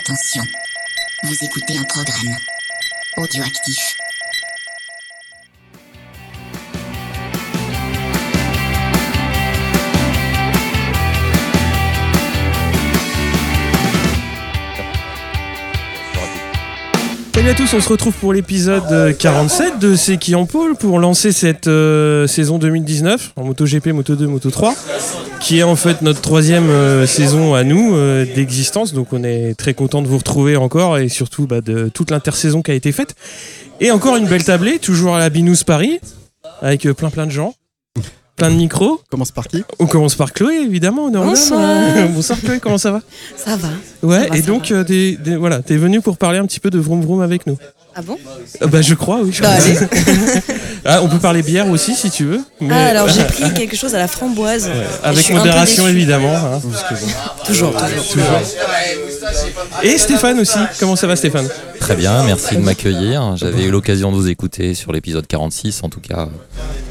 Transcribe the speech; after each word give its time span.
Attention, 0.00 0.42
vous 1.24 1.44
écoutez 1.44 1.76
un 1.76 1.82
programme 1.82 2.34
audioactif. 3.18 3.96
Salut 17.34 17.48
à 17.50 17.54
tous, 17.54 17.74
on 17.74 17.80
se 17.80 17.88
retrouve 17.90 18.14
pour 18.14 18.32
l'épisode 18.32 18.82
euh, 18.90 19.12
47 19.12 19.78
de 19.78 19.96
C'est 19.96 20.16
qui 20.16 20.34
en 20.34 20.46
pôle 20.46 20.76
pour 20.76 20.98
lancer 20.98 21.30
cette 21.32 21.66
euh, 21.66 22.26
saison 22.26 22.58
2019 22.58 23.32
en 23.36 23.44
MotoGP, 23.44 23.88
Moto2, 23.88 24.24
Moto3 24.24 25.29
qui 25.50 25.58
est 25.58 25.62
en 25.64 25.74
fait 25.74 26.00
notre 26.02 26.20
troisième 26.20 26.70
euh, 26.70 27.08
saison 27.08 27.54
à 27.54 27.64
nous 27.64 27.92
euh, 27.96 28.24
d'existence 28.36 28.92
donc 28.92 29.12
on 29.12 29.24
est 29.24 29.54
très 29.58 29.74
content 29.74 30.00
de 30.00 30.06
vous 30.06 30.18
retrouver 30.18 30.54
encore 30.56 30.96
et 30.96 31.08
surtout 31.08 31.48
bah, 31.48 31.60
de 31.60 31.88
toute 31.92 32.12
l'intersaison 32.12 32.62
qui 32.62 32.70
a 32.70 32.74
été 32.74 32.92
faite 32.92 33.16
et 33.80 33.90
encore 33.90 34.14
une 34.14 34.28
belle 34.28 34.44
tablée, 34.44 34.78
toujours 34.78 35.16
à 35.16 35.18
la 35.18 35.28
Binous 35.28 35.64
Paris 35.66 35.98
avec 36.62 36.86
euh, 36.86 36.94
plein 36.94 37.10
plein 37.10 37.26
de 37.26 37.32
gens 37.32 37.54
plein 38.36 38.48
de 38.52 38.54
micros 38.54 39.00
Commence 39.10 39.32
par 39.32 39.48
qui? 39.48 39.64
On 39.80 39.86
commence 39.88 40.14
par 40.14 40.32
Chloé 40.32 40.54
évidemment. 40.62 41.10
Bonsoir. 41.10 41.60
bonsoir 42.14 42.38
Chloé 42.40 42.60
comment 42.60 42.78
ça 42.78 42.92
va? 42.92 43.00
Ça 43.36 43.56
va. 43.56 43.70
ouais 44.04 44.22
Ça 44.22 44.28
va, 44.28 44.36
et 44.38 44.42
donc 44.42 44.68
va. 44.70 44.76
euh, 44.76 44.84
t'es- 44.84 45.18
t'es- 45.24 45.34
voilà 45.34 45.62
t'es 45.62 45.76
venu 45.76 46.00
pour 46.00 46.16
parler 46.16 46.38
un 46.38 46.46
petit 46.46 46.60
peu 46.60 46.70
de 46.70 46.78
Vroom 46.78 47.02
Vroom 47.02 47.22
avec 47.22 47.48
nous 47.48 47.58
Ah 47.94 48.02
bon 48.02 48.16
Euh, 48.62 48.66
Bah 48.66 48.82
je 48.82 48.94
crois 48.94 49.20
oui. 49.22 49.30
je 49.32 49.42
Bah, 49.42 49.56
crois. 49.56 49.88
Ah, 50.84 51.00
on 51.02 51.08
peut 51.08 51.18
parler 51.18 51.42
bière 51.42 51.68
aussi 51.68 51.94
si 51.94 52.10
tu 52.10 52.24
veux. 52.24 52.40
mais- 52.60 52.68
Ah, 52.72 52.86
alors 52.86 53.08
j'ai 53.08 53.24
pris 53.24 53.52
quelque 53.52 53.76
chose 53.76 53.94
à 53.94 53.98
la 53.98 54.08
framboise. 54.08 54.70
Avec 55.02 55.30
modération 55.30 55.86
évidemment. 55.88 56.34
hein, 56.34 56.60
parce 56.70 56.82
que 56.84 56.94
bon. 57.04 57.10
Toujours, 57.46 57.72
toujours. 58.10 58.24
Et 59.82 59.98
Stéphane 59.98 60.40
aussi. 60.40 60.58
Comment 60.78 60.96
ça 60.96 61.06
va 61.06 61.16
Stéphane? 61.16 61.48
Très 61.80 61.96
bien, 61.96 62.22
merci 62.24 62.56
de 62.56 62.60
m'accueillir. 62.62 63.36
J'avais 63.36 63.64
eu 63.64 63.70
l'occasion 63.70 64.10
de 64.10 64.16
vous 64.16 64.28
écouter 64.28 64.74
sur 64.74 64.92
l'épisode 64.92 65.26
46, 65.26 65.82
en 65.82 65.88
tout 65.88 66.00
cas 66.00 66.28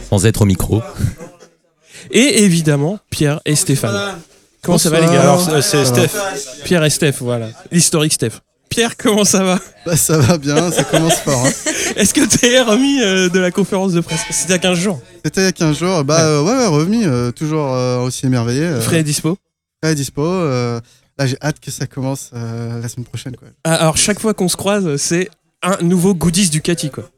sans 0.10 0.26
être 0.26 0.42
au 0.42 0.46
micro. 0.46 0.82
Et 2.12 2.44
évidemment 2.44 3.00
Pierre 3.10 3.40
et 3.46 3.56
Stéphane. 3.56 4.16
Comment 4.62 4.78
ça 4.78 4.90
va 4.90 5.00
les 5.00 5.06
gars? 5.08 5.22
Alors, 5.22 5.48
c'est 5.64 5.86
Steph. 5.86 6.10
Pierre 6.66 6.84
et 6.84 6.90
Steph, 6.90 7.14
voilà. 7.22 7.48
L'historique 7.72 8.14
Steph. 8.14 8.40
Pierre, 8.80 8.96
comment 8.96 9.26
ça 9.26 9.44
va 9.44 9.60
Bah, 9.86 9.98
ça 9.98 10.18
va 10.20 10.38
bien, 10.38 10.72
ça 10.72 10.86
commence 10.86 11.16
fort. 11.16 11.46
hein. 11.46 11.52
Est-ce 11.98 12.14
que 12.14 12.22
t'es 12.26 12.62
remis 12.62 13.02
euh, 13.02 13.28
de 13.28 13.38
la 13.38 13.52
conférence 13.52 13.92
de 13.92 14.00
presse? 14.00 14.22
C'était 14.30 14.54
à 14.54 14.58
15 14.58 14.78
jours. 14.80 15.02
C'était 15.26 15.42
il 15.42 15.44
y 15.44 15.48
a 15.48 15.52
15 15.52 15.78
jours. 15.78 16.04
Bah 16.06 16.22
euh, 16.22 16.42
ouais, 16.42 16.54
ouais, 16.54 16.66
revenu, 16.68 17.06
euh, 17.06 17.32
toujours 17.32 17.72
aussi 18.04 18.26
émerveillé. 18.26 18.72
Frais 18.80 19.02
et 19.02 19.04
dispo 19.04 19.38
Frais 19.84 19.92
et 19.92 19.96
dispo. 19.96 20.24
là, 20.24 20.80
j'ai 21.26 21.36
hâte 21.42 21.60
que 21.60 21.72
ça 21.72 21.88
commence 21.88 22.30
la 22.32 22.88
semaine 22.88 23.06
prochaine. 23.06 23.36
Quoi. 23.36 23.50
Ah, 23.66 23.76
Alors 23.76 23.98
chaque 23.98 24.22
fois 24.22 24.34
qu'on 24.34 24.48
se 24.48 24.56
croise, 24.56 24.96
c'est 24.96 25.30
un 25.62 25.76
nouveau 25.82 26.14
goodies 26.16 26.50
Ducati 26.50 26.90
quoi. 26.90 27.10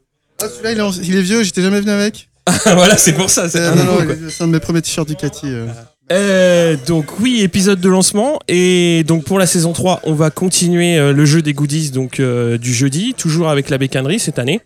Ah, 0.42 0.46
celui-là, 0.48 0.72
il, 0.72 1.04
il 1.10 1.16
est 1.16 1.22
vieux, 1.22 1.44
j'étais 1.44 1.62
jamais 1.62 1.80
venu 1.80 1.92
avec. 1.92 2.28
voilà, 2.64 2.96
c'est 2.96 3.12
pour 3.12 3.30
ça. 3.30 3.48
C'est 3.48 3.64
un 3.64 3.74
un 3.78 4.46
de 4.48 4.52
mes 4.52 4.58
premiers 4.58 4.82
t-shirts 4.82 5.06
Ducati. 5.06 5.46
euh. 5.46 5.68
Euh, 6.12 6.76
donc 6.86 7.20
oui, 7.20 7.40
épisode 7.40 7.80
de 7.80 7.88
lancement 7.88 8.38
et 8.46 9.02
donc 9.06 9.24
pour 9.24 9.38
la 9.38 9.46
saison 9.46 9.72
3, 9.72 10.00
on 10.04 10.12
va 10.12 10.28
continuer 10.28 10.98
euh, 10.98 11.14
le 11.14 11.24
jeu 11.24 11.40
des 11.40 11.54
goodies 11.54 11.90
donc 11.90 12.20
euh, 12.20 12.58
du 12.58 12.74
jeudi, 12.74 13.14
toujours 13.14 13.48
avec 13.48 13.70
la 13.70 13.78
bécannerie 13.78 14.18
cette 14.18 14.38
année. 14.38 14.60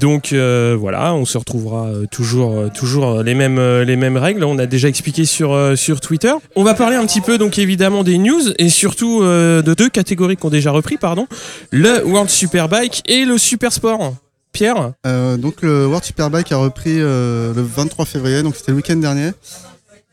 Donc 0.00 0.34
voilà, 0.34 1.14
on 1.14 1.24
se 1.24 1.38
retrouvera 1.38 1.88
toujours 2.10 2.70
toujours 2.74 3.22
les 3.22 3.34
mêmes 3.34 3.58
les 3.58 3.96
mêmes 3.96 4.18
règles, 4.18 4.44
on 4.44 4.58
a 4.58 4.66
déjà 4.66 4.86
expliqué 4.86 5.24
sur 5.24 5.56
sur 5.78 6.02
Twitter. 6.02 6.34
On 6.56 6.62
va 6.62 6.74
parler 6.74 6.96
un 6.96 7.06
petit 7.06 7.22
peu 7.22 7.38
donc 7.38 7.58
évidemment 7.58 8.04
des 8.04 8.18
news 8.18 8.52
et 8.58 8.68
surtout 8.68 9.22
de 9.22 9.74
deux 9.74 9.88
catégories 9.88 10.36
qui 10.36 10.44
ont 10.44 10.50
déjà 10.50 10.72
repris 10.72 10.98
pardon, 10.98 11.26
le 11.70 12.04
World 12.04 12.28
Superbike 12.28 13.02
et 13.06 13.24
le 13.24 13.38
Super 13.38 13.72
Sport. 13.72 14.12
Pierre? 14.52 14.92
Donc 15.38 15.62
le 15.62 15.86
World 15.86 16.04
Superbike 16.04 16.52
a 16.52 16.58
repris 16.58 16.98
le 16.98 17.54
23 17.56 18.04
février, 18.04 18.42
donc 18.42 18.56
c'était 18.56 18.72
le 18.72 18.76
week-end 18.76 18.96
dernier. 18.96 19.30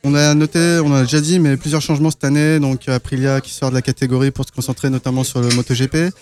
On 0.07 0.13
a 0.13 0.35
noté, 0.35 0.79
on 0.85 0.93
a 0.93 1.01
déjà 1.01 1.19
dit, 1.19 1.39
mais 1.39 1.57
plusieurs 1.57 1.81
changements 1.81 2.11
cette 2.11 2.23
année. 2.23 2.59
Donc 2.59 2.87
Aprilia 2.87 3.41
qui 3.41 3.51
sort 3.51 3.71
de 3.71 3.75
la 3.75 3.81
catégorie 3.81 4.29
pour 4.29 4.45
se 4.45 4.51
concentrer 4.51 4.89
notamment 4.91 5.23
sur 5.23 5.41
le 5.41 5.49
MotoGP. 5.49 6.13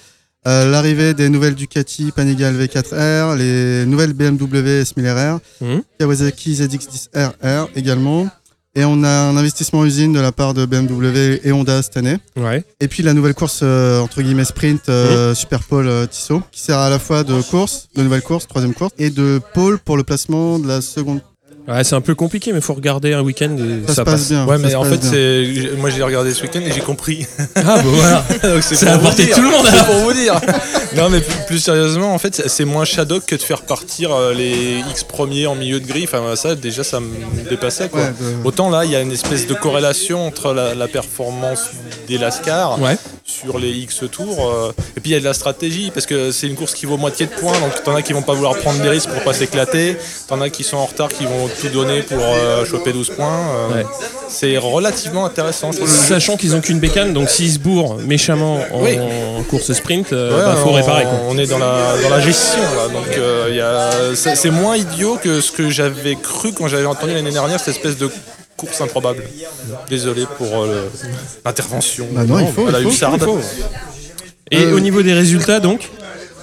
Euh, 0.48 0.72
L'arrivée 0.72 1.14
des 1.14 1.28
nouvelles 1.30 1.56
Ducati 1.56 2.12
Panigale 2.12 2.56
V4R, 2.56 3.36
les 3.38 3.86
nouvelles 3.86 4.14
BMW 4.14 4.82
S1000RR, 4.84 5.40
Mhm. 5.62 5.82
Kawasaki 6.00 6.56
ZX10RR 6.56 7.68
également. 7.76 8.30
Et 8.76 8.86
on 8.86 9.04
a 9.04 9.10
un 9.10 9.38
investissement 9.38 9.86
usine 9.86 10.14
de 10.14 10.20
la 10.20 10.32
part 10.32 10.54
de 10.56 10.66
BMW 10.66 11.40
et 11.44 11.52
Honda 11.52 11.82
cette 11.84 11.96
année. 11.98 12.18
Ouais. 12.36 12.64
Et 12.80 12.88
puis 12.88 13.04
la 13.04 13.14
nouvelle 13.14 13.36
course 13.36 13.60
euh, 13.64 14.00
entre 14.00 14.22
guillemets 14.22 14.46
sprint 14.46 14.90
euh, 14.90 15.36
Super 15.36 15.62
Pole 15.64 15.88
euh, 15.88 16.08
Tissot 16.08 16.42
qui 16.52 16.60
sert 16.62 16.80
à 16.80 16.90
la 16.90 16.98
fois 17.00 17.24
de 17.24 17.40
course, 17.42 17.88
de 17.96 18.02
nouvelle 18.02 18.24
course, 18.24 18.48
troisième 18.48 18.74
course, 18.74 18.92
et 18.98 19.10
de 19.12 19.40
pole 19.54 19.78
pour 19.78 19.96
le 19.98 20.04
placement 20.04 20.58
de 20.58 20.68
la 20.68 20.82
seconde. 20.82 21.22
Ouais, 21.66 21.84
c'est 21.86 21.96
un 21.96 22.02
peu 22.02 22.14
compliqué 22.14 22.52
mais 22.52 22.60
faut 22.60 22.74
regarder 22.74 23.14
un 23.14 23.22
week-end 23.22 23.56
et 23.58 23.88
Ça, 23.88 23.94
ça, 23.94 24.02
se 24.02 24.02
passe 24.02 24.14
passe. 24.22 24.30
bien. 24.30 24.46
Ouais, 24.46 24.58
ça 24.58 24.68
mais 24.68 24.76
en 24.76 24.84
fait, 24.84 25.02
c'est 25.02 25.78
moi 25.78 25.90
j'ai 25.90 26.04
regardé 26.04 26.34
ce 26.34 26.42
week-end 26.44 26.60
et 26.60 26.72
j'ai 26.74 26.82
compris. 26.82 27.26
Ah 27.56 27.62
bah 27.64 27.82
voilà. 27.86 28.26
Donc, 28.44 28.62
C'est 28.64 28.86
portée 29.00 29.24
de 29.24 29.28
dire. 29.28 29.36
tout 29.36 29.42
le 29.44 29.50
monde, 29.50 29.66
C'est 29.72 29.86
pour 29.86 29.96
vous 29.96 30.14
dire. 30.14 30.40
non, 30.98 31.10
mais 31.10 31.22
plus, 31.22 31.36
plus 31.48 31.60
sérieusement, 31.60 32.14
en 32.14 32.18
fait, 32.18 32.44
c'est- 32.48 32.66
moins 32.66 32.84
Shadok 32.86 33.26
que 33.26 33.36
de 33.36 33.42
faire 33.42 33.62
partir 33.62 34.12
euh, 34.14 34.34
les 34.34 34.80
X 34.92 35.04
premiers 35.06 35.48
en 35.48 35.56
milieu 35.56 35.80
de 35.80 35.86
grille. 35.88 36.04
Enfin, 36.06 36.36
ça, 36.36 36.56
déjà, 36.56 36.84
ça 36.84 37.00
me 37.00 37.50
dépassait. 37.50 37.88
Quoi. 37.90 38.02
Ouais, 38.02 38.08
de- 38.20 38.46
Autant 38.48 38.70
là, 38.70 38.84
il 38.86 38.92
y 38.92 38.96
a 38.96 39.02
une 39.02 39.12
espèce 39.12 39.48
de 39.48 39.54
corrélation 39.54 40.26
entre 40.28 40.54
la, 40.54 40.76
la 40.76 40.88
performance 40.90 41.70
des 42.08 42.18
Lascar 42.18 42.82
Ouais. 42.82 42.98
sur 43.24 43.58
les 43.60 43.72
X 43.72 44.02
tours. 44.12 44.50
euh, 44.52 44.72
et 44.98 45.00
puis 45.00 45.12
il 45.12 45.14
y 45.14 45.18
a 45.18 45.20
de 45.20 45.26
la 45.26 45.34
stratégie 45.34 45.92
parce 45.94 46.06
que 46.06 46.32
c'est 46.32 46.48
une 46.48 46.56
course 46.56 46.74
qui 46.74 46.86
vaut 46.86 46.98
moitié 46.98 47.26
de 47.26 47.32
points. 47.32 47.58
Donc 47.60 47.84
t'en 47.84 47.96
as 47.96 48.02
qui 48.02 48.12
vont 48.14 48.22
pas 48.22 48.34
vouloir 48.34 48.56
prendre 48.58 48.82
des 48.82 48.90
risques 48.90 49.10
pour 49.10 49.24
pas 49.24 49.34
s'éclater. 49.34 49.96
T'en 50.28 50.42
as 50.42 50.50
qui 50.50 50.64
sont 50.64 50.78
en 50.78 50.86
retard 50.86 51.08
qui 51.10 51.26
vont 51.26 51.48
tout 51.62 51.70
donner 51.70 52.02
pour 52.02 52.18
euh, 52.22 52.66
choper 52.66 52.92
12 52.94 53.10
points. 53.12 53.28
euh, 53.28 53.74
Ouais. 53.76 53.86
C'est 54.30 54.58
relativement 54.58 55.26
intéressant. 55.26 55.72
Sachant 55.72 56.38
qu'ils 56.38 56.56
ont 56.56 56.62
qu'une 56.62 56.80
bécane, 56.80 57.14
donc 57.14 57.30
s'ils 57.30 57.52
se 57.54 57.60
bourrent 57.60 57.98
méchamment 58.06 58.60
en, 58.72 58.82
Oui. 58.84 58.98
course 59.50 59.72
sprint, 59.74 60.12
euh, 60.14 60.38
Ouais, 60.38 60.46
bah, 60.46 60.56
faut 60.62 60.70
on, 60.70 60.74
réparer. 60.74 61.04
Quoi. 61.04 61.20
on 61.30 61.38
est 61.38 61.46
dans 61.48 61.60
la, 61.60 61.96
dans 62.02 62.10
la 62.10 62.20
gestion 62.20 62.62
là, 62.62 62.88
donc 62.92 63.08
euh, 63.18 64.10
il 64.12 64.18
c'est 64.18 64.50
moins 64.52 64.76
idiot 64.76 65.18
que 65.22 65.42
ce 65.42 65.52
que 65.52 65.70
j'avais 65.70 66.16
cru 66.16 66.52
quand 66.54 66.68
j'avais 66.68 66.86
entendu 66.86 67.14
l'année 67.14 67.32
dernière 67.32 67.60
cette 67.60 67.76
espèce 67.76 67.98
de 67.98 68.10
course 68.58 68.82
improbable. 68.82 69.24
Désolé 69.90 70.26
pour 70.38 70.64
euh, 70.64 70.90
l'intervention. 71.46 72.08
Bah 72.12 72.24
non, 72.26 72.40
il 72.40 72.52
faut, 72.52 72.68
à 72.68 72.72
la 72.72 72.80
il 72.80 72.84
faut, 72.86 72.90
hussarde. 72.92 73.16
il 73.22 73.26
faut. 73.26 73.40
Et 74.52 74.64
Euh, 74.66 74.76
au 74.76 74.80
niveau 74.80 75.02
des 75.02 75.14
résultats, 75.14 75.60
donc, 75.60 75.90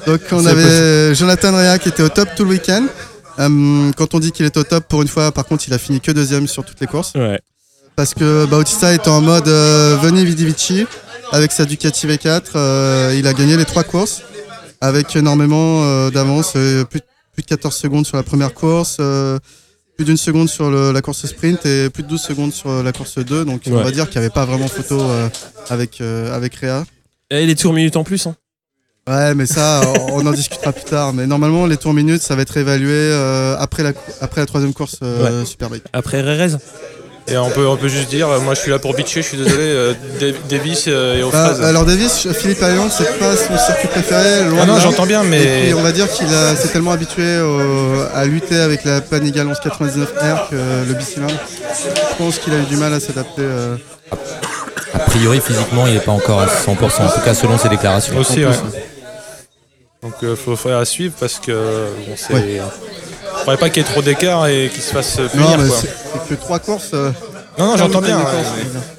Donc 0.06 0.20
on 0.32 0.44
avait 0.46 1.14
Jonathan 1.14 1.52
Rea 1.56 1.78
qui 1.78 1.88
était 1.90 2.02
au 2.02 2.08
top 2.08 2.28
tout 2.36 2.44
le 2.44 2.50
week-end. 2.50 2.84
Euh, 3.38 3.90
quand 3.96 4.14
on 4.14 4.18
dit 4.20 4.32
qu'il 4.32 4.44
est 4.46 4.56
au 4.56 4.64
top, 4.64 4.84
pour 4.88 5.02
une 5.02 5.08
fois, 5.08 5.32
par 5.32 5.46
contre, 5.46 5.64
il 5.68 5.74
a 5.74 5.78
fini 5.78 6.00
que 6.00 6.12
deuxième 6.12 6.46
sur 6.46 6.64
toutes 6.64 6.80
les 6.80 6.86
courses. 6.86 7.12
ouais. 7.14 7.40
Parce 7.96 8.14
que 8.14 8.46
Bautista 8.46 8.94
est 8.94 9.08
en 9.08 9.20
mode 9.20 9.48
euh, 9.48 9.96
Veni 10.02 10.24
Vidi 10.24 10.46
Vici 10.46 10.86
avec 11.32 11.52
sa 11.52 11.64
Ducati 11.66 12.06
V4. 12.06 12.42
euh, 12.56 13.14
il 13.18 13.26
a 13.26 13.32
gagné 13.34 13.56
les 13.58 13.64
trois 13.66 13.84
courses 13.84 14.22
avec 14.80 15.14
énormément 15.16 15.82
euh, 15.84 16.10
d'avance, 16.10 16.52
plus, 16.52 17.00
plus 17.32 17.42
de 17.42 17.46
14 17.46 17.74
secondes 17.76 18.06
sur 18.06 18.16
la 18.16 18.22
première 18.22 18.54
course, 18.54 18.96
plus 19.96 20.04
d'une 20.06 20.16
seconde 20.16 20.48
sur 20.48 20.70
le- 20.70 20.92
la 20.92 21.02
course 21.02 21.26
sprint 21.26 21.66
et 21.66 21.90
plus 21.90 22.02
de 22.02 22.08
12 22.08 22.20
secondes 22.22 22.52
sur 22.54 22.82
la 22.82 22.92
course 22.92 23.18
2. 23.18 23.44
Donc 23.44 23.62
on 23.66 23.70
va 23.84 23.90
dire 23.90 24.08
qu'il 24.08 24.18
n'y 24.20 24.24
avait 24.26 24.32
pas 24.34 24.46
vraiment 24.46 24.68
photo 24.68 24.98
avec, 25.68 26.00
avec 26.00 26.54
Réa. 26.54 26.84
Et 27.30 27.44
les 27.46 27.54
tours 27.54 27.74
minutes 27.74 27.96
en 27.96 28.04
plus. 28.04 28.26
Hein. 28.26 28.34
Ouais, 29.08 29.34
mais 29.34 29.46
ça, 29.46 29.80
on 30.12 30.24
en 30.26 30.30
discutera 30.32 30.72
plus 30.72 30.84
tard. 30.84 31.12
Mais 31.12 31.26
normalement, 31.26 31.66
les 31.66 31.76
tours 31.76 31.94
minutes, 31.94 32.22
ça 32.22 32.36
va 32.36 32.42
être 32.42 32.56
évalué 32.56 32.92
euh, 32.92 33.56
après, 33.58 33.82
la, 33.82 33.92
après 34.20 34.40
la 34.40 34.46
troisième 34.46 34.72
course 34.72 34.96
euh, 35.02 35.44
Superbike. 35.44 35.84
Après 35.92 36.20
Rerez. 36.22 36.56
Et 37.28 37.36
on 37.36 37.50
peut, 37.50 37.66
on 37.66 37.76
peut 37.76 37.86
juste 37.88 38.08
dire, 38.08 38.26
moi 38.40 38.54
je 38.54 38.60
suis 38.60 38.70
là 38.72 38.80
pour 38.80 38.92
bitcher, 38.94 39.22
je 39.22 39.28
suis 39.28 39.36
désolé, 39.36 39.62
euh, 39.62 39.92
Davis 40.48 40.86
euh, 40.88 41.18
et 41.18 41.22
aux 41.22 41.30
Bah, 41.30 41.54
alors 41.64 41.84
Davis, 41.84 42.26
Philippe 42.32 42.60
Ayon, 42.62 42.88
c'est 42.90 43.18
pas 43.20 43.36
son 43.36 43.56
circuit 43.56 43.86
préféré. 43.88 44.48
Loin 44.48 44.60
Ah 44.62 44.66
non, 44.66 44.80
j'entends 44.80 45.06
bien, 45.06 45.22
Et 45.22 45.26
mais 45.28 45.62
puis 45.66 45.74
on 45.74 45.82
va 45.82 45.92
dire 45.92 46.10
qu'il 46.10 46.26
a- 46.34 46.56
s'est 46.56 46.68
tellement 46.68 46.90
habitué 46.90 47.40
au- 47.40 48.00
à 48.14 48.24
lutter 48.24 48.56
avec 48.58 48.84
la 48.84 49.00
Panigale 49.00 49.46
1199R 49.48 50.48
que 50.50 50.56
le 50.88 50.94
bicylindre. 50.94 51.34
Je 51.84 52.16
pense 52.16 52.38
qu'il 52.38 52.52
a 52.52 52.58
eu 52.58 52.64
du 52.64 52.76
mal 52.76 52.92
à 52.94 52.98
s'adapter. 52.98 53.42
Euh, 54.94 54.96
A 54.96 54.98
priori, 55.00 55.40
physiquement, 55.40 55.86
il 55.86 55.94
n'est 55.94 56.00
pas 56.00 56.12
encore 56.12 56.40
à 56.40 56.46
100%, 56.46 57.02
en 57.02 57.08
tout 57.10 57.20
cas 57.24 57.34
selon 57.34 57.58
ses 57.58 57.68
déclarations. 57.68 58.16
aussi, 58.18 58.44
ouais. 58.44 58.52
Donc 60.02 60.14
il 60.22 60.34
faut 60.36 60.56
faire 60.56 60.78
à 60.78 60.84
suivre 60.84 61.14
parce 61.20 61.38
que 61.38 61.52
bon, 62.06 62.14
c'est. 62.16 62.32
Ouais. 62.32 62.60
Faudrait 63.40 63.56
pas 63.58 63.68
qu'il 63.70 63.82
y 63.82 63.86
ait 63.86 63.88
trop 63.90 64.02
d'écart 64.02 64.46
et 64.48 64.70
qu'il 64.72 64.82
se 64.82 64.92
fasse 64.92 65.16
punir. 65.30 65.58
Non, 65.58 65.64
c'est 65.70 66.28
que 66.28 66.40
trois 66.40 66.58
courses. 66.58 66.90
euh, 66.94 67.10
Non, 67.58 67.66
non, 67.66 67.76
j'entends 67.76 68.00
bien. 68.00 68.18
ouais, 68.18 68.24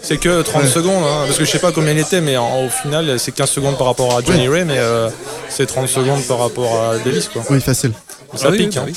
c'est 0.01 0.17
que 0.17 0.41
30 0.43 0.63
Ouais. 0.63 0.67
secondes, 0.69 1.03
hein, 1.03 1.23
parce 1.25 1.37
que 1.39 1.45
je 1.45 1.49
sais 1.49 1.59
pas 1.59 1.71
combien 1.71 1.91
il 1.91 1.99
était, 1.99 2.21
mais 2.21 2.37
en- 2.37 2.65
au 2.65 2.69
final, 2.69 3.19
c'est 3.19 3.31
15 3.31 3.49
secondes 3.49 3.77
par 3.77 3.87
rapport 3.87 4.15
à 4.17 4.21
Johnny 4.21 4.47
Ray, 4.47 4.63
mais 4.63 4.77
euh, 4.77 5.09
c'est 5.49 5.65
30 5.65 5.87
secondes 5.87 6.23
par 6.27 6.37
rapport 6.39 6.81
à 6.81 6.97
Davis, 6.99 7.27
quoi. 7.29 7.41
Oui, 7.49 7.59
facile. 7.61 7.93
Ça 8.35 8.47
Ah 8.49 8.51
pique, 8.51 8.69
oui, 8.73 8.77
hein. 8.77 8.83
oui. 8.85 8.93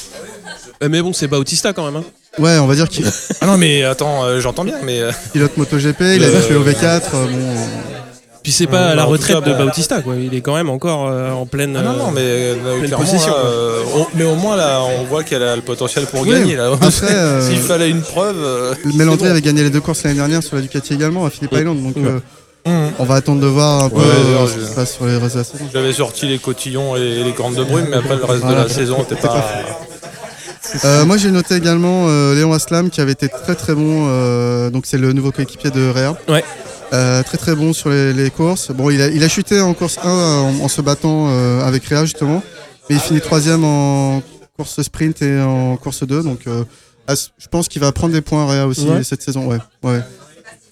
Euh, 0.82 0.88
mais 0.90 1.00
bon, 1.02 1.12
c'est 1.12 1.26
Bautista 1.26 1.72
quand 1.72 1.84
même. 1.90 1.96
Hein. 1.96 2.04
Ouais, 2.38 2.58
on 2.58 2.66
va 2.66 2.74
dire 2.74 2.88
qu'il 2.88 3.06
Ah 3.40 3.46
non, 3.46 3.56
mais 3.56 3.84
attends, 3.84 4.24
euh, 4.24 4.40
j'entends 4.40 4.64
bien, 4.64 4.76
mais. 4.82 5.00
euh, 5.00 5.10
pilote 5.32 5.56
MotoGP, 5.56 6.00
il 6.16 6.24
a 6.24 6.26
Euh, 6.28 6.40
fait 6.40 6.54
au 6.54 6.62
V4. 6.64 6.74
euh, 7.14 7.26
bon, 7.26 7.54
Puis 8.42 8.52
c'est 8.52 8.66
pas 8.66 8.90
Ouais, 8.90 8.94
la 8.96 9.02
en 9.02 9.06
tout 9.06 9.12
retraite 9.12 9.36
cas, 9.36 9.40
de 9.50 9.54
bon. 9.54 9.64
Bautista, 9.66 10.02
quoi. 10.02 10.14
Il 10.16 10.34
est 10.34 10.40
quand 10.42 10.54
même 10.54 10.68
encore 10.68 11.08
euh, 11.08 11.30
en 11.30 11.46
pleine. 11.46 11.76
Ah 11.78 11.82
non, 11.82 11.92
non, 11.96 12.10
mais 12.10 12.20
euh, 12.22 12.80
clairement, 12.84 13.04
possession, 13.04 13.28
là, 13.32 13.40
quoi. 13.40 13.50
euh, 13.50 13.82
on- 13.96 14.06
mais 14.14 14.24
au 14.24 14.34
moins 14.34 14.56
là, 14.56 14.80
on 15.00 15.04
voit 15.04 15.22
qu'elle 15.24 15.42
a 15.42 15.56
le 15.56 15.62
potentiel 15.62 16.04
pour 16.06 16.20
Oui, 16.22 16.30
gagner. 16.30 16.56
Là. 16.56 16.70
après, 16.72 16.90
euh, 17.10 17.40
S'il 17.48 17.58
fallait 17.58 17.88
une 17.88 18.02
preuve. 18.02 18.36
euh, 18.38 18.74
avait 19.30 19.40
gagné 19.40 19.62
les 19.62 19.70
deux 19.70 19.80
courses 19.80 20.02
l'année 20.02 20.16
dernière 20.16 20.42
sur 20.42 20.56
la 20.56 20.62
Ducati 20.62 20.92
également 20.94 21.24
à 21.24 21.30
Philippe. 21.30 21.52
Island. 21.52 21.82
Donc 21.82 21.96
Ouais. 21.96 22.02
euh, 22.10 22.18
Hum. 22.66 22.90
on 22.98 23.04
va 23.04 23.16
attendre 23.16 23.42
de 23.42 23.46
voir 23.46 23.84
un 23.84 23.88
peu 23.90 23.96
Ouais, 23.96 24.02
euh, 24.04 24.46
ce 24.46 24.54
qui 24.58 24.66
se 24.66 24.74
passe 24.74 24.94
sur 24.94 25.04
les 25.06 25.18
restes 25.18 25.34
de 25.34 25.40
la 25.40 25.44
saison. 25.44 25.64
J'avais 25.72 25.92
sorti 25.92 26.26
les 26.26 26.38
cotillons 26.38 26.96
et 26.96 27.22
les 27.22 27.32
cornes 27.32 27.54
de 27.54 27.62
brume, 27.62 27.88
mais 27.90 27.96
après 27.98 28.16
le 28.16 28.24
reste 28.24 28.42
Voilà. 28.42 28.62
de 28.64 28.68
la 28.68 28.74
saison 28.74 29.04
C'était 29.08 29.20
pas. 29.20 29.44
Euh, 30.84 31.04
moi 31.04 31.16
j'ai 31.16 31.30
noté 31.30 31.54
également 31.56 32.06
euh, 32.08 32.34
Léon 32.34 32.52
Aslam 32.52 32.90
qui 32.90 33.00
avait 33.00 33.12
été 33.12 33.28
très 33.28 33.54
très 33.54 33.74
bon. 33.74 34.06
euh, 34.08 34.70
donc 34.70 34.86
c'est 34.86 34.98
le 34.98 35.12
nouveau 35.12 35.30
coéquipier 35.32 35.70
de 35.70 35.88
Réa. 35.88 36.16
Ouais. 36.28 36.44
Euh, 36.92 37.22
très 37.22 37.38
très 37.38 37.54
bon 37.54 37.72
sur 37.72 37.90
les, 37.90 38.12
les 38.12 38.30
courses. 38.30 38.70
Bon, 38.70 38.88
il 38.90 39.00
a, 39.02 39.08
il 39.08 39.22
a 39.24 39.28
chuté 39.28 39.60
en 39.60 39.74
course 39.74 39.98
1 40.02 40.08
en, 40.08 40.60
en 40.60 40.68
se 40.68 40.80
battant 40.80 41.26
euh, 41.28 41.62
avec 41.64 41.84
Réa 41.86 42.04
justement, 42.04 42.42
mais 42.88 42.96
il 42.96 43.00
finit 43.00 43.20
troisième 43.20 43.64
en 43.64 44.22
course 44.56 44.80
sprint 44.82 45.20
et 45.22 45.40
en 45.40 45.76
course 45.76 46.04
2. 46.04 46.22
Donc 46.22 46.40
euh, 46.46 46.64
je 47.08 47.48
pense 47.50 47.68
qu'il 47.68 47.80
va 47.82 47.90
prendre 47.92 48.12
des 48.14 48.20
points 48.20 48.46
Réa 48.46 48.66
aussi 48.66 48.86
Ouais. 48.88 49.02
cette 49.04 49.22
saison. 49.22 49.46
Ouais, 49.46 49.58
ouais. 49.82 50.00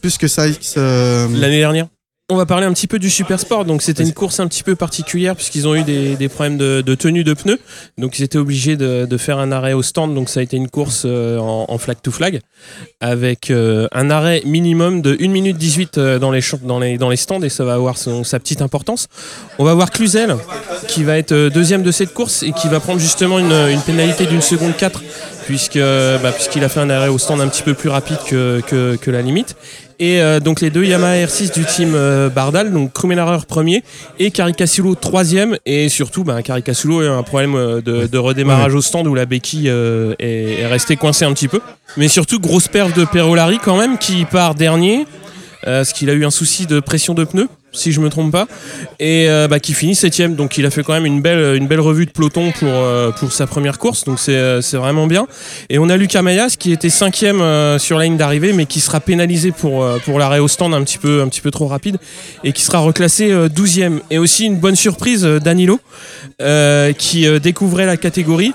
Plus 0.01 0.17
que 0.19 0.27
Sykes. 0.29 0.75
euh, 0.79 1.29
L'année 1.35 1.59
dernière. 1.61 1.87
On 2.33 2.37
va 2.37 2.47
parler 2.47 2.65
un 2.65 2.73
petit 2.73 2.87
peu 2.87 2.99
du 2.99 3.11
Super 3.11 3.39
Sport. 3.39 3.67
Donc 3.67 3.83
c'était 3.83 4.05
une 4.05 4.15
course 4.15 4.41
un 4.41 4.49
petit 4.49 4.63
peu 4.63 4.75
particulière 4.75 5.37
puisqu'ils 5.37 5.69
ont 5.69 5.75
eu 5.75 5.83
des, 5.83 6.29
problèmes 6.31 6.57
de, 6.57 6.95
tenue 6.95 7.25
de 7.25 7.35
pneus. 7.35 7.61
Donc 7.99 8.19
ils 8.19 8.23
étaient 8.23 8.39
obligés 8.39 8.75
de, 8.77 9.17
faire 9.19 9.39
un 9.39 9.53
arrêt 9.53 9.75
au 9.75 9.83
stand. 9.83 10.15
Donc 10.15 10.31
ça 10.31 10.41
a 10.41 10.43
été 10.43 10.57
une 10.57 10.71
course 10.71 11.03
euh, 11.05 11.37
en, 11.39 11.77
flag 11.77 11.99
to 12.03 12.11
flag 12.11 12.41
avec 13.03 13.51
euh, 13.51 13.87
un 13.93 14.09
arrêt 14.09 14.41
minimum 14.47 15.03
de 15.03 15.15
1 15.21 15.29
minute 15.29 15.59
18 15.59 15.99
euh, 15.99 16.19
dans 16.19 16.31
les, 16.31 16.97
dans 16.97 17.11
les, 17.11 17.17
stands 17.17 17.43
et 17.43 17.51
ça 17.51 17.65
va 17.65 17.75
avoir 17.75 17.99
sa 17.99 18.39
petite 18.41 18.63
importance. 18.63 19.09
On 19.59 19.65
va 19.65 19.75
voir 19.75 19.91
Cluzel 19.91 20.35
qui 20.89 21.05
va 21.05 21.19
être 21.19 21.35
deuxième 21.51 21.83
de 21.83 21.91
cette 21.91 22.15
course 22.15 22.43
et 22.45 22.53
qui 22.53 22.69
va 22.69 22.81
prendre 22.81 22.99
justement 22.99 23.41
une, 23.41 23.81
pénalité 23.85 24.25
d'une 24.25 24.41
seconde 24.41 24.75
4 24.75 25.03
puisque 25.45 25.79
bah, 25.79 26.33
puisqu'il 26.33 26.65
a 26.65 26.71
fait 26.71 26.81
un 26.81 26.89
arrêt 26.89 27.09
au 27.09 27.19
stand 27.19 27.43
un 27.43 27.49
petit 27.49 27.63
peu 27.63 27.75
plus 27.75 27.91
rapide 27.91 28.17
que 28.27 29.11
la 29.11 29.21
limite. 29.21 29.55
Et 29.99 30.21
euh, 30.21 30.41
donc 30.41 30.61
les 30.61 30.71
deux 30.71 30.85
Yamaha 30.85 31.27
R6 31.27 31.53
du 31.55 31.65
team 31.65 31.93
euh, 31.95 32.29
Bardal, 32.29 32.73
donc 32.73 32.93
Krummenarer 32.93 33.39
premier 33.47 33.83
et 34.19 34.31
Caricasulo 34.31 34.95
troisième. 34.95 35.57
Et 35.67 35.89
surtout, 35.89 36.25
bah, 36.25 36.43
Caricasulo 36.43 37.01
a 37.03 37.11
un 37.11 37.23
problème 37.23 37.55
euh, 37.55 37.81
de, 37.81 38.07
de 38.07 38.19
redémarrage 38.19 38.75
au 38.75 38.83
stand 38.83 39.07
où 39.07 39.15
la 39.15 39.27
béquille 39.27 39.69
euh, 39.69 40.15
est, 40.19 40.61
est 40.61 40.67
restée 40.67 40.97
coincée 40.97 41.25
un 41.25 41.33
petit 41.33 41.49
peu. 41.49 41.61
Mais 41.97 42.09
surtout, 42.09 42.41
grosse 42.41 42.69
perf 42.69 42.93
de 42.95 43.05
Perolari 43.05 43.59
quand 43.63 43.77
même 43.79 43.99
qui 43.99 44.25
part 44.25 44.55
dernier. 44.55 45.07
euh, 45.67 45.79
parce 45.81 45.93
qu'il 45.93 46.11
a 46.11 46.13
eu 46.15 46.25
un 46.25 46.31
souci 46.31 46.67
de 46.67 46.81
pression 46.81 47.15
de 47.15 47.25
pneus, 47.25 47.49
si 47.73 47.93
je 47.93 48.01
me 48.01 48.09
trompe 48.09 48.31
pas, 48.33 48.47
et 48.99 49.29
euh, 49.29 49.49
bah, 49.49 49.61
qui 49.61 49.75
finit 49.75 49.95
septième. 49.95 50.35
Donc 50.35 50.59
il 50.59 50.67
a 50.67 50.71
fait 50.71 50.83
quand 50.83 50.93
même 50.93 51.07
une 51.07 51.23
belle, 51.23 51.57
une 51.57 51.67
belle 51.67 51.81
revue 51.81 52.07
de 52.07 52.11
peloton 52.11 52.53
pour, 52.53 52.69
euh, 52.69 53.11
pour 53.11 53.33
sa 53.33 53.47
première 53.47 53.79
course, 53.79 54.05
donc 54.05 54.19
c'est 54.19 54.37
euh, 54.37 54.61
vraiment 54.73 55.07
bien. 55.07 55.27
Et 55.69 55.79
on 55.79 55.89
a 55.89 55.97
Lucas 55.97 56.23
Mayas 56.23 56.57
qui 56.59 56.73
était 56.73 56.91
cinquième 56.91 57.41
euh, 57.41 57.79
sur 57.79 57.99
la 57.99 58.05
ligne 58.05 58.17
d'arrivée, 58.17 58.53
mais 58.53 58.67
qui 58.67 58.81
sera 58.81 59.01
pénalisé 59.01 59.53
pour, 59.53 59.87
pour 60.05 60.19
l'arrêt 60.19 60.39
au 60.39 60.49
stand 60.49 60.75
un 60.75 60.83
petit, 60.83 60.99
peu, 60.99 61.23
un 61.23 61.29
petit 61.29 61.41
peu 61.41 61.51
trop 61.51 61.67
rapide, 61.67 61.99
et 62.45 62.53
qui 62.53 62.63
sera 62.63 62.79
reclassé 62.79 63.49
douzième. 63.49 64.01
Et 64.11 64.19
aussi 64.19 64.45
une 64.47 64.57
bonne 64.57 64.77
surprise, 64.77 65.23
Danilo, 65.25 65.81
qui 66.99 67.41
découvrait 67.41 67.87
la 67.87 67.97
catégorie 67.97 68.53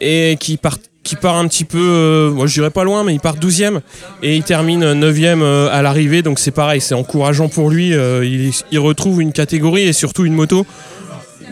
et 0.00 0.36
qui 0.40 0.56
part 0.56 0.78
qui 1.06 1.14
part 1.16 1.36
un 1.36 1.46
petit 1.46 1.64
peu, 1.64 1.78
euh, 1.78 2.30
moi 2.32 2.46
je 2.48 2.54
dirais 2.54 2.70
pas 2.70 2.82
loin, 2.82 3.04
mais 3.04 3.14
il 3.14 3.20
part 3.20 3.36
12e 3.36 3.78
et 4.24 4.34
il 4.34 4.42
termine 4.42 4.84
9e 4.84 5.40
euh, 5.40 5.68
à 5.72 5.80
l'arrivée. 5.80 6.22
Donc 6.22 6.40
c'est 6.40 6.50
pareil, 6.50 6.80
c'est 6.80 6.94
encourageant 6.96 7.48
pour 7.48 7.70
lui. 7.70 7.94
euh, 7.94 8.24
il, 8.24 8.52
il 8.72 8.78
retrouve 8.80 9.22
une 9.22 9.32
catégorie 9.32 9.82
et 9.82 9.92
surtout 9.92 10.24
une 10.24 10.34
moto 10.34 10.66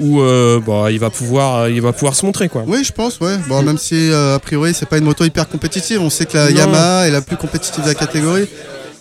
où 0.00 0.20
euh, 0.20 0.60
bah, 0.66 0.90
il, 0.90 0.98
va 0.98 1.08
pouvoir, 1.10 1.68
il 1.68 1.80
va 1.80 1.92
pouvoir 1.92 2.16
se 2.16 2.26
montrer. 2.26 2.48
Quoi. 2.48 2.64
Oui, 2.66 2.82
je 2.82 2.92
pense, 2.92 3.20
ouais. 3.20 3.36
Bon, 3.48 3.62
même 3.62 3.78
si 3.78 4.10
euh, 4.10 4.34
a 4.34 4.38
priori 4.40 4.74
c'est 4.74 4.88
pas 4.88 4.98
une 4.98 5.04
moto 5.04 5.24
hyper 5.24 5.48
compétitive, 5.48 6.00
on 6.00 6.10
sait 6.10 6.26
que 6.26 6.36
la 6.36 6.50
Non. 6.50 6.56
Yamaha 6.58 7.06
est 7.06 7.12
la 7.12 7.22
plus 7.22 7.36
compétitive 7.36 7.84
de 7.84 7.88
la 7.88 7.94
catégorie. 7.94 8.48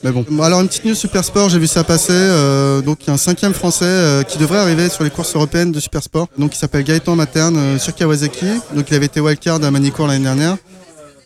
Mais 0.03 0.11
bon. 0.11 0.25
Alors 0.41 0.59
une 0.61 0.67
petite 0.67 0.83
news 0.83 0.95
super 0.95 1.23
sport, 1.23 1.47
j'ai 1.49 1.59
vu 1.59 1.67
ça 1.67 1.83
passer. 1.83 2.11
euh, 2.11 2.81
donc 2.81 3.03
il 3.03 3.07
y 3.07 3.09
a 3.09 3.13
un 3.13 3.17
cinquième 3.17 3.53
français 3.53 3.85
euh, 3.85 4.23
qui 4.23 4.37
devrait 4.37 4.59
arriver 4.59 4.89
sur 4.89 5.03
les 5.05 5.09
courses 5.09 5.33
européennes 5.35 5.71
de 5.71 5.79
super 5.79 6.03
sport. 6.03 6.27
Donc 6.37 6.53
il 6.55 6.57
s'appelle 6.57 6.83
Gaëtan 6.83 7.15
Materne 7.15 7.55
euh, 7.57 7.79
sur 7.79 7.95
Kawasaki. 7.95 8.45
Donc 8.75 8.89
il 8.89 8.95
avait 8.95 9.05
été 9.05 9.21
wildcard 9.21 9.63
à 9.63 9.71
Manicourt 9.71 10.07
l'année 10.07 10.23
dernière. 10.25 10.57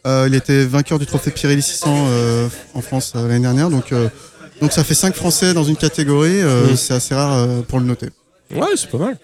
Il 0.05 0.35
était 0.35 0.63
vainqueur 0.63 0.99
du 0.99 1.05
trophée 1.05 1.31
Pirelli 1.31 1.61
600 1.61 2.05
euh, 2.07 2.47
en 2.73 2.81
France 2.81 3.11
l'année 3.13 3.41
dernière. 3.41 3.69
Donc 3.69 3.93
donc 4.61 4.71
ça 4.71 4.85
fait 4.85 4.93
cinq 4.93 5.13
français 5.13 5.53
dans 5.53 5.65
une 5.65 5.75
catégorie. 5.75 6.41
Mm. 6.43 6.77
C'est 6.77 6.93
assez 6.93 7.13
rare 7.13 7.45
pour 7.67 7.79
le 7.79 7.85
noter. 7.85 8.07
Ouais, 8.55 8.67
c'est 8.77 8.89
pas 8.89 8.99
mal. 8.99 9.17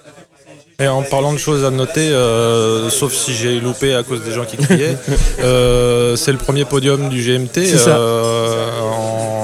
Et 0.79 0.87
en 0.87 1.03
parlant 1.03 1.33
de 1.33 1.37
choses 1.37 1.63
à 1.63 1.69
noter, 1.69 2.09
euh, 2.09 2.89
sauf 2.89 3.13
si 3.13 3.33
j'ai 3.33 3.59
loupé 3.59 3.93
à 3.93 4.03
cause 4.03 4.23
des 4.23 4.31
gens 4.31 4.43
qui 4.43 4.57
criaient, 4.57 4.97
euh, 5.43 6.15
c'est 6.15 6.31
le 6.31 6.37
premier 6.37 6.65
podium 6.65 7.09
du 7.09 7.21
GMT 7.21 7.53
C'est 7.65 7.77
ça. 7.77 7.97
euh, 7.97 8.79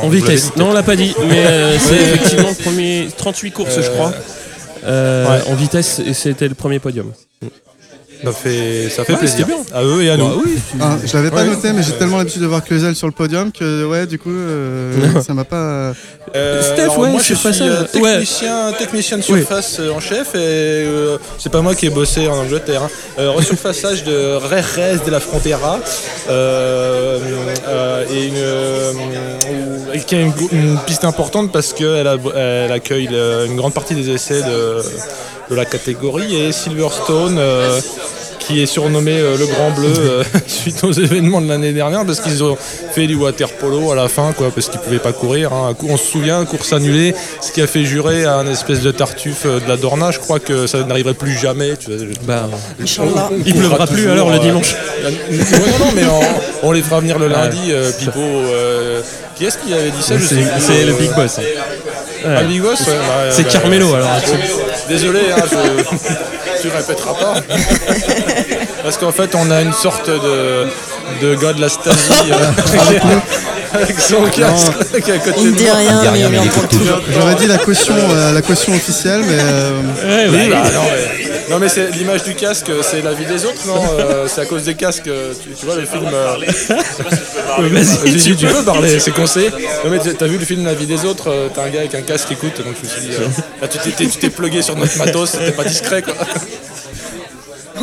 en, 0.02 0.10
vitesse. 0.10 0.56
Non, 0.56 0.70
on 0.70 0.74
l'a 0.74 0.84
pas 0.84 0.96
dit, 0.96 1.14
mais 1.28 1.46
euh, 1.46 1.78
c'est 1.78 1.96
effectivement 1.96 2.50
le 2.50 2.64
premier 2.64 3.08
38 3.16 3.52
courses, 3.52 3.80
je 3.82 3.90
crois. 3.90 4.12
Euh, 4.86 5.28
ouais. 5.28 5.52
En 5.52 5.56
vitesse, 5.56 6.00
et 6.00 6.14
c'était 6.14 6.48
le 6.48 6.56
premier 6.56 6.80
podium. 6.80 7.12
Ça 8.24 8.32
fait, 8.34 8.90
ça 8.90 9.06
fait 9.06 9.14
Ouais, 9.14 9.20
plaisir. 9.20 9.48
À 9.74 9.84
eux 9.84 10.04
et 10.04 10.10
à 10.10 10.18
nous. 10.18 10.44
Ah, 10.82 10.98
je 11.06 11.14
l'avais 11.16 11.30
pas 11.32 11.38
Ouais. 11.44 11.48
noté, 11.48 11.72
mais 11.74 11.84
j'ai 11.84 11.94
tellement 11.94 12.18
l'habitude 12.18 12.42
de 12.42 12.48
voir 12.48 12.64
Cluzel 12.64 12.96
sur 12.96 13.08
le 13.08 13.14
podium 13.14 13.52
que 13.52 13.86
ouais, 13.86 14.06
du 14.08 14.20
coup, 14.20 14.30
euh, 14.32 15.22
ça 15.22 15.34
m'a 15.34 15.46
pas. 15.46 15.94
Euh, 16.36 16.62
Steph, 16.62 16.98
ouais, 16.98 17.10
moi 17.10 17.20
je 17.24 17.34
suis 17.34 17.48
euh, 17.64 17.82
Ouais. 17.96 18.12
technicien, 18.18 18.72
technicien 18.78 19.18
de 19.18 19.24
surface 19.24 19.80
en 19.96 20.00
chef 20.00 20.36
et 20.36 20.38
euh, 20.38 21.18
c'est 21.40 21.52
pas 21.52 21.62
moi 21.62 21.74
qui 21.76 21.86
ai 21.88 21.90
bossé 21.90 22.28
en 22.28 22.36
Angleterre. 22.38 22.84
Hein. 22.84 22.90
Euh, 23.20 23.32
resurfaçage 23.32 24.04
de 24.04 24.36
Reres 24.36 25.04
de 25.06 25.12
la 25.12 25.20
Frontera 25.22 25.80
euh, 26.30 27.18
euh, 27.68 28.06
et 28.14 28.28
une, 29.94 30.02
qui 30.06 30.16
a 30.16 30.22
une, 30.22 30.34
une 30.52 30.78
piste 30.86 31.04
importante 31.06 31.52
parce 31.52 31.74
qu'elle 31.74 32.08
elle 32.36 32.72
accueille 32.72 33.08
le- 33.12 33.46
une 33.48 33.56
grande 33.56 33.74
partie 33.74 33.96
des 33.96 34.10
essais 34.12 34.42
de, 34.44 34.82
de 35.50 35.56
la 35.56 35.66
catégorie 35.66 36.36
et 36.36 36.52
Silverstone. 36.52 37.40
Qui 38.40 38.62
est 38.62 38.66
surnommé 38.66 39.12
euh, 39.14 39.38
le 39.38 39.46
Grand 39.46 39.72
Bleu 39.72 39.94
euh, 39.98 40.24
suite 40.48 40.84
aux 40.84 40.92
événements 40.92 41.42
de 41.42 41.48
l'année 41.50 41.74
dernière 41.74 42.06
parce 42.06 42.20
qu'ils 42.22 42.44
ont 42.44 42.58
fait 42.94 43.06
du 43.06 43.16
water 43.16 43.50
polo 43.54 43.92
à 43.92 43.96
la 43.96 44.08
fin 44.08 44.32
quoi 44.34 44.50
parce 44.50 44.70
qu'ils 44.70 44.80
pouvaient 44.80 44.98
pas 45.00 45.12
courir. 45.14 45.52
hein. 45.54 45.76
On 45.88 45.98
se 45.98 46.06
souvient, 46.06 46.44
course 46.46 46.74
annulée, 46.74 47.14
ce 47.42 47.52
qui 47.52 47.62
a 47.62 47.68
fait 47.68 47.84
jurer 47.86 48.26
à 48.26 48.36
un 48.36 48.48
espèce 48.48 48.82
de 48.82 48.92
tartuffe 48.92 49.44
euh, 49.46 49.60
de 49.60 49.68
la 49.68 49.78
Dorna. 49.78 50.12
Je 50.12 50.20
crois 50.20 50.40
que 50.40 50.68
ça 50.68 50.84
n'arriverait 50.84 51.14
plus 51.14 51.38
jamais. 51.38 51.76
Tu 51.78 51.92
vois. 51.92 51.98
Bah, 52.24 52.50
il 53.46 53.54
pleuvra 53.54 53.86
plus 53.88 54.10
alors 54.10 54.30
le 54.30 54.40
dimanche. 54.40 54.76
Euh, 55.04 55.10
ouais, 55.32 55.38
non, 55.80 55.86
non, 55.86 55.92
mais 55.96 56.04
on, 56.64 56.68
on 56.70 56.72
les 56.72 56.82
fera 56.82 57.00
venir 57.02 57.20
le 57.20 57.28
lundi. 57.28 57.58
euh, 57.72 57.92
Pipo, 57.92 58.20
euh, 58.20 59.02
qui 59.36 59.46
est-ce 59.46 59.58
qui 59.58 59.74
avait 59.74 59.92
dit 59.92 60.02
ça? 60.02 60.16
C'est 60.60 60.86
le 60.86 60.94
Big 60.94 61.14
Boss. 61.16 61.40
Ah, 62.26 62.42
le 62.42 62.48
Big 62.48 62.62
Boss 62.62 62.80
ouais, 62.82 62.88
bah, 62.98 63.32
C'est 63.32 63.44
bah, 63.44 63.50
Carmelo 63.52 63.94
alors. 63.96 64.10
Désolé, 64.90 65.20
hein, 65.36 65.44
je... 65.50 65.56
tu 66.62 66.68
répéteras 66.68 67.14
pas. 67.14 67.42
Parce 68.84 68.98
qu'en 68.98 69.12
fait, 69.12 69.36
on 69.36 69.52
a 69.52 69.62
une 69.62 69.74
sorte 69.74 70.10
de, 70.10 70.66
de 71.22 71.36
gars 71.36 71.54
de 71.54 71.62
la 71.62 71.70
Stasi 71.70 72.12
euh, 72.32 73.12
avec 73.74 74.00
son 74.00 74.24
casque 74.26 74.72
qui 75.04 75.12
est 75.12 75.16
à 75.16 75.18
côté 75.20 75.38
Il 75.40 75.46
de 75.46 75.52
ne 75.52 75.56
dit 75.56 75.64
moi. 75.66 75.74
rien, 75.76 76.12
mais 76.12 76.20
il 76.22 76.40
entend 76.40 76.68
toujours. 76.68 77.00
J'aurais 77.14 77.36
dit 77.36 77.48
la 77.48 77.58
caution, 77.58 77.94
euh, 77.98 78.34
la 78.34 78.42
caution 78.42 78.74
officielle, 78.74 79.22
mais 79.28 79.38
euh, 79.40 79.82
Ouais, 80.04 80.28
Oui, 80.30 80.50
bah, 80.50 80.62
bah, 80.64 80.70
non, 80.74 80.82
mais, 80.92 81.52
non, 81.54 81.60
mais 81.60 81.70
c'est 81.70 81.90
l'image 81.92 82.24
du 82.24 82.34
casque, 82.36 82.72
c'est 82.82 83.02
la 83.04 83.14
vie 83.14 83.26
des 83.26 83.46
autres, 83.46 83.68
non 83.68 83.82
Euh, 84.00 84.28
C'est 84.28 84.42
à 84.42 84.46
cause 84.46 84.64
des 84.64 84.76
casques, 84.76 85.08
euh, 85.08 85.34
tu, 85.42 85.50
tu 85.52 85.66
vois 85.66 85.76
le 85.76 85.86
film. 85.86 86.10
euh, 86.12 86.36
Vas-y, 87.60 88.18
tu 88.18 88.36
tu 88.36 88.46
peux 88.48 88.64
parler, 88.64 89.00
c'est 89.00 89.12
conseillé. 89.12 89.50
Non, 89.84 89.92
mais 89.92 90.00
t'as 90.00 90.28
vu 90.28 90.38
le 90.38 90.46
film 90.46 90.66
La 90.66 90.74
vie 90.74 90.88
des 90.88 91.06
autres, 91.06 91.30
euh, 91.30 91.48
t'as 91.54 91.64
un 91.64 91.70
gars 91.70 91.80
avec 91.82 91.96
un 91.96 92.02
casque 92.02 92.28
qui 92.30 92.34
écoute, 92.34 92.58
donc 92.64 92.76
je 92.82 92.88
me 92.88 92.92
suis 92.92 93.02
dit, 93.02 93.16
euh, 93.16 93.28
là, 93.62 93.68
tu 93.68 93.78
t'es- 93.78 94.06
tu 94.06 94.18
t'es 94.18 94.30
plugué 94.30 94.62
sur 94.62 94.76
notre 94.76 94.98
matos, 94.98 95.32
c'était 95.32 95.52
pas 95.52 95.64
discret 95.66 96.02
quoi. 96.02 96.14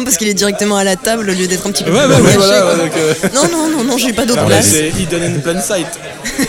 Parce 0.05 0.17
qu'il 0.17 0.29
est 0.29 0.35
directement 0.35 0.77
à 0.77 0.85
la 0.85 0.97
table 0.97 1.31
au 1.31 1.33
lieu 1.35 1.47
d'être 1.47 1.67
un 1.67 1.71
petit 1.71 1.85
peu 1.85 1.91
Ouais, 1.93 2.05
plus 2.07 2.15
ouais, 2.25 2.37
voilà, 2.37 2.67
ouais, 2.67 2.77
donc, 2.79 2.93
euh, 2.97 3.15
Non, 3.35 3.43
non, 3.51 3.69
non, 3.79 3.85
non, 3.85 3.97
j'ai 3.99 4.13
pas 4.13 4.25
d'autre 4.27 4.43
mais 4.43 4.49
place. 4.49 4.67
c'est 4.67 4.89
hidden 4.91 5.23
in 5.23 5.41
plain 5.41 5.61
sight. 5.61 5.87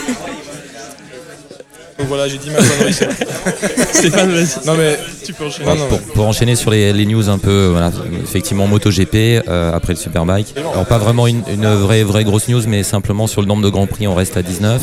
Donc 1.97 2.07
voilà, 2.09 2.27
j'ai 2.27 2.37
dit 2.37 2.51
ma 2.51 2.57
connerie. 2.57 2.93
c'est- 2.93 3.09
Stéphane, 3.93 4.31
vas-y. 4.31 4.67
Non 4.67 4.75
mais 4.77 4.99
Tu 5.25 5.33
peux 5.33 5.45
enchaîner. 5.45 5.71
pour, 5.89 5.99
pour 5.99 6.27
enchaîner 6.27 6.55
sur 6.55 6.69
les, 6.69 6.93
les 6.93 7.05
news 7.07 7.27
un 7.27 7.39
peu, 7.39 7.69
voilà, 7.71 7.91
effectivement 8.23 8.67
MotoGP 8.67 9.15
euh, 9.47 9.73
après 9.73 9.93
le 9.93 9.97
Superbike. 9.97 10.53
Alors 10.57 10.85
pas 10.85 10.99
vraiment 10.99 11.25
une, 11.25 11.41
une 11.51 11.65
vraie 11.73 12.03
vraie 12.03 12.23
grosse 12.23 12.49
news, 12.49 12.61
mais 12.67 12.83
simplement 12.83 13.25
sur 13.25 13.41
le 13.41 13.47
nombre 13.47 13.63
de 13.63 13.69
grands 13.69 13.87
prix, 13.87 14.07
on 14.07 14.13
reste 14.13 14.37
à 14.37 14.43
19. 14.43 14.79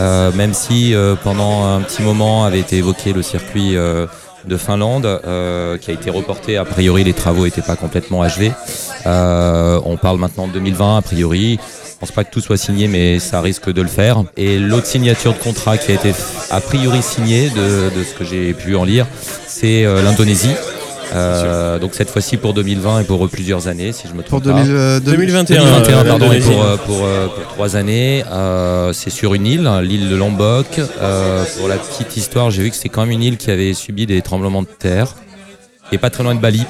Euh, 0.00 0.32
même 0.32 0.54
si 0.54 0.94
euh, 0.94 1.16
pendant 1.22 1.66
un 1.66 1.80
petit 1.82 2.00
moment 2.02 2.44
avait 2.44 2.60
été 2.60 2.76
évoqué 2.76 3.12
le 3.12 3.22
circuit 3.22 3.76
euh, 3.76 4.06
de 4.44 4.56
Finlande 4.56 5.06
euh, 5.06 5.78
qui 5.78 5.90
a 5.90 5.94
été 5.94 6.10
reporté. 6.10 6.56
A 6.56 6.64
priori, 6.64 7.04
les 7.04 7.12
travaux 7.12 7.44
n'étaient 7.44 7.62
pas 7.62 7.76
complètement 7.76 8.22
achevés. 8.22 8.52
Euh, 9.06 9.80
on 9.84 9.96
parle 9.96 10.18
maintenant 10.18 10.46
de 10.46 10.52
2020 10.52 10.98
a 10.98 11.02
priori. 11.02 11.58
Je 11.98 12.00
pense 12.06 12.12
pas 12.12 12.22
que 12.22 12.30
tout 12.30 12.40
soit 12.40 12.56
signé, 12.56 12.86
mais 12.86 13.18
ça 13.18 13.40
risque 13.40 13.72
de 13.72 13.82
le 13.82 13.88
faire. 13.88 14.22
Et 14.36 14.58
l'autre 14.58 14.86
signature 14.86 15.32
de 15.32 15.38
contrat 15.38 15.78
qui 15.78 15.90
a 15.90 15.94
été 15.94 16.12
a 16.50 16.60
priori 16.60 17.02
signée, 17.02 17.50
de, 17.50 17.90
de 17.96 18.04
ce 18.04 18.14
que 18.14 18.24
j'ai 18.24 18.54
pu 18.54 18.76
en 18.76 18.84
lire, 18.84 19.06
c'est 19.46 19.84
euh, 19.84 20.02
l'Indonésie. 20.02 20.54
Euh, 21.14 21.78
donc 21.78 21.94
cette 21.94 22.10
fois-ci 22.10 22.36
pour 22.36 22.54
2020 22.54 23.00
et 23.00 23.04
pour 23.04 23.24
euh, 23.24 23.28
plusieurs 23.28 23.66
années, 23.68 23.92
si 23.92 24.08
je 24.08 24.12
me 24.12 24.22
Pour 24.22 24.40
trompe 24.42 24.44
pas. 24.44 24.62
2000, 24.62 24.72
euh, 24.74 25.00
2021, 25.00 25.56
2021, 25.64 25.98
euh, 25.98 26.04
pardon, 26.04 26.32
et 26.32 26.40
pour, 26.40 26.62
euh, 26.62 26.76
pour, 26.76 27.04
euh, 27.04 27.26
pour 27.28 27.44
trois 27.54 27.76
années. 27.76 28.24
Euh, 28.30 28.92
c'est 28.92 29.10
sur 29.10 29.34
une 29.34 29.46
île, 29.46 29.70
l'île 29.82 30.08
de 30.10 30.16
Lombok. 30.16 30.66
Euh, 31.00 31.44
pour 31.58 31.68
la 31.68 31.76
petite 31.76 32.16
histoire, 32.16 32.50
j'ai 32.50 32.62
vu 32.62 32.70
que 32.70 32.76
c'est 32.76 32.88
quand 32.88 33.02
même 33.02 33.10
une 33.12 33.22
île 33.22 33.36
qui 33.36 33.50
avait 33.50 33.74
subi 33.74 34.06
des 34.06 34.20
tremblements 34.22 34.62
de 34.62 34.68
terre. 34.68 35.14
Et 35.90 35.98
pas 35.98 36.10
très 36.10 36.22
loin 36.22 36.34
de 36.34 36.40
Bali. 36.40 36.66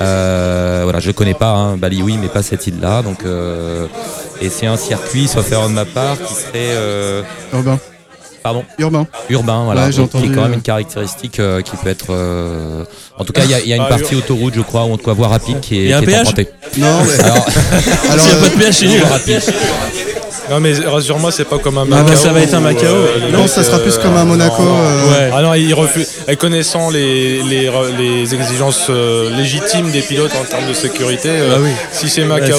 Euh, 0.00 0.80
voilà, 0.82 0.98
je 0.98 1.10
connais 1.12 1.34
pas 1.34 1.50
hein, 1.52 1.76
Bali, 1.76 2.02
oui, 2.02 2.16
mais 2.20 2.28
pas 2.28 2.42
cette 2.42 2.66
île-là. 2.66 3.02
Donc, 3.02 3.24
euh, 3.24 3.86
et 4.40 4.48
c'est 4.48 4.66
un 4.66 4.76
circuit, 4.76 5.28
sauf 5.28 5.50
erreur 5.52 5.68
de 5.68 5.74
ma 5.74 5.84
part, 5.84 6.16
qui 6.18 6.34
serait, 6.34 6.50
euh, 6.56 7.22
Urbain. 7.52 7.78
Pardon, 8.42 8.64
Urbain. 8.78 9.06
urbain, 9.28 9.64
voilà, 9.64 9.86
Ouais, 9.86 9.92
donc, 9.92 10.10
qui 10.10 10.18
est 10.18 10.28
quand 10.28 10.42
même 10.42 10.52
euh. 10.52 10.54
une 10.54 10.62
caractéristique 10.62 11.38
euh, 11.40 11.60
qui 11.62 11.76
peut 11.76 11.88
être. 11.88 12.06
euh, 12.10 12.84
En 13.18 13.24
tout 13.24 13.32
cas, 13.32 13.42
il 13.44 13.50
y 13.50 13.54
a, 13.54 13.60
il 13.60 13.68
y 13.68 13.72
a 13.72 13.76
une 13.76 13.82
Ah, 13.84 13.88
partie 13.88 14.14
autoroute, 14.14 14.54
je 14.56 14.60
crois, 14.62 14.84
ou 14.84 14.92
en 14.92 14.96
tout 14.96 15.04
cas 15.04 15.12
voie 15.12 15.28
rapide 15.28 15.60
qui 15.60 15.76
est, 15.78 15.82
Il 15.84 15.88
y 15.88 15.92
a 15.92 15.98
un 15.98 16.02
péage. 16.02 16.28
Non, 16.78 16.86
mais. 17.04 17.24
Alors, 17.24 17.46
Alors, 18.10 18.24
S'il 18.24 18.34
n'y 18.34 18.34
a 18.34 18.36
euh, 18.36 18.40
pas 18.42 18.48
de 18.48 18.58
péage, 18.60 18.74
c'est 18.74 18.86
nul. 18.86 19.02
Non 20.48 20.58
mais 20.58 20.72
rassure-moi, 20.84 21.30
c'est 21.30 21.44
pas 21.44 21.58
comme 21.58 21.78
un 21.78 21.82
Ah 21.82 21.84
Macao. 21.84 22.06
bah, 22.08 22.16
ça 22.16 22.32
va 22.32 22.40
être 22.40 22.54
un 22.54 22.58
où, 22.58 22.62
Macao. 22.62 22.86
euh, 22.86 23.30
non, 23.32 23.46
ça 23.46 23.62
sera 23.62 23.78
plus 23.78 23.96
comme 23.98 24.16
un 24.16 24.24
Monaco. 24.24 24.62
non, 24.64 24.78
euh, 24.80 25.04
Ouais. 25.10 25.30
Ah 25.32 25.42
non, 25.42 25.54
il 25.54 25.72
refuse. 25.74 26.08
Et 26.26 26.34
connaissant 26.34 26.90
les, 26.90 27.40
les, 27.44 27.70
les 27.96 28.34
exigences 28.34 28.90
légitimes 29.36 29.92
des 29.92 30.00
pilotes 30.00 30.32
en 30.40 30.44
termes 30.44 30.66
de 30.68 30.72
sécurité, 30.74 31.28
euh, 31.30 31.52
Ah 31.54 31.58
oui. 31.62 31.70
si 31.92 32.08
c'est 32.08 32.24
Macao, 32.24 32.56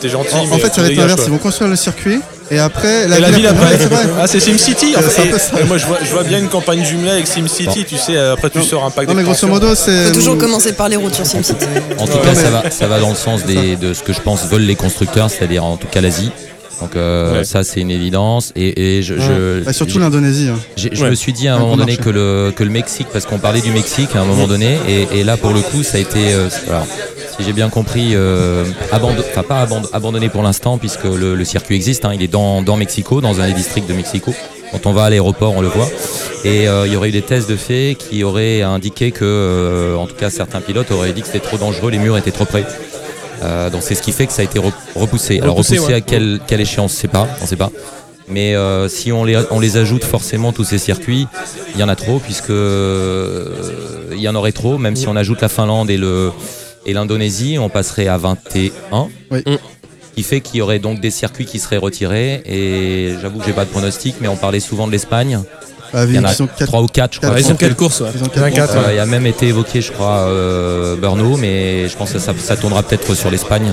t'es 0.00 0.08
gentil. 0.08 0.34
En, 0.34 0.54
en 0.54 0.58
fait, 0.58 0.72
ça 0.74 0.80
va 0.80 0.88
être 0.88 0.96
l'inverse. 0.96 1.22
Ils 1.26 1.30
vont 1.32 1.38
construire 1.38 1.68
le 1.70 1.76
circuit 1.76 2.20
et 2.50 2.58
après. 2.58 3.04
Et 3.04 3.08
la 3.08 3.30
ville 3.30 3.46
après 3.46 3.72
Ouais, 3.72 3.78
c'est 3.78 3.86
vrai. 3.88 4.04
Ah, 4.20 4.26
c'est 4.26 4.40
SimCity. 4.40 4.94
Euh, 4.96 5.66
moi, 5.66 5.78
je 5.78 5.86
vois, 5.86 5.98
je 6.02 6.10
vois 6.10 6.24
bien 6.24 6.38
une 6.38 6.48
campagne 6.48 6.84
jumelée 6.84 7.10
avec 7.10 7.26
SimCity. 7.26 7.84
Tu 7.84 7.96
sais, 7.96 8.16
après, 8.18 8.50
tu 8.50 8.62
sors 8.62 8.84
un 8.84 8.90
pack 8.90 9.08
Non, 9.08 9.14
mais 9.14 9.22
grosso 9.22 9.46
modo, 9.46 9.74
c'est. 9.74 10.06
Faut 10.08 10.14
toujours 10.14 10.38
commencer 10.38 10.72
par 10.72 10.88
les 10.88 10.96
routes 10.96 11.14
sur 11.14 11.26
SimCity. 11.26 11.66
En 11.98 12.06
tout 12.06 12.18
cas, 12.18 12.34
ça 12.34 12.50
va, 12.50 12.70
ça 12.70 12.86
va 12.88 13.00
dans 13.00 13.10
le 13.10 13.16
sens 13.16 13.44
des, 13.44 13.76
de 13.76 13.94
ce 13.94 14.02
que 14.02 14.12
je 14.12 14.20
pense 14.20 14.46
veulent 14.46 14.62
les 14.62 14.76
constructeurs, 14.76 15.30
c'est-à-dire 15.30 15.64
en 15.64 15.76
tout 15.76 15.86
cas 15.88 16.00
l'Asie. 16.00 16.30
Donc 16.80 16.96
euh, 16.96 17.32
Ouais. 17.38 17.44
ça, 17.44 17.62
c'est 17.62 17.80
une 17.80 17.92
évidence. 17.92 18.52
Et, 18.56 18.98
et 18.98 19.02
je, 19.02 19.14
je- 19.14 19.60
Bah, 19.62 19.72
surtout 19.72 20.00
l'Indonésie. 20.00 20.48
hein. 20.48 20.58
je 20.76 20.88
Ouais. 21.04 21.10
me 21.10 21.14
suis 21.14 21.32
dit 21.32 21.46
à 21.46 21.52
un 21.54 21.56
Un 21.58 21.60
moment 21.60 21.76
donné 21.76 21.92
marché. 21.92 22.02
que 22.02 22.10
le, 22.10 22.52
que 22.56 22.64
le 22.64 22.70
Mexique, 22.70 23.06
parce 23.12 23.24
qu'on 23.24 23.38
parlait 23.38 23.60
du 23.60 23.70
Mexique 23.70 24.16
à 24.16 24.20
un 24.20 24.24
moment 24.24 24.48
donné, 24.48 24.78
et, 24.88 25.20
et 25.20 25.24
là 25.24 25.36
pour 25.36 25.52
le 25.52 25.60
coup, 25.60 25.84
ça 25.84 25.98
a 25.98 26.00
été, 26.00 26.32
euh, 26.32 26.48
alors, 26.68 26.86
si 27.36 27.44
j'ai 27.44 27.52
bien 27.52 27.68
compris, 27.70 28.10
euh, 28.14 28.64
enfin 28.92 29.42
pas 29.42 29.60
abandonné, 29.62 29.88
abandonné 29.92 30.28
pour 30.28 30.42
l'instant, 30.42 30.78
puisque 30.78 31.04
le, 31.04 31.34
le 31.34 31.44
circuit 31.44 31.76
existe. 31.76 32.04
hein, 32.04 32.12
il 32.14 32.22
est 32.22 32.28
dans, 32.28 32.62
dans 32.62 32.76
Mexico, 32.76 33.20
dans 33.20 33.40
un 33.40 33.46
des 33.46 33.54
districts 33.54 33.88
de 33.88 33.94
Mexico. 33.94 34.34
Quand 34.70 34.86
on 34.86 34.92
va 34.92 35.04
à 35.04 35.10
l'aéroport, 35.10 35.54
on 35.56 35.60
le 35.60 35.68
voit. 35.68 35.88
Et 36.44 36.68
euh, 36.68 36.86
il 36.86 36.92
y 36.92 36.96
aurait 36.96 37.10
eu 37.10 37.12
des 37.12 37.22
tests 37.22 37.48
de 37.48 37.56
fait 37.56 37.96
qui 37.98 38.24
auraient 38.24 38.62
indiqué 38.62 39.10
que, 39.10 39.24
euh, 39.24 39.96
en 39.96 40.06
tout 40.06 40.14
cas, 40.14 40.30
certains 40.30 40.60
pilotes 40.60 40.90
auraient 40.90 41.12
dit 41.12 41.20
que 41.20 41.26
c'était 41.26 41.40
trop 41.46 41.58
dangereux, 41.58 41.90
les 41.90 41.98
murs 41.98 42.16
étaient 42.16 42.30
trop 42.30 42.44
près. 42.46 42.64
Donc 43.72 43.82
c'est 43.82 43.96
ce 43.96 44.02
qui 44.02 44.12
fait 44.12 44.26
que 44.26 44.32
ça 44.32 44.42
a 44.42 44.44
été 44.44 44.60
re- 44.60 44.72
repoussé. 44.94 45.40
Alors 45.40 45.56
Repoussé, 45.56 45.80
ouais. 45.80 45.94
à 45.94 46.00
quelle, 46.00 46.38
quelle 46.46 46.60
échéance, 46.60 46.92
c'est 46.92 47.08
pas, 47.08 47.26
on 47.42 47.46
sait 47.46 47.56
pas. 47.56 47.72
Mais 48.28 48.54
euh, 48.54 48.88
si 48.88 49.10
on 49.10 49.24
les, 49.24 49.36
on 49.50 49.58
les 49.58 49.76
ajoute 49.78 50.04
forcément 50.04 50.52
tous 50.52 50.62
ces 50.62 50.78
circuits, 50.78 51.26
il 51.74 51.80
y 51.80 51.82
en 51.82 51.88
a 51.88 51.96
trop 51.96 52.20
puisque 52.20 52.50
euh, 52.50 53.48
il 54.12 54.20
y 54.20 54.28
en 54.28 54.36
aurait 54.36 54.52
trop. 54.52 54.78
Même 54.78 54.94
si 54.94 55.08
on 55.08 55.16
ajoute 55.16 55.40
la 55.40 55.48
Finlande 55.48 55.90
et 55.90 55.96
le 55.96 56.30
et 56.86 56.92
l'Indonésie, 56.92 57.58
on 57.58 57.68
passerait 57.68 58.08
à 58.08 58.16
21. 58.18 59.08
Oui. 59.30 59.42
Mm. 59.46 59.56
Qui 60.14 60.22
fait 60.22 60.40
qu'il 60.40 60.56
y 60.58 60.62
aurait 60.62 60.78
donc 60.78 61.00
des 61.00 61.10
circuits 61.10 61.46
qui 61.46 61.58
seraient 61.58 61.78
retirés. 61.78 62.42
Et 62.44 63.14
j'avoue 63.22 63.38
que 63.38 63.46
j'ai 63.46 63.52
pas 63.54 63.64
de 63.64 63.70
pronostic, 63.70 64.16
mais 64.20 64.28
on 64.28 64.36
parlait 64.36 64.60
souvent 64.60 64.86
de 64.86 64.92
l'Espagne. 64.92 65.40
Vu 65.94 66.14
Il 66.14 66.16
y 66.16 66.18
en 66.18 66.24
a 66.24 66.28
qu'ils 66.28 66.36
sont 66.36 66.46
quatre- 66.46 66.66
3 66.66 66.82
ou 66.82 66.86
4 66.86 67.14
je 67.14 67.20
crois. 67.20 67.40
ils 67.40 67.50
ont 67.50 67.54
quatre 67.54 67.76
courses. 67.76 68.00
ouais. 68.00 68.08
Ils 68.14 68.22
ont 68.22 68.28
Il 68.34 68.38
y 68.38 68.40
en 68.40 68.44
a 68.44 68.50
quatre 68.50 68.66
quatre, 68.68 68.74
courses. 68.82 68.92
Il 68.94 68.98
a 68.98 69.06
même 69.06 69.26
été 69.26 69.48
évoqué, 69.48 69.80
je 69.80 69.92
crois, 69.92 70.26
euh, 70.28 70.96
mais 71.38 71.88
je 71.88 71.96
pense 71.96 72.12
que 72.12 72.18
ça, 72.18 72.32
ça 72.38 72.56
tournera 72.56 72.82
peut-être 72.82 73.14
sur 73.14 73.30
l'Espagne. 73.30 73.72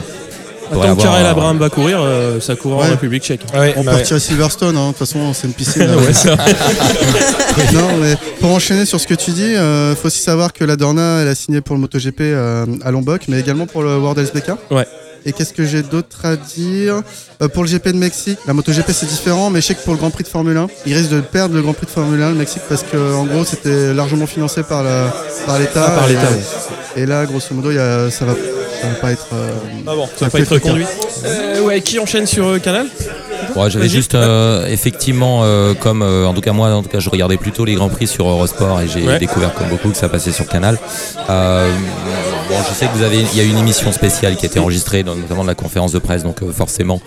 Tant 0.72 0.96
Karel 0.96 1.26
Abraham 1.26 1.58
va 1.58 1.70
courir, 1.70 2.00
euh, 2.02 2.40
ça 2.40 2.56
court 2.56 2.78
en 2.78 2.82
Ouais. 2.82 2.90
République 2.90 3.24
tchèque. 3.24 3.42
Ouais, 3.54 3.74
On 3.78 3.84
bah 3.84 3.92
peut 3.92 3.98
ouais. 3.98 4.04
retirer 4.04 4.20
Silverstone, 4.20 4.78
hein. 4.78 4.84
de 4.84 4.88
toute 4.90 4.98
façon, 5.00 5.34
c'est 5.34 5.48
une 5.48 5.54
piscine. 5.54 5.84
hein. 5.84 5.98
Ouais, 6.06 6.14
ça. 6.14 6.36
non, 7.74 7.98
mais 8.02 8.16
pour 8.40 8.52
enchaîner 8.52 8.86
sur 8.86 9.00
ce 9.00 9.08
que 9.08 9.14
tu 9.16 9.32
dis, 9.32 9.52
il 9.54 9.96
faut 9.96 10.08
aussi 10.08 10.20
savoir 10.20 10.54
que 10.54 10.64
la 10.64 10.76
Dorna, 10.76 11.20
elle 11.22 11.28
a 11.28 11.36
signé 11.36 11.62
pour 11.62 11.76
le 11.76 11.82
MotoGP 11.82 12.22
euh, 12.22 12.66
à 12.84 12.92
Lombok, 12.92 13.24
mais 13.28 13.40
également 13.40 13.66
pour 13.66 13.84
le 13.84 13.98
World 13.98 14.20
SBK. 14.20 14.52
Ouais. 14.72 14.88
Et 15.26 15.34
qu'est-ce 15.34 15.52
que 15.54 15.66
j'ai 15.66 15.82
d'autre 15.84 16.26
à 16.26 16.38
dire? 16.38 17.02
Euh, 17.42 17.50
Pour 17.50 17.64
le 17.64 17.70
GP 17.70 17.90
de 17.90 17.98
Mexique, 17.98 18.40
la 18.48 18.54
MotoGP 18.54 18.90
c'est 18.94 19.06
différent, 19.06 19.50
mais 19.50 19.60
je 19.60 19.68
sais 19.68 19.76
que 19.76 19.84
pour 19.84 19.92
le 19.94 20.00
Grand 20.00 20.12
Prix 20.12 20.24
de 20.24 20.30
Formule 20.30 20.56
1, 20.56 20.68
il 20.86 20.96
risque 20.96 21.10
de 21.10 21.20
perdre 21.20 21.56
le 21.56 21.62
Grand 21.62 21.74
Prix 21.74 21.88
de 21.88 21.92
Formule 21.92 22.22
1, 22.22 22.30
le 22.30 22.36
Mexique, 22.36 22.62
parce 22.70 22.84
que 22.84 23.16
en 23.16 23.26
gros 23.26 23.44
c'était 23.44 23.94
largement 23.94 24.28
financé 24.28 24.64
par 24.64 24.82
la- 24.82 25.14
par 25.46 25.60
l'État. 25.60 25.86
Ah, 25.88 26.00
par 26.00 26.06
Et- 26.10 26.14
l'État, 26.14 26.30
ouais. 26.30 27.02
Et 27.04 27.06
là, 27.06 27.26
grosso 27.26 27.54
modo, 27.54 27.70
il 27.70 27.76
y 27.76 27.80
a- 27.80 28.10
ça 28.10 28.24
va, 28.24 28.34
ça 28.82 28.88
va 28.88 28.94
pas 28.96 29.12
être. 29.12 29.28
euh, 29.34 29.50
Ah 29.88 29.96
bon. 29.96 30.08
Ça 30.18 30.26
va 30.26 30.32
pas 30.32 30.40
être 30.40 30.54
reconduit. 30.54 30.86
Euh, 31.26 31.62
ouais, 31.62 31.82
qui 31.82 32.00
enchaîne 32.00 32.26
sur 32.26 32.48
euh, 32.48 32.60
Canal? 32.60 32.88
Ouais, 33.56 33.70
j'avais 33.70 33.90
juste 33.90 34.16
euh, 34.16 34.68
effectivement 34.68 35.42
euh, 35.44 35.74
comme 35.74 36.02
euh, 36.04 36.26
en 36.28 36.34
tout 36.34 36.42
cas 36.42 36.52
moi 36.52 36.70
en 36.70 36.84
tout 36.84 36.90
cas 36.90 37.00
je 37.00 37.10
regardais 37.10 37.38
plutôt 37.38 37.66
les 37.66 37.74
grands 37.76 37.90
prix 37.90 38.06
sur 38.06 38.28
Eurosport 38.28 38.80
et 38.82 38.88
j'ai 38.88 39.02
Ouais. 39.08 39.18
découvert 39.18 39.54
comme 39.54 39.70
beaucoup 39.70 39.90
que 39.90 39.98
ça 39.98 40.08
passait 40.10 40.32
sur 40.32 40.46
Canal. 40.48 40.78
Euh, 41.30 41.72
bon, 42.50 42.56
je 42.70 42.74
sais 42.76 42.86
que 42.86 42.96
vous 42.96 43.04
avez 43.04 43.18
il 43.34 43.38
y 43.38 43.42
a 43.42 43.44
une 43.44 43.58
émission 43.58 43.92
spéciale 43.92 44.36
qui 44.36 44.46
a 44.46 44.50
été 44.50 44.60
enregistrée 44.60 45.04
dans- 45.04 45.16
notamment 45.16 45.44
de 45.44 45.48
la 45.48 45.56
conférence 45.56 45.92
de 45.94 46.00
presse 46.00 46.22
donc 46.24 46.44
euh, 46.44 46.52
forcément 46.52 47.02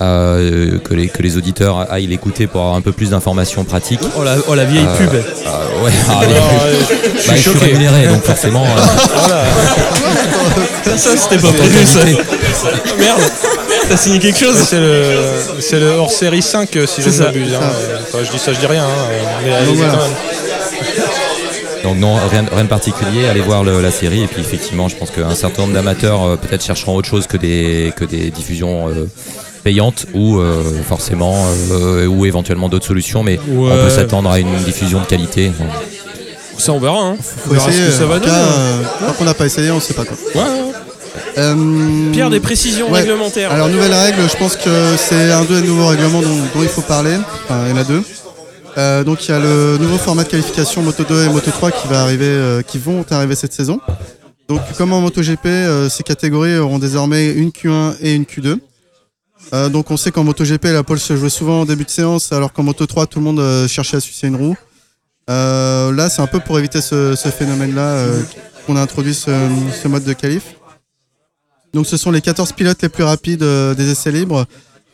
euh, 0.00 0.78
que 0.78 0.94
les 0.94 1.08
que 1.08 1.20
les 1.22 1.36
auditeurs 1.36 1.86
aillent 1.92 2.06
l'écouter 2.06 2.46
pour 2.46 2.62
avoir 2.62 2.76
un 2.76 2.80
peu 2.80 2.92
plus 2.92 3.10
d'informations 3.10 3.64
pratiques. 3.64 4.00
oh 4.18 4.24
la, 4.24 4.36
oh 4.48 4.54
la 4.54 4.64
vieille 4.64 4.86
Euh, 4.88 4.96
pub. 4.96 5.14
Euh, 5.14 5.84
ouais, 5.84 5.90
ah, 6.08 6.20
bah, 6.22 6.26
je 7.16 7.20
suis 7.32 7.42
choqué. 7.42 7.66
rémunéré 7.66 8.06
donc 8.06 8.22
forcément 8.22 8.64
euh, 8.64 9.44
Ça, 10.84 10.98
ça, 10.98 11.16
c'était 11.16 11.38
pas 11.38 11.52
prévu 11.52 11.84
ça. 11.86 12.00
Oh, 12.04 12.98
Merde, 12.98 13.20
t'as 13.88 13.96
signé 13.96 14.18
quelque 14.18 14.38
chose 14.38 14.56
C'est 14.56 14.80
le, 14.80 15.04
c'est 15.60 15.80
le 15.80 15.90
hors 15.90 16.10
série 16.10 16.42
5 16.42 16.76
euh, 16.76 16.86
si 16.86 17.02
je 17.02 17.08
ne 17.10 17.18
m'abuse. 17.18 17.54
hein. 17.54 17.60
enfin, 18.02 18.18
je 18.24 18.30
dis 18.30 18.38
ça, 18.38 18.52
je 18.52 18.58
dis 18.58 18.66
rien. 18.66 18.84
hein, 18.84 18.88
Mais 19.44 19.50
Donc 19.50 19.58
allez-y 19.60 19.76
voilà. 19.76 19.92
quand 19.92 19.98
même. 20.02 20.12
Donc 21.82 21.96
non, 21.98 22.14
rien, 22.30 22.44
rien 22.52 22.64
de 22.64 22.68
particulier, 22.68 23.26
allez 23.28 23.40
voir 23.40 23.64
le- 23.64 23.80
la 23.80 23.90
série 23.90 24.22
et 24.22 24.26
puis 24.28 24.40
effectivement 24.40 24.88
je 24.88 24.94
pense 24.96 25.10
qu'un 25.10 25.34
certain 25.34 25.62
nombre 25.62 25.74
d'amateurs 25.74 26.22
euh, 26.24 26.36
peut-être 26.36 26.64
chercheront 26.64 26.94
autre 26.94 27.08
chose 27.08 27.26
que 27.26 27.36
des, 27.36 27.92
que 27.96 28.04
des 28.04 28.30
diffusions 28.30 28.88
euh, 28.88 29.08
payantes 29.64 30.06
ou 30.14 30.38
euh, 30.38 30.62
forcément 30.88 31.34
euh, 31.72 32.06
ou 32.06 32.24
éventuellement 32.24 32.68
d'autres 32.68 32.86
solutions 32.86 33.24
mais 33.24 33.40
on 33.50 33.68
peut 33.68 33.90
s'attendre 33.90 34.30
à 34.30 34.38
une 34.38 34.54
diffusion 34.64 35.00
de 35.00 35.06
qualité. 35.06 35.50
Ça, 36.58 36.72
on 36.72 36.78
verra. 36.80 36.98
Hein. 37.00 37.16
faut 37.20 37.50
On 37.50 37.54
verra 37.54 37.68
essayer. 37.70 37.86
ce 37.86 37.90
que 37.90 37.96
ça 37.98 38.06
va 38.06 38.18
donner. 38.18 38.30
cas, 38.30 38.38
hein. 38.38 38.48
euh, 38.58 38.82
tant 39.06 39.12
qu'on 39.14 39.24
n'a 39.24 39.34
pas 39.34 39.46
essayé, 39.46 39.70
on 39.70 39.80
sait 39.80 39.94
pas 39.94 40.04
quoi. 40.04 40.16
Ouais. 40.34 40.48
Euh, 41.38 42.12
Pierre, 42.12 42.30
des 42.30 42.40
précisions 42.40 42.90
Ouais. 42.90 43.00
réglementaires. 43.00 43.50
Alors 43.52 43.68
nouvelle 43.68 43.92
règle, 43.92 44.28
je 44.30 44.36
pense 44.36 44.56
que 44.56 44.96
c'est 44.96 45.32
un 45.32 45.44
des 45.44 45.62
nouveaux 45.62 45.86
règlements 45.88 46.20
dont, 46.22 46.28
dont 46.54 46.62
il 46.62 46.68
faut 46.68 46.82
parler. 46.82 47.16
Enfin, 47.44 47.64
il 47.66 47.70
y 47.70 47.72
en 47.72 47.76
a 47.80 47.84
deux. 47.84 48.02
Euh, 48.78 49.04
donc 49.04 49.26
il 49.26 49.30
y 49.30 49.34
a 49.34 49.38
le 49.38 49.76
nouveau 49.78 49.98
format 49.98 50.24
de 50.24 50.28
qualification 50.30 50.82
Moto 50.82 51.04
2 51.04 51.24
et 51.24 51.28
Moto 51.28 51.50
3 51.50 51.70
qui 51.72 51.88
va 51.88 52.02
arriver, 52.02 52.24
euh, 52.26 52.62
qui 52.62 52.78
vont 52.78 53.04
arriver 53.10 53.34
cette 53.34 53.52
saison. 53.52 53.80
Donc 54.48 54.60
comme 54.78 54.92
en 54.92 55.00
MotoGP, 55.00 55.46
euh, 55.46 55.88
ces 55.88 56.02
catégories 56.02 56.56
auront 56.58 56.78
désormais 56.78 57.30
une 57.32 57.50
Q1 57.50 57.96
et 58.00 58.14
une 58.14 58.24
Q2. 58.24 58.58
Euh, 59.52 59.68
donc 59.68 59.90
on 59.90 59.96
sait 59.98 60.10
qu'en 60.10 60.24
MotoGP 60.24 60.64
la 60.66 60.82
pole 60.82 60.98
se 60.98 61.16
jouait 61.16 61.28
souvent 61.30 61.60
en 61.62 61.64
début 61.66 61.84
de 61.84 61.90
séance, 61.90 62.32
alors 62.32 62.52
qu'en 62.52 62.62
Moto 62.62 62.86
3 62.86 63.06
tout 63.06 63.18
le 63.18 63.24
monde 63.26 63.68
cherchait 63.68 63.96
à 63.98 64.00
sucer 64.00 64.26
une 64.28 64.36
roue. 64.36 64.56
Euh, 65.30 65.92
là 65.92 66.08
c'est 66.10 66.20
un 66.22 66.26
peu 66.26 66.40
pour 66.40 66.58
éviter 66.58 66.80
ce, 66.80 67.14
ce 67.14 67.28
phénomène-là 67.28 67.80
euh, 67.82 68.22
qu'on 68.66 68.76
a 68.76 68.80
introduit 68.80 69.14
ce, 69.14 69.30
ce 69.82 69.88
mode 69.88 70.04
de 70.04 70.12
qualif. 70.12 70.56
Donc 71.74 71.86
ce 71.86 71.96
sont 71.96 72.10
les 72.10 72.20
14 72.20 72.52
pilotes 72.52 72.82
les 72.82 72.88
plus 72.88 73.04
rapides 73.04 73.42
euh, 73.42 73.74
des 73.74 73.90
essais 73.90 74.10
libres 74.10 74.46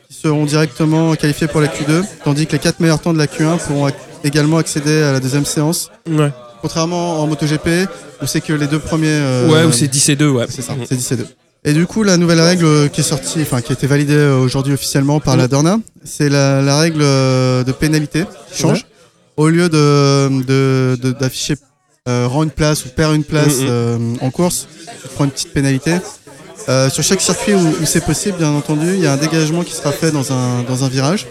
qui 0.08 0.14
seront 0.14 0.44
directement 0.44 1.14
qualifiés 1.16 1.48
pour 1.48 1.60
la 1.60 1.66
Q2, 1.68 2.04
tandis 2.24 2.46
que 2.46 2.52
les 2.52 2.58
4 2.58 2.80
meilleurs 2.80 3.00
temps 3.00 3.12
de 3.12 3.18
la 3.18 3.26
Q1 3.26 3.58
pourront 3.58 3.88
ac- 3.88 3.94
également 4.24 4.58
accéder 4.58 5.02
à 5.02 5.12
la 5.12 5.20
deuxième 5.20 5.44
séance. 5.44 5.90
Ouais, 6.08 6.30
Contrairement 6.62 7.20
en 7.22 7.26
MotoGP, 7.26 7.88
où 8.22 8.26
c'est 8.26 8.40
que 8.40 8.52
les 8.52 8.66
deux 8.66 8.78
premiers... 8.78 9.20
ouais 9.50 9.64
ou 9.64 9.72
c'est 9.72 9.86
10 9.88 10.08
et 10.10 10.16
2, 10.16 10.28
ouais. 10.30 10.46
c'est 10.48 10.62
ça, 10.62 10.74
c'est 10.88 10.96
10 10.96 11.12
et 11.12 11.16
2. 11.16 11.26
Et 11.64 11.72
du 11.74 11.86
coup, 11.86 12.04
la 12.04 12.16
nouvelle 12.16 12.40
règle 12.40 12.88
qui 12.90 13.00
est 13.00 13.04
sortie, 13.04 13.40
enfin 13.42 13.60
qui 13.60 13.72
a 13.72 13.74
été 13.74 13.86
validée 13.86 14.16
aujourd'hui 14.40 14.72
officiellement 14.72 15.20
par 15.20 15.36
la 15.36 15.46
Dorna, 15.48 15.78
c'est 16.04 16.28
la, 16.28 16.62
la 16.62 16.78
règle 16.78 17.00
de 17.00 17.72
pénalité 17.72 18.24
qui 18.52 18.62
change. 18.62 18.86
Au 19.38 19.48
lieu 19.48 19.68
de 19.68 20.96
d'afficher 21.18 21.54
euh, 22.08 22.26
rend 22.26 22.42
une 22.42 22.50
place 22.50 22.84
ou 22.84 22.88
perd 22.88 23.14
une 23.14 23.22
place 23.24 23.56
euh, 23.62 23.98
en 24.20 24.30
course, 24.30 24.66
tu 25.02 25.08
prends 25.14 25.24
une 25.24 25.30
petite 25.30 25.52
pénalité. 25.52 25.92
Euh, 26.68 26.90
sur 26.90 27.02
chaque 27.02 27.20
circuit 27.20 27.54
où, 27.54 27.58
où 27.60 27.84
c'est 27.86 28.04
possible, 28.04 28.36
bien 28.38 28.50
entendu, 28.50 28.94
il 28.94 29.00
y 29.00 29.06
a 29.06 29.12
un 29.12 29.16
dégagement 29.16 29.62
qui 29.62 29.72
sera 29.74 29.92
fait 29.92 30.10
dans 30.10 30.32
un, 30.32 30.62
dans 30.68 30.84
un 30.84 30.88
virage. 30.88 31.26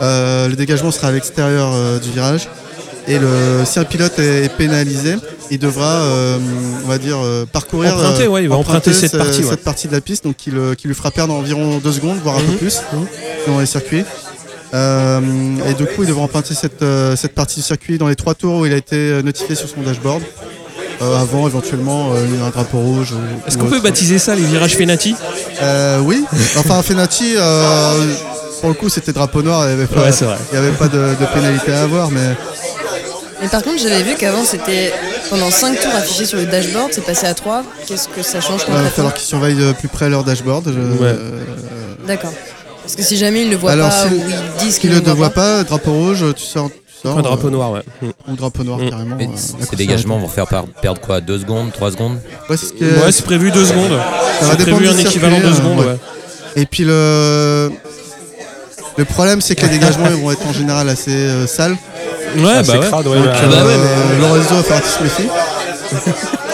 Le 0.00 0.54
dégagement 0.54 0.90
sera 0.90 1.08
à 1.08 1.12
l'extérieur 1.12 2.00
du 2.00 2.10
virage. 2.10 2.48
Et 3.06 3.18
le, 3.18 3.64
si 3.64 3.78
un 3.78 3.84
pilote 3.84 4.18
est, 4.18 4.44
est 4.46 4.48
pénalisé, 4.56 5.14
il 5.50 5.58
devra, 5.58 6.02
on 6.84 6.88
va 6.88 6.98
dire, 6.98 7.18
parcourir. 7.52 7.94
Emprunter, 7.94 8.26
ouais, 8.28 8.42
il 8.44 8.48
va 8.48 8.56
emprunter 8.56 8.92
cette 8.92 9.12
ce- 9.12 9.16
partie, 9.16 9.40
ouais. 9.42 9.50
cette 9.50 9.64
partie 9.64 9.88
de 9.88 9.92
la 9.92 10.00
piste, 10.00 10.24
donc 10.24 10.36
qui, 10.36 10.50
le- 10.50 10.74
qui 10.74 10.88
lui 10.88 10.94
fera 10.94 11.10
perdre 11.10 11.32
environ 11.34 11.78
deux 11.78 11.92
secondes, 11.92 12.18
voire 12.22 12.36
un 12.36 12.40
peu 12.40 12.52
Mhm. 12.52 12.58
plus, 12.58 12.80
dans 13.46 13.60
les 13.60 13.66
circuits. 13.66 14.04
Euh, 14.74 15.20
et 15.68 15.74
du 15.74 15.84
coup, 15.86 16.02
il 16.02 16.08
devra 16.08 16.22
emprunter 16.22 16.54
cette, 16.54 16.82
euh, 16.82 17.16
cette 17.16 17.34
partie 17.34 17.56
du 17.60 17.62
circuit 17.66 17.98
dans 17.98 18.08
les 18.08 18.16
trois 18.16 18.34
tours 18.34 18.58
où 18.60 18.66
il 18.66 18.72
a 18.72 18.76
été 18.76 18.96
euh, 18.96 19.22
notifié 19.22 19.54
sur 19.54 19.68
son 19.68 19.80
dashboard. 19.82 20.22
Euh, 21.00 21.16
avant 21.16 21.46
éventuellement 21.46 22.10
euh, 22.12 22.46
un 22.46 22.50
drapeau 22.50 22.78
rouge. 22.78 23.12
ou- 23.12 23.48
Est-ce 23.48 23.56
qu'on 23.56 23.66
peut 23.66 23.80
baptiser 23.80 24.18
ça 24.18 24.34
les 24.34 24.42
virages 24.42 24.76
Fenati? 24.76 25.14
Euh, 25.62 26.00
Oui. 26.00 26.24
Enfin, 26.56 26.82
Fenati, 26.82 27.34
euh, 27.36 27.92
pour 28.60 28.68
le 28.70 28.74
coup, 28.74 28.88
c'était 28.88 29.12
drapeau 29.12 29.42
noir. 29.42 29.62
Il 29.64 29.68
n'y 29.68 29.72
avait 29.74 29.86
pas, 29.86 30.00
Ouais, 30.02 30.12
c'est 30.12 30.24
vrai. 30.24 30.36
il 30.52 30.56
y 30.56 30.58
avait 30.58 30.72
pas 30.72 30.88
de, 30.88 30.98
de 30.98 31.26
pénalité 31.32 31.72
à 31.72 31.82
avoir, 31.82 32.10
mais 32.10 32.34
Mais 33.40 33.46
par 33.48 33.62
contre, 33.62 33.80
j'avais 33.80 34.02
vu 34.02 34.16
qu'avant 34.16 34.44
c'était 34.44 34.92
pendant 35.30 35.50
5 35.52 35.78
tours 35.80 35.94
affiché 35.94 36.24
sur 36.26 36.36
le 36.38 36.46
dashboard, 36.46 36.88
c'est 36.92 37.04
passé 37.04 37.26
à 37.28 37.34
3. 37.34 37.62
Qu'est-ce 37.86 38.08
que 38.08 38.22
ça 38.22 38.40
change 38.40 38.62
il 38.66 38.74
va 38.74 38.82
falloir 38.90 39.14
qu'ils 39.14 39.24
surveillent 39.28 39.54
de 39.54 39.70
plus 39.72 39.86
près 39.88 40.08
leur 40.10 40.24
dashboard. 40.24 40.64
Je- 40.66 40.70
Ouais. 41.00 41.10
euh, 41.10 41.44
D'accord. 42.08 42.32
Parce 42.88 42.96
que 42.96 43.02
si 43.02 43.18
jamais 43.18 43.42
ils 43.42 43.50
le 43.50 43.56
voient 43.56 43.72
Alors, 43.72 43.90
pas 43.90 44.08
si- 44.08 44.14
ou 44.14 44.20
ils 44.28 44.64
disent 44.64 44.78
qu'ils 44.78 44.90
ne 44.90 44.98
le 45.00 45.10
voient 45.12 45.28
pas, 45.30 45.58
pas, 45.58 45.64
drapeau 45.64 45.92
rouge, 45.92 46.24
tu 46.34 46.42
sors. 46.42 46.70
Tu 46.70 47.02
sors 47.06 47.18
Un 47.18 47.22
drapeau 47.22 47.48
euh, 47.48 47.50
noir, 47.50 47.72
ouais. 47.72 47.82
Mm. 48.00 48.32
Ou 48.32 48.36
drapeau 48.36 48.64
noir, 48.64 48.78
Mm. 48.78 48.90
carrément. 48.90 49.16
Mais 49.18 49.26
euh, 49.26 49.64
ces 49.70 49.76
dégagements 49.76 50.18
vont 50.18 50.28
faire 50.28 50.46
perdre 50.80 51.00
quoi 51.00 51.20
2 51.20 51.38
secondes 51.40 51.70
3 51.72 51.92
secondes. 51.92 52.18
Ouais, 52.48 52.56
c'est 52.56 52.72
Ouais, 52.82 53.12
prévu 53.24 53.50
deux 53.50 53.66
secondes. 53.66 53.90
va 53.92 54.56
C'est 54.56 54.62
prévu 54.62 54.88
un 54.88 54.96
équivalent 54.98 55.38
de 55.38 55.44
euh, 55.44 55.54
secondes, 55.54 55.78
ouais. 55.80 55.84
ouais. 55.86 55.98
Et 56.56 56.64
puis 56.66 56.84
le. 56.84 57.70
Le 58.96 59.04
problème, 59.04 59.40
c'est 59.40 59.54
que 59.54 59.62
les 59.66 59.68
dégagements 59.78 60.06
ils 60.10 60.20
vont 60.20 60.32
être 60.32 60.44
en 60.46 60.52
général 60.52 60.88
assez 60.88 61.12
euh, 61.12 61.46
sales. 61.46 61.76
Ouais, 62.36 62.50
Assez 62.50 62.72
bah 62.72 62.78
ouais. 62.80 62.86
crade, 62.88 63.06
ouais, 63.06 63.16
Donc, 63.16 63.24
bah, 63.26 63.32
Ah 63.36 63.46
bah 63.46 63.64
ouais, 63.64 63.72
euh, 63.74 63.84
mais- 64.10 64.18
Lorenzo 64.20 64.54
va 64.56 64.62
falloir 64.64 64.82
qu'il 64.82 64.90
se 64.90 65.02
méfie. 65.04 65.28
Et, 65.28 66.47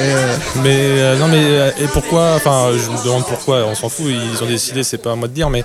euh, 0.00 0.36
Mais 0.62 0.76
euh, 0.76 1.16
non 1.16 1.28
mais 1.28 1.42
euh, 1.42 1.70
et 1.80 1.86
pourquoi 1.92 2.34
Enfin 2.34 2.68
je 2.72 2.90
me 2.90 3.04
demande 3.04 3.24
pourquoi. 3.26 3.64
On 3.66 3.74
s'en 3.74 3.88
fout. 3.88 4.06
Ils 4.08 4.42
ont 4.42 4.46
décidé. 4.46 4.82
C'est 4.82 4.98
pas 4.98 5.12
à 5.12 5.14
moi 5.16 5.28
de 5.28 5.32
dire. 5.32 5.50
Mais 5.50 5.64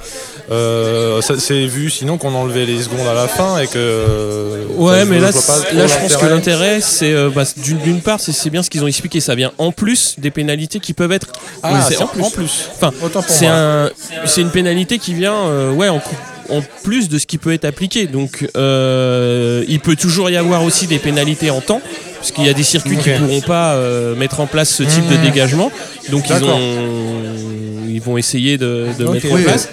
euh, 0.51 1.21
ça 1.21 1.35
c'est 1.39 1.65
vu 1.65 1.89
sinon 1.89 2.17
qu'on 2.17 2.33
enlevait 2.33 2.65
les 2.65 2.81
secondes 2.83 3.07
à 3.07 3.13
la 3.13 3.27
fin 3.27 3.59
et 3.59 3.67
que. 3.67 4.67
Ouais, 4.77 5.05
mais 5.05 5.19
là, 5.19 5.31
là 5.73 5.87
je 5.87 5.97
pense 5.99 6.17
que 6.17 6.25
l'intérêt. 6.25 6.81
c'est 6.81 7.13
bah, 7.29 7.43
d'une 7.57 7.77
d'une 7.77 8.01
part, 8.01 8.19
c'est 8.19 8.49
bien 8.49 8.63
ce 8.63 8.69
qu'ils 8.69 8.83
ont 8.83 8.87
expliqué, 8.87 9.19
ça 9.19 9.35
vient 9.35 9.51
en 9.57 9.71
plus 9.71 10.15
des 10.17 10.31
pénalités 10.31 10.79
qui 10.79 10.93
peuvent 10.93 11.11
être. 11.11 11.27
Ah, 11.61 11.81
c'est 11.87 11.97
en 12.01 12.07
plus. 12.07 12.69
Enfin, 12.75 12.91
c'est 13.27 13.47
un, 13.47 13.89
c'est 14.25 14.41
une 14.41 14.49
pénalité 14.49 14.99
qui 14.99 15.13
vient, 15.13 15.33
euh, 15.33 15.71
ouais, 15.71 15.89
en, 15.89 16.01
en 16.49 16.61
plus 16.83 17.09
de 17.09 17.17
ce 17.17 17.25
qui 17.25 17.37
peut 17.37 17.53
être 17.53 17.65
appliqué. 17.65 18.07
Donc, 18.07 18.47
euh, 18.57 19.63
il 19.67 19.79
peut 19.79 19.95
toujours 19.95 20.29
y 20.29 20.37
avoir 20.37 20.63
aussi 20.63 20.87
des 20.87 20.99
pénalités 20.99 21.49
en 21.49 21.61
temps, 21.61 21.81
parce 22.23 22.31
qu'il 22.31 22.45
y 22.45 22.49
a 22.49 22.53
des 22.53 22.63
circuits 22.63 22.95
qui 22.95 23.11
Ok. 23.11 23.17
pourront 23.19 23.41
pas 23.41 23.73
euh, 23.73 24.15
mettre 24.15 24.39
en 24.39 24.47
place 24.47 24.69
ce 24.69 24.83
type 24.83 25.05
de 25.09 25.17
Mmh. 25.17 25.21
dégagement. 25.23 25.69
Donc, 26.09 26.23
ils 26.29 26.33
D'accord. 26.33 26.55
ont, 26.55 27.89
ils 27.89 27.99
vont 28.01 28.17
essayer 28.17 28.57
de, 28.57 28.87
mettre 29.11 29.29
en 29.33 29.37
place. 29.43 29.67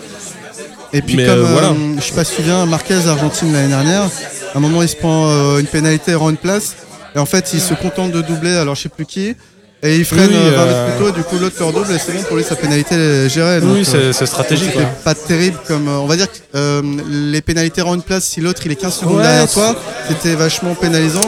Et 0.93 1.01
puis 1.01 1.15
Mais, 1.15 1.27
comme 1.27 1.39
euh, 1.39 1.45
euh, 1.45 1.53
voilà. 1.53 1.73
je 1.97 2.03
sais 2.03 2.13
pas 2.13 2.25
si 2.25 2.31
tu 2.33 2.37
te 2.39 2.43
souviens, 2.43 2.67
Marquez 2.67 3.07
Argentine 3.07 3.53
l'année 3.53 3.69
dernière, 3.69 4.03
à 4.03 4.57
un 4.57 4.61
moment 4.61 4.83
il 4.83 4.89
se 4.89 4.97
prend 4.97 5.31
une 5.61 5.67
pénalité 5.67 6.11
et 6.11 6.15
rend 6.17 6.31
une 6.31 6.37
place. 6.37 6.75
Et 7.15 7.21
en 7.21 7.27
fait 7.27 7.51
il 7.55 7.61
se 7.61 7.75
contente 7.75 8.11
de 8.11 8.21
doubler, 8.21 8.57
alors 8.57 8.75
je 8.75 8.83
sais 8.83 8.89
plus 8.89 9.07
qui. 9.07 9.37
Et 9.83 9.97
il 9.97 10.05
freine 10.05 10.29
Oui, 10.29 10.37
euh, 10.37 10.51
20 10.57 10.63
euh, 10.63 10.67
mètres 10.67 10.85
plus 10.97 11.05
tôt, 11.05 11.09
et 11.09 11.13
du 11.13 11.23
coup 11.25 11.39
l'autre 11.39 11.57
leur 11.59 11.73
double 11.73 11.91
et 11.95 11.99
c'est 11.99 12.13
bon 12.13 12.23
pour 12.25 12.37
lui 12.37 12.45
sa 12.45 12.55
pénalité 12.55 12.95
est 12.97 13.29
gérée. 13.31 13.61
donc, 13.63 13.71
Oui, 13.73 13.81
euh, 13.81 14.13
c'est 14.13 14.13
c'est 14.13 14.27
stratégique. 14.27 14.75
quoi. 14.75 14.83
pas 15.05 15.15
terrible 15.15 15.57
comme 15.67 15.89
on 15.89 16.05
va 16.07 16.17
dire 16.17 16.27
que 16.31 16.37
euh, 16.55 16.83
les 17.09 17.41
pénalités 17.41 17.81
rend 17.81 17.95
une 17.95 18.03
place 18.03 18.25
si 18.25 18.43
l'autre 18.43 18.61
il 18.67 18.73
est 18.73 18.77
15 18.77 18.95
secondes 18.95 19.17
Ouais, 19.17 19.23
derrière 19.23 19.49
c'est- 19.49 19.55
toi, 19.55 19.75
c'était 20.09 20.35
vachement 20.35 20.75
pénalisant. 20.75 21.23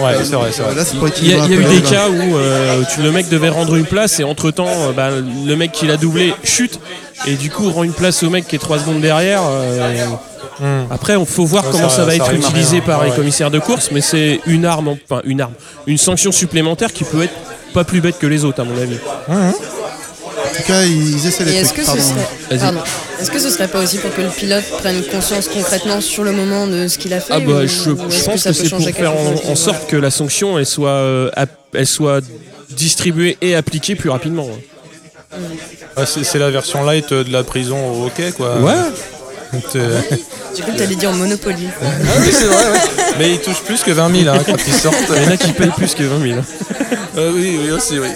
Ouais, 0.00 0.14
c'est 0.24 0.34
vrai, 0.34 0.48
c'est 0.50 0.62
vrai. 0.62 0.74
Là 0.74 0.82
c'est 0.84 0.96
pour 0.96 1.08
Il 1.20 1.28
y 1.28 1.34
a, 1.34 1.46
y 1.46 1.52
eu 1.54 1.62
des 1.62 1.82
cas 1.82 2.08
où 2.08 2.36
euh, 2.36 2.82
tu- 2.92 3.02
le 3.02 3.12
mec 3.12 3.28
devait 3.28 3.50
rendre 3.50 3.76
une 3.76 3.84
place 3.84 4.18
et 4.18 4.24
entre 4.24 4.50
temps 4.50 4.66
le 5.46 5.54
mec 5.54 5.70
qui 5.72 5.86
l'a 5.86 5.98
doublé 5.98 6.32
chute 6.42 6.80
et 7.26 7.34
du 7.34 7.50
coup 7.50 7.70
rend 7.70 7.84
une 7.84 7.92
place 7.92 8.22
au 8.22 8.30
mec 8.30 8.48
qui 8.48 8.56
est 8.56 8.58
3 8.58 8.78
secondes 8.78 9.00
derrière. 9.02 9.42
euh, 9.46 10.06
Hmm. 10.60 10.84
Après, 10.88 11.14
il 11.18 11.26
faut 11.26 11.44
voir 11.44 11.64
Ouais, 11.64 11.70
comment 11.72 11.88
ça- 11.88 11.96
ça, 11.96 12.04
va 12.04 12.10
ça 12.12 12.16
être 12.16 12.32
utilisé 12.32 12.76
rien. 12.76 12.80
par 12.86 12.98
Ouais, 13.00 13.06
les 13.06 13.10
ouais. 13.10 13.16
commissaires 13.16 13.50
de 13.50 13.58
course, 13.58 13.88
mais 13.90 14.00
c'est 14.00 14.38
une 14.46 14.64
arme, 14.64 14.86
en- 14.86 14.98
enfin 15.10 15.20
une 15.24 15.40
arme, 15.40 15.54
une 15.88 15.98
sanction 15.98 16.30
supplémentaire 16.30 16.92
qui 16.92 17.02
peut 17.02 17.22
être 17.24 17.32
pas 17.74 17.84
plus 17.84 18.00
bête 18.00 18.18
que 18.18 18.26
les 18.26 18.44
autres 18.44 18.60
à 18.60 18.64
mon 18.64 18.76
avis. 18.80 18.96
En 19.28 19.52
tout 20.56 20.62
cas 20.66 20.82
ils 20.84 21.26
essaient 21.26 21.44
des 21.44 21.52
est-ce 21.54 21.74
trucs. 21.74 21.84
que, 21.84 21.90
ce 21.90 21.98
serait... 21.98 22.58
Pardon. 22.58 22.80
Est-ce 23.20 23.30
que 23.30 23.38
ce 23.38 23.50
serait 23.50 23.68
pas 23.68 23.82
aussi 23.82 23.98
pour 23.98 24.14
que 24.14 24.20
le 24.22 24.28
pilote 24.28 24.64
prenne 24.78 25.02
conscience 25.10 25.48
concrètement 25.48 26.00
sur 26.00 26.22
le 26.24 26.32
moment 26.32 26.66
de 26.66 26.86
ce 26.88 26.96
qu'il 26.98 27.12
a 27.12 27.20
fait 27.20 27.32
Ah 27.34 27.40
bah 27.40 27.62
ou- 27.64 27.66
je, 27.66 27.90
ou 27.90 27.96
je 28.10 28.14
est-ce 28.16 28.24
pense 28.24 28.44
que 28.44 28.52
c'est 28.52 28.68
pour 28.70 28.80
faire 28.80 29.12
en, 29.48 29.56
sorte 29.56 29.88
que 29.88 29.96
la 29.96 30.10
sanction 30.10 30.58
elle 30.58 30.66
soit, 30.66 30.88
euh, 30.90 31.30
elle 31.74 31.86
soit 31.86 32.20
distribuée 32.70 33.36
et 33.40 33.54
appliquée 33.54 33.94
plus 33.96 34.10
rapidement. 34.10 34.46
Ouais, 35.96 36.06
c'est 36.06 36.24
c'est 36.24 36.38
la 36.38 36.50
version 36.50 36.84
light 36.84 37.12
de 37.12 37.32
la 37.32 37.42
prison 37.42 37.78
au 37.92 38.06
hockey, 38.06 38.30
quoi. 38.32 38.58
Ouais. 38.60 38.72
J'ai 40.56 40.62
cru 40.62 40.72
que 40.72 40.78
t'allais 40.78 40.94
dire 40.94 41.12
Monopoly. 41.12 41.68
Ah 41.82 41.86
oui, 42.20 42.28
c'est 42.32 42.44
vrai, 42.46 42.70
ouais. 42.72 42.78
Mais 43.18 43.30
il 43.32 43.38
touche 43.40 43.60
plus 43.62 43.82
que 43.82 43.90
20 43.90 44.22
000 44.24 44.34
hein, 44.34 44.38
quand 44.46 44.56
ils 44.66 44.72
sortent. 44.72 44.96
Il 45.16 45.22
y 45.22 45.26
en 45.26 45.30
a 45.30 45.36
qui 45.36 45.52
payent 45.52 45.70
plus 45.76 45.94
que 45.94 46.02
20 46.04 46.22
000. 46.26 46.38
Euh, 47.16 47.30
oui, 47.34 47.58
oui, 47.62 47.70
aussi, 47.70 47.98
oui. 47.98 48.08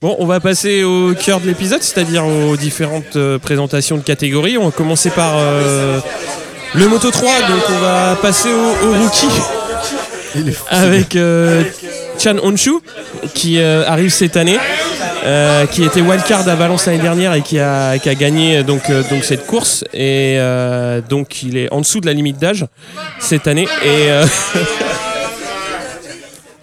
Bon, 0.00 0.14
on 0.20 0.26
va 0.26 0.38
passer 0.40 0.84
au 0.84 1.12
cœur 1.14 1.40
de 1.40 1.46
l'épisode, 1.46 1.82
c'est-à-dire 1.82 2.24
aux 2.26 2.56
différentes 2.56 3.16
euh, 3.16 3.38
présentations 3.38 3.96
de 3.96 4.02
catégories. 4.02 4.56
On 4.56 4.66
va 4.66 4.70
commencer 4.70 5.10
par 5.10 5.34
euh, 5.36 5.98
le 6.74 6.86
Moto 6.88 7.10
3, 7.10 7.30
donc 7.48 7.62
on 7.70 7.78
va 7.80 8.16
passer 8.22 8.48
au, 8.50 8.86
au 8.88 8.92
rookie 9.02 9.26
Il 10.36 10.48
est 10.48 10.52
fou. 10.52 10.64
avec 10.70 11.16
euh, 11.16 11.64
Chan 12.18 12.36
Honshu 12.42 12.74
qui 13.34 13.58
euh, 13.58 13.84
arrive 13.88 14.10
cette 14.10 14.36
année, 14.36 14.58
euh, 15.28 15.66
qui 15.66 15.84
était 15.84 16.00
wildcard 16.00 16.48
à 16.48 16.54
Valence 16.54 16.86
l'année 16.86 17.02
dernière 17.02 17.34
et 17.34 17.42
qui 17.42 17.58
a, 17.58 17.98
qui 17.98 18.08
a 18.08 18.14
gagné 18.14 18.62
donc, 18.64 18.88
euh, 18.88 19.02
donc 19.10 19.24
cette 19.24 19.46
course. 19.46 19.84
Et 19.92 20.36
euh, 20.38 21.02
donc 21.02 21.42
il 21.42 21.58
est 21.58 21.70
en 21.72 21.80
dessous 21.80 22.00
de 22.00 22.06
la 22.06 22.14
limite 22.14 22.38
d'âge 22.38 22.64
cette 23.18 23.46
année. 23.46 23.68
Et 23.84 24.10
euh, 24.10 24.24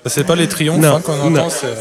C'est 0.08 0.24
pas 0.24 0.36
les 0.36 0.48
triomphes 0.48 0.80
Non, 0.80 0.98
hein, 0.98 1.02
qu'on 1.04 1.14
entend, 1.14 1.48
euh, 1.64 1.76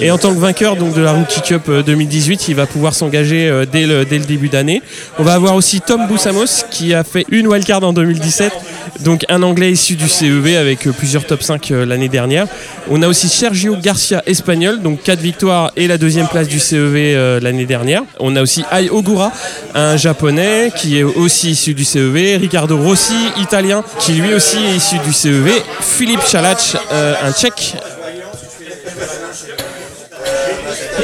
Et 0.00 0.10
en 0.10 0.18
tant 0.18 0.34
que 0.34 0.38
vainqueur 0.38 0.76
donc, 0.76 0.94
de 0.94 1.00
la 1.00 1.12
Rookie 1.12 1.40
Cup 1.40 1.62
euh, 1.68 1.82
2018, 1.82 2.48
il 2.48 2.54
va 2.54 2.66
pouvoir 2.66 2.94
s'engager 2.94 3.48
euh, 3.48 3.66
dès, 3.70 3.86
le, 3.86 4.04
début 4.04 4.48
d'année. 4.48 4.82
On 5.18 5.22
va 5.22 5.34
avoir 5.34 5.54
aussi 5.54 5.80
Tom 5.80 6.06
Boussamos 6.06 6.64
qui 6.70 6.94
a 6.94 7.04
fait 7.04 7.24
une 7.30 7.46
wildcard 7.46 7.82
en 7.82 7.92
2017, 7.92 8.52
donc 9.00 9.24
un 9.28 9.42
Anglais 9.42 9.72
issu 9.72 9.96
du 9.96 10.08
CEV 10.08 10.56
avec 10.56 10.86
euh, 10.86 10.92
plusieurs 10.92 11.24
top 11.26 11.42
5 11.42 11.70
euh, 11.70 11.86
l'année 11.86 12.08
dernière. 12.08 12.46
On 12.90 13.02
a 13.02 13.08
aussi 13.08 13.28
Sergio 13.28 13.76
Garcia 13.76 14.22
espagnol, 14.26 14.80
donc 14.80 15.02
4 15.02 15.20
victoires 15.20 15.72
et 15.76 15.86
la 15.86 15.98
deuxième 15.98 16.28
place 16.28 16.48
du 16.48 16.60
CEV 16.60 16.96
euh, 16.96 17.40
l'année 17.40 17.66
dernière. 17.66 18.02
On 18.20 18.36
a 18.36 18.42
aussi 18.42 18.64
Ai 18.72 18.90
Ogura, 18.90 19.32
un 19.74 19.96
japonais 19.96 20.70
qui 20.76 20.98
est 20.98 21.02
aussi 21.02 21.50
issu 21.50 21.74
du 21.74 21.84
CEV. 21.84 22.36
Ricardo 22.38 22.76
Rossi, 22.76 23.14
italien, 23.40 23.82
qui 23.98 24.12
lui 24.12 24.34
aussi 24.34 24.58
est 24.58 24.76
issu 24.76 24.98
du 24.98 25.12
CEV. 25.12 25.50
Philippe 25.80 26.22
Chalach, 26.26 26.76
euh, 26.92 27.14
un 27.22 27.32
tchèque 27.32 27.74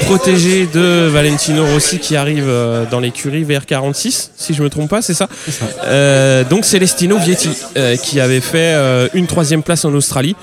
protégé 0.07 0.67
de 0.67 1.07
Valentino 1.09 1.65
Rossi 1.67 1.99
qui 1.99 2.17
arrive 2.17 2.47
euh, 2.49 2.85
dans 2.91 3.01
l'écurie 3.01 3.45
VR46, 3.45 4.31
si 4.37 4.55
je 4.55 4.63
me 4.63 4.69
trompe 4.71 4.91
pas, 4.91 5.03
c'est 5.03 5.15
ça, 5.15 5.29
Euh, 5.85 6.45
Donc 6.45 6.65
Celestino 6.65 7.17
Vietti 7.19 7.51
euh, 7.77 7.97
qui 7.97 8.21
avait 8.21 8.41
fait 8.41 8.75
euh, 8.75 9.09
une 9.15 9.27
troisième 9.27 9.63
place 9.63 9.85
en 9.85 9.95
Australie 9.95 10.37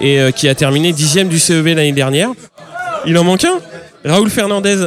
et 0.00 0.18
qui 0.34 0.48
a 0.48 0.54
terminé 0.54 0.92
dixième 0.92 1.28
du 1.28 1.38
CEV 1.38 1.74
l'année 1.74 1.92
dernière. 1.92 2.30
Il 3.06 3.16
en 3.18 3.24
manque 3.24 3.44
un? 3.44 3.60
Raoul 4.04 4.30
Fernandez. 4.30 4.86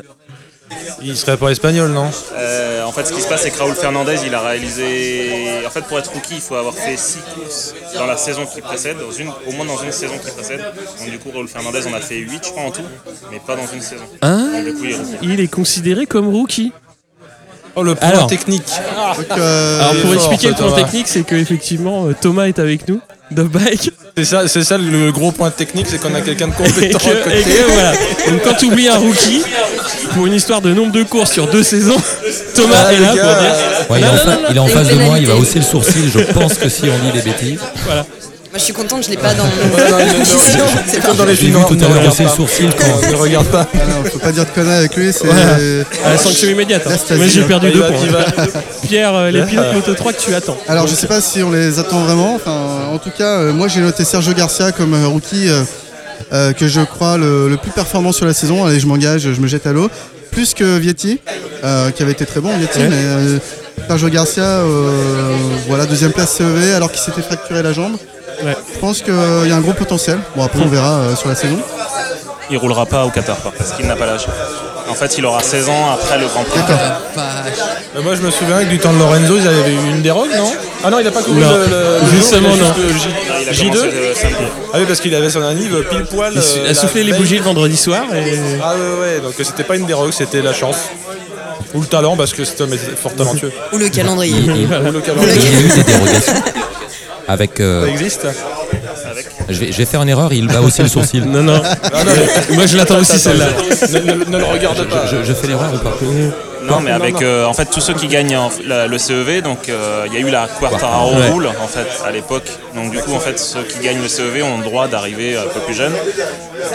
Il 1.02 1.16
serait 1.16 1.38
pas 1.38 1.50
espagnol, 1.50 1.92
non 1.92 2.10
Euh, 2.36 2.84
en 2.86 2.92
fait, 2.92 3.06
ce 3.06 3.14
qui 3.14 3.22
se 3.22 3.28
passe, 3.28 3.44
c'est 3.44 3.52
que 3.52 3.60
Raoul 3.60 3.76
Fernandez, 3.76 4.18
il 4.26 4.34
a 4.34 4.42
réalisé. 4.42 5.66
En 5.66 5.70
fait, 5.70 5.84
pour 5.86 6.00
être 6.00 6.12
rookie, 6.12 6.36
il 6.36 6.42
faut 6.42 6.56
avoir 6.56 6.74
fait 6.74 6.98
6 6.98 7.20
courses 7.36 7.76
dans 7.96 8.06
la 8.08 8.18
saison 8.18 8.46
qui 8.46 8.62
précède, 8.62 8.98
dans 8.98 9.12
une... 9.12 9.30
au 9.48 9.52
moins 9.52 9.66
dans 9.66 9.78
une 9.84 9.92
saison 9.92 10.16
qui 10.18 10.32
précède. 10.32 10.62
Donc, 11.00 11.10
du 11.10 11.20
coup, 11.20 11.32
Raoul 11.32 11.48
Fernandez 11.48 11.86
en 11.88 11.94
a 11.94 12.00
fait 12.02 12.16
8, 12.18 12.42
je 12.46 12.50
crois, 12.52 12.64
en 12.64 12.72
tout, 12.72 12.82
mais 13.32 13.40
pas 13.40 13.56
dans 13.56 13.68
une 13.68 13.82
saison. 13.82 14.04
Ah, 14.22 14.38
Donc, 14.54 14.66
du 14.66 14.74
coup, 14.74 14.86
il 14.86 14.92
est 14.92 14.96
rookie. 14.98 15.18
il 15.22 15.40
est 15.40 15.48
considéré 15.48 16.06
comme 16.06 16.28
rookie. 16.30 16.72
Oh, 17.78 17.84
le 17.84 17.94
point 17.94 18.08
Alors. 18.08 18.28
technique. 18.28 18.64
Donc, 19.18 19.38
euh, 19.38 19.80
Alors 19.82 19.92
pour 20.02 20.02
fort, 20.04 20.14
expliquer 20.14 20.48
le 20.48 20.54
point 20.56 20.72
technique, 20.72 21.08
c'est 21.10 21.24
que 21.24 21.36
effectivement 21.36 22.06
euh, 22.08 22.16
Thomas 22.20 22.46
est 22.46 22.58
avec 22.60 22.88
nous, 22.88 23.02
Dove 23.32 23.50
Bike. 23.50 23.92
C'est 24.18 24.26
ça, 24.26 24.48
c'est 24.48 24.64
ça 24.64 24.78
le 24.78 25.12
gros 25.12 25.32
point 25.32 25.50
technique, 25.50 25.88
c'est 25.90 26.00
qu'on 26.00 26.14
a 26.16 26.22
quelqu'un 26.22 26.48
de 26.48 26.54
et 26.54 26.56
compétent 26.56 27.00
que, 27.00 27.06
à 27.10 27.24
côté. 27.24 27.40
et 27.40 27.44
que, 27.44 27.72
voilà. 27.74 27.92
Donc 28.30 28.44
quand 28.44 28.54
tu 28.54 28.66
oublies 28.66 28.88
un 28.88 28.98
rookie, 28.98 29.42
pour 30.14 30.28
une 30.28 30.34
histoire 30.34 30.62
de 30.62 30.74
nombre 30.74 30.92
de 30.92 31.04
courses 31.04 31.32
sur 31.32 31.48
deux 31.48 31.64
saisons, 31.64 31.98
Thomas 32.56 32.86
Ah, 32.88 32.94
est 32.94 33.00
là 33.00 33.16
gars, 33.16 33.24
pour 33.26 33.42
dire. 33.42 33.56
Ouais, 33.90 34.00
il, 34.00 34.04
est 34.04 34.08
Non, 34.08 34.10
en 34.10 34.16
non, 34.16 34.18
fa- 34.20 34.32
non, 34.36 34.48
il 34.52 34.56
est 34.56 34.60
en 34.60 34.68
face 34.68 34.88
de 34.88 34.96
moi, 34.96 35.20
il 35.20 35.28
va 35.28 35.36
hausser 35.36 35.60
le 35.60 35.66
sourcil. 35.66 36.10
Je 36.14 36.20
pense 36.34 36.54
que 36.54 36.70
si 36.70 36.84
on 36.84 37.06
dit 37.06 37.12
des 37.14 37.22
bêtises. 37.30 37.60
Je 38.56 38.60
suis 38.64 38.74
contente, 38.74 39.04
je 39.06 39.10
l'ai 39.10 39.18
pas 39.18 39.34
dans 39.34 39.44
mon 39.44 39.52
c'est 40.88 41.00
Comme 41.02 41.12
pas- 41.12 41.14
dans 41.18 41.26
les 41.26 41.36
J'ai 41.36 41.48
vu 41.48 41.52
films, 41.54 41.66
tout 41.68 41.78
à 41.86 41.88
l'heure 41.90 42.14
le 42.20 42.28
sourcil 42.30 42.70
quand. 42.78 43.10
Ne 43.10 43.16
regarde 43.16 43.48
pas. 43.48 43.68
Non, 43.76 44.04
faut 44.10 44.20
pas 44.20 44.32
dire 44.32 44.46
de 44.46 44.50
conneries 44.52 44.76
avec 44.78 44.96
lui, 44.96 45.12
c'est. 45.14 45.28
La 46.04 46.18
sanction 46.18 46.50
immédiate. 46.50 46.84
hein. 46.88 46.96
Moi 47.16 47.26
j'ai 47.28 47.42
perdu 47.44 47.72
deux 47.72 47.80
points. 47.82 47.96
il 48.04 48.10
va- 48.12 48.26
Pierre, 48.84 49.14
euh, 49.16 49.32
les 49.32 49.42
pilotes 49.44 49.74
Moto 49.74 49.94
3 49.94 50.14
que 50.14 50.22
tu 50.22 50.34
attends. 50.34 50.58
Alors 50.68 50.88
je 50.88 50.96
sais 50.96 51.08
pas 51.08 51.22
si 51.22 51.44
on 51.44 51.52
les 51.52 51.80
attend 51.80 52.00
vraiment. 52.04 52.36
Enfin, 52.36 52.88
en 52.94 52.98
tout 52.98 53.12
cas, 53.16 53.40
euh, 53.40 53.54
moi 53.54 53.68
j'ai 53.68 53.82
noté 53.82 54.04
Sergio 54.06 54.34
Garcia 54.34 54.72
comme 54.72 54.94
euh, 54.94 55.08
rookie 55.08 55.50
euh, 56.34 56.54
que 56.54 56.68
je 56.68 56.82
crois 56.82 57.18
le, 57.18 57.50
le 57.50 57.58
plus 57.58 57.72
performant 57.72 58.12
sur 58.12 58.26
la 58.26 58.34
saison. 58.34 58.66
Allez, 58.66 58.80
je 58.80 58.88
m'engage, 58.88 59.22
je 59.34 59.42
me 59.42 59.48
jette 59.48 59.68
à 59.68 59.74
l'eau. 59.74 59.90
Plus 60.32 60.54
que 60.54 60.78
Vietti, 60.78 61.20
euh, 61.64 61.92
qui 61.92 62.04
avait 62.04 62.12
été 62.12 62.26
très 62.26 62.42
bon 62.42 62.56
Vietti, 62.58 62.80
Ouais. 62.80 62.88
mais 62.90 62.96
euh, 62.98 63.38
Sergio 63.88 64.10
Garcia, 64.10 64.44
euh, 64.44 64.92
voilà 65.68 65.86
deuxième 65.86 66.12
place 66.12 66.34
CEV 66.38 66.74
alors 66.76 66.92
qu'il 66.92 67.02
s'était 67.02 67.22
fracturé 67.22 67.62
la 67.64 67.72
jambe. 67.74 67.94
Ouais. 68.44 68.56
Je 68.74 68.80
pense 68.80 69.02
qu'il 69.02 69.14
y 69.14 69.52
a 69.52 69.56
un 69.56 69.62
gros 69.62 69.74
potentiel. 69.74 70.20
Bon 70.36 70.44
après 70.44 70.60
on 70.64 70.68
verra 70.68 71.00
euh, 71.00 71.16
sur 71.16 71.30
la 71.30 71.36
saison. 71.36 71.58
Il 72.50 72.58
roulera 72.58 72.86
pas 72.86 73.06
au 73.06 73.10
Qatar 73.10 73.38
par- 73.38 73.54
parce 73.54 73.72
qu'il 73.72 73.88
n'a 73.88 73.96
pas 73.96 74.06
l'âge. 74.06 74.26
En 74.88 74.94
fait, 74.94 75.18
il 75.18 75.26
aura 75.26 75.42
16 75.42 75.68
ans 75.68 75.90
après 75.96 76.20
le 76.20 76.28
Grand 76.28 76.44
Prix. 76.44 76.60
Euh, 76.70 78.02
Moi, 78.04 78.14
je 78.14 78.22
me 78.22 78.30
souviens 78.30 78.60
que 78.64 78.70
du 78.70 78.78
temps 78.78 78.94
de 78.94 79.00
Lorenzo, 79.00 79.36
ils 79.38 79.48
avaient 79.48 79.72
eu 79.72 79.90
une 79.90 80.04
dérogue, 80.04 80.30
non? 80.38 80.52
Ah 80.84 80.92
non, 80.92 81.00
il 81.00 81.08
a 81.08 81.12
pas 81.12 81.24
couru 81.24 81.40
le, 81.40 81.46
le- 81.48 82.00
le 82.02 82.08
Justement, 82.08 82.50
jour, 82.54 82.58
il 82.58 82.64
a 82.64 82.68
non. 82.68 82.74
juste 82.76 82.94
le 82.94 82.94
J- 83.00 83.16
Ah, 83.32 83.34
Il 83.42 83.50
a 83.50 83.52
J2 83.52 83.68
commencé 83.72 83.86
le 84.10 84.14
samedi. 84.14 84.36
Ah 84.72 84.78
oui, 84.78 84.84
parce 84.88 85.00
qu'il 85.00 85.16
avait 85.16 85.30
son 85.32 85.42
anniv 85.42 85.84
pile 85.90 86.06
poil. 86.06 86.34
Il 86.36 86.40
euh, 86.68 86.70
a 86.70 86.74
soufflé 86.76 87.04
les 87.04 87.12
veille. 87.12 87.20
bougies 87.20 87.38
le 87.40 87.44
vendredi 87.44 87.76
soir 87.78 88.04
et. 88.14 88.38
Ah 88.64 88.74
ouais, 88.76 89.02
ouais, 89.02 89.20
donc 89.22 89.34
c'était 89.40 89.64
pas 89.64 89.76
une 89.76 89.88
dérogue, 89.88 90.12
c'était 90.12 90.44
la 90.44 90.54
chance. 90.54 90.78
Ou 91.74 91.82
le 91.82 91.88
talent, 91.88 92.16
parce 92.16 92.34
que 92.34 92.46
cet 92.46 92.62
homme 92.62 92.74
était 92.74 92.96
fort 92.96 93.16
talentueux. 93.16 93.52
Ou 93.74 93.78
le 93.80 93.90
calendrier. 93.90 94.36
Ou 94.88 94.92
le 94.92 95.02
calendrier. 95.02 95.42
Avec. 97.28 97.60
euh, 97.60 97.86
Ça 97.86 97.92
existe 97.92 98.28
je, 99.50 99.60
vais, 99.60 99.72
je 99.72 99.78
vais 99.78 99.86
faire 99.86 100.02
une 100.02 100.10
erreur, 100.10 100.34
il 100.34 100.48
bat 100.48 100.62
aussi 100.62 100.82
le 100.82 100.88
sourcil. 100.88 101.24
Non, 101.26 101.44
non. 101.44 101.62
Moi 102.52 102.66
je 102.66 102.78
l'attends 102.78 102.98
aussi 103.00 103.18
celle-là. 103.20 103.48
ne, 103.94 104.00
ne- 104.00 104.26
ne 104.26 104.38
le 104.38 104.44
regarde 104.44 104.84
pas. 104.88 105.06
Je, 105.06 105.24
je 105.24 105.34
fais 105.34 105.48
l'erreur 105.48 105.72
ou 105.74 105.78
pas 105.78 105.94
Non, 106.64 106.80
mais 106.82 106.90
non, 106.92 106.96
avec 106.96 107.16
non. 107.16 107.22
euh, 107.24 107.46
en 107.46 107.54
fait 107.54 107.66
tous 107.66 107.82
ceux 107.82 107.94
qui 107.94 108.08
gagnent 108.08 108.38
en- 108.38 108.50
la- 108.66 108.88
le 108.88 108.98
CEV, 108.98 109.42
donc 109.42 109.70
euh, 109.70 110.06
il 110.08 110.14
y 110.14 110.18
a 110.18 110.20
eu 110.28 110.32
la 110.32 110.48
Quartararo 110.60 111.16
Ouais. 111.16 111.30
Rule 111.30 111.48
en 111.48 111.68
fait 111.68 111.88
à 112.06 112.12
l'époque. 112.12 112.50
Donc 112.76 112.92
du 112.92 113.00
coup 113.00 113.14
en 113.14 113.20
fait 113.20 113.38
ceux 113.40 113.64
qui 113.64 113.80
gagnent 113.80 114.02
le 114.02 114.08
CEV 114.08 114.44
ont 114.44 114.58
le 114.58 114.64
droit 114.64 114.88
d'arriver 114.88 115.38
un 115.38 115.44
peu 115.54 115.60
plus 115.62 115.74
jeunes. 115.76 115.94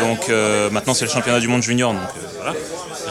Donc 0.01 0.29
euh, 0.29 0.69
maintenant 0.71 0.95
c'est 0.95 1.05
le 1.07 1.11
championnat 1.11 1.41
du 1.41 1.49
monde 1.49 1.63
junior. 1.63 1.93
Donc 1.93 2.03
euh, 2.03 2.27
voilà. 2.37 2.53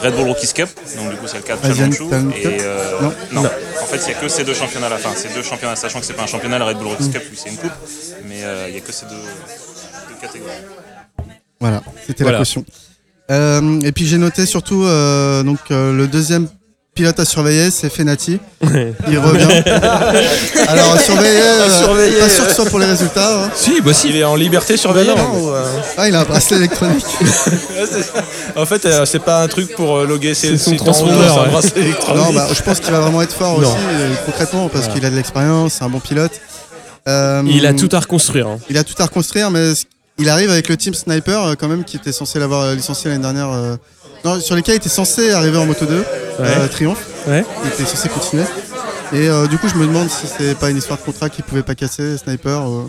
Red 0.02 0.14
Bull 0.14 0.28
Rookies 0.28 0.52
Cup, 0.54 0.68
donc 0.96 1.10
du 1.10 1.16
coup 1.16 1.26
c'est 1.26 1.36
le 1.38 1.42
cas 1.42 1.56
de 1.56 1.66
Asian 1.66 1.86
Et 1.90 2.42
Cup 2.42 2.52
euh, 2.60 3.00
Non. 3.32 3.42
En 3.44 3.86
fait 3.86 3.96
il 3.98 4.06
n'y 4.08 4.14
a 4.14 4.20
que 4.20 4.28
ces 4.28 4.44
deux 4.44 4.54
championnats 4.54 4.86
à 4.86 4.90
la 4.90 4.98
fin. 4.98 5.14
Ces 5.14 5.28
deux 5.34 5.42
championnats, 5.42 5.76
sachant 5.76 6.00
que 6.00 6.06
c'est 6.06 6.14
pas 6.14 6.22
un 6.22 6.26
championnat, 6.26 6.58
le 6.58 6.64
Red 6.64 6.78
Bull 6.78 6.88
Rookies 6.88 7.10
Cup, 7.10 7.22
lui 7.30 7.36
c'est 7.36 7.50
une 7.50 7.56
coupe. 7.56 7.72
Mais 8.28 8.42
euh, 8.44 8.66
il 8.68 8.72
n'y 8.72 8.78
a 8.78 8.80
que 8.80 8.92
ces 8.92 9.06
deux, 9.06 9.12
deux 9.16 10.14
catégories. 10.20 10.52
Voilà, 11.60 11.82
c'était 12.06 12.22
Voilà. 12.24 12.38
la 12.38 12.42
caution. 12.42 12.64
Euh, 13.30 13.80
et 13.82 13.92
puis 13.92 14.06
j'ai 14.06 14.18
noté 14.18 14.44
surtout 14.46 14.82
euh, 14.84 15.42
donc 15.44 15.58
euh, 15.70 15.92
le 15.92 16.08
deuxième 16.08 16.48
pilote 16.94 17.18
à 17.20 17.24
surveiller, 17.24 17.70
c'est 17.70 17.88
Fenati. 17.90 18.38
Il 19.08 19.18
revient. 19.18 19.62
Alors 20.68 20.92
à 20.94 20.98
surveiller, 20.98 21.40
euh, 21.40 21.70
surveiller, 21.70 22.18
pas 22.18 22.28
sûr 22.28 22.44
que 22.44 22.50
ce 22.50 22.56
soit 22.56 22.66
pour 22.66 22.78
les 22.78 22.86
résultats. 22.86 23.44
hein. 23.44 23.50
Si, 23.54 23.80
bah 23.80 23.92
si. 23.94 24.08
Il 24.10 24.16
est 24.16 24.24
en 24.24 24.34
liberté 24.36 24.74
ou, 24.74 25.48
euh, 25.50 25.64
Ah, 25.96 26.08
il 26.08 26.14
a 26.14 26.20
un 26.20 26.24
bracelet 26.24 26.56
électronique. 26.58 27.04
En 28.56 28.66
fait, 28.66 28.84
euh, 28.84 29.04
c'est 29.06 29.20
pas 29.20 29.42
un 29.42 29.48
truc 29.48 29.74
pour 29.74 30.00
loguer 30.00 30.34
ses 30.34 30.58
son 30.58 30.74
transpondeur, 30.76 31.16
temps, 31.16 31.22
ouais. 31.22 31.28
c'est 31.44 31.48
un 31.48 31.52
bracelet 31.52 31.80
électronique. 31.82 32.22
non, 32.26 32.32
bah, 32.32 32.48
je 32.52 32.62
pense 32.62 32.80
qu'il 32.80 32.90
va 32.90 33.00
vraiment 33.00 33.22
être 33.22 33.32
fort 33.34 33.60
Non. 33.60 33.68
aussi, 33.68 33.76
euh, 33.92 34.14
concrètement, 34.26 34.68
parce 34.68 34.88
qu'il 34.88 35.04
a 35.06 35.10
de 35.10 35.16
l'expérience, 35.16 35.74
c'est 35.74 35.84
un 35.84 35.88
bon 35.88 36.00
pilote. 36.00 36.32
Euh, 37.08 37.42
Il 37.46 37.64
a 37.66 37.72
tout 37.72 37.88
à 37.92 38.00
reconstruire. 38.00 38.48
hein. 38.48 38.58
Il 38.68 38.76
a 38.76 38.84
tout 38.84 38.94
à 39.00 39.04
reconstruire, 39.04 39.50
mais 39.50 39.72
il 40.18 40.28
arrive 40.28 40.50
avec 40.50 40.68
le 40.68 40.76
team 40.76 40.92
Sniper, 40.94 41.54
quand 41.58 41.68
même, 41.68 41.84
qui 41.84 41.96
était 41.96 42.12
censé 42.12 42.38
l'avoir 42.38 42.74
licencié 42.74 43.08
l'année 43.10 43.22
dernière. 43.22 43.48
Euh, 44.24 44.28
non, 44.28 44.40
sur 44.40 44.56
lesquels 44.56 44.74
il 44.74 44.78
était 44.78 44.88
censé 44.88 45.30
arriver 45.30 45.58
en 45.58 45.66
Moto 45.66 45.84
2, 45.86 46.04
euh, 46.40 46.68
Triomphe. 46.68 47.04
Ouais. 47.28 47.44
Il 47.64 47.68
était 47.68 47.84
censé 47.84 48.08
continuer. 48.08 48.44
Et 49.12 49.28
euh, 49.28 49.46
du 49.46 49.58
coup, 49.58 49.68
je 49.68 49.74
me 49.78 49.86
demande 49.86 50.08
si 50.08 50.26
c'est 50.38 50.56
pas 50.56 50.70
une 50.70 50.76
histoire 50.76 50.98
de 50.98 51.04
contrat 51.04 51.28
qu'ils 51.28 51.44
pouvaient 51.44 51.62
pas 51.62 51.74
casser, 51.74 52.16
Sniper. 52.16 52.60
euh, 52.68 52.82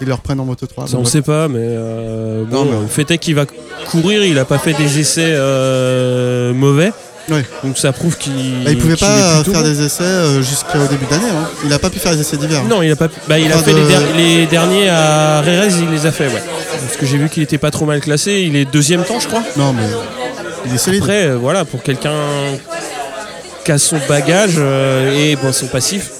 ils 0.00 0.06
le 0.06 0.14
reprennent 0.14 0.40
en 0.40 0.44
Moto 0.44 0.66
3. 0.66 0.86
Ça, 0.86 0.94
on 0.96 1.00
Bon, 1.00 1.04
sait 1.04 1.22
pas, 1.22 1.48
mais 1.48 1.58
euh, 1.60 2.44
bon, 2.44 2.64
Non, 2.64 2.70
mais- 2.72 2.80
le 2.82 2.86
fait 2.86 3.10
est 3.10 3.18
qu'il 3.18 3.34
va 3.34 3.44
courir, 3.90 4.24
il 4.24 4.38
a 4.38 4.44
pas 4.44 4.58
fait 4.58 4.72
des 4.74 4.98
essais 4.98 5.32
euh, 5.34 6.52
mauvais. 6.54 6.92
Ouais. 7.30 7.44
Donc 7.62 7.76
ça 7.76 7.92
prouve 7.92 8.16
qu'il. 8.16 8.64
bah, 8.64 8.70
il 8.70 8.78
pouvait 8.78 8.94
qu'il 8.94 9.06
pas 9.06 9.44
faire 9.44 9.52
bon. 9.52 9.60
des 9.60 9.82
essais 9.84 10.02
euh, 10.02 10.40
jusqu'au 10.40 10.78
début 10.88 11.04
d'année. 11.10 11.28
Hein. 11.28 11.46
Il 11.62 11.70
a 11.74 11.78
pas 11.78 11.90
pu 11.90 11.98
faire 11.98 12.12
les 12.12 12.20
essais 12.22 12.38
d'hiver. 12.38 12.64
Non, 12.64 12.80
il 12.80 12.90
a 12.90 12.96
pas. 12.96 13.08
pu- 13.08 13.20
Bah, 13.28 13.38
il 13.38 13.52
a 13.52 13.58
fait 13.58 13.74
les, 13.74 13.82
de- 13.82 13.86
der- 13.86 14.16
les 14.16 14.46
derniers 14.46 14.88
à 14.88 15.42
Rérez, 15.42 15.68
il 15.78 15.90
les 15.90 16.06
a 16.06 16.12
fait, 16.12 16.28
ouais. 16.28 16.42
Parce 16.80 16.96
que 16.96 17.04
j'ai 17.04 17.18
vu 17.18 17.28
qu'il 17.28 17.42
était 17.42 17.58
pas 17.58 17.70
trop 17.70 17.84
mal 17.84 18.00
classé. 18.00 18.44
Il 18.46 18.56
est 18.56 18.64
deuxième 18.64 19.04
temps, 19.04 19.20
je 19.20 19.26
crois. 19.28 19.42
Non, 19.58 19.74
mais 19.74 19.82
il 20.66 20.74
est 20.74 20.78
solide. 20.78 21.02
Après, 21.02 21.24
euh, 21.26 21.36
voilà, 21.36 21.64
pour 21.64 21.82
quelqu'un 21.82 22.14
qui 23.64 23.72
a 23.72 23.78
son 23.78 23.98
bagage 24.08 24.54
euh, 24.58 25.16
et 25.32 25.36
bon, 25.36 25.52
son 25.52 25.66
passif, 25.66 26.10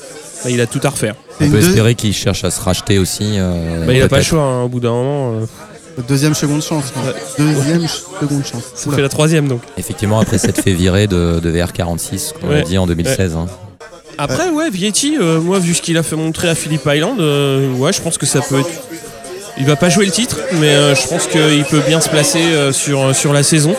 bah, 0.44 0.50
il 0.50 0.60
a 0.60 0.66
tout 0.66 0.80
à 0.84 0.90
refaire. 0.90 1.14
On 1.40 1.48
peut 1.48 1.58
espérer 1.58 1.94
qu'il 1.94 2.12
cherche 2.14 2.44
à 2.44 2.50
se 2.50 2.60
racheter 2.60 2.98
aussi. 2.98 3.34
euh, 3.38 3.86
Bah, 3.86 3.92
il 3.92 3.98
a 4.02 4.08
pas 4.08 4.16
le 4.16 4.20
peut-être. 4.20 4.22
choix, 4.24 4.42
hein, 4.42 4.62
au 4.64 4.68
bout 4.68 4.80
d'un 4.80 4.90
moment. 4.90 5.32
euh, 5.34 6.02
Deuxième 6.08 6.34
seconde 6.34 6.62
chance. 6.62 6.84
quoi. 6.92 7.02
Deuxième 7.38 7.80
ch- 7.80 8.02
seconde 8.20 8.44
chance. 8.44 8.62
ça 8.74 8.86
Oula. 8.88 8.96
fait 8.96 9.02
la 9.02 9.08
troisième 9.08 9.48
donc. 9.48 9.62
Effectivement, 9.76 10.20
après 10.20 10.38
s'être 10.38 10.62
fait 10.62 10.72
virer 10.72 11.06
de, 11.08 11.40
de 11.40 11.50
VR46, 11.50 12.34
comme 12.40 12.50
on 12.50 12.52
Ouais. 12.52 12.60
a 12.60 12.62
dit 12.62 12.78
en 12.78 12.86
2016. 12.86 13.34
hein. 13.36 13.46
Après, 14.16 14.48
ouais, 14.48 14.70
Vietti, 14.70 15.16
euh, 15.20 15.40
moi, 15.40 15.58
vu 15.60 15.74
ce 15.74 15.82
qu'il 15.82 15.96
a 15.96 16.02
fait 16.02 16.16
montrer 16.16 16.48
à 16.48 16.54
Philippe 16.54 16.88
Island, 16.92 17.20
euh, 17.20 17.72
ouais, 17.74 17.92
je 17.92 18.00
pense 18.00 18.18
que 18.18 18.26
ça 18.26 18.40
peut 18.40 18.60
être. 18.60 18.68
Il 19.58 19.66
va 19.66 19.74
pas 19.76 19.88
jouer 19.88 20.06
le 20.06 20.12
titre, 20.12 20.38
mais 20.60 20.68
euh, 20.68 20.94
je 20.94 21.06
pense 21.08 21.26
qu'il 21.26 21.64
peut 21.68 21.82
bien 21.86 22.00
se 22.00 22.08
placer 22.08 22.38
euh, 22.40 22.72
sur, 22.72 23.14
sur 23.14 23.32
la 23.32 23.42
saison. 23.42 23.74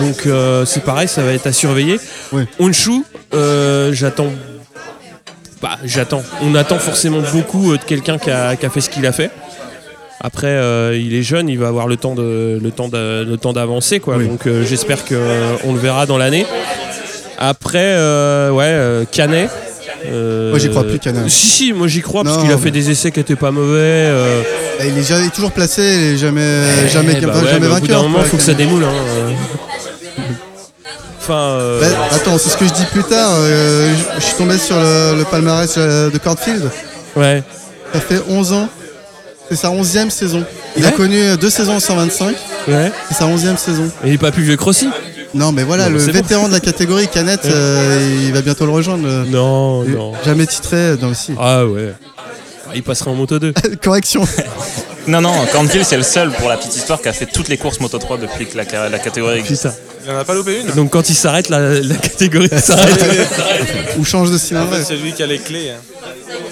Donc, 0.00 0.26
euh, 0.26 0.64
c'est 0.64 0.82
pareil, 0.84 1.08
ça 1.08 1.22
va 1.22 1.32
être 1.32 1.46
à 1.46 1.52
surveiller. 1.52 1.98
Ouais. 2.32 2.46
Onshu, 2.58 3.02
euh, 3.34 3.92
j'attends. 3.92 4.32
Bah, 5.62 5.78
j'attends. 5.84 6.22
On 6.42 6.54
attend 6.54 6.78
forcément 6.78 7.20
beaucoup 7.32 7.72
euh, 7.72 7.78
de 7.78 7.84
quelqu'un 7.84 8.18
qui 8.18 8.30
a, 8.30 8.54
qui 8.56 8.66
a 8.66 8.70
fait 8.70 8.80
ce 8.80 8.90
qu'il 8.90 9.06
a 9.06 9.12
fait. 9.12 9.30
Après, 10.20 10.46
euh, 10.48 10.96
il 10.98 11.14
est 11.14 11.22
jeune, 11.22 11.48
il 11.48 11.58
va 11.58 11.68
avoir 11.68 11.86
le 11.86 11.96
temps 11.96 12.14
de 12.14 12.58
le 12.62 12.70
temps 12.70 12.88
de- 12.88 13.24
le 13.28 13.36
temps 13.36 13.52
d'avancer, 13.52 14.00
quoi. 14.00 14.16
Oui. 14.16 14.26
Donc, 14.26 14.46
euh, 14.46 14.64
j'espère 14.64 15.04
que 15.04 15.14
euh, 15.14 15.54
on 15.64 15.72
le 15.74 15.78
verra 15.78 16.06
dans 16.06 16.16
l'année. 16.18 16.46
Après, 17.38 17.94
ouais, 18.50 19.04
Canet. 19.10 19.50
Moi, 20.10 20.58
j'y 20.58 20.68
crois 20.70 20.84
plus, 20.84 20.98
Canet. 20.98 21.28
Si, 21.28 21.46
si, 21.46 21.72
moi 21.72 21.88
j'y 21.88 22.00
crois 22.02 22.24
parce 22.24 22.38
qu'il 22.38 22.50
a 22.50 22.56
mais- 22.56 22.60
fait 22.62 22.70
des 22.70 22.90
essais 22.90 23.10
qui 23.10 23.20
étaient 23.20 23.36
pas 23.36 23.50
mauvais. 23.50 24.10
Et 24.80 24.88
il 24.88 24.98
est 24.98 25.34
toujours 25.34 25.52
placé, 25.52 25.82
il 25.82 26.14
est 26.14 26.16
jamais, 26.16 26.60
jamais, 26.92 27.14
eh 27.16 27.20
bah 27.26 27.32
jamais 27.34 27.44
ouais, 27.46 27.58
mais 27.60 27.66
au 27.66 27.68
bout 27.70 27.74
vainqueur. 27.80 28.02
d'un 28.02 28.08
moment, 28.08 28.18
il 28.22 28.28
faut 28.28 28.36
que 28.36 28.42
ça 28.42 28.54
démoule. 28.54 28.84
hein. 28.84 28.92
Enfin, 31.20 31.34
euh, 31.34 31.80
Bah, 31.80 31.86
attends, 32.14 32.36
c'est 32.38 32.50
ce 32.50 32.56
que 32.56 32.66
je 32.66 32.72
dis 32.72 32.84
plus 32.92 33.02
tard. 33.04 33.30
euh, 33.32 33.90
je- 33.96 34.20
je 34.20 34.24
suis 34.26 34.34
tombé 34.36 34.58
sur 34.58 34.76
le, 34.76 35.16
le 35.18 35.24
palmarès 35.24 35.74
euh, 35.78 36.10
de 36.10 36.18
Cordfield. 36.18 36.70
ouais. 37.16 37.42
Ça 37.92 38.00
fait 38.00 38.20
11 38.28 38.52
ans. 38.52 38.68
C'est 39.48 39.56
sa 39.56 39.70
11e 39.70 40.10
saison. 40.10 40.42
Il 40.76 40.84
a 40.86 40.90
connu 40.90 41.36
deux 41.36 41.50
saisons 41.50 41.76
en 41.76 41.80
125. 41.80 42.34
Ouais. 42.66 42.90
C'est 43.08 43.14
sa 43.14 43.26
11e 43.26 43.56
saison. 43.56 43.88
Et 44.04 44.08
il 44.08 44.14
est 44.14 44.18
pas 44.18 44.32
plus 44.32 44.42
vieux 44.42 44.56
que 44.56 44.64
Rossi. 44.64 44.88
Non, 45.32 45.52
mais 45.52 45.62
voilà, 45.64 45.88
Non, 45.88 45.96
le 45.98 46.04
bon. 46.06 46.12
vétéran 46.12 46.48
de 46.48 46.52
la 46.52 46.60
catégorie 46.60 47.06
Canette, 47.08 47.44
euh, 47.46 48.20
il 48.26 48.32
va 48.32 48.40
bientôt 48.40 48.64
le 48.66 48.72
rejoindre. 48.72 49.06
Non, 49.28 49.84
non. 49.84 50.12
Jamais 50.24 50.46
titré 50.46 50.96
dans 50.96 51.08
le. 51.08 51.14
Ah 51.38 51.66
ouais. 51.66 51.94
Il 52.74 52.82
passera 52.82 53.10
en 53.10 53.14
moto 53.14 53.38
2. 53.38 53.52
Correction. 53.82 54.26
Non, 55.06 55.20
non, 55.20 55.32
Cornfield 55.52 55.84
c'est 55.84 55.96
le 55.98 56.02
seul 56.02 56.30
pour 56.30 56.48
la 56.48 56.56
petite 56.56 56.74
histoire 56.76 57.00
qui 57.00 57.08
a 57.08 57.12
fait 57.12 57.26
toutes 57.26 57.48
les 57.48 57.58
courses 57.58 57.78
Moto 57.80 57.98
3 57.98 58.16
depuis 58.18 58.46
que 58.46 58.56
la, 58.56 58.88
la 58.88 58.98
catégorie 58.98 59.38
existe. 59.38 59.68
Il 60.06 60.10
en 60.10 60.18
a 60.18 60.24
pas 60.24 60.34
loupé 60.34 60.60
une 60.60 60.74
Donc 60.74 60.90
quand 60.90 61.08
il 61.10 61.14
s'arrête, 61.14 61.48
la, 61.50 61.60
la 61.80 61.94
catégorie 61.96 62.48
s'arrête. 62.58 63.04
Ou 63.98 64.04
change 64.04 64.30
de 64.30 64.36
En 64.56 64.66
fait, 64.68 64.84
c'est 64.84 64.96
lui 64.96 65.12
qui 65.12 65.22
a 65.22 65.26
les 65.26 65.38
clés. 65.38 65.70
hein. 65.70 65.80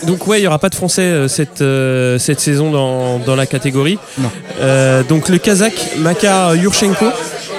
Donc 0.06 0.26
ouais, 0.26 0.40
il 0.40 0.44
y 0.44 0.46
aura 0.46 0.58
pas 0.58 0.68
de 0.68 0.74
français 0.74 1.02
euh, 1.02 1.28
cette, 1.28 1.62
euh, 1.62 2.18
cette 2.18 2.40
saison 2.40 2.70
dans, 2.70 3.18
dans 3.20 3.37
la 3.37 3.46
catégorie. 3.46 3.98
Non. 4.18 4.30
Euh, 4.61 5.02
donc 5.02 5.28
le 5.28 5.38
Kazakh 5.38 5.96
Makar 5.98 6.54
Yurchenko 6.56 7.06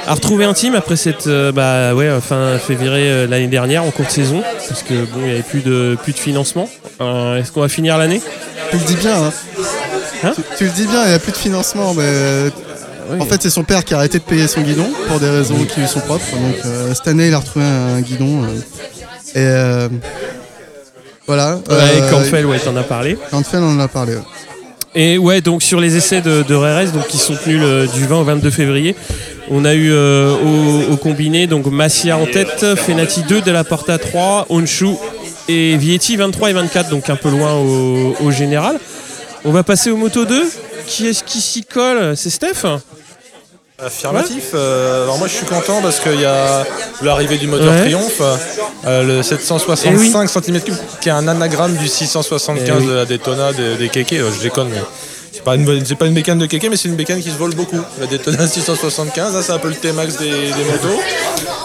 a 0.05 0.13
retrouvé 0.13 0.45
un 0.45 0.53
team 0.53 0.75
après 0.75 0.95
cette 0.95 1.27
euh, 1.27 1.51
bah 1.51 1.93
ouais 1.95 2.09
fin 2.21 2.57
fait 2.57 2.75
virer 2.75 3.09
euh, 3.09 3.27
l'année 3.27 3.47
dernière 3.47 3.83
en 3.83 3.91
cours 3.91 4.05
de 4.05 4.11
saison 4.11 4.43
parce 4.67 4.83
que 4.83 4.93
bon 5.05 5.19
il 5.23 5.27
y 5.29 5.31
avait 5.31 5.43
plus 5.43 5.61
de 5.61 5.97
plus 6.03 6.13
de 6.13 6.17
financement. 6.19 6.69
Euh, 7.01 7.37
Est-ce 7.39 7.51
qu'on 7.51 7.61
va 7.61 7.69
finir 7.69 7.97
l'année? 7.97 8.21
Tu 8.71 8.77
le 8.77 8.83
dis 8.83 8.95
bien. 8.95 9.15
Hein. 9.23 9.31
Hein? 10.23 10.31
Tu, 10.35 10.41
tu 10.57 10.63
le 10.65 10.69
dis 10.71 10.87
bien, 10.87 11.03
il 11.03 11.09
n'y 11.09 11.13
a 11.15 11.19
plus 11.19 11.31
de 11.31 11.37
financement. 11.37 11.93
Mais 11.93 12.03
euh, 12.05 12.49
Oui. 13.11 13.17
En 13.21 13.25
fait, 13.25 13.41
c'est 13.41 13.49
son 13.49 13.63
père 13.63 13.83
qui 13.83 13.93
a 13.93 13.97
arrêté 13.97 14.19
de 14.19 14.23
payer 14.23 14.47
son 14.47 14.61
guidon 14.61 14.89
pour 15.07 15.19
des 15.19 15.29
raisons 15.29 15.63
qui 15.65 15.79
lui 15.81 15.87
sont 15.87 15.99
propres. 16.01 16.25
Donc 16.31 16.55
euh, 16.65 16.93
cette 16.93 17.07
année, 17.07 17.27
il 17.27 17.33
a 17.33 17.39
retrouvé 17.39 17.65
un 17.65 18.01
guidon. 18.01 18.43
euh, 18.43 18.55
et 19.35 19.39
euh, 19.39 19.89
voilà. 21.27 21.55
Ouais, 21.55 21.61
Euh, 21.71 22.09
Campbell, 22.11 22.45
ouais, 22.45 22.59
t'en 22.59 22.75
as 22.75 22.83
parlé. 22.83 23.17
Campbell, 23.31 23.61
on 23.61 23.75
en 23.75 23.79
a 23.79 23.87
parlé. 23.87 24.15
ouais. 24.15 24.21
Et 24.95 25.17
ouais, 25.17 25.41
donc 25.41 25.63
sur 25.63 25.79
les 25.79 25.95
essais 25.95 26.21
de, 26.21 26.43
de 26.43 26.53
RRS, 26.55 26.91
donc 26.91 27.07
qui 27.07 27.17
sont 27.17 27.35
tenus 27.35 27.59
le- 27.59 27.87
du 27.87 28.05
20 28.05 28.17
au 28.19 28.23
22 28.23 28.51
février, 28.51 28.95
on 29.49 29.65
a 29.65 29.73
eu 29.73 29.91
euh, 29.91 30.31
au, 30.35 30.93
au 30.93 30.97
combiné 30.97 31.47
donc 31.47 31.65
Massia 31.65 32.15
en 32.17 32.25
tête, 32.27 32.63
Fenati 32.75 33.23
2, 33.23 33.41
De 33.41 33.51
La 33.51 33.63
Porta 33.63 33.97
3, 33.97 34.45
Onshu 34.49 34.89
et 35.49 35.75
Vietti 35.77 36.15
23 36.15 36.51
et 36.51 36.53
24, 36.53 36.89
donc 36.89 37.09
un 37.09 37.15
peu 37.15 37.29
loin 37.29 37.53
au, 37.55 38.15
au 38.23 38.31
général. 38.31 38.77
On 39.45 39.51
va 39.51 39.63
passer 39.63 39.89
au 39.89 39.97
Moto 39.97 40.25
2. 40.25 40.43
Qui 40.85 41.07
est-ce 41.07 41.23
qui 41.23 41.39
s'y 41.41 41.63
colle? 41.63 42.15
C'est 42.15 42.29
Steph? 42.29 42.63
Affirmatif. 43.85 44.51
Euh, 44.53 45.03
alors 45.03 45.17
moi 45.17 45.27
je 45.27 45.33
suis 45.35 45.45
content 45.45 45.81
parce 45.81 45.99
qu'il 45.99 46.19
y 46.19 46.25
a 46.25 46.65
l'arrivée 47.01 47.37
du 47.37 47.47
moteur 47.47 47.71
Ouais. 47.73 47.81
Triumph, 47.81 48.21
euh, 48.85 49.03
le 49.03 49.23
765 49.23 50.27
cm3 50.27 50.73
qui 51.01 51.09
est 51.09 51.11
un 51.11 51.27
anagramme 51.27 51.75
du 51.75 51.87
675 51.87 52.67
Eh 52.67 52.81
oui. 52.81 52.87
de 52.87 52.93
la 52.93 53.05
Daytona 53.05 53.53
des, 53.53 53.75
des 53.75 53.89
Keke. 53.89 54.13
Euh, 54.13 54.31
je 54.35 54.41
déconne 54.41 54.69
mais 54.69 54.81
c'est 55.31 55.43
pas 55.43 55.55
une 55.55 55.85
c'est 55.85 55.95
pas 55.95 56.05
une 56.05 56.13
bécane 56.13 56.37
de 56.39 56.45
Keke 56.45 56.67
mais 56.69 56.77
c'est 56.77 56.87
une 56.89 56.95
bécane 56.95 57.21
qui 57.21 57.31
se 57.31 57.37
vole 57.37 57.55
beaucoup. 57.55 57.79
La 57.99 58.05
Daytona 58.07 58.47
675, 58.47 59.33
là 59.33 59.41
c'est 59.41 59.51
un 59.51 59.59
peu 59.59 59.69
le 59.69 59.75
T-Max 59.75 60.17
des, 60.17 60.29
des 60.29 60.63
motos. 60.65 60.99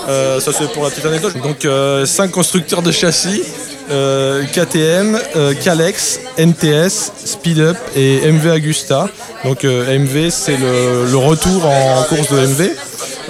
Euh, 0.08 0.40
ça 0.40 0.52
c'est 0.56 0.72
pour 0.72 0.84
la 0.84 0.90
petite 0.90 1.04
anecdote. 1.04 1.34
Donc 1.42 1.66
5 2.06 2.30
constructeurs 2.30 2.82
de 2.82 2.90
châssis. 2.92 3.42
Euh, 3.90 4.44
KTM, 4.44 5.18
euh, 5.36 5.54
Calex, 5.62 6.20
NTS, 6.38 7.12
Speed 7.24 7.58
Up 7.60 7.76
et 7.96 8.20
MV 8.30 8.50
Agusta. 8.52 9.08
Donc 9.44 9.64
euh, 9.64 9.98
MV 9.98 10.30
c'est 10.30 10.56
le, 10.56 11.06
le 11.10 11.16
retour 11.16 11.66
en 11.66 12.02
course 12.04 12.30
de 12.30 12.38
MV. 12.46 12.70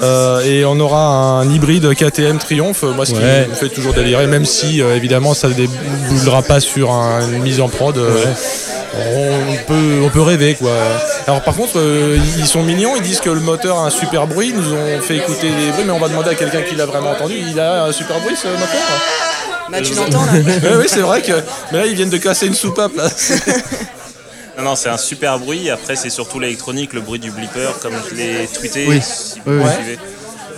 Euh, 0.01 0.40
et 0.44 0.64
on 0.64 0.79
aura 0.79 1.40
un 1.40 1.51
hybride 1.53 1.92
KTM 1.94 2.38
Triumph, 2.38 2.83
moi 2.85 3.05
ce 3.05 3.12
qui 3.12 3.21
me 3.21 3.55
fait 3.55 3.68
toujours 3.68 3.92
délirer, 3.94 4.27
même 4.29 4.44
si 4.44 4.81
euh, 4.81 4.94
évidemment 4.97 5.35
ça 5.35 5.49
ne 5.49 5.55
déboulera 5.55 6.42
pas 6.42 6.61
sur 6.61 6.92
un- 6.92 7.21
une 7.33 7.42
mise 7.42 7.61
en 7.61 7.68
prod. 7.68 7.99
euh, 7.99 8.25
on, 8.97 9.57
peut, 9.66 10.01
on 10.05 10.09
peut 10.09 10.23
rêver 10.23 10.55
quoi. 10.55 10.71
Alors 11.27 11.42
par 11.42 11.55
contre, 11.55 11.79
euh, 11.79 12.16
ils 12.38 12.47
sont 12.47 12.62
mignons, 12.62 12.94
ils 12.97 13.03
disent 13.03 13.21
que 13.21 13.31
le 13.31 13.40
moteur 13.40 13.79
a 13.79 13.87
un 13.87 13.90
super 13.90 14.27
bruit, 14.29 14.51
ils 14.51 14.57
nous 14.57 14.73
ont 14.73 15.01
fait 15.03 15.16
écouter 15.16 15.49
des 15.49 15.73
bruits, 15.73 15.85
mais 15.85 15.92
on 15.92 15.99
va 15.99 16.09
demander 16.09 16.31
à 16.31 16.35
quelqu'un 16.35 16.62
qui 16.62 16.75
l'a 16.77 16.87
vraiment 16.87 17.11
entendu. 17.11 17.35
Il 17.51 17.59
a 17.61 17.85
un 17.85 17.92
super 17.92 18.18
bruit 18.21 18.35
ce 18.40 18.47
moteur 18.49 18.66
Bah, 19.70 19.81
tu 19.83 19.94
l'entends 19.94 20.24
là 20.24 20.33
Oui, 20.35 20.68
oui, 20.78 20.85
c'est 20.87 21.00
vrai 21.00 21.22
que. 21.22 21.33
Mais 21.72 21.78
là, 21.78 21.87
ils 21.87 21.94
viennent 21.94 22.11
de 22.11 22.16
casser 22.18 22.46
une 22.46 22.54
soupape 22.54 22.96
là. 22.96 23.09
Non, 24.59 24.64
non, 24.64 24.74
c'est 24.74 24.88
un 24.88 24.96
super 24.98 25.38
bruit. 25.38 25.70
Après, 25.70 25.94
c'est 25.94 26.11
surtout 26.11 26.40
l'électronique, 26.40 26.92
le 26.92 27.00
bruit 27.00 27.20
du 27.20 27.31
blipper, 27.31 27.68
comme 27.81 27.92
je 28.11 28.14
l'ai 28.16 28.48
tweeté. 28.48 28.87
Oui. 28.88 29.00
si 29.00 29.38
vous 29.46 29.52
Oui, 29.52 29.64
me 29.64 29.70
suivez. 29.72 29.98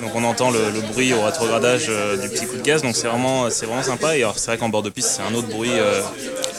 Donc 0.01 0.13
on 0.15 0.25
entend 0.25 0.51
le, 0.51 0.59
le 0.73 0.81
bruit 0.81 1.13
au 1.13 1.21
rétrogradage 1.21 1.85
euh, 1.91 2.17
du 2.17 2.31
petit 2.31 2.47
coup 2.47 2.57
de 2.57 2.63
gaz, 2.63 2.81
donc 2.81 2.97
c'est 2.97 3.09
vraiment, 3.09 3.51
c'est 3.51 3.67
vraiment 3.67 3.83
sympa. 3.83 4.17
Et 4.17 4.23
alors 4.23 4.39
c'est 4.39 4.47
vrai 4.47 4.57
qu'en 4.57 4.71
bord 4.71 4.83
de 4.83 4.89
piste, 4.89 5.11
c'est 5.17 5.31
un 5.31 5.37
autre 5.37 5.49
bruit. 5.49 5.69
euh, 5.75 6.01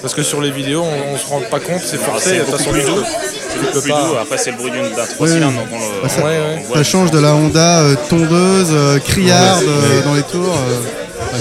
Parce 0.03 0.13
que 0.13 0.21
sur 0.21 0.39
les 0.39 0.51
vidéos, 0.51 0.83
on, 0.83 1.15
on 1.15 1.17
se 1.17 1.25
rend 1.25 1.41
pas 1.49 1.59
compte, 1.59 1.81
c'est 1.83 1.95
alors, 1.95 2.11
forcé. 2.21 2.29
c'est 2.29 2.35
de 2.35 2.39
toute 2.41 2.51
beaucoup 2.51 2.57
façon, 2.59 2.71
plus 2.73 2.83
doux. 2.83 3.03
C'est 3.03 3.59
beaucoup 3.65 3.81
plus 3.81 3.91
pas- 3.91 4.03
doux. 4.07 4.15
Après, 4.21 4.37
c'est 4.37 4.51
le 4.51 4.57
bruit 4.57 4.69
d'une- 4.69 4.93
d'un 4.95 5.05
3 5.07 5.25
Oui, 5.27 5.33
cylindres, 5.33 5.53
oui. 5.57 5.71
donc 5.71 5.81
on 5.81 6.03
le. 6.03 6.09
Ça- 6.09 6.15
on- 6.21 6.25
Ouais, 6.25 6.37
on 6.37 6.57
ouais. 6.57 6.63
voit 6.67 6.73
Ça 6.73 6.77
le- 6.77 6.83
change 6.83 7.09
de 7.09 7.17
la 7.19 7.33
Honda 7.33 7.79
euh, 7.79 7.95
tondeuse, 8.07 8.69
euh, 8.71 8.99
criarde 8.99 9.63
euh, 9.63 10.03
dans 10.03 10.13
les 10.13 10.21
tours. 10.21 10.55
euh. 10.55 11.31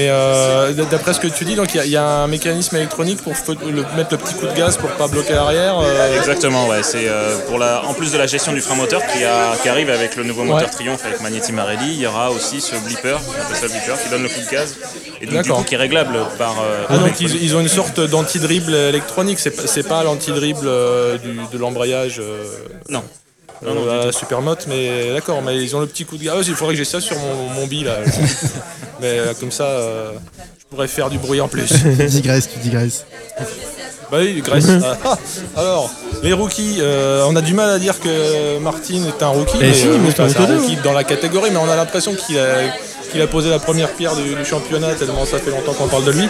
Mais 0.00 0.08
euh, 0.08 0.72
d'après 0.90 1.12
ce 1.12 1.20
que 1.20 1.26
tu 1.26 1.44
dis, 1.44 1.54
donc 1.56 1.74
il 1.74 1.76
y 1.76 1.80
a- 1.80 1.84
il 1.84 1.90
y, 1.90 1.96
a 1.96 2.04
un 2.06 2.26
mécanisme 2.26 2.74
électronique 2.76 3.20
pour 3.22 3.34
le- 3.66 3.84
mettre 3.96 4.12
le 4.12 4.16
petit 4.16 4.34
coup 4.34 4.46
de 4.46 4.54
gaz 4.54 4.76
pour 4.78 4.88
pas 4.92 5.08
bloquer 5.08 5.34
l'arrière. 5.34 5.78
euh, 5.78 6.18
Exactement, 6.18 6.68
ouais. 6.68 6.82
C'est 6.82 7.06
euh, 7.08 7.36
pour 7.48 7.58
la, 7.58 7.84
en 7.84 7.92
plus 7.92 8.12
de 8.12 8.16
la 8.18 8.26
gestion 8.26 8.52
du 8.52 8.60
frein 8.62 8.76
moteur 8.76 9.02
qui, 9.12 9.22
a, 9.24 9.52
qui 9.62 9.68
arrive 9.68 9.90
avec 9.90 10.16
le 10.16 10.24
nouveau 10.24 10.44
moteur 10.44 10.68
Ouais. 10.68 10.70
Triumph 10.70 11.04
avec 11.04 11.20
Magneti 11.20 11.52
Marelli, 11.52 11.88
il 11.92 12.00
y 12.00 12.06
aura 12.06 12.30
aussi 12.30 12.60
ce 12.62 12.76
blipper, 12.76 13.16
on 13.28 13.32
appelle 13.42 13.56
ça 13.56 13.62
le 13.66 13.72
blipper, 13.72 13.94
qui 14.02 14.08
donne 14.10 14.22
le 14.22 14.28
coup 14.30 14.40
de 14.40 14.50
gaz 14.50 14.74
et 15.20 15.26
donc, 15.26 15.42
du 15.44 15.50
coup 15.50 15.62
qui 15.64 15.74
est 15.74 15.78
réglable 15.78 16.16
par. 16.38 16.60
euh, 16.60 16.84
Ah, 16.88 16.96
donc 16.96 17.20
ils, 17.20 17.42
ils 17.42 17.54
ont 17.56 17.60
une 17.60 17.68
sorte 17.68 18.00
d'anti-dribble 18.00 18.74
électronique, 18.74 19.38
c'est 19.38 19.50
pas, 19.50 19.88
pas 19.88 20.02
l'anti-dribble 20.04 20.66
euh, 20.66 21.18
de 21.52 21.58
l'embrayage 21.58 22.20
euh, 22.20 22.42
Non. 22.88 23.02
Euh, 23.62 23.66
Non, 23.66 23.74
non, 23.74 24.10
tout. 24.10 24.18
Supermote, 24.18 24.66
mais 24.68 25.12
d'accord, 25.14 25.42
mais 25.42 25.62
ils 25.62 25.74
ont 25.76 25.80
le 25.80 25.86
petit 25.86 26.04
coup 26.04 26.16
de 26.16 26.24
gaz. 26.24 26.34
Ah, 26.38 26.42
il 26.46 26.54
faudrait 26.54 26.74
que 26.74 26.78
j'ai 26.78 26.84
ça 26.84 27.00
sur 27.00 27.16
mon, 27.18 27.48
mon 27.54 27.66
bi 27.66 27.84
là. 27.84 27.98
mais 29.00 29.18
euh, 29.18 29.34
comme 29.38 29.50
ça, 29.52 29.64
euh, 29.64 30.12
je 30.58 30.64
pourrais 30.70 30.88
faire 30.88 31.10
du 31.10 31.18
bruit 31.18 31.40
en 31.40 31.48
plus. 31.48 31.68
Tu 31.98 32.06
digresses, 32.06 32.48
tu 32.52 32.58
digresses. 32.58 33.04
Bah 34.10 34.18
oui, 34.20 34.42
Grèce. 34.44 34.66
Ah, 35.04 35.16
alors, 35.56 35.88
les 36.24 36.32
rookies, 36.32 36.78
euh, 36.80 37.24
on 37.28 37.36
a 37.36 37.40
du 37.40 37.54
mal 37.54 37.70
à 37.70 37.78
dire 37.78 38.00
que 38.00 38.58
Martin 38.58 39.02
est 39.06 39.22
un 39.22 39.28
rookie. 39.28 39.58
Eh 39.60 39.72
si, 39.72 39.86
mais 39.86 40.10
c'est 40.10 40.28
c'est 40.28 40.38
un 40.38 40.42
un 40.42 40.56
rookie 40.56 40.76
dans 40.82 40.92
la 40.92 41.04
catégorie, 41.04 41.50
mais 41.52 41.58
on 41.58 41.70
a 41.70 41.76
l'impression 41.76 42.12
qu'il 42.14 42.36
a, 42.36 42.56
qu'il 43.12 43.22
a 43.22 43.28
posé 43.28 43.50
la 43.50 43.60
première 43.60 43.90
pierre 43.90 44.16
du, 44.16 44.34
du 44.34 44.44
championnat, 44.44 44.94
tellement 44.94 45.24
ça 45.24 45.38
fait 45.38 45.50
longtemps 45.52 45.74
qu'on 45.74 45.86
parle 45.86 46.04
de 46.04 46.10
lui. 46.10 46.28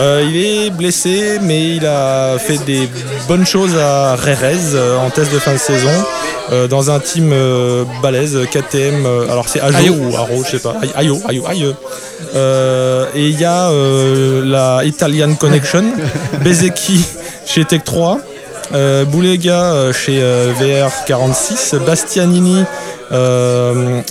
Euh, 0.00 0.24
il 0.28 0.36
est 0.36 0.70
blessé, 0.70 1.38
mais 1.40 1.76
il 1.76 1.86
a 1.86 2.36
fait 2.38 2.58
des 2.64 2.88
bonnes 3.28 3.46
choses 3.46 3.76
à 3.76 4.16
Rerez 4.16 4.74
euh, 4.74 4.98
en 4.98 5.10
test 5.10 5.32
de 5.32 5.38
fin 5.38 5.52
de 5.52 5.58
saison. 5.58 5.90
Euh, 6.50 6.66
dans 6.68 6.90
un 6.90 6.98
team 7.00 7.30
euh, 7.32 7.84
balèze, 8.02 8.38
KTM, 8.50 9.06
euh, 9.06 9.30
alors 9.30 9.48
c'est 9.48 9.60
Ajo 9.60 9.92
ou 9.94 10.16
Aro, 10.16 10.42
je 10.44 10.50
sais 10.52 10.58
pas, 10.58 10.74
Ay- 10.82 10.90
Ayo, 10.96 11.18
Ayo, 11.28 11.44
Ayo. 11.46 11.72
Euh, 12.34 13.06
et 13.14 13.28
il 13.28 13.40
y 13.40 13.44
a 13.44 13.70
euh, 13.70 14.42
la 14.44 14.84
Italian 14.84 15.34
Connection, 15.34 15.84
Bezeki 16.44 17.04
chez 17.46 17.64
Tech 17.64 17.82
3, 17.84 18.18
euh, 18.72 19.04
Boulega 19.04 19.72
euh, 19.72 19.92
chez 19.92 20.20
euh, 20.22 20.52
VR46, 20.52 21.78
Bastianini, 21.84 22.64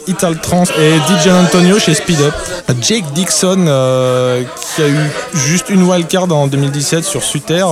Ital 0.08 0.40
Trans 0.42 0.66
et 0.78 0.96
DJ 1.08 1.30
Antonio 1.30 1.80
chez 1.80 1.94
Speed 1.94 2.20
Up. 2.22 2.34
Jake 2.82 3.06
Dixon 3.14 3.66
qui 4.76 4.82
a 4.82 4.88
eu 4.90 5.12
juste 5.34 5.70
une 5.70 5.84
wildcard 5.84 6.32
en 6.32 6.48
2017 6.48 7.06
sur 7.06 7.24
Suter 7.24 7.66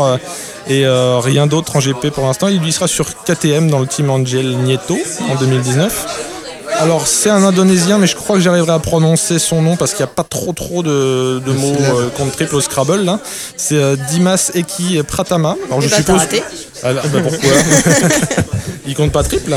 et 0.70 0.86
rien 0.88 1.48
d'autre 1.48 1.76
en 1.76 1.80
GP 1.80 2.12
pour 2.12 2.26
l'instant. 2.26 2.48
Il 2.48 2.62
lui 2.62 2.72
sera 2.72 2.88
sur 2.88 3.08
KTM 3.26 3.70
dans 3.70 3.80
le 3.80 3.88
team 3.88 4.10
Angel 4.10 4.58
Nieto 4.60 4.98
en 5.30 5.36
2019. 5.36 6.37
Alors 6.80 7.08
c'est 7.08 7.30
un 7.30 7.44
Indonésien, 7.44 7.98
mais 7.98 8.08
je 8.08 8.16
crois 8.16 8.36
que 8.36 8.42
j'arriverai 8.42 8.72
à 8.74 8.80
prononcer 8.80 9.40
son 9.40 9.62
nom 9.62 9.76
parce 9.76 9.92
qu'il 9.92 10.06
n'y 10.06 10.12
a 10.12 10.14
pas 10.14 10.24
trop 10.24 10.54
trop 10.54 10.84
de, 10.84 11.40
de 11.46 11.52
mots 11.52 11.76
euh, 11.80 12.10
contre 12.10 12.34
triple 12.34 12.56
au 12.56 12.62
Scrabble. 12.62 13.04
là. 13.04 13.20
C'est 13.56 13.76
euh, 13.76 13.96
Dimas 14.10 14.52
Eki 14.54 15.02
Pratama. 15.08 15.56
Alors 15.68 15.82
je 15.82 15.88
Eh 15.88 15.90
bah, 15.90 15.96
t'as 15.98 16.04
suppose. 16.04 16.20
raté. 16.20 16.44
Ah, 16.84 16.94
bah, 16.94 17.02
pourquoi? 17.24 17.50
Il 18.88 18.96
compte 18.96 19.12
pas 19.12 19.24
triple. 19.24 19.54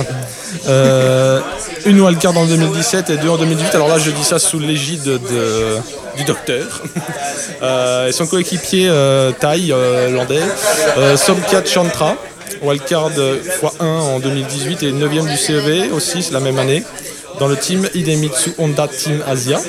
Euh, 0.67 1.41
une 1.87 2.01
wildcard 2.01 2.37
en 2.37 2.47
2017 2.47 3.11
et 3.11 3.17
deux 3.19 3.29
en 3.29 3.37
2018. 3.37 3.75
Alors 3.75 3.89
là, 3.89 3.99
je 3.99 4.11
dis 4.11 4.25
ça 4.25 4.39
sous 4.39 4.59
l'égide 4.59 5.05
de, 5.05 5.19
du 6.17 6.25
docteur. 6.25 6.83
Euh, 7.63 8.09
et 8.09 8.13
son 8.13 8.27
coéquipier 8.27 8.87
euh, 8.89 9.33
Thaï, 9.39 9.71
euh, 9.71 10.09
landais, 10.11 10.41
euh, 10.97 11.15
Somkat 11.19 11.67
Chantra. 11.67 12.17
Wildcard 12.63 13.11
x1 13.11 13.83
en 13.83 14.19
2018 14.21 14.83
et 14.83 14.93
9ème 14.93 15.31
du 15.31 15.37
CEV 15.37 15.93
aussi, 15.93 16.23
c'est 16.23 16.33
la 16.33 16.41
même 16.41 16.59
année, 16.59 16.83
dans 17.39 17.49
le 17.49 17.57
team 17.57 17.89
Idemitsu 17.95 18.53
Honda 18.59 18.89
Team 18.89 19.23
Asia. 19.27 19.61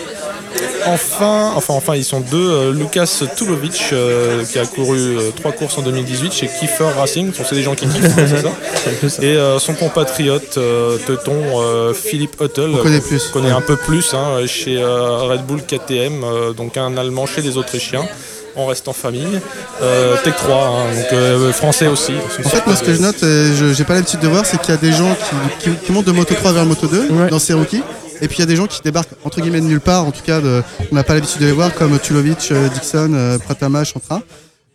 Enfin, 0.88 1.54
enfin, 1.56 1.76
enfin, 1.76 1.96
ils 1.96 2.04
sont 2.04 2.22
deux. 2.22 2.38
euh, 2.52 2.74
Lucas 2.74 3.22
Tulovic, 3.38 3.90
euh, 3.94 4.44
qui 4.44 4.58
a 4.58 4.66
couru 4.66 4.98
euh, 5.00 5.30
trois 5.36 5.52
courses 5.52 5.78
en 5.78 5.84
2018 5.84 6.34
chez 6.34 6.48
Kiefer 6.48 6.90
Racing. 6.98 7.32
Ce 7.34 7.44
sont 7.44 7.56
des 7.56 7.62
gens 7.62 7.76
qui 7.76 7.86
kiffent, 7.88 8.04
hein, 8.18 8.26
c'est 8.28 9.10
ça. 9.18 9.22
Et 9.24 9.36
euh, 9.38 9.60
son 9.60 9.74
compatriote 9.76 10.58
euh, 10.58 10.98
teuton 11.06 11.36
euh, 11.62 11.94
Philippe 11.94 12.42
Huttel, 12.42 12.72
On 12.74 12.78
connaît 12.82 13.00
plus, 13.00 13.28
qu'on 13.28 13.34
connaît 13.34 13.52
ouais. 13.52 13.58
un 13.58 13.62
peu 13.62 13.76
plus 13.76 14.14
hein, 14.16 14.46
chez 14.48 14.78
euh, 14.82 15.18
Red 15.24 15.46
Bull 15.46 15.62
KTM, 15.62 16.24
euh, 16.24 16.54
donc 16.54 16.76
un 16.78 16.98
Allemand 16.98 17.28
chez 17.28 17.42
les 17.42 17.58
Autrichiens. 17.58 18.06
On 18.56 18.66
reste 18.66 18.88
en 18.88 18.94
famille. 18.94 19.40
Euh, 19.82 20.16
Tech 20.24 20.36
3, 20.36 20.56
hein, 20.68 20.96
donc 20.96 21.14
euh, 21.14 21.54
français 21.54 21.88
aussi. 21.88 22.14
En 22.44 22.50
fait, 22.50 22.66
moi, 22.66 22.76
ce 22.76 22.84
que 22.84 22.94
je 22.94 23.02
note, 23.02 23.24
et 23.24 23.54
je 23.56 23.74
j'ai 23.74 23.84
pas 23.86 23.94
l'habitude 23.96 24.20
de 24.20 24.28
voir, 24.28 24.46
c'est 24.46 24.60
qu'il 24.60 24.72
y 24.74 24.78
a 24.78 24.82
des 24.82 24.92
gens 24.92 25.16
qui, 25.60 25.70
qui- 25.70 25.76
qui 25.86 25.92
montent 25.92 26.06
de 26.06 26.12
Moto 26.12 26.34
3 26.36 26.52
vers 26.52 26.66
Moto 26.66 26.88
2 26.88 27.10
Ouais. 27.12 27.30
dans 27.30 27.40
ces 27.40 27.54
rookies. 27.54 27.84
Et 28.22 28.28
puis 28.28 28.38
il 28.38 28.40
y 28.42 28.44
a 28.44 28.46
des 28.46 28.56
gens 28.56 28.68
qui 28.68 28.82
débarquent 28.84 29.10
entre 29.24 29.42
guillemets 29.42 29.62
de 29.62 29.66
nulle 29.66 29.80
part, 29.80 30.06
en 30.06 30.12
tout 30.12 30.22
cas, 30.24 30.42
de- 30.42 30.62
on 30.92 30.96
n'a 30.96 31.04
pas 31.04 31.14
l'habitude 31.16 31.40
de 31.42 31.46
les 31.48 31.52
voir, 31.54 31.74
comme 31.74 31.98
Tulovic, 31.98 32.50
euh, 32.52 32.68
Dixon, 32.70 33.12
euh, 33.14 33.38
Pratama, 33.40 33.84
Chantra, 33.84 34.22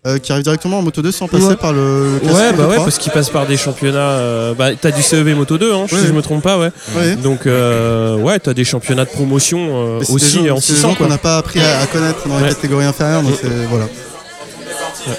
euh, 0.07 0.19
qui 0.19 0.31
arrivent 0.33 0.45
directement 0.45 0.79
en 0.79 0.83
Moto 0.83 1.03
2 1.03 1.11
sans 1.13 1.29
passer 1.29 1.45
Ouais. 1.45 1.57
par 1.57 1.73
le, 1.73 2.19
le 2.23 2.31
Ouais, 2.33 2.53
bah 2.53 2.67
ouais, 2.67 2.75
3. 2.77 2.85
parce 2.85 2.99
qu'il 2.99 3.13
passe 3.13 3.29
par 3.31 3.47
des 3.47 3.57
championnats. 3.57 3.99
euh, 3.99 4.55
bah, 4.55 4.69
t'as 4.81 4.91
du 4.93 5.03
CEV 5.03 5.35
Moto 5.35 5.59
2, 5.59 5.73
hein, 5.75 5.87
si 5.89 5.97
je 6.07 6.13
me 6.13 6.23
trompe 6.23 6.43
pas, 6.43 6.59
ouais. 6.59 6.71
Ouais. 6.97 7.17
Donc, 7.17 7.47
euh, 7.47 8.17
ouais, 8.17 8.39
t'as 8.39 8.55
des 8.55 8.65
championnats 8.65 9.05
de 9.05 9.11
promotion 9.11 9.59
euh, 9.61 10.01
des 10.01 10.11
aussi 10.11 10.47
gens- 10.47 10.53
en 10.53 10.57
des 10.57 10.61
600, 10.61 10.89
gens 10.91 10.95
quoi. 10.95 11.07
qu'on 11.07 11.13
n'a 11.13 11.19
pas 11.19 11.37
appris 11.39 11.61
à, 11.61 11.81
à 11.81 11.87
connaître 11.87 12.27
dans 12.29 12.39
les 12.39 12.49
catégories 12.49 12.85
inférieures, 12.87 13.23
donc 13.23 13.33
c'est 13.41 13.49
voilà. 13.71 13.87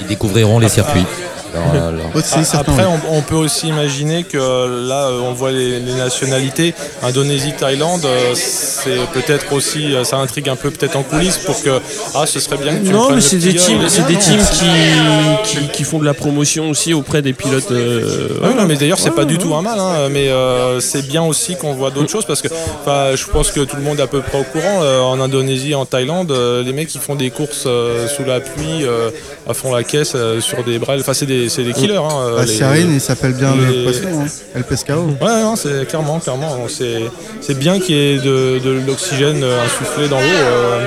Ils 0.01 0.07
découvriront 0.07 0.59
les 0.59 0.69
circuits. 0.69 1.05
Alors, 1.55 1.87
alors, 1.87 2.15
Aussi, 2.15 2.43
certains, 2.45 2.71
Après, 2.73 2.85
on, 2.85 3.17
on 3.17 3.21
peut 3.21 3.35
aussi 3.35 3.67
imaginer 3.67 4.23
que 4.23 4.37
là, 4.37 5.07
euh, 5.07 5.19
on 5.21 5.33
voit 5.33 5.51
les, 5.51 5.79
les 5.79 5.93
nationalités. 5.93 6.73
Indonésie, 7.03 7.53
Thaïlande, 7.57 8.05
euh, 8.05 8.33
c'est 8.35 8.97
peut-être 9.13 9.53
aussi, 9.53 9.93
euh, 9.95 10.03
ça 10.03 10.17
intrigue 10.17 10.49
un 10.49 10.55
peu 10.55 10.71
peut-être 10.71 10.95
en 10.95 11.03
coulisses 11.03 11.37
pour 11.37 11.61
que, 11.61 11.79
ah, 12.15 12.25
ce 12.25 12.39
serait 12.39 12.57
bien 12.57 12.75
que 12.75 12.85
tu 12.85 12.91
Non, 12.91 13.11
mais 13.11 13.21
c'est 13.21 13.37
des 13.37 13.53
teams, 13.55 13.87
c'est 13.87 14.05
des 14.07 14.17
teams 14.17 14.39
qui, 14.53 15.57
qui, 15.59 15.67
qui 15.69 15.83
font 15.83 15.99
de 15.99 16.05
la 16.05 16.13
promotion 16.13 16.69
aussi 16.69 16.93
auprès 16.93 17.21
des 17.21 17.33
pilotes. 17.33 17.71
euh, 17.71 18.29
Ah 18.43 18.47
oui, 18.49 18.55
non, 18.55 18.65
mais 18.65 18.75
d'ailleurs, 18.75 18.99
c'est 18.99 19.09
Ouais, 19.09 19.15
pas 19.15 19.25
du 19.25 19.35
ouais. 19.35 19.41
tout 19.41 19.55
un 19.55 19.61
mal, 19.61 19.79
hein, 19.79 20.09
mais 20.11 20.27
euh, 20.29 20.79
c'est 20.81 21.07
bien 21.07 21.23
aussi 21.23 21.55
qu'on 21.55 21.73
voit 21.73 21.91
d'autres 21.91 22.09
choses 22.11 22.25
parce 22.25 22.41
que 22.41 22.49
je 22.49 23.25
pense 23.31 23.51
que 23.51 23.61
tout 23.61 23.75
le 23.77 23.81
monde 23.83 23.99
est 23.99 24.03
à 24.03 24.07
peu 24.07 24.21
près 24.21 24.39
au 24.39 24.43
courant. 24.43 24.81
euh, 24.81 24.99
en 25.01 25.19
Indonésie, 25.21 25.73
en 25.75 25.85
Thaïlande, 25.85 26.31
euh, 26.31 26.61
les 26.63 26.73
mecs 26.73 26.93
ils 26.93 27.01
font 27.01 27.15
des 27.15 27.29
courses 27.29 27.63
euh, 27.65 28.07
sous 28.07 28.23
la 28.25 28.39
pluie, 28.41 28.83
euh, 28.83 29.09
à 29.49 29.53
fond 29.53 29.73
la 29.73 29.83
caisse, 29.83 30.13
euh, 30.15 30.41
sur 30.41 30.63
des 30.63 30.77
brels. 30.79 30.99
Enfin, 30.99 31.13
c'est 31.13 31.25
des, 31.25 31.36
c'est 31.49 31.63
des 31.63 31.73
killers. 31.73 31.97
Hein, 31.97 32.33
Bah, 32.35 32.41
les- 32.45 32.47
Siarine, 32.47 32.91
il 32.93 33.01
s'appelle 33.01 33.33
bien 33.33 33.55
les- 33.55 33.77
le 33.77 33.83
poisson, 33.83 34.21
hein. 34.21 34.25
El 34.55 34.63
Pescao. 34.63 35.01
Ouais, 35.21 35.41
non, 35.41 35.55
c'est 35.55 35.87
clairement, 35.87 36.19
clairement. 36.19 36.55
C'est, 36.67 37.01
c'est 37.41 37.57
bien 37.57 37.79
qu'il 37.79 37.95
y 37.95 37.99
ait 37.99 38.17
de, 38.17 38.59
de 38.59 38.81
l'oxygène 38.87 39.41
euh, 39.43 39.63
insufflé 39.65 40.07
dans 40.09 40.19
l'eau 40.19 40.25
euh, 40.25 40.85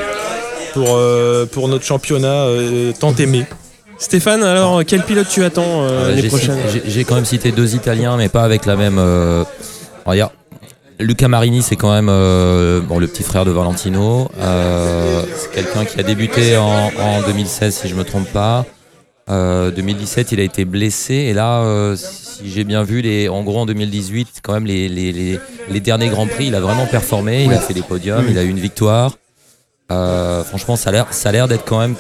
pour, 0.75 0.89
euh, 0.97 1.47
pour 1.47 1.69
notre 1.69 1.85
championnat 1.85 2.45
euh, 2.47 2.93
tant 2.99 3.15
aimé. 3.17 3.47
Stéphane, 3.99 4.43
alors 4.43 4.83
quel 4.87 5.03
pilote 5.03 5.27
tu 5.31 5.45
attends 5.45 5.63
euh, 5.83 5.89
Euh, 5.91 6.09
l'année 6.09 6.23
j'ai 6.23 6.29
prochaine 6.29 6.57
J'ai 6.73 6.83
j'ai 6.87 7.05
quand 7.05 7.17
même 7.17 7.25
cité 7.27 7.53
deux 7.53 7.75
Italiens, 7.75 8.17
mais 8.17 8.29
pas 8.29 8.43
avec 8.45 8.65
la 8.67 8.77
même. 8.77 8.97
euh, 8.99 9.45
on 10.07 10.11
va 10.11 10.17
dire, 10.17 10.31
Luca 10.99 11.29
Marini, 11.29 11.63
c'est 11.63 11.77
quand 11.77 11.93
même 11.93 12.09
euh, 12.11 12.81
bon, 12.81 12.99
le 12.99 13.07
petit 13.07 13.23
frère 13.23 13.45
de 13.45 13.51
Valentino. 13.51 14.31
Euh, 14.41 15.23
c'est 15.37 15.51
quelqu'un 15.51 15.85
qui 15.85 15.99
a 16.01 16.03
débuté 16.03 16.57
en, 16.57 16.91
en 16.99 17.21
2016, 17.27 17.75
si 17.75 17.89
je 17.89 17.95
me 17.95 18.05
trompe 18.05 18.29
pas. 18.33 18.65
Euh, 19.31 19.71
2017, 19.71 20.33
il 20.33 20.41
a 20.41 20.43
été 20.43 20.65
blessé. 20.65 21.15
Et 21.15 21.33
là, 21.33 21.63
euh, 21.63 21.97
si 21.97 22.51
j'ai 22.51 22.65
bien 22.65 22.83
vu, 22.83 23.01
les, 23.01 23.29
en 23.29 23.43
gros 23.43 23.61
en 23.61 23.67
2018, 23.67 24.41
quand 24.43 24.53
même 24.55 24.67
les, 24.67 24.89
les, 24.89 25.13
les, 25.13 25.39
les 25.69 25.81
derniers 25.81 26.09
grands 26.09 26.27
prix, 26.27 26.47
il 26.47 26.55
a 26.55 26.61
vraiment 26.61 26.87
performé. 26.87 27.45
Il 27.45 27.53
a 27.53 27.59
fait 27.59 27.75
des 27.75 27.83
podiums, 27.83 28.27
il 28.29 28.39
a 28.39 28.43
eu 28.43 28.49
une 28.49 28.59
victoire. 28.59 29.17
Euh, 29.93 30.45
franchement, 30.45 30.77
ça 30.77 30.91
a 30.91 30.93
l'air, 30.93 31.13
ça 31.13 31.29
a 31.29 31.33
l'air 31.33 31.49
d'être 31.49 31.65
quand 31.65 31.79
même. 31.79 31.95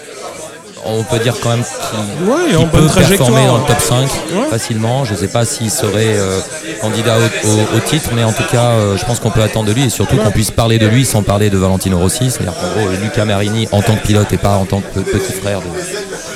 On 0.84 1.02
peut 1.04 1.18
dire 1.18 1.34
quand 1.42 1.50
même 1.50 1.62
qu'il 1.62 2.28
Ouais, 2.28 2.66
peut 2.72 2.86
performer 2.86 3.46
dans 3.46 3.58
le 3.58 3.64
top 3.66 3.80
5 3.80 3.96
Ouais. 4.32 4.48
facilement. 4.50 5.04
Je 5.04 5.12
ne 5.12 5.18
sais 5.18 5.28
pas 5.28 5.44
s'il 5.44 5.70
serait 5.70 6.16
euh, 6.16 6.40
candidat 6.80 7.16
au, 7.18 7.48
au- 7.48 7.76
au 7.76 7.80
titre, 7.80 8.10
mais 8.14 8.24
en 8.24 8.32
tout 8.32 8.44
cas, 8.50 8.70
euh, 8.70 8.96
je 8.96 9.04
pense 9.04 9.20
qu'on 9.20 9.30
peut 9.30 9.42
attendre 9.42 9.66
de 9.66 9.72
lui 9.72 9.84
et 9.84 9.90
surtout 9.90 10.16
qu'on 10.16 10.30
puisse 10.30 10.50
parler 10.50 10.78
de 10.78 10.86
lui 10.86 11.04
sans 11.04 11.22
parler 11.22 11.50
de 11.50 11.58
Valentino 11.58 11.98
Rossi. 11.98 12.30
C'est-à-dire 12.30 12.54
qu'en 12.54 12.80
gros, 12.80 12.88
Luca 13.02 13.24
Marini 13.26 13.68
en 13.72 13.82
tant 13.82 13.94
que 13.94 14.06
pilote 14.06 14.32
et 14.32 14.38
pas 14.38 14.54
en 14.56 14.64
tant 14.64 14.80
que 14.80 15.00
pe- 15.00 15.18
petit 15.18 15.32
frère 15.34 15.60
de, 15.60 15.66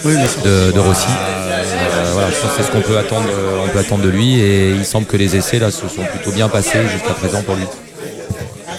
Oui, 0.05 0.15
bien 0.17 0.27
sûr. 0.29 0.43
de, 0.43 0.73
de 0.73 0.81
Rossi. 0.81 1.07
Euh, 1.09 2.11
voilà, 2.13 2.29
je 2.31 2.37
pense 2.37 2.51
que 2.51 2.57
c'est 2.59 2.63
ce 2.65 2.71
qu'on 2.71 2.83
peut 2.83 2.99
attendre, 2.99 3.25
euh, 3.31 3.65
on 3.65 3.69
peut 3.71 3.79
attendre 3.79 4.03
de 4.05 4.11
lui 4.11 4.39
et 4.41 4.71
il 4.73 4.85
semble 4.85 5.07
que 5.07 5.17
les 5.17 5.37
essais 5.37 5.59
là 5.59 5.71
se 5.71 5.89
sont 5.89 6.03
plutôt 6.13 6.33
bien 6.33 6.49
passés 6.51 6.81
jusqu'à 6.93 7.15
présent 7.15 7.41
pour 7.43 7.55
lui. 7.55 7.65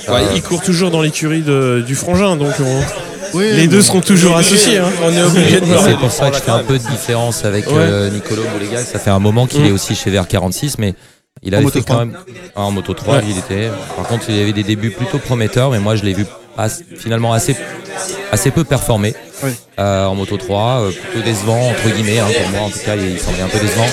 Ouais, 0.10 0.22
il 0.36 0.44
court 0.44 0.62
toujours 0.62 0.92
dans 0.92 1.02
l'écurie 1.02 1.42
du 1.42 1.96
frangin, 1.96 2.36
donc 2.36 2.54
on- 2.60 2.84
Oui, 3.36 3.52
les 3.54 3.68
deux 3.68 3.82
seront 3.82 4.02
toujours 4.02 4.38
associés. 4.38 4.78
hein. 4.78 4.90
On 5.04 5.12
est 5.12 5.22
obligé 5.22 5.60
de 5.62 5.66
c'est 5.66 5.98
pour 5.98 6.12
ça 6.12 6.30
que 6.32 6.38
je 6.38 6.42
fais 6.42 6.52
un 6.52 6.64
peu 6.64 6.78
de 6.80 6.88
différence 6.88 7.46
avec 7.46 7.68
Ouais. 7.68 7.74
euh, 7.78 8.10
Nicolo 8.10 8.44
Boulega. 8.54 8.80
Ça 8.84 9.00
fait 9.00 9.10
un 9.12 9.20
moment 9.20 9.46
qu'il 9.48 9.62
Mm. 9.62 9.66
est 9.68 9.72
aussi 9.72 9.96
chez 9.96 10.10
VR46, 10.12 10.76
mais 10.80 10.94
il 11.44 11.54
En 11.54 11.58
avait 11.58 11.66
Moto 11.66 11.80
fait 11.80 11.86
3. 11.86 11.96
quand 11.98 12.06
même 12.06 12.18
Ah, 12.56 12.62
en 12.62 12.72
moto 12.72 12.94
3. 12.94 13.16
Ouais. 13.18 13.24
Il 13.30 13.38
était. 13.38 13.70
Par 13.98 14.08
contre, 14.08 14.26
il 14.30 14.38
y 14.38 14.42
avait 14.42 14.54
des 14.54 14.64
débuts 14.64 14.92
plutôt 14.92 15.18
prometteurs, 15.20 15.70
mais 15.72 15.80
moi 15.80 15.96
je 15.96 16.04
l'ai 16.04 16.14
vu 16.14 16.26
pas- 16.56 16.70
finalement 16.98 17.34
assez 17.34 17.56
assez 18.32 18.52
peu 18.52 18.64
performer 18.64 19.14
Oui. 19.44 19.52
euh, 19.80 20.06
en 20.06 20.16
moto 20.16 20.38
3, 20.38 20.82
euh, 20.82 20.92
plutôt 20.92 21.26
décevant 21.26 21.70
entre 21.70 21.90
guillemets. 21.96 22.20
hein, 22.20 22.28
pour 22.42 22.50
moi, 22.52 22.62
en 22.62 22.70
tout 22.70 22.80
cas, 22.86 22.96
il 22.96 23.20
semblait 23.20 23.42
un 23.44 23.48
peu 23.48 23.60
décevant. 23.60 23.86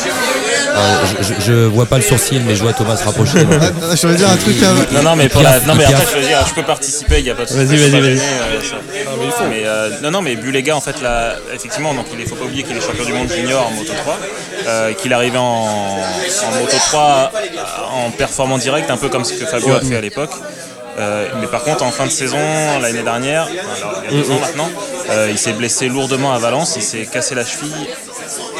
Euh, 0.74 1.04
je, 1.40 1.52
vois 1.66 1.86
pas 1.86 1.96
le 1.96 2.02
sourcil, 2.02 2.42
mais 2.46 2.54
je 2.54 2.62
vois 2.62 2.72
Thomas 2.72 2.96
se 2.96 3.04
rapprocher. 3.04 3.44
donc, 3.44 3.60
Ah, 3.60 3.66
ah, 3.90 3.94
je 3.94 4.02
voulais 4.02 4.16
dire 4.18 4.30
un 4.30 4.36
truc 4.36 4.56
à... 4.62 4.94
Non, 4.94 5.02
non, 5.02 5.16
mais, 5.16 5.28
pour 5.28 5.42
la... 5.42 5.60
non, 5.60 5.74
mais 5.74 5.84
après, 5.84 6.04
je 6.10 6.20
veux 6.20 6.26
dire, 6.26 6.44
je 6.46 6.54
peux 6.54 6.62
participer, 6.62 7.18
il 7.18 7.24
n'y 7.24 7.30
a 7.30 7.34
pas 7.34 7.44
de 7.44 7.48
souci. 7.48 7.64
Vas-y, 7.64 7.76
vas-y, 7.76 8.00
vas-y. 8.00 8.18
euh, 8.18 9.48
mais 9.50 9.62
euh, 9.64 9.90
non, 10.02 10.10
non, 10.10 10.22
mais 10.22 10.36
Bulega, 10.36 10.74
en 10.74 10.80
fait, 10.80 11.00
là, 11.02 11.36
effectivement, 11.54 11.94
donc, 11.94 12.06
il 12.12 12.18
ne 12.20 12.26
faut 12.26 12.36
pas 12.36 12.44
oublier 12.44 12.62
qu'il 12.62 12.76
est 12.76 12.80
champion 12.80 13.04
du 13.04 13.12
monde 13.12 13.30
junior 13.30 13.66
en 13.66 13.70
Moto 13.72 13.92
3, 13.92 14.18
euh, 14.66 14.92
qu'il 14.94 15.12
arrivait 15.12 15.38
en, 15.38 15.42
en 15.42 16.60
Moto 16.60 16.76
3 16.88 17.32
en 17.92 18.10
performant 18.10 18.58
direct, 18.58 18.90
un 18.90 18.96
peu 18.96 19.08
comme 19.08 19.24
ce 19.24 19.34
que 19.34 19.46
Fabio 19.46 19.74
a 19.74 19.80
fait 19.80 19.96
à 19.96 20.00
l'époque. 20.00 20.30
Euh, 20.98 21.28
mais 21.40 21.46
par 21.46 21.62
contre, 21.64 21.84
en 21.84 21.90
fin 21.90 22.04
de 22.04 22.10
saison, 22.10 22.38
l'année 22.80 23.02
dernière, 23.02 23.44
alors, 23.76 24.02
il 24.08 24.14
y 24.14 24.20
a 24.20 24.22
deux 24.22 24.30
ans 24.30 24.38
maintenant, 24.38 24.68
euh, 25.10 25.28
il 25.30 25.38
s'est 25.38 25.54
blessé 25.54 25.88
lourdement 25.88 26.34
à 26.34 26.38
Valence, 26.38 26.74
il 26.76 26.82
s'est 26.82 27.06
cassé 27.06 27.34
la 27.34 27.44
cheville, 27.46 27.88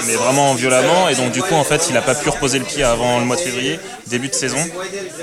mais 0.06 0.14
vraiment 0.14 0.54
violemment, 0.54 1.08
et 1.08 1.14
donc 1.14 1.32
du 1.32 1.42
coup, 1.42 1.54
en 1.54 1.64
fait, 1.64 1.86
il 1.88 1.94
n'a 1.94 2.02
pas 2.02 2.14
pu 2.14 2.28
reposer 2.28 2.58
le 2.58 2.64
pied 2.64 2.82
avant 2.84 3.18
le 3.18 3.24
mois 3.24 3.36
de 3.36 3.40
février, 3.40 3.78
début 4.08 4.28
de 4.28 4.34
saison, 4.34 4.58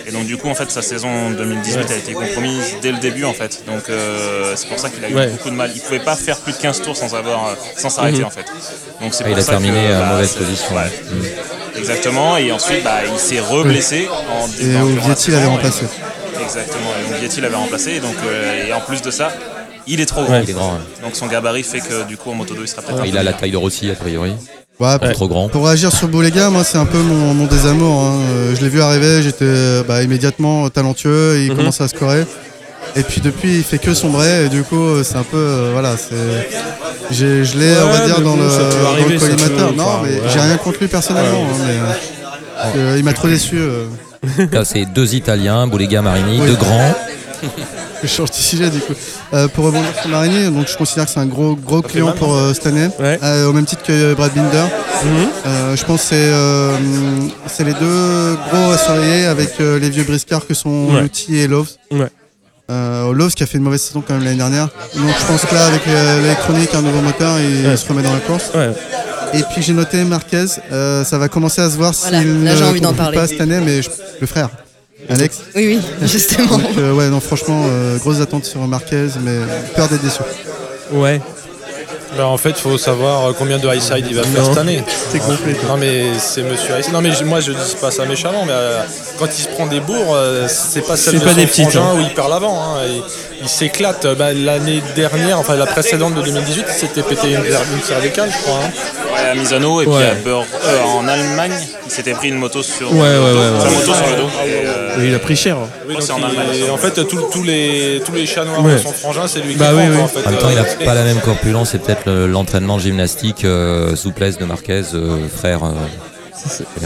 et 0.07 0.11
donc 0.11 0.25
du 0.25 0.37
coup, 0.37 0.49
en 0.49 0.55
fait, 0.55 0.69
sa 0.71 0.81
saison 0.81 1.31
2018 1.31 1.91
a 1.91 1.95
été 1.95 2.13
compromise 2.13 2.75
dès 2.81 2.91
le 2.91 2.97
début, 2.99 3.25
en 3.25 3.33
fait. 3.33 3.63
Donc 3.67 3.89
euh, 3.89 4.53
c'est 4.55 4.67
pour 4.67 4.79
ça 4.79 4.89
qu'il 4.89 5.03
a 5.05 5.09
eu 5.09 5.15
Ouais. 5.15 5.27
beaucoup 5.27 5.49
de 5.49 5.55
mal. 5.55 5.71
Il 5.75 5.81
pouvait 5.81 5.99
pas 5.99 6.15
faire 6.15 6.37
plus 6.37 6.53
de 6.53 6.57
15 6.57 6.81
tours 6.81 6.95
sans 6.95 7.13
avoir, 7.15 7.47
euh, 7.49 7.53
sans 7.77 7.89
s'arrêter, 7.89 8.19
Mhm. 8.19 8.25
en 8.25 8.29
fait. 8.29 8.45
Donc 9.01 9.13
c'est 9.13 9.23
Ah, 9.25 9.29
il 9.31 9.37
a 9.37 9.41
ça 9.41 9.51
terminé 9.51 9.87
que, 9.87 9.93
à 9.93 9.99
bah, 9.99 10.05
mauvaise 10.13 10.33
position. 10.33 10.75
ouais. 10.75 10.91
Exactement, 11.77 12.37
et 12.37 12.51
ensuite, 12.51 12.83
bah, 12.83 12.99
il 13.11 13.19
s'est 13.19 13.39
reblessé 13.39 14.07
en 14.09 14.47
Et 14.59 14.99
Vietti 15.05 15.31
l'avait 15.31 15.45
remplacé. 15.47 15.85
Exactement, 16.41 16.89
et 16.99 17.09
donc 17.11 17.19
Vietti 17.19 17.41
l'avait 17.41 17.55
remplacé, 17.55 17.91
et 17.95 17.99
donc 17.99 18.15
euh, 18.25 18.67
et 18.67 18.73
en 18.73 18.81
plus 18.81 19.01
de 19.01 19.11
ça, 19.11 19.31
il 19.87 19.99
est 20.01 20.05
trop 20.05 20.23
grand. 20.23 20.33
Ouais, 20.33 20.43
il 20.43 20.49
est 20.49 20.53
grand. 20.53 20.73
ouais. 20.73 20.79
Donc 21.03 21.15
son 21.15 21.27
gabarit 21.27 21.63
fait 21.63 21.79
que 21.79 22.07
du 22.07 22.17
coup 22.17 22.31
en 22.31 22.35
moto 22.35 22.53
2 22.53 22.61
il 22.63 22.67
sera 22.67 22.81
peut-être 22.81 23.05
Il 23.05 23.17
a 23.17 23.23
la 23.23 23.33
taille 23.33 23.51
de 23.51 23.57
Rossi 23.57 23.89
a 23.89 23.95
priori, 23.95 24.33
Ouais, 24.79 24.97
pas 24.97 25.09
trop 25.11 25.27
grand. 25.27 25.49
Pour 25.49 25.65
réagir 25.65 25.91
sur 25.93 26.07
Boulega, 26.07 26.49
moi 26.49 26.63
c'est 26.63 26.77
un 26.77 26.85
peu 26.85 26.99
mon, 26.99 27.33
mon 27.33 27.45
désamour. 27.47 28.01
hein. 28.01 28.19
Euh, 28.29 28.55
Je 28.55 28.61
l'ai 28.61 28.69
vu 28.69 28.81
arriver, 28.81 29.21
j'étais 29.21 29.83
bah, 29.87 30.01
immédiatement 30.03 30.69
talentueux, 30.69 31.37
et 31.37 31.45
il 31.45 31.51
Mhm. 31.51 31.57
commençait 31.57 31.83
à 31.83 31.87
scorer. 31.89 32.25
Et 32.95 33.03
puis 33.03 33.19
depuis, 33.21 33.57
il 33.57 33.63
fait 33.63 33.77
que 33.77 33.93
sombrer, 33.93 34.45
et 34.45 34.49
du 34.49 34.63
coup, 34.63 34.81
euh, 34.81 35.03
c'est 35.03 35.17
un 35.17 35.23
peu. 35.23 35.37
euh, 35.37 35.69
voilà, 35.73 35.95
c'est. 35.97 36.49
Je 37.11 37.57
l'ai, 37.57 37.75
on 37.83 37.89
va 37.89 38.05
dire, 38.05 38.21
dans 38.21 38.35
le, 38.37 38.47
dans 38.47 39.19
collimateur. 39.19 39.69
peut- 39.69 39.75
Non, 39.75 39.83
enfin, 39.83 40.01
mais 40.05 40.13
ouais. 40.15 40.21
j'ai 40.33 40.39
rien 40.39 40.57
contre 40.57 40.79
lui 40.79 40.87
personnellement, 40.87 41.43
hein, 41.43 41.65
mais. 41.67 42.79
euh, 42.79 42.95
il 42.97 43.03
m'a 43.03 43.13
trop 43.13 43.27
déçu. 43.27 43.57
euh. 43.59 43.85
Là, 44.51 44.63
c'est 44.65 44.85
deux 44.85 45.13
Italiens, 45.13 45.67
Boulega 45.67 46.01
Marini, 46.01 46.39
Oui. 46.41 46.47
deux 46.47 46.55
grands. 46.55 46.95
Je 48.03 48.07
change 48.07 48.29
de 48.31 48.35
sujet 48.35 48.69
du 48.69 48.79
coup. 48.79 48.93
Euh, 49.33 49.47
pour 49.47 49.65
rebondir 49.65 49.89
sur 49.99 50.09
Marigny, 50.09 50.49
donc 50.51 50.67
je 50.67 50.77
considère 50.77 51.05
que 51.05 51.11
c'est 51.11 51.19
un 51.19 51.25
gros 51.25 51.55
gros 51.55 51.81
client 51.81 52.11
pour 52.13 52.33
euh, 52.33 52.53
cette 52.53 52.67
année, 52.67 52.87
Ouais. 52.99 53.19
Euh, 53.23 53.47
au 53.47 53.53
même 53.53 53.65
titre 53.65 53.83
que 53.83 54.13
Brad 54.13 54.33
Binder. 54.33 54.63
Mhm. 55.03 55.09
Euh, 55.45 55.75
je 55.75 55.83
pense 55.85 56.01
que 56.01 56.07
c'est 56.09 56.15
euh, 56.15 56.75
c'est 57.47 57.63
les 57.63 57.73
deux 57.73 58.37
gros 58.51 58.71
à 58.71 58.77
surveiller 58.77 59.25
avec 59.25 59.51
euh, 59.59 59.79
les 59.79 59.89
vieux 59.89 60.03
briscards 60.03 60.45
que 60.47 60.53
sont 60.53 60.87
Ouais. 60.93 61.01
Lutti 61.01 61.35
et 61.37 61.47
Loves. 61.47 61.69
Ouais. 61.91 62.07
Euh, 62.71 63.11
Loves 63.13 63.33
qui 63.33 63.43
a 63.43 63.45
fait 63.47 63.57
une 63.57 63.63
mauvaise 63.63 63.81
saison 63.81 64.03
quand 64.05 64.13
même 64.13 64.23
l'année 64.23 64.37
dernière. 64.37 64.69
Donc 64.95 65.05
je 65.19 65.25
pense 65.25 65.41
que 65.45 65.55
là 65.55 65.65
avec 65.65 65.81
l'électronique, 65.85 66.69
un 66.75 66.81
nouveau 66.81 67.01
moteur, 67.01 67.37
il 67.39 67.67
Ouais. 67.67 67.77
se 67.77 67.87
remet 67.87 68.03
dans 68.03 68.13
la 68.13 68.19
course. 68.19 68.51
Ouais. 68.55 68.71
Et 69.33 69.43
puis 69.53 69.61
j'ai 69.61 69.73
noté 69.73 70.03
Marquez, 70.05 70.45
euh, 70.71 71.03
ça 71.03 71.17
va 71.17 71.27
commencer 71.29 71.61
à 71.61 71.69
se 71.69 71.75
voir 71.77 71.93
Voilà, 72.01 72.19
s'il 72.21 72.43
ne 72.43 72.63
envie 72.63 72.81
parler. 72.95 73.17
pas 73.17 73.27
cette 73.27 73.41
année, 73.41 73.59
mais 73.63 73.81
je- 73.81 73.89
le 74.21 74.25
frère, 74.27 74.49
Alex. 75.09 75.41
Oui, 75.55 75.79
oui, 76.01 76.07
justement. 76.07 76.57
Donc 76.57 76.77
euh, 76.77 76.93
ouais, 76.93 77.09
non 77.09 77.19
franchement, 77.19 77.63
euh, 77.65 77.97
grosses 77.97 78.21
attentes 78.21 78.45
sur 78.45 78.59
Marquez, 78.67 79.07
mais 79.21 79.39
peur 79.75 79.87
d'être 79.87 80.03
déçu. 80.03 80.19
Ouais. 80.91 81.19
Bah, 82.17 82.25
en 82.27 82.37
fait, 82.37 82.49
il 82.49 82.55
faut 82.55 82.77
savoir 82.77 83.25
euh, 83.29 83.33
combien 83.37 83.59
de 83.59 83.67
high 83.67 83.79
side 83.79 84.05
il 84.09 84.15
va 84.15 84.23
faire 84.23 84.41
Non. 84.43 84.49
cette 84.49 84.57
année. 84.57 84.83
C'est 85.11 85.19
complet. 85.19 85.55
Non 85.67 85.77
mais 85.77 86.05
c'est 86.17 86.41
Monsieur 86.43 86.75
High 86.77 86.83
Side. 86.83 86.93
Non 86.93 87.01
mais 87.01 87.11
je- 87.11 87.23
moi 87.23 87.39
je 87.39 87.51
dis 87.51 87.75
pas 87.79 87.91
ça 87.91 88.05
méchamment, 88.05 88.45
mais 88.45 88.51
euh, 88.53 88.81
quand 89.19 89.27
il 89.27 89.41
se 89.43 89.47
prend 89.49 89.67
des 89.67 89.79
bourres, 89.79 90.13
euh, 90.15 90.47
c'est 90.47 90.81
pas 90.81 90.97
celle 90.97 91.13
C'est 91.13 91.19
de 91.19 91.23
pas 91.23 91.31
son 91.31 91.35
des 91.37 91.45
petites, 91.45 91.69
frangin 91.69 91.83
hein. 91.91 91.95
où 91.97 92.01
il 92.01 92.13
perd 92.13 92.29
l'avant. 92.29 92.59
hein. 92.61 92.79
Il 93.41 93.47
s'éclate. 93.49 94.05
Bah, 94.17 94.33
L'année 94.33 94.81
dernière, 94.95 95.39
enfin 95.39 95.55
la 95.55 95.65
précédente 95.65 96.15
de 96.15 96.21
2018, 96.21 96.65
il 96.67 96.73
s'était 96.73 97.01
pété 97.03 97.31
une, 97.33 97.43
une 97.45 97.83
cervicale, 97.83 98.29
je 98.31 98.43
crois. 98.43 98.59
hein. 98.63 98.71
Ouais, 99.13 99.29
à 99.31 99.35
Misano 99.35 99.81
et 99.81 99.85
puis 99.85 99.93
Ouais. 99.95 100.05
à 100.05 100.13
Beur- 100.15 100.45
euh, 100.65 100.83
en 100.83 101.07
Allemagne, 101.07 101.53
il 101.85 101.91
s'était 101.91 102.13
pris 102.13 102.29
une 102.29 102.37
moto 102.37 102.61
sur 102.63 102.91
Ouais, 102.91 102.97
le 102.97 103.03
ouais, 103.23 103.31
dos, 103.33 103.39
ouais, 103.39 103.51
moto 103.75 103.93
sur 103.93 104.07
le 104.07 104.15
dos. 104.21 104.29
Et, 104.45 104.65
euh, 104.67 104.95
Oui, 104.99 105.05
il 105.07 105.15
a 105.15 105.19
pris 105.19 105.35
cher. 105.35 105.57
Oui, 105.87 105.95
donc 105.95 106.03
en 106.11 106.15
Allemagne, 106.23 106.69
en 106.71 106.77
fait, 106.77 107.07
tous- 107.07 107.29
tous 107.31 107.43
les 107.43 108.01
tous 108.05 108.11
les 108.13 108.25
chats 108.25 108.45
noirs 108.45 108.63
Ouais. 108.63 108.73
de 108.73 108.77
son 108.79 108.91
frangin, 108.93 109.27
c'est 109.27 109.39
lui 109.41 109.53
qui 109.53 109.59
Bah 109.59 109.67
prend, 109.71 109.77
oui, 109.81 109.87
quoi, 109.87 109.95
oui. 109.95 110.01
en 110.03 110.07
fait. 110.07 110.27
En 110.27 110.31
même 110.31 110.39
temps, 110.39 110.49
il 110.51 110.57
Euh, 110.57 110.61
n'a 110.61 110.85
pas 110.85 110.93
la 110.93 111.03
même 111.03 111.19
corpulence, 111.21 111.69
c'est 111.71 111.79
peut-être 111.81 112.05
le- 112.05 112.27
l'entraînement 112.27 112.77
gymnastique 112.79 113.45
euh, 113.45 113.95
souplesse 113.95 114.37
de 114.37 114.45
Marquez, 114.45 114.83
euh, 114.93 115.17
frère. 115.35 115.61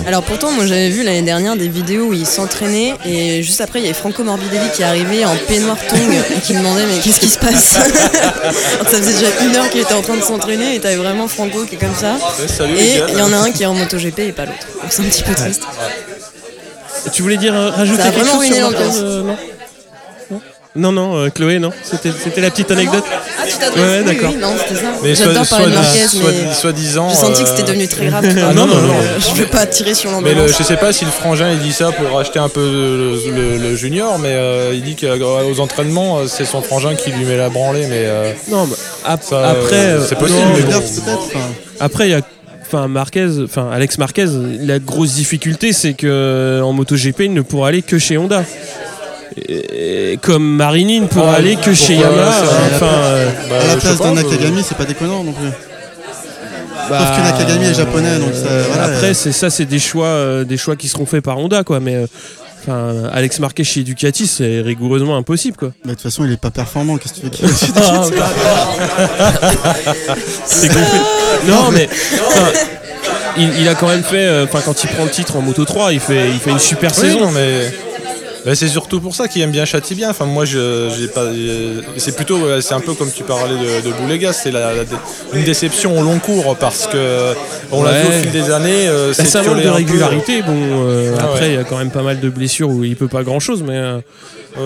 Alors 0.07 0.23
pourtant, 0.23 0.51
moi 0.51 0.65
j'avais 0.65 0.89
vu 0.89 1.03
l'année 1.03 1.21
dernière 1.21 1.55
des 1.55 1.67
vidéos 1.67 2.07
où 2.07 2.13
il 2.13 2.25
s'entraînait 2.25 2.95
et 3.05 3.43
juste 3.43 3.61
après 3.61 3.79
il 3.79 3.83
y 3.83 3.85
avait 3.85 3.93
Franco 3.93 4.23
Morbidelli 4.23 4.69
qui 4.75 4.83
arrivé 4.83 5.25
en 5.25 5.35
peignoir 5.47 5.77
tongue 5.87 6.13
et 6.35 6.39
qui 6.41 6.53
demandait 6.53 6.85
mais 6.85 6.99
qu'est-ce 7.01 7.19
qui 7.19 7.29
se 7.29 7.39
passe? 7.39 7.75
Alors, 8.21 8.89
Ça 8.89 8.97
faisait 8.97 9.13
déjà 9.13 9.27
une 9.45 9.55
heure 9.55 9.69
qu'il 9.69 9.81
était 9.81 9.93
en 9.93 10.01
train 10.01 10.17
de 10.17 10.21
s'entraîner 10.23 10.75
et 10.75 10.79
t'avais 10.79 10.95
vraiment 10.95 11.27
Franco 11.27 11.65
qui 11.65 11.75
est 11.75 11.77
comme 11.79 11.95
ça. 11.95 12.13
ouais, 12.39 12.47
salut, 12.47 12.77
Et 12.77 13.01
il 13.09 13.17
y 13.17 13.21
en 13.21 13.31
a 13.33 13.37
un 13.37 13.51
qui 13.51 13.63
est 13.63 13.67
en 13.67 13.73
MotoGP 13.75 14.19
et 14.19 14.31
pas 14.31 14.45
l'autre. 14.45 14.67
Donc 14.81 14.91
c'est 14.91 15.01
un 15.01 15.05
petit 15.05 15.23
peu 15.23 15.33
triste. 15.33 15.63
Tu 17.11 17.21
voulais 17.21 17.37
dire 17.37 17.53
euh, 17.53 17.69
rajouter 17.69 18.01
Ça 18.01 18.07
a 18.07 18.11
quelque 18.11 18.27
chose 18.27 18.45
sur 18.45 18.67
euh, 19.03 19.23
non 19.23 19.37
non, 20.75 20.91
non, 20.91 21.15
euh, 21.17 21.29
Chloé, 21.29 21.59
non. 21.59 21.69
C'était 21.83 22.41
la 22.41 22.49
petite 22.49 22.71
anecdote. 22.71 23.03
Ah 23.07 23.43
tu 23.47 23.57
t'adresses 23.57 23.79
Ouais, 23.83 24.03
d'accord. 24.03 24.31
oui, 24.33 24.37
non 24.41 24.53
c'était 24.57 24.79
ça. 24.81 24.87
Mais 25.03 25.13
soit, 25.15 25.25
J'adore 25.27 25.45
soit, 25.45 25.57
parler 25.57 25.71
de 25.71 25.77
Marquez 25.77 26.07
soit, 26.07 26.31
mais 26.47 26.53
soit 26.53 26.71
disant. 26.71 27.09
j'ai 27.09 27.15
senti 27.15 27.43
que 27.43 27.49
c'était 27.49 27.61
euh, 27.61 27.65
devenu 27.67 27.87
très 27.87 28.05
grave. 28.07 28.25
Ah, 28.49 28.53
non, 28.53 28.65
non, 28.65 28.81
non. 28.81 28.93
Euh, 28.93 29.19
Je 29.19 29.39
veux 29.41 29.45
pas 29.45 29.65
tirer 29.67 29.93
sur 29.93 30.09
Mais 30.21 30.33
le, 30.33 30.47
je 30.47 30.63
sais 30.63 30.77
pas 30.77 30.91
si 30.91 31.05
le 31.05 31.11
frangin 31.11 31.51
il 31.51 31.59
dit 31.59 31.73
ça 31.73 31.91
pour 31.91 32.19
acheter 32.19 32.39
un 32.39 32.49
peu 32.49 32.61
le, 32.61 33.31
le- 33.31 33.57
le 33.57 33.75
junior, 33.75 34.17
mais 34.19 34.33
euh, 34.33 34.71
il 34.73 34.81
dit 34.83 34.95
qu'aux 34.95 35.59
entraînements 35.59 36.27
c'est 36.27 36.45
son 36.45 36.61
frangin 36.61 36.95
qui 36.95 37.11
lui 37.11 37.25
met 37.25 37.37
la 37.37 37.49
branlée, 37.49 37.85
mais 37.87 38.03
euh, 38.05 38.31
Non, 38.49 38.65
bah, 38.65 38.75
ap- 39.05 39.23
Ça, 39.23 39.49
après, 39.49 39.75
euh, 39.75 40.05
c'est 40.07 40.17
possible, 40.17 40.39
non, 40.39 40.53
mais 40.55 40.61
Binder, 40.61 40.73
bon. 40.79 41.01
peut-être. 41.01 41.19
enfin, 41.27 41.39
Après, 41.79 42.07
il 42.07 42.11
y 42.11 42.15
a. 42.15 42.21
Enfin, 42.65 42.87
Marquez, 42.87 43.27
enfin 43.43 43.69
Alex 43.71 43.99
Marquez, 43.99 44.25
la 44.61 44.79
grosse 44.79 45.13
difficulté, 45.13 45.73
c'est 45.73 45.93
que 45.93 46.59
en 46.63 46.73
MotoGP, 46.73 47.19
il 47.25 47.33
ne 47.35 47.41
pourra 47.41 47.67
aller 47.67 47.83
que 47.83 47.99
chez 47.99 48.17
Honda. 48.17 48.43
Comme 50.21 50.55
Marini 50.55 50.99
ne 51.01 51.07
pourra 51.07 51.31
Ah, 51.33 51.37
aller 51.37 51.55
que 51.55 51.73
chez 51.73 51.95
Yamaha. 51.95 52.43
Enfin, 52.75 52.85
euh, 52.85 53.29
bah, 53.49 53.55
à 53.61 53.67
la 53.67 53.73
sais 53.73 53.79
place 53.79 53.97
pas, 53.97 54.03
d'un 54.05 54.11
euh, 54.17 54.23
Nakagami, 54.23 54.63
c'est 54.63 54.77
pas 54.77 54.85
déconnant 54.85 55.23
non 55.23 55.31
plus. 55.31 55.47
bah, 56.89 56.99
Sauf 56.99 57.17
que 57.17 57.21
Nakagami 57.23 57.65
est 57.65 57.73
japonais, 57.73 58.19
donc 58.19 58.33
ça, 58.33 58.49
voilà, 58.67 58.83
après, 58.83 59.09
euh, 59.09 59.13
c'est 59.13 59.31
ça, 59.31 59.49
c'est 59.49 59.65
des 59.65 59.79
choix, 59.79 60.07
euh, 60.07 60.43
des 60.43 60.57
choix 60.57 60.75
qui 60.75 60.87
seront 60.87 61.05
faits 61.05 61.23
par 61.23 61.37
Honda, 61.39 61.63
quoi. 61.63 61.79
Mais 61.79 61.95
euh, 61.95 62.05
Enfin, 62.65 63.09
Alex 63.11 63.39
Marquez 63.39 63.65
chez 63.65 63.83
Ducati, 63.83 64.25
c'est 64.25 64.61
rigoureusement 64.61 65.17
impossible, 65.17 65.57
quoi. 65.57 65.73
Mais 65.83 65.89
de 65.91 65.95
toute 65.95 66.03
façon, 66.03 66.23
il 66.23 66.31
est 66.31 66.37
pas 66.37 66.49
performant. 66.49 66.95
Qu'est-ce 66.95 67.15
que 67.15 67.19
tu 67.19 67.25
veux 67.25 67.29
qu'il 67.29 67.45
C'est. 70.45 70.69
Non, 71.45 71.71
mais 71.73 71.89
enfin, 72.27 72.51
il, 73.37 73.49
il 73.59 73.67
a 73.67 73.75
quand 73.75 73.89
même 73.89 74.03
fait, 74.03 74.25
euh, 74.25 74.45
enfin, 74.45 74.61
quand 74.63 74.81
il 74.81 74.89
prend 74.91 75.03
le 75.03 75.09
titre 75.09 75.35
en 75.35 75.41
Moto 75.41 75.65
3, 75.65 75.91
il 75.91 75.99
fait, 75.99 76.29
il 76.29 76.39
fait 76.39 76.51
une 76.51 76.59
super 76.59 76.91
Oui, 76.91 76.95
saison. 77.01 77.19
non, 77.19 77.31
mais. 77.31 77.69
Mais 78.45 78.55
c'est 78.55 78.67
surtout 78.67 78.99
pour 78.99 79.15
ça 79.15 79.27
qu'il 79.27 79.41
aime 79.41 79.51
bien 79.51 79.65
châtie 79.65 79.95
bien. 79.95 80.09
Enfin, 80.09 80.25
moi, 80.25 80.45
je, 80.45 80.89
j'ai 80.97 81.07
pas. 81.07 81.25
C'est 81.97 82.15
plutôt, 82.15 82.39
c'est 82.61 82.73
un 82.73 82.79
peu 82.81 82.93
comme 82.93 83.11
tu 83.11 83.23
parlais 83.23 83.55
de, 83.55 83.87
de 83.87 83.93
Boulégas, 83.93 84.33
c'est 84.33 84.51
la, 84.51 84.73
la 84.73 84.83
une 85.33 85.43
déception 85.43 85.97
au 85.99 86.03
long 86.03 86.19
cours 86.19 86.55
parce 86.57 86.87
que 86.87 87.33
on 87.71 87.83
l'a 87.83 88.01
vu 88.01 88.07
au 88.07 88.11
fil 88.11 88.31
des 88.31 88.51
années. 88.51 88.87
euh, 88.87 89.09
Bah, 89.09 89.13
c'est 89.17 89.25
ça 89.27 89.43
manque 89.43 89.55
de 89.57 89.61
un 89.61 89.63
peu. 89.63 89.71
régularité. 89.71 90.41
Bon, 90.41 90.53
euh, 90.55 91.15
Ah 91.19 91.23
après, 91.23 91.39
ouais. 91.41 91.49
il 91.49 91.55
y 91.55 91.57
a 91.57 91.63
quand 91.63 91.77
même 91.77 91.91
pas 91.91 92.01
mal 92.03 92.19
de 92.19 92.29
blessures 92.29 92.69
où 92.69 92.83
il 92.83 92.95
peut 92.95 93.07
pas 93.07 93.23
grand 93.23 93.39
chose, 93.39 93.63
mais 93.65 93.77
euh, 93.77 93.99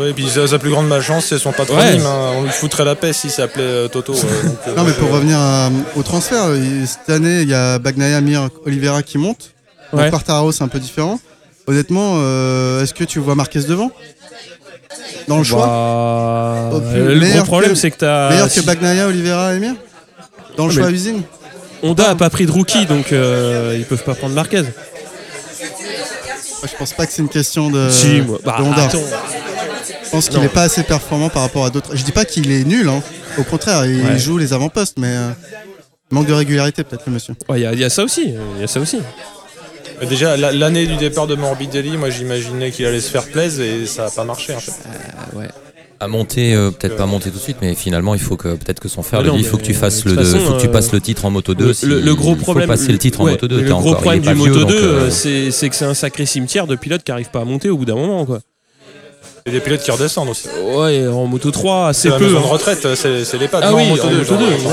et 0.10 0.14
puis 0.14 0.28
sa, 0.28 0.48
sa 0.48 0.60
plus 0.60 0.70
grande 0.70 0.88
malchance, 0.88 1.26
c'est 1.30 1.38
son 1.38 1.52
patronyme. 1.52 2.02
Ouais. 2.02 2.06
hein. 2.06 2.32
On 2.38 2.44
lui 2.44 2.50
foutrait 2.52 2.84
la 2.86 2.96
paix 2.96 3.14
s'il 3.14 3.30
s'appelait 3.32 3.64
euh, 3.64 3.88
Toto. 3.88 4.14
euh, 4.14 4.18
donc, 4.66 4.76
Non, 4.78 4.84
mais 4.84 4.92
pour 4.94 5.12
revenir 5.12 5.38
à- 5.40 5.70
au 5.96 6.04
transfert, 6.04 6.46
cette 6.86 7.10
année, 7.16 7.42
il 7.44 7.50
y 7.50 7.54
a 7.54 7.80
Bagnaia, 7.80 8.20
Mir, 8.22 8.50
Oliveira 8.66 9.04
qui 9.04 9.18
montent. 9.18 9.52
Ouais. 9.94 10.10
Donc 10.12 10.22
c'est 10.52 10.64
un 10.64 10.68
peu 10.68 10.80
différent. 10.80 11.20
Honnêtement, 11.68 12.14
euh, 12.18 12.82
est-ce 12.84 12.94
que 12.94 13.04
tu 13.04 13.20
vois 13.20 13.36
Marquez 13.36 13.60
devant? 13.64 13.92
Dans 15.28 15.38
le 15.38 15.44
choix? 15.44 15.66
Bah, 16.72 16.80
plus- 16.80 17.00
euh, 17.02 17.16
le 17.16 17.30
gros 17.36 17.44
problème, 17.44 17.72
que- 17.72 17.78
c'est 17.78 17.92
que 17.92 17.98
t'as. 17.98 18.30
Meilleur 18.30 18.52
que 18.52 18.62
Bagnaia, 18.62 19.08
Oliveira 19.08 19.54
et 19.54 19.60
Mir 19.60 19.76
Dans 20.56 20.66
le 20.68 20.74
Ouais, 20.74 20.80
choix 20.80 20.90
usine? 20.92 21.24
Honda 21.84 22.10
a 22.12 22.16
pas 22.16 22.30
pris 22.30 22.46
de 22.46 22.52
rookie, 22.52 22.86
donc 22.86 23.12
euh, 23.12 23.76
ils 23.78 23.86
peuvent 23.86 24.04
pas 24.04 24.16
prendre 24.16 24.34
Marquez. 24.34 24.64
Je 26.64 26.76
pense 26.78 26.94
pas 26.94 27.06
que 27.06 27.12
c'est 27.14 27.22
une 27.22 27.30
question 27.30 27.70
de, 27.70 27.90
si. 27.90 28.22
Bah, 28.44 28.56
de 28.58 28.64
Honda. 28.64 28.86
attends. 28.86 28.98
Je 30.04 30.10
pense 30.10 30.30
qu'il 30.30 30.40
n'est 30.40 30.48
pas 30.50 30.64
assez 30.64 30.84
performant 30.84 31.30
par 31.30 31.42
rapport 31.44 31.66
à 31.66 31.70
d'autres. 31.70 31.96
Je 31.96 32.04
dis 32.04 32.12
pas 32.14 32.26
qu'il 32.26 32.50
est 32.52 32.64
nul, 32.64 32.88
hein. 32.88 33.04
au 33.38 33.44
contraire, 33.44 33.86
il 33.86 34.04
Ouais. 34.06 34.18
joue 34.18 34.38
les 34.38 34.54
avant-postes, 34.54 34.98
mais 34.98 35.10
euh, 35.16 35.30
manque 36.12 36.28
de 36.28 36.34
régularité 36.34 36.84
peut-être 36.84 37.04
le 37.06 37.12
monsieur. 37.14 37.36
Ouais, 37.50 37.60
Il 37.62 37.70
y, 37.70 37.74
il 37.74 37.80
y 37.80 37.84
a 37.84 37.90
ça 37.90 38.04
aussi. 38.04 38.34
Il 38.56 38.62
y 38.62 38.64
a 38.64 38.68
ça 38.68 38.80
aussi. 38.80 39.00
Mais 40.00 40.06
Déjà, 40.08 40.38
la- 40.38 40.52
l'année 40.52 40.86
du 40.86 40.96
départ 40.96 41.26
de 41.28 41.36
Morbidelli, 41.36 41.98
moi 41.98 42.10
j'imaginais 42.10 42.72
qu'il 42.72 42.86
allait 42.86 43.02
se 43.02 43.10
faire 43.10 43.26
plaisir 43.26 43.66
et 43.66 43.86
ça 43.86 44.06
n'a 44.06 44.12
pas 44.12 44.24
marché 44.24 44.54
en 44.54 44.60
fait. 44.60 44.72
À 46.00 46.08
monter, 46.08 46.54
euh, 46.54 46.70
peut-être 46.70 46.96
pas 46.96 47.08
monter 47.08 47.32
tout 47.32 47.38
de 47.38 47.42
suite, 47.42 47.58
mais 47.60 47.74
finalement, 47.74 48.14
il 48.14 48.20
faut 48.22 48.38
que 48.38 48.50
peut-être 48.50 48.80
que 48.80 48.88
son 48.88 49.02
frère 49.02 49.22
Ouais, 49.22 49.24
lui 49.24 49.32
non, 49.32 49.38
dit, 49.38 49.42
il 49.44 49.48
faut 49.48 49.58
que 49.58 49.64
tu 49.64 49.74
fasses 49.74 50.06
le, 50.06 50.14
façon, 50.14 50.38
faut 50.42 50.54
que 50.54 50.62
tu 50.62 50.68
euh, 50.68 50.72
passes 50.72 50.92
le 50.92 51.02
titre 51.02 51.26
en 51.26 51.32
moto 51.32 51.56
2. 51.56 51.66
Le, 51.66 51.74
si- 51.74 51.86
le- 51.88 52.00
le 52.02 52.14
gros 52.14 52.36
problème. 52.36 52.70
Il 52.70 52.72
faut 52.72 52.80
passer 52.80 52.92
le 52.92 53.00
titre 53.00 53.22
en 53.22 53.24
ouais, 53.26 53.32
moto 53.32 53.48
2. 53.48 53.56
Le 53.56 53.62
t'es 53.64 53.70
gros 53.70 53.80
encore- 53.80 54.02
problème 54.02 54.22
du 54.22 54.34
Moto 54.36 54.60
donc, 54.60 54.70
2, 54.70 54.76
euh, 54.76 55.10
euh, 55.10 55.50
c'est 55.50 55.70
que 55.70 55.76
c'est 55.76 55.86
un 55.86 55.96
sacré 55.96 56.28
cimetière 56.28 56.68
de 56.68 56.76
pilotes 56.76 57.04
qui 57.04 57.12
arrivent 57.12 57.32
pas 57.32 57.40
à 57.42 57.46
monter 57.46 57.70
au 57.72 57.78
bout 57.78 57.86
d'un 57.86 57.96
moment, 57.96 58.28
quoi. 58.28 58.42
Et 59.48 59.52
des 59.52 59.60
pilotes 59.60 59.82
qui 59.82 59.90
redescendent 59.90 60.30
aussi. 60.30 60.48
Ouais, 60.76 61.08
en 61.08 61.26
Moto 61.26 61.50
3, 61.50 61.88
assez 61.88 62.02
C'est 62.04 62.10
la 62.10 62.18
peu. 62.20 62.26
maison 62.26 62.38
hein. 62.38 62.42
de 62.42 62.46
retraite, 62.46 62.88
c'est 62.94 63.38
les 63.40 63.48
pattes. 63.48 63.64
Ah 63.66 63.72
non, 63.72 63.78
oui, 63.78 63.84
en 63.86 63.90
moto 63.90 64.04
en 64.06 64.10
2. 64.12 64.18
Moto 64.18 64.36
2, 64.38 64.44
ouais. 64.46 64.72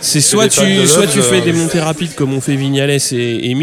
C'est 0.00 0.20
soit 0.20 0.46
tu, 0.48 0.86
soit 0.86 1.08
tu 1.08 1.20
fais 1.20 1.40
euh, 1.40 1.44
des 1.44 1.52
montées 1.52 1.80
rapides 1.80 2.14
comme 2.14 2.32
ont 2.32 2.40
fait 2.40 2.54
Vignales 2.54 2.90
et, 2.90 3.50
et 3.50 3.54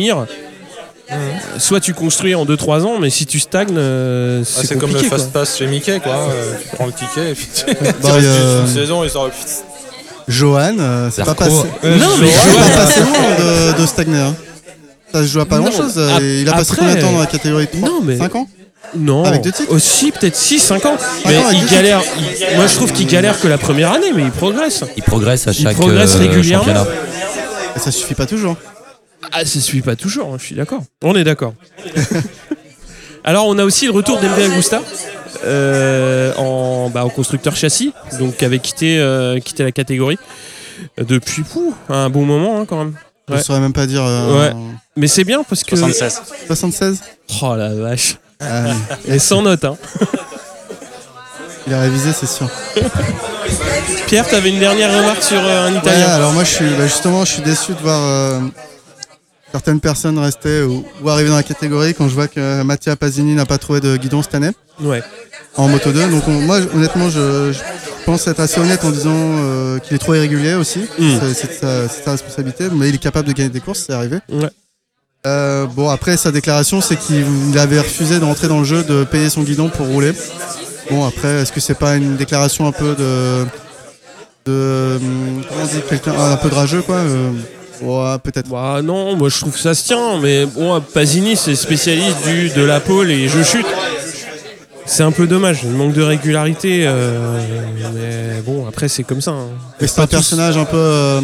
Soit 1.60 1.80
tu 1.80 1.93
construis 1.93 2.36
en 2.36 2.45
2-3 2.45 2.82
ans, 2.84 2.99
mais 2.99 3.10
si 3.10 3.26
tu 3.26 3.39
stagnes, 3.39 3.76
euh, 3.78 4.41
Ah, 4.43 4.45
c'est 4.62 4.68
c'est 4.68 4.78
comme 4.78 4.91
le 4.91 4.99
fast 4.99 5.32
quoi. 5.32 5.41
pass 5.41 5.58
chez 5.58 5.68
Mickey, 5.68 5.99
quoi. 5.99 6.14
euh, 6.14 6.53
tu 6.62 6.76
prends 6.76 6.86
le 6.88 6.91
ticket 6.91 7.32
et 7.32 7.34
puis 7.36 7.47
tu, 7.56 7.64
tu 7.66 7.74
Bah, 8.01 8.14
restes 8.14 8.26
euh, 8.28 8.62
une 8.62 8.74
saison 8.74 9.03
et 9.03 9.10
ça 9.10 9.20
Johan, 10.28 10.76
euh, 10.80 11.10
c'est 11.14 11.24
pas 11.24 11.36
passé. 11.36 11.51
Non, 11.51 12.18
mais 12.20 12.28
Johan, 12.28 12.64
pas 12.70 12.78
passé 12.86 12.99
loin 13.01 13.12
de, 13.76 13.82
de 13.82 13.86
stagner. 13.86 14.18
hein. 14.20 14.36
Ça 15.14 15.22
se 15.22 15.28
joue 15.28 15.39
à 15.39 15.45
pas 15.45 15.60
grand 15.60 15.72
chose. 15.72 15.93
il 16.22 16.49
a 16.49 16.53
passé 16.53 16.72
après- 16.72 16.78
combien 16.82 16.95
de 16.95 17.01
temps 17.01 17.12
dans 17.12 17.20
la 17.20 17.26
catégorie? 17.28 17.68
3 17.68 17.88
Non, 17.88 18.01
mais- 18.03 18.18
5 18.18 18.36
ans? 18.36 18.47
Non, 18.97 19.24
Avec 19.24 19.41
deux 19.41 19.51
titres? 19.51 19.72
Aussi 19.74 20.12
peut-être 20.12 20.36
6-5 20.36 20.86
ans. 20.86 20.95
Mais 21.26 21.38
ans 21.38 21.49
il 21.51 21.66
galère. 21.68 22.01
il- 22.18 22.56
moi 22.58 22.68
je 22.68 22.76
trouve 22.76 22.91
qu'il 22.93 23.08
galère 23.08 23.39
que 23.39 23.47
la 23.47 23.58
première 23.58 23.91
année, 23.91 24.12
mais 24.16 24.24
il 24.24 24.32
progresse. 24.32 24.84
Il 24.97 25.03
progresse 25.03 25.47
à 25.47 25.51
Il 25.51 25.64
chaque 25.64 25.76
progresse 25.76 26.16
euh, 26.16 26.20
régulièrement. 26.20 26.66
championnat. 26.66 26.88
Et 27.76 27.80
ça 27.80 27.91
suffit 27.91 28.14
pas 28.14 28.26
toujours. 28.26 28.56
Ah, 29.32 29.46
ça 29.46 29.60
suit 29.60 29.82
pas 29.82 29.96
toujours, 29.96 30.34
hein, 30.34 30.38
je 30.40 30.46
suis 30.46 30.56
d'accord. 30.56 30.84
On 31.04 31.16
est 31.16 31.24
d'accord. 31.24 31.54
Alors, 33.24 33.48
on 33.48 33.58
a 33.58 33.64
aussi 33.66 33.86
le 33.86 33.92
retour 33.92 34.20
d'Emre 34.20 34.36
Agusta 34.38 34.82
euh, 35.46 36.34
en, 36.36 36.90
bah, 36.90 37.04
en 37.06 37.10
constructeur 37.10 37.56
châssis, 37.56 37.92
donc 38.20 38.38
qui 38.38 38.46
avait 38.46 38.60
quitté, 38.60 39.00
euh, 39.00 39.40
quitté 39.40 39.64
la 39.64 39.72
catégorie 39.72 40.20
euh, 41.00 41.04
depuis 41.04 41.42
pouh, 41.44 41.74
un 41.90 42.10
bon 42.10 42.24
moment 42.26 42.60
hein, 42.62 42.66
quand 42.68 42.78
même. 42.78 42.94
Je 43.28 43.34
Ouais. 43.34 43.40
ne 43.40 43.44
saurais 43.44 43.60
même 43.60 43.74
pas 43.74 43.88
dire. 43.88 44.04
euh, 44.06 44.40
Ouais. 44.50 44.56
Mais 44.96 45.08
c'est 45.08 45.24
bien 45.24 45.44
parce 45.44 45.64
que. 45.64 45.76
76. 45.76 46.22
76 46.48 47.02
Oh 47.42 47.56
la 47.56 47.74
vache. 47.74 48.18
Ah, 48.40 48.66
Et 49.08 49.18
sans 49.18 49.42
note. 49.42 49.66
Hein. 49.66 49.76
Il 51.66 51.74
a 51.74 51.82
révisé, 51.82 52.12
c'est 52.14 52.28
sûr. 52.28 52.48
Pierre, 54.06 54.28
t'avais 54.28 54.50
une 54.50 54.60
dernière 54.60 54.96
remarque 54.96 55.24
sur 55.24 55.40
euh, 55.44 55.68
un 55.68 55.72
Ouais, 55.74 55.80
Italien 55.80 56.08
alors 56.10 56.32
moi, 56.34 56.44
je 56.44 56.52
suis, 56.52 56.70
bah, 56.78 56.86
justement, 56.86 57.26
je 57.26 57.32
suis 57.34 57.42
déçu 57.42 57.74
de 57.74 57.80
voir 57.80 58.00
euh, 58.04 58.40
certaines 59.56 59.80
personnes 59.80 60.20
rester 60.20 60.64
ou, 60.64 60.84
ou 61.01 61.10
arriver 61.10 61.30
dans 61.30 61.38
la 61.38 61.43
catégorie 61.43 61.93
quand 61.93 62.10
je 62.10 62.14
vois 62.14 62.28
que 62.28 62.62
Mattia 62.64 62.97
Pasini 62.97 63.36
n'a 63.36 63.45
pas 63.45 63.58
trouvé 63.58 63.80
de 63.80 63.95
guidon 63.95 64.22
cette 64.22 64.36
année 64.36 64.51
Ouais. 64.84 65.01
en 65.56 65.70
Moto 65.70 65.93
2. 65.93 66.10
Donc, 66.10 66.28
on- 66.28 66.41
moi, 66.41 66.60
honnêtement, 66.76 67.10
je, 67.10 67.53
je 67.53 67.60
pense 68.06 68.28
être 68.28 68.41
assez 68.41 68.60
honnête 68.60 68.84
en 68.84 68.91
disant 68.91 69.14
euh, 69.16 69.80
qu'il 69.80 69.95
est 69.95 69.99
trop 69.99 70.14
irrégulier 70.14 70.56
aussi. 70.56 70.80
Mm. 70.99 71.20
C'est- 71.34 71.53
sa, 72.03 72.12
responsabilité, 72.12 72.66
mais 72.74 72.89
il 72.89 72.95
est 72.95 72.97
capable 72.97 73.30
de 73.30 73.34
gagner 73.34 73.47
des 73.49 73.62
courses, 73.62 73.86
c'est 73.88 73.93
arrivé. 73.93 74.18
Ouais. 74.30 74.49
Euh, 75.26 75.66
bon, 75.68 75.89
après, 75.89 76.18
sa 76.18 76.32
déclaration, 76.32 76.82
c'est 76.82 76.97
qu'il 76.97 77.26
il 77.51 77.58
avait 77.58 77.80
refusé 77.80 78.20
de 78.20 78.26
rentrer 78.26 78.49
dans 78.49 78.60
le 78.60 78.66
jeu, 78.66 78.84
de 78.84 79.06
payer 79.06 79.30
son 79.30 79.43
guidon 79.43 79.70
pour 79.70 79.88
rouler. 79.88 80.12
Bon, 80.91 81.06
après, 81.08 81.30
est-ce 81.41 81.53
que 81.53 81.62
c'est 81.62 81.80
pas 81.80 81.95
une 81.95 82.18
déclaration 82.18 82.68
un 82.68 82.74
peu 82.74 82.93
de. 82.93 83.45
de. 84.47 84.97
hum, 84.97 85.41
Comment 85.47 85.62
on 85.64 85.66
dit 85.66 85.82
quelqu'un 85.89 86.14
Un 86.34 86.36
peu 86.36 86.49
de 86.49 86.56
rageux, 86.56 86.82
quoi 86.82 86.97
euh, 86.97 87.32
Ouais, 87.82 88.18
peut-être. 88.24 88.48
Bah 88.50 88.82
non, 88.84 89.16
moi 89.16 89.30
je 89.30 89.40
trouve 89.40 89.54
que 89.54 89.60
ça 89.60 89.74
se 89.74 89.84
tient, 89.86 90.20
mais 90.20 90.46
bon, 90.46 90.80
Pasini 90.82 91.36
c'est 91.36 91.56
spécialiste 91.56 92.24
du 92.26 92.50
de 92.50 92.64
la 92.64 92.80
pole 92.80 93.12
et 93.12 93.28
je 93.28 93.44
chute. 93.44 93.66
C'est 94.88 95.04
un 95.04 95.12
peu 95.12 95.26
dommage, 95.26 95.62
il 95.64 95.72
manque 95.72 95.94
de 95.94 96.04
régularité, 96.04 96.84
euh, 96.86 97.40
mais 97.94 98.42
bon, 98.42 98.68
après 98.68 98.88
c'est 98.88 99.04
comme 99.04 99.20
ça. 99.22 99.32
hein. 99.32 99.48
Mais 99.82 99.88
c'est 99.88 100.00
un 100.00 100.06
tous- 100.06 100.12
personnage 100.12 100.58
un 100.58 100.66
peu. 100.66 100.78
euh, 100.78 101.22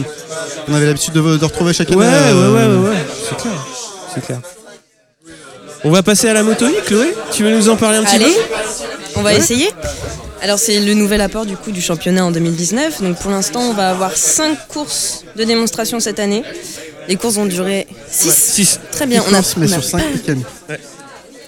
on 0.68 0.74
avait 0.74 0.88
l'habitude 0.88 1.14
de, 1.14 1.38
de 1.38 1.46
retrouver 1.46 1.72
chaque 1.74 1.90
année. 1.92 1.98
Ouais, 2.00 2.06
ouais, 2.08 2.12
euh, 2.12 2.52
ouais, 2.54 2.84
ouais, 2.84 2.90
ouais, 2.90 2.98
c'est 3.30 3.38
clair, 3.38 3.54
c'est 4.16 4.26
clair. 4.26 4.40
On 5.84 5.90
va 5.92 6.04
passer 6.04 6.28
à 6.30 6.34
la 6.34 6.44
moto 6.44 6.66
Chloé 6.86 7.14
Tu 7.32 7.44
veux 7.44 7.56
nous 7.56 7.70
en 7.70 7.76
parler 7.76 7.98
un 7.98 8.04
petit 8.04 8.16
Allez, 8.16 8.26
peu? 8.26 8.56
on 9.18 9.22
va 9.22 9.34
essayer. 9.34 9.70
Alors 10.42 10.58
c'est 10.58 10.80
le 10.80 10.94
nouvel 10.96 11.22
apport 11.22 11.46
du 11.46 11.56
coup 11.56 11.72
du 11.72 11.82
championnat 11.82 12.26
en 12.26 12.32
2019. 12.32 13.02
Donc 13.04 13.18
pour 13.20 13.32
l'instant 13.32 13.62
on 13.62 13.74
va 13.74 13.90
avoir 13.92 14.16
5 14.18 14.68
courses 14.68 15.24
de 15.36 15.44
démonstration 15.44 16.00
cette 16.00 16.20
année. 16.20 16.44
Les 17.08 17.16
courses 17.16 17.36
vont 17.36 17.46
durer 17.46 17.88
6. 18.10 18.32
6. 18.34 18.80
Très 18.92 19.06
bien. 19.06 19.24
On 19.30 19.34
a, 19.34 19.42
mais 19.58 19.68
on 19.68 19.72
a 19.72 19.82
sur 19.82 19.84
5 19.84 20.00
pas- 20.00 20.08
week-ends. 20.08 20.76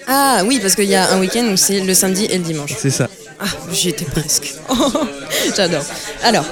Ah 0.07 0.43
oui 0.45 0.59
parce 0.61 0.75
qu'il 0.75 0.85
y 0.85 0.95
a 0.95 1.11
un 1.11 1.19
week-end 1.19 1.45
où 1.51 1.57
c'est 1.57 1.79
le 1.79 1.93
samedi 1.93 2.25
et 2.25 2.37
le 2.37 2.43
dimanche. 2.43 2.73
C'est 2.77 2.89
ça. 2.91 3.07
Ah 3.39 3.45
j'y 3.71 3.89
étais 3.89 4.05
presque. 4.05 4.53
J'adore. 5.55 5.83
Alors 6.23 6.45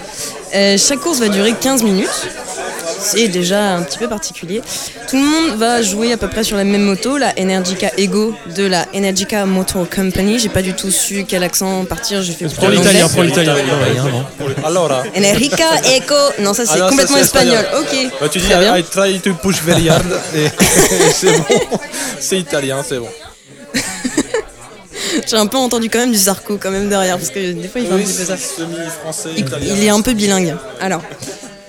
euh, 0.55 0.77
chaque 0.77 0.99
course 0.99 1.19
va 1.19 1.29
durer 1.29 1.53
15 1.53 1.83
minutes. 1.83 2.09
C'est 3.01 3.27
déjà 3.27 3.75
un 3.75 3.83
petit 3.83 3.97
peu 3.97 4.07
particulier. 4.07 4.61
Tout 5.09 5.17
le 5.17 5.23
monde 5.23 5.57
va 5.59 5.81
jouer 5.81 6.13
à 6.13 6.17
peu 6.17 6.27
près 6.27 6.43
sur 6.43 6.55
la 6.55 6.63
même 6.63 6.83
moto, 6.83 7.17
la 7.17 7.33
Energica 7.39 7.91
Ego 7.97 8.35
de 8.55 8.63
la 8.65 8.85
Energica 8.93 9.45
Motor 9.45 9.89
Company. 9.89 10.39
J'ai 10.39 10.49
pas 10.49 10.61
du 10.61 10.73
tout 10.73 10.91
su 10.91 11.25
quel 11.27 11.43
accent 11.43 11.83
partir. 11.85 12.21
J'ai 12.21 12.33
fait 12.33 12.45
Prends 12.45 12.67
plutôt 12.67 12.83
l'italien, 12.83 13.01
l'anglais. 13.01 13.13
prends 13.13 13.21
l'italien. 13.23 13.55
Italien, 13.57 14.03
non 14.05 14.65
Alors, 14.65 15.03
Enrica 15.17 15.65
Eco. 15.97 16.15
Non, 16.39 16.53
ça 16.53 16.65
c'est 16.65 16.79
complètement 16.79 17.17
espagnol. 17.17 17.55
espagnol. 17.55 17.81
Ok. 17.81 18.11
bah, 18.21 18.29
tu 18.29 18.39
dis 18.39 18.45
Très 18.47 18.59
bien. 18.59 18.77
I 18.77 18.83
try 18.83 19.19
to 19.19 19.33
push 19.35 19.61
very 19.61 19.89
hard 19.89 20.05
et 20.35 20.47
c'est 21.13 21.31
bon. 21.37 21.45
C'est 22.19 22.39
italien, 22.39 22.83
c'est 22.87 22.99
bon. 22.99 23.09
J'ai 25.27 25.37
un 25.37 25.47
peu 25.47 25.57
entendu 25.57 25.89
quand 25.89 25.99
même 25.99 26.11
du 26.11 26.17
Zarco 26.17 26.57
quand 26.61 26.71
même 26.71 26.87
derrière 26.87 27.17
parce 27.17 27.29
que 27.29 27.51
des 27.51 27.67
fois 27.67 27.81
il 27.81 27.87
fait 27.87 27.93
un 27.93 27.97
petit 27.97 28.13
peu 28.13 28.25
ça. 28.25 28.35
Il, 29.35 29.39
italien. 29.39 29.73
il 29.75 29.83
est 29.83 29.89
un 29.89 30.01
peu 30.01 30.13
bilingue. 30.13 30.55
Alors. 30.79 31.01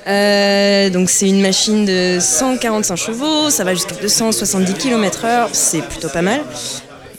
Euh, 0.06 0.90
donc 0.90 1.10
c'est 1.10 1.28
une 1.28 1.40
machine 1.40 1.84
de 1.84 2.18
145 2.20 2.96
chevaux, 2.96 3.50
ça 3.50 3.64
va 3.64 3.74
jusqu'à 3.74 3.94
270 4.00 4.74
km/h, 4.74 5.48
c'est 5.52 5.82
plutôt 5.82 6.08
pas 6.08 6.22
mal. 6.22 6.40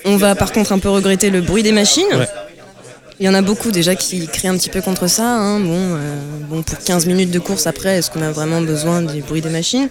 On 0.05 0.17
va 0.17 0.35
par 0.35 0.51
contre 0.51 0.73
un 0.73 0.79
peu 0.79 0.89
regretter 0.89 1.29
le 1.29 1.41
bruit 1.41 1.63
des 1.63 1.71
machines. 1.71 2.03
Ouais. 2.13 2.27
Il 3.19 3.25
y 3.25 3.29
en 3.29 3.33
a 3.35 3.41
beaucoup 3.41 3.71
déjà 3.71 3.95
qui 3.95 4.27
crient 4.27 4.49
un 4.49 4.57
petit 4.57 4.69
peu 4.69 4.81
contre 4.81 5.07
ça. 5.07 5.23
hein. 5.23 5.59
Bon, 5.59 5.69
euh, 5.77 6.17
bon, 6.49 6.61
pour 6.63 6.77
15 6.79 7.05
minutes 7.05 7.31
de 7.31 7.39
course 7.39 7.67
après, 7.67 7.97
est-ce 7.99 8.11
qu'on 8.11 8.21
a 8.21 8.31
vraiment 8.31 8.59
besoin 8.61 9.01
du 9.01 9.21
bruit 9.21 9.39
des 9.41 9.49
machines? 9.49 9.87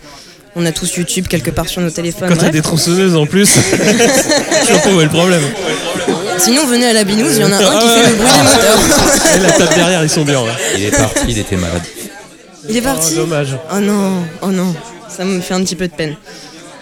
On 0.54 0.66
a 0.66 0.72
tous 0.72 0.96
YouTube 0.96 1.28
quelque 1.28 1.50
part 1.50 1.66
sur 1.68 1.80
nos 1.80 1.88
téléphones. 1.88 2.28
Quand 2.28 2.36
t'as 2.36 2.50
des 2.50 2.60
tronçonneuses 2.60 3.16
en 3.16 3.24
plus, 3.24 3.48
je 3.72 4.72
vois 4.72 4.82
pas 4.82 4.90
où 4.90 5.00
est 5.00 5.04
le 5.04 5.08
problème. 5.08 5.40
Sinon, 6.36 6.66
venez 6.66 6.86
à 6.88 6.92
la 6.92 7.04
binouse, 7.04 7.36
il 7.36 7.40
y 7.42 7.44
en 7.44 7.52
a 7.52 7.56
un 7.56 7.78
qui 7.78 7.88
fait 7.88 8.10
le 8.10 8.16
bruit 8.16 8.28
des 8.30 8.42
moteurs. 8.42 8.78
Et 9.36 9.40
la 9.40 9.52
table 9.52 9.74
derrière, 9.76 10.02
ils 10.04 10.10
sont 10.10 10.24
bien. 10.24 10.40
ouais. 10.42 10.50
Il 10.76 10.84
est 10.84 10.90
parti, 10.90 11.20
il 11.28 11.38
était 11.38 11.56
malade. 11.56 11.80
Il 12.68 12.76
est 12.76 12.80
parti. 12.82 13.12
Oh, 13.16 13.20
dommage. 13.20 13.56
Oh 13.74 13.78
non, 13.80 14.22
oh 14.42 14.48
non, 14.48 14.74
ça 15.08 15.24
me 15.24 15.40
fait 15.40 15.54
un 15.54 15.60
petit 15.62 15.76
peu 15.76 15.88
de 15.88 15.92
peine. 15.94 16.16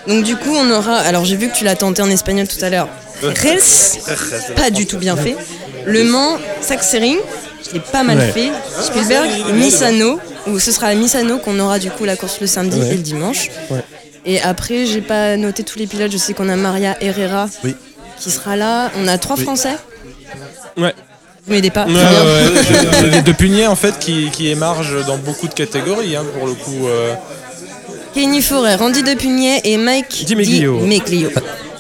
Donc 0.06 0.24
du 0.24 0.36
coup, 0.36 0.54
on 0.54 0.70
aura. 0.70 0.96
Alors 0.96 1.24
j'ai 1.24 1.36
vu 1.36 1.48
que 1.48 1.54
tu 1.56 1.64
l'as 1.64 1.76
tenté 1.76 2.02
en 2.02 2.10
espagnol 2.10 2.46
tout 2.48 2.62
à 2.64 2.70
l'heure. 2.70 2.88
Rest, 3.22 4.00
pas 4.56 4.70
du 4.70 4.86
tout 4.86 4.98
bien 4.98 5.16
fait. 5.16 5.36
Le 5.86 6.04
Mans, 6.04 6.38
Sachsenring, 6.62 7.18
je 7.68 7.74
l'ai 7.74 7.80
pas 7.80 8.02
mal 8.02 8.18
Ouais. 8.18 8.32
fait. 8.32 8.50
Spielberg, 8.82 9.28
Misano, 9.54 10.18
où 10.46 10.58
ce 10.58 10.72
sera 10.72 10.88
à 10.88 10.94
Misano 10.94 11.38
qu'on 11.38 11.58
aura 11.60 11.78
du 11.78 11.90
coup 11.90 12.04
la 12.04 12.16
course 12.16 12.40
le 12.40 12.46
samedi 12.46 12.78
Ouais. 12.80 12.88
et 12.88 12.92
le 12.96 13.02
dimanche. 13.02 13.50
Ouais. 13.70 13.82
Et 14.24 14.40
après, 14.40 14.86
j'ai 14.86 15.00
pas 15.02 15.36
noté 15.36 15.64
tous 15.64 15.78
les 15.78 15.86
pilotes. 15.86 16.12
Je 16.12 16.16
sais 16.18 16.32
qu'on 16.34 16.48
a 16.48 16.56
Maria 16.56 16.96
Herrera 17.02 17.48
Oui. 17.64 17.74
qui 18.18 18.30
sera 18.30 18.56
là. 18.56 18.90
On 18.98 19.06
a 19.08 19.16
trois 19.18 19.36
Oui. 19.36 19.42
Français. 19.44 19.76
Ouais. 20.76 20.94
Vous 21.51 21.57
m'aidez 21.57 21.70
pas. 21.70 21.84
Ouais, 21.84 21.92
ouais, 21.94 23.11
ouais. 23.11 23.22
de, 23.26 23.32
Pugnet 23.32 23.66
en 23.66 23.74
fait 23.74 23.98
qui, 23.98 24.30
qui 24.30 24.48
émarge 24.51 24.94
dans 25.05 25.16
beaucoup 25.18 25.48
de 25.48 25.53
catégories 25.55 26.14
hein, 26.14 26.22
pour 26.38 26.46
le 26.46 26.55
coup. 26.55 26.86
euh, 26.86 27.12
Kenny 28.14 28.40
Forêt, 28.40 28.76
Randy 28.76 29.03
Depugnet 29.03 29.61
et 29.64 29.76
Mike 29.76 30.24
Di 30.26 30.36
Meglio. 30.36 30.78
Di 30.80 30.86
Meglio. 30.86 31.30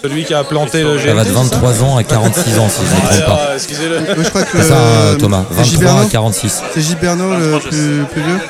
celui 0.02 0.24
qui 0.24 0.34
a 0.34 0.42
planté 0.42 0.82
le 0.82 0.98
Ça 0.98 1.04
GT. 1.04 1.12
va 1.14 1.22
de 1.22 1.28
c'est 1.28 1.34
ça 1.34 1.40
23 1.42 1.82
ans 1.84 1.96
à 1.98 2.02
46 2.02 2.58
ans, 2.58 2.68
si 2.68 2.80
je 2.84 2.90
ne 2.90 2.96
me 2.96 3.06
trompe 3.20 3.26
pas. 3.26 3.46
Ah, 3.50 3.54
Excusez-le. 3.54 3.96
Ouais, 3.98 4.24
je 4.24 4.28
crois 4.28 4.42
que 4.42 4.58
C'est 4.60 4.68
ça, 4.68 4.74
euh, 4.74 5.14
Thomas. 5.16 5.44
c'est 5.50 5.54
23 5.56 5.62
à 5.62 5.64
Giberno, 5.64 6.08
46. 6.10 6.62
c'est 6.74 6.80
Giberno 6.80 7.30
le 7.30 7.50
23, 7.50 7.60
je 7.60 7.68
plus, 7.68 8.04
plus 8.12 8.22
vieux. 8.22 8.34
Ouais, 8.34 8.40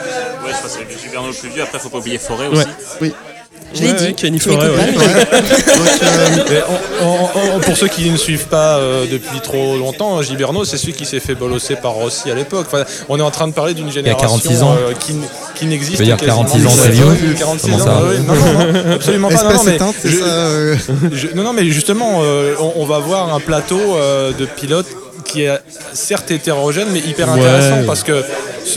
je 0.49 0.57
crois 0.57 0.71
que 0.71 0.77
c'est 0.91 1.03
Gilberno 1.03 1.29
le 1.29 1.35
plus 1.35 1.49
vieux. 1.51 1.63
Après, 1.63 1.79
faut 1.79 1.89
pas 1.91 1.99
oublier 1.99 2.17
Forêt 2.19 2.49
Ouais. 2.49 2.57
aussi. 2.57 2.67
Oui. 3.03 3.13
Je 3.73 3.83
l'ai 3.83 3.93
Ouais, 3.93 3.95
dit. 4.09 4.15
Kenny 4.15 4.39
Forêt, 4.41 4.57
pas, 4.57 4.65
ouais. 4.65 4.93
Donc, 4.93 5.03
euh, 6.03 6.45
Mais 6.51 6.63
on- 7.03 7.07
on- 7.09 7.57
on- 7.57 7.61
pour 7.61 7.77
ceux 7.77 7.87
qui 7.89 8.11
ne 8.11 8.17
suivent 8.17 8.47
pas 8.49 8.79
euh, 8.79 9.07
depuis 9.11 9.41
trop 9.41 9.77
longtemps, 9.79 10.21
Giberno, 10.23 10.65
c'est 10.65 10.77
celui 10.77 10.93
qui 10.93 11.05
s'est 11.07 11.21
fait 11.21 11.35
bolosser 11.37 11.77
par 11.77 11.93
Rossi 11.93 12.31
à 12.31 12.35
l'époque. 12.35 12.67
Enfin, 12.73 12.85
on 13.09 13.19
est 13.19 13.23
en 13.23 13.31
train 13.31 13.47
de 13.49 13.53
parler 13.53 13.75
d'une 13.75 13.91
génération 13.93 14.27
46 14.29 14.63
ans. 14.63 14.77
euh, 14.77 14.93
qui, 15.55 15.67
n'existe 15.67 15.99
veux 15.99 16.05
dire 16.05 16.17
quasiment 16.17 16.45
46 16.45 16.67
ans, 16.67 16.71
plus. 16.71 16.81
c'est 16.83 16.91
vieux 16.91 17.35
46 17.39 17.71
Comment 17.71 17.77
ans, 17.85 17.87
ça 17.87 18.07
ouais, 18.07 18.19
non, 18.19 18.35
non, 18.35 18.73
non, 18.83 18.93
absolument 18.95 19.29
pas. 19.29 19.35
Non, 19.35 19.41
espèce 19.51 19.57
non, 19.59 19.65
mais 19.65 19.75
éteinte, 19.77 19.95
c'est 20.03 20.09
je- 20.09 20.19
ça 20.19 20.95
je- 21.13 21.29
non, 21.37 21.43
non, 21.45 21.53
mais 21.53 21.65
justement, 21.67 22.21
euh, 22.23 22.55
on, 22.59 22.73
on 22.77 22.85
va 22.87 22.99
voir 22.99 23.33
un 23.35 23.41
plateau 23.41 23.79
euh, 23.97 24.33
de 24.33 24.47
pilotes 24.47 24.87
qui 25.25 25.43
est 25.43 25.61
certes 25.93 26.31
hétérogène, 26.33 26.89
mais 26.93 26.99
hyper 27.01 27.29
Ouais. 27.29 27.39
intéressant 27.39 27.85
parce 27.87 28.03
que 28.03 28.25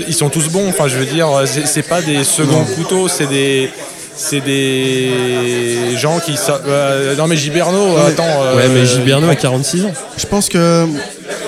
ils 0.07 0.13
sont 0.13 0.29
tous 0.29 0.49
bons. 0.49 0.67
Enfin, 0.69 0.87
je 0.87 0.97
veux 0.97 1.05
dire, 1.05 1.27
c'est 1.65 1.87
pas 1.87 2.01
des 2.01 2.23
seconds 2.23 2.63
couteaux, 2.75 3.07
c'est 3.07 3.25
des 3.27 3.69
c'est 4.15 4.41
des 4.41 5.95
gens 5.97 6.19
qui 6.19 6.35
euh, 6.67 7.15
non 7.15 7.27
mais 7.27 7.35
Giberno 7.35 7.97
attends 7.97 8.23
euh, 8.43 8.55
Ouais, 8.55 8.67
mais 8.73 8.85
Gilberno 8.85 9.29
a 9.29 9.35
46 9.35 9.85
ans. 9.85 9.93
Je 10.17 10.25
pense 10.25 10.49
que 10.49 10.85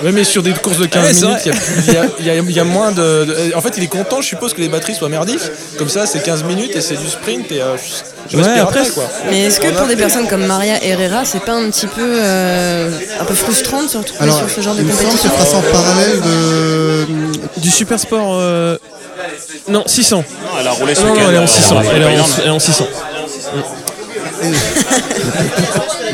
ouais 0.02 0.12
mais 0.12 0.24
sur 0.24 0.42
des 0.42 0.52
courses 0.52 0.78
de 0.78 0.86
15 0.86 1.04
Ouais, 1.04 1.12
c'est 1.14 1.26
minutes 1.26 1.40
il 1.46 1.48
y 1.92 1.96
a 1.96 2.02
plus- 2.04 2.14
il 2.18 2.24
y, 2.26 2.30
a- 2.30 2.34
y 2.34 2.52
y 2.58 2.62
moins 2.62 2.90
de, 2.92 3.24
de- 3.24 3.54
en 3.56 3.60
fait 3.60 3.74
il 3.76 3.84
est 3.84 3.88
content 3.88 4.20
je 4.20 4.26
suppose 4.28 4.52
que 4.54 4.60
les 4.60 4.68
batteries 4.68 4.94
soient 4.94 5.08
merdiques. 5.08 5.40
Comme 5.78 5.88
ça 5.88 6.06
c'est 6.06 6.22
15 6.22 6.44
minutes 6.44 6.74
et 6.76 6.80
c'est 6.80 6.96
du 6.96 7.06
sprint 7.08 7.50
et 7.52 7.60
euh, 7.62 7.76
je, 7.76 8.32
je 8.32 8.36
Ouais, 8.42 8.48
après, 8.58 8.80
après, 8.80 8.90
quoi. 8.90 9.04
Mais 9.30 9.44
est-ce 9.44 9.60
que 9.60 9.68
pour 9.68 9.86
des 9.86 9.94
personnes 9.96 10.26
comme 10.26 10.44
Maria 10.46 10.82
Herrera, 10.84 11.24
c'est 11.24 11.44
pas 11.44 11.52
un 11.54 11.70
petit 11.70 11.86
peu 11.86 12.02
euh, 12.04 12.90
un 13.20 13.24
peu 13.24 13.34
frustrant 13.34 13.84
de 13.84 13.88
se 13.88 13.98
retrouver 13.98 14.22
alors, 14.24 14.38
sur 14.38 14.50
ce 14.50 14.60
genre 14.60 14.74
de 14.74 14.80
il 14.80 14.86
me 14.86 14.90
semble 14.90 15.04
compétition 15.04 15.30
que 15.30 15.36
ça 15.36 15.44
passe 15.44 15.54
en 15.54 15.62
parallèle 15.62 16.20
de 16.20 17.60
Du 17.60 17.70
super 17.70 18.00
sport. 18.00 18.38
Euh, 19.68 19.72
Non, 19.72 19.82
600. 19.86 20.16
Non, 20.16 20.24
elle 20.60 20.66
a 20.66 20.70
roulé 20.72 20.94
ce 20.94 21.00
Non, 21.02 21.06
non, 21.08 21.12
week-end. 21.14 21.26
elle 21.28 21.34
est 21.34 21.38
en 21.38 21.42
euh, 21.42 21.46
600. 21.46 21.76
en 21.76 21.80
Elle 21.82 21.86
est 21.86 22.04
en, 22.04 22.08
Bayern. 22.08 22.30
elle 22.40 22.46
est 22.46 22.50
en 22.50 22.58
600. 22.58 22.86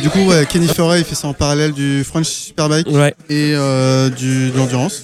Du 0.02 0.08
coup, 0.10 0.20
ouais, 0.24 0.46
Kenny 0.46 0.66
Forey, 0.68 1.00
il 1.00 1.04
fait 1.04 1.14
ça 1.14 1.28
en 1.28 1.32
parallèle 1.34 1.72
du 1.72 2.02
French 2.04 2.26
Superbike 2.26 2.86
Ouais. 2.88 3.14
et 3.28 3.52
euh, 3.54 4.08
du, 4.08 4.50
de 4.50 4.56
l'endurance. 4.58 5.02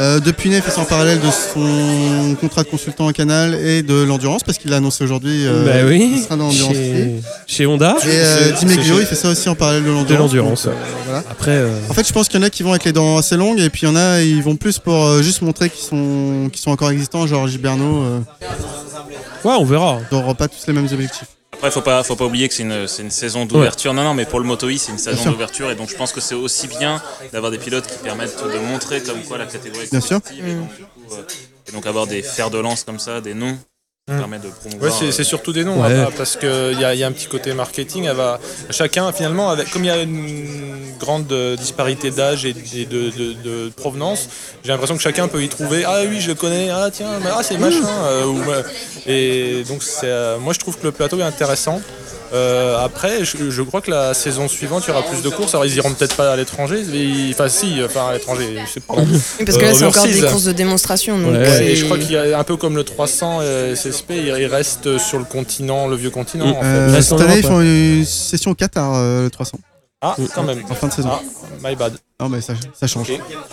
Euh, 0.00 0.18
Depuy 0.18 0.50
fait 0.62 0.70
ça 0.70 0.80
en 0.80 0.84
parallèle 0.86 1.20
de 1.20 1.26
son 1.30 2.34
contrat 2.40 2.62
de 2.62 2.68
consultant 2.68 3.06
en 3.06 3.12
canal 3.12 3.54
et 3.54 3.82
de 3.82 4.02
l'endurance 4.02 4.42
parce 4.42 4.56
qu'il 4.56 4.70
l'a 4.70 4.78
annoncé 4.78 5.04
aujourd'hui. 5.04 5.46
euh, 5.46 5.64
bah 5.66 5.86
oui. 5.86 6.12
Il 6.16 6.22
sera 6.22 6.36
dans 6.36 6.46
l'endurance. 6.46 6.72
aussi. 6.72 6.80
Chez... 6.82 7.20
chez 7.46 7.66
Honda. 7.66 7.96
Et 8.04 8.08
euh, 8.08 8.52
il 8.62 9.06
fait 9.06 9.14
ça 9.14 9.28
aussi 9.28 9.48
en 9.48 9.54
parallèle 9.54 9.84
de 9.84 9.88
l'endurance. 9.90 10.08
De 10.10 10.14
l'endurance. 10.38 10.64
Donc, 10.64 10.74
euh, 10.74 10.78
voilà. 11.04 11.22
Après. 11.30 11.50
euh, 11.50 11.78
En 11.90 11.92
fait, 11.92 12.06
je 12.08 12.12
pense 12.12 12.28
qu'il 12.28 12.40
y 12.40 12.42
en 12.42 12.46
a 12.46 12.50
qui 12.50 12.62
vont 12.62 12.70
avec 12.70 12.84
les 12.84 12.92
dents 12.92 13.18
assez 13.18 13.36
longues 13.36 13.60
et 13.60 13.68
puis 13.68 13.82
il 13.82 13.88
y 13.88 13.92
en 13.92 13.96
a, 13.96 14.22
ils 14.22 14.42
vont 14.42 14.56
plus 14.56 14.78
pour 14.78 15.22
juste 15.22 15.42
montrer 15.42 15.68
qu'ils 15.68 15.84
sont, 15.84 16.48
qu'ils 16.50 16.62
sont 16.62 16.70
encore 16.70 16.90
existants, 16.90 17.26
genre 17.26 17.46
Giberno, 17.46 18.04
Ouais, 19.44 19.52
on 19.58 19.64
verra. 19.64 19.98
ils 20.10 20.14
n'auront 20.14 20.34
pas 20.34 20.48
tous 20.48 20.66
les 20.66 20.72
mêmes 20.72 20.88
objectifs. 20.92 21.26
Après, 21.52 21.70
faut 21.70 21.82
pas, 21.82 22.02
faut 22.02 22.16
pas 22.16 22.24
oublier 22.24 22.48
que 22.48 22.54
c'est 22.54 22.62
une, 22.62 22.86
c'est 22.86 23.02
une 23.02 23.10
saison 23.10 23.44
d'ouverture. 23.44 23.92
Non, 23.92 24.04
non, 24.04 24.14
mais 24.14 24.24
pour 24.24 24.40
le 24.40 24.46
Moto 24.46 24.68
E, 24.68 24.76
c'est 24.78 24.92
une 24.92 24.98
saison 24.98 25.30
d'ouverture. 25.30 25.70
Et 25.70 25.74
donc, 25.74 25.88
je 25.88 25.96
pense 25.96 26.12
que 26.12 26.20
c'est 26.20 26.34
aussi 26.34 26.68
bien 26.68 27.02
d'avoir 27.32 27.50
des 27.50 27.58
pilotes 27.58 27.86
qui 27.86 27.98
permettent 27.98 28.42
de 28.42 28.58
montrer 28.58 29.02
comme 29.02 29.22
quoi 29.24 29.36
la 29.36 29.46
catégorie 29.46 29.84
est 29.84 29.90
Bien 29.90 30.00
sûr. 30.00 30.20
Et, 30.32 30.54
donc, 30.54 30.76
du 30.76 30.84
coup, 30.84 31.14
euh, 31.14 31.22
et 31.68 31.72
donc, 31.72 31.86
avoir 31.86 32.06
des 32.06 32.22
fers 32.22 32.50
de 32.50 32.58
lance 32.58 32.84
comme 32.84 32.98
ça, 32.98 33.20
des 33.20 33.34
noms, 33.34 33.58
Mm. 34.08 34.16
de 34.16 34.22
Ouais, 34.46 34.52
promouvoir. 34.60 35.02
euh, 35.04 35.10
c'est 35.12 35.24
surtout 35.24 35.52
des 35.52 35.62
noms, 35.62 35.80
Ouais. 35.82 35.92
hein, 35.94 36.08
parce 36.16 36.36
qu'il 36.36 36.48
y 36.80 36.84
a, 36.84 36.94
y 36.94 37.04
a 37.04 37.06
un 37.06 37.12
petit 37.12 37.26
côté 37.28 37.52
marketing. 37.52 38.06
Elle 38.06 38.16
va, 38.16 38.40
chacun, 38.70 39.12
finalement, 39.12 39.50
avec, 39.50 39.70
comme 39.70 39.84
il 39.84 39.88
y 39.88 39.90
a 39.90 40.02
une 40.02 40.96
grande 40.98 41.30
euh, 41.32 41.54
disparité 41.56 42.10
d'âge 42.10 42.44
et, 42.44 42.54
et 42.74 42.86
de, 42.86 43.10
de- 43.10 43.32
de 43.34 43.68
provenance, 43.76 44.28
j'ai 44.64 44.70
l'impression 44.72 44.96
que 44.96 45.02
chacun 45.02 45.28
peut 45.28 45.42
y 45.42 45.48
trouver 45.48 45.84
Ah 45.86 46.00
oui, 46.08 46.20
je 46.20 46.28
le 46.28 46.34
connais, 46.34 46.70
ah 46.70 46.88
tiens, 46.92 47.08
ah 47.32 47.42
c'est 47.42 47.56
machin. 47.58 47.86
euh, 48.04 48.24
ou, 48.26 48.50
euh, 48.50 48.62
et 49.06 49.62
donc, 49.68 49.82
c'est, 49.82 50.06
euh, 50.08 50.38
moi, 50.38 50.52
je 50.54 50.58
trouve 50.58 50.76
que 50.76 50.84
le 50.84 50.92
plateau 50.92 51.18
est 51.20 51.22
intéressant. 51.22 51.80
Euh, 52.32 52.78
après, 52.84 53.24
je, 53.24 53.50
je 53.50 53.62
crois 53.62 53.80
que 53.80 53.90
la 53.90 54.14
saison 54.14 54.46
suivante, 54.48 54.84
il 54.86 54.90
y 54.90 54.92
aura 54.92 55.02
plus 55.02 55.22
de 55.22 55.28
courses. 55.30 55.54
Alors, 55.54 55.66
ils 55.66 55.74
iront 55.76 55.92
peut-être 55.92 56.14
pas 56.16 56.32
à 56.32 56.36
l'étranger. 56.36 56.80
ils- 56.92 57.30
Enfin, 57.32 57.48
si, 57.48 57.80
enfin, 57.84 58.08
à 58.08 58.12
l'étranger, 58.12 58.56
je 58.66 58.70
sais 58.72 58.80
pas. 58.80 58.94
Oui, 58.96 59.44
Parce 59.44 59.58
que 59.58 59.62
là, 59.64 59.70
Euh, 59.70 59.74
c'est 59.74 59.84
encore 59.84 60.04
des 60.06 60.20
courses 60.22 60.44
de 60.44 60.52
démonstration. 60.52 61.18
Donc 61.18 61.32
Ouais. 61.32 61.64
Et 61.72 61.76
je 61.76 61.84
crois 61.84 61.98
qu'il 61.98 62.12
y 62.12 62.16
a 62.16 62.38
un 62.38 62.44
peu 62.44 62.56
comme 62.56 62.76
le 62.76 62.84
300 62.84 63.38
euh, 63.42 63.74
SSP, 63.74 64.10
il 64.10 64.26
il 64.26 64.46
reste 64.46 64.98
sur 64.98 65.18
le 65.18 65.24
continent, 65.24 65.86
le 65.88 65.96
vieux 65.96 66.10
continent. 66.10 66.46
En 66.50 66.60
fait. 66.60 66.66
Euh, 66.66 67.00
cette 67.02 67.12
année, 67.20 67.24
ils 67.38 67.44
Europe, 67.44 67.52
font 67.52 67.60
une 67.60 68.04
session 68.04 68.50
au 68.52 68.54
Qatar, 68.54 68.94
euh, 68.94 69.24
le 69.24 69.30
300, 69.30 69.58
Ah, 70.00 70.16
quand 70.34 70.42
même. 70.44 70.62
en 70.70 70.74
fin 70.74 70.86
de 70.88 70.92
saison. 70.92 71.10
Ah, 71.12 71.20
my 71.68 71.74
bad. 71.76 71.94
Non, 72.20 72.28
mais 72.28 72.40
ça, 72.40 72.54
ça 72.78 72.86
change. 72.86 73.08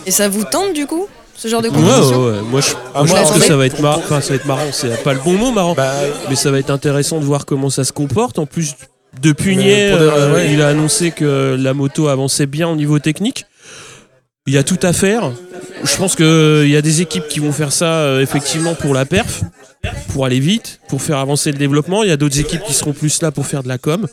Et 0.06 0.10
ça 0.10 0.28
vous 0.28 0.44
tente 0.44 0.72
du 0.72 0.86
coup? 0.86 1.06
Ce 1.40 1.48
genre 1.48 1.62
de 1.62 1.68
Ouais, 1.68 1.74
compétition 1.76 2.24
ouais, 2.26 2.30
ouais. 2.32 2.40
Moi, 2.50 2.60
je, 2.60 2.70
Ah, 2.94 2.98
moi, 2.98 3.06
je 3.06 3.12
pense 3.12 3.30
en 3.30 3.34
que 3.34 3.40
ça 3.40 3.56
va 3.56 3.66
être 3.66 3.80
marrant. 3.80 3.98
Enfin, 4.04 4.20
ça 4.20 4.30
va 4.30 4.34
être 4.34 4.46
marrant. 4.46 4.66
C'est 4.72 5.02
pas 5.04 5.14
le 5.14 5.20
bon 5.20 5.34
mot, 5.34 5.52
marrant. 5.52 5.74
Bah, 5.74 5.92
Mais 6.28 6.34
ça 6.36 6.50
va 6.50 6.58
être 6.58 6.70
intéressant 6.70 7.20
de 7.20 7.24
voir 7.24 7.46
comment 7.46 7.70
ça 7.70 7.84
se 7.84 7.92
comporte. 7.92 8.38
En 8.38 8.46
plus, 8.46 8.74
de 9.22 9.28
Mais 9.30 9.34
Pugnet, 9.34 9.90
pour 9.90 10.00
de- 10.00 10.04
euh, 10.06 10.34
ouais. 10.34 10.52
il 10.52 10.60
a 10.62 10.68
annoncé 10.68 11.12
que 11.12 11.56
la 11.58 11.74
moto 11.74 12.08
avançait 12.08 12.46
bien 12.46 12.68
au 12.68 12.76
niveau 12.76 12.98
technique. 12.98 13.46
Il 14.46 14.54
y 14.54 14.58
a 14.58 14.62
tout 14.62 14.78
à 14.82 14.92
faire. 14.92 15.30
Je 15.84 15.96
pense 15.96 16.16
qu'il 16.16 16.68
y 16.68 16.76
a 16.76 16.82
des 16.82 17.00
équipes 17.02 17.28
qui 17.28 17.38
vont 17.38 17.52
faire 17.52 17.70
ça 17.72 17.92
euh, 18.00 18.20
effectivement 18.20 18.74
pour 18.74 18.94
la 18.94 19.04
perf, 19.04 19.42
pour 20.12 20.24
aller 20.24 20.40
vite, 20.40 20.80
pour 20.88 21.00
faire 21.02 21.18
avancer 21.18 21.52
le 21.52 21.58
développement. 21.58 22.02
Il 22.02 22.08
y 22.08 22.12
a 22.12 22.16
d'autres 22.16 22.40
équipes 22.40 22.62
qui 22.66 22.72
seront 22.72 22.92
plus 22.92 23.20
là 23.22 23.30
pour 23.30 23.46
faire 23.46 23.62
de 23.62 23.68
la 23.68 23.78
com. 23.78 24.06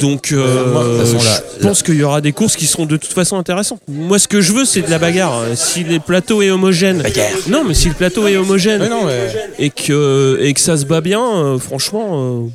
Donc, 0.00 0.32
euh, 0.32 0.98
façon, 1.04 1.18
là- 1.24 1.40
je 1.58 1.62
pense 1.66 1.82
qu'il 1.82 1.94
y 1.96 2.02
aura 2.02 2.20
des 2.20 2.32
courses 2.32 2.56
qui 2.56 2.66
seront 2.66 2.86
de 2.86 2.96
toute 2.96 3.12
façon 3.12 3.36
intéressantes. 3.36 3.80
Moi, 3.88 4.18
ce 4.18 4.28
que 4.28 4.40
je 4.40 4.52
veux, 4.52 4.64
c'est 4.64 4.82
de 4.82 4.90
la 4.90 4.98
bagarre. 4.98 5.42
Si 5.54 5.84
le 5.84 5.98
plateau 6.00 6.42
est 6.42 6.50
homogène, 6.50 7.02
non, 7.48 7.64
mais 7.64 7.74
si 7.74 7.88
le 7.88 7.94
plateau 7.94 8.26
est 8.26 8.36
homogène, 8.36 8.80
mais 8.82 8.88
non, 8.88 9.04
mais. 9.06 9.28
et 9.58 9.70
que, 9.70 10.38
et 10.40 10.52
que 10.54 10.60
ça 10.60 10.76
se 10.76 10.84
bat 10.84 11.00
bien, 11.00 11.22
euh, 11.22 11.58
franchement, 11.58 12.48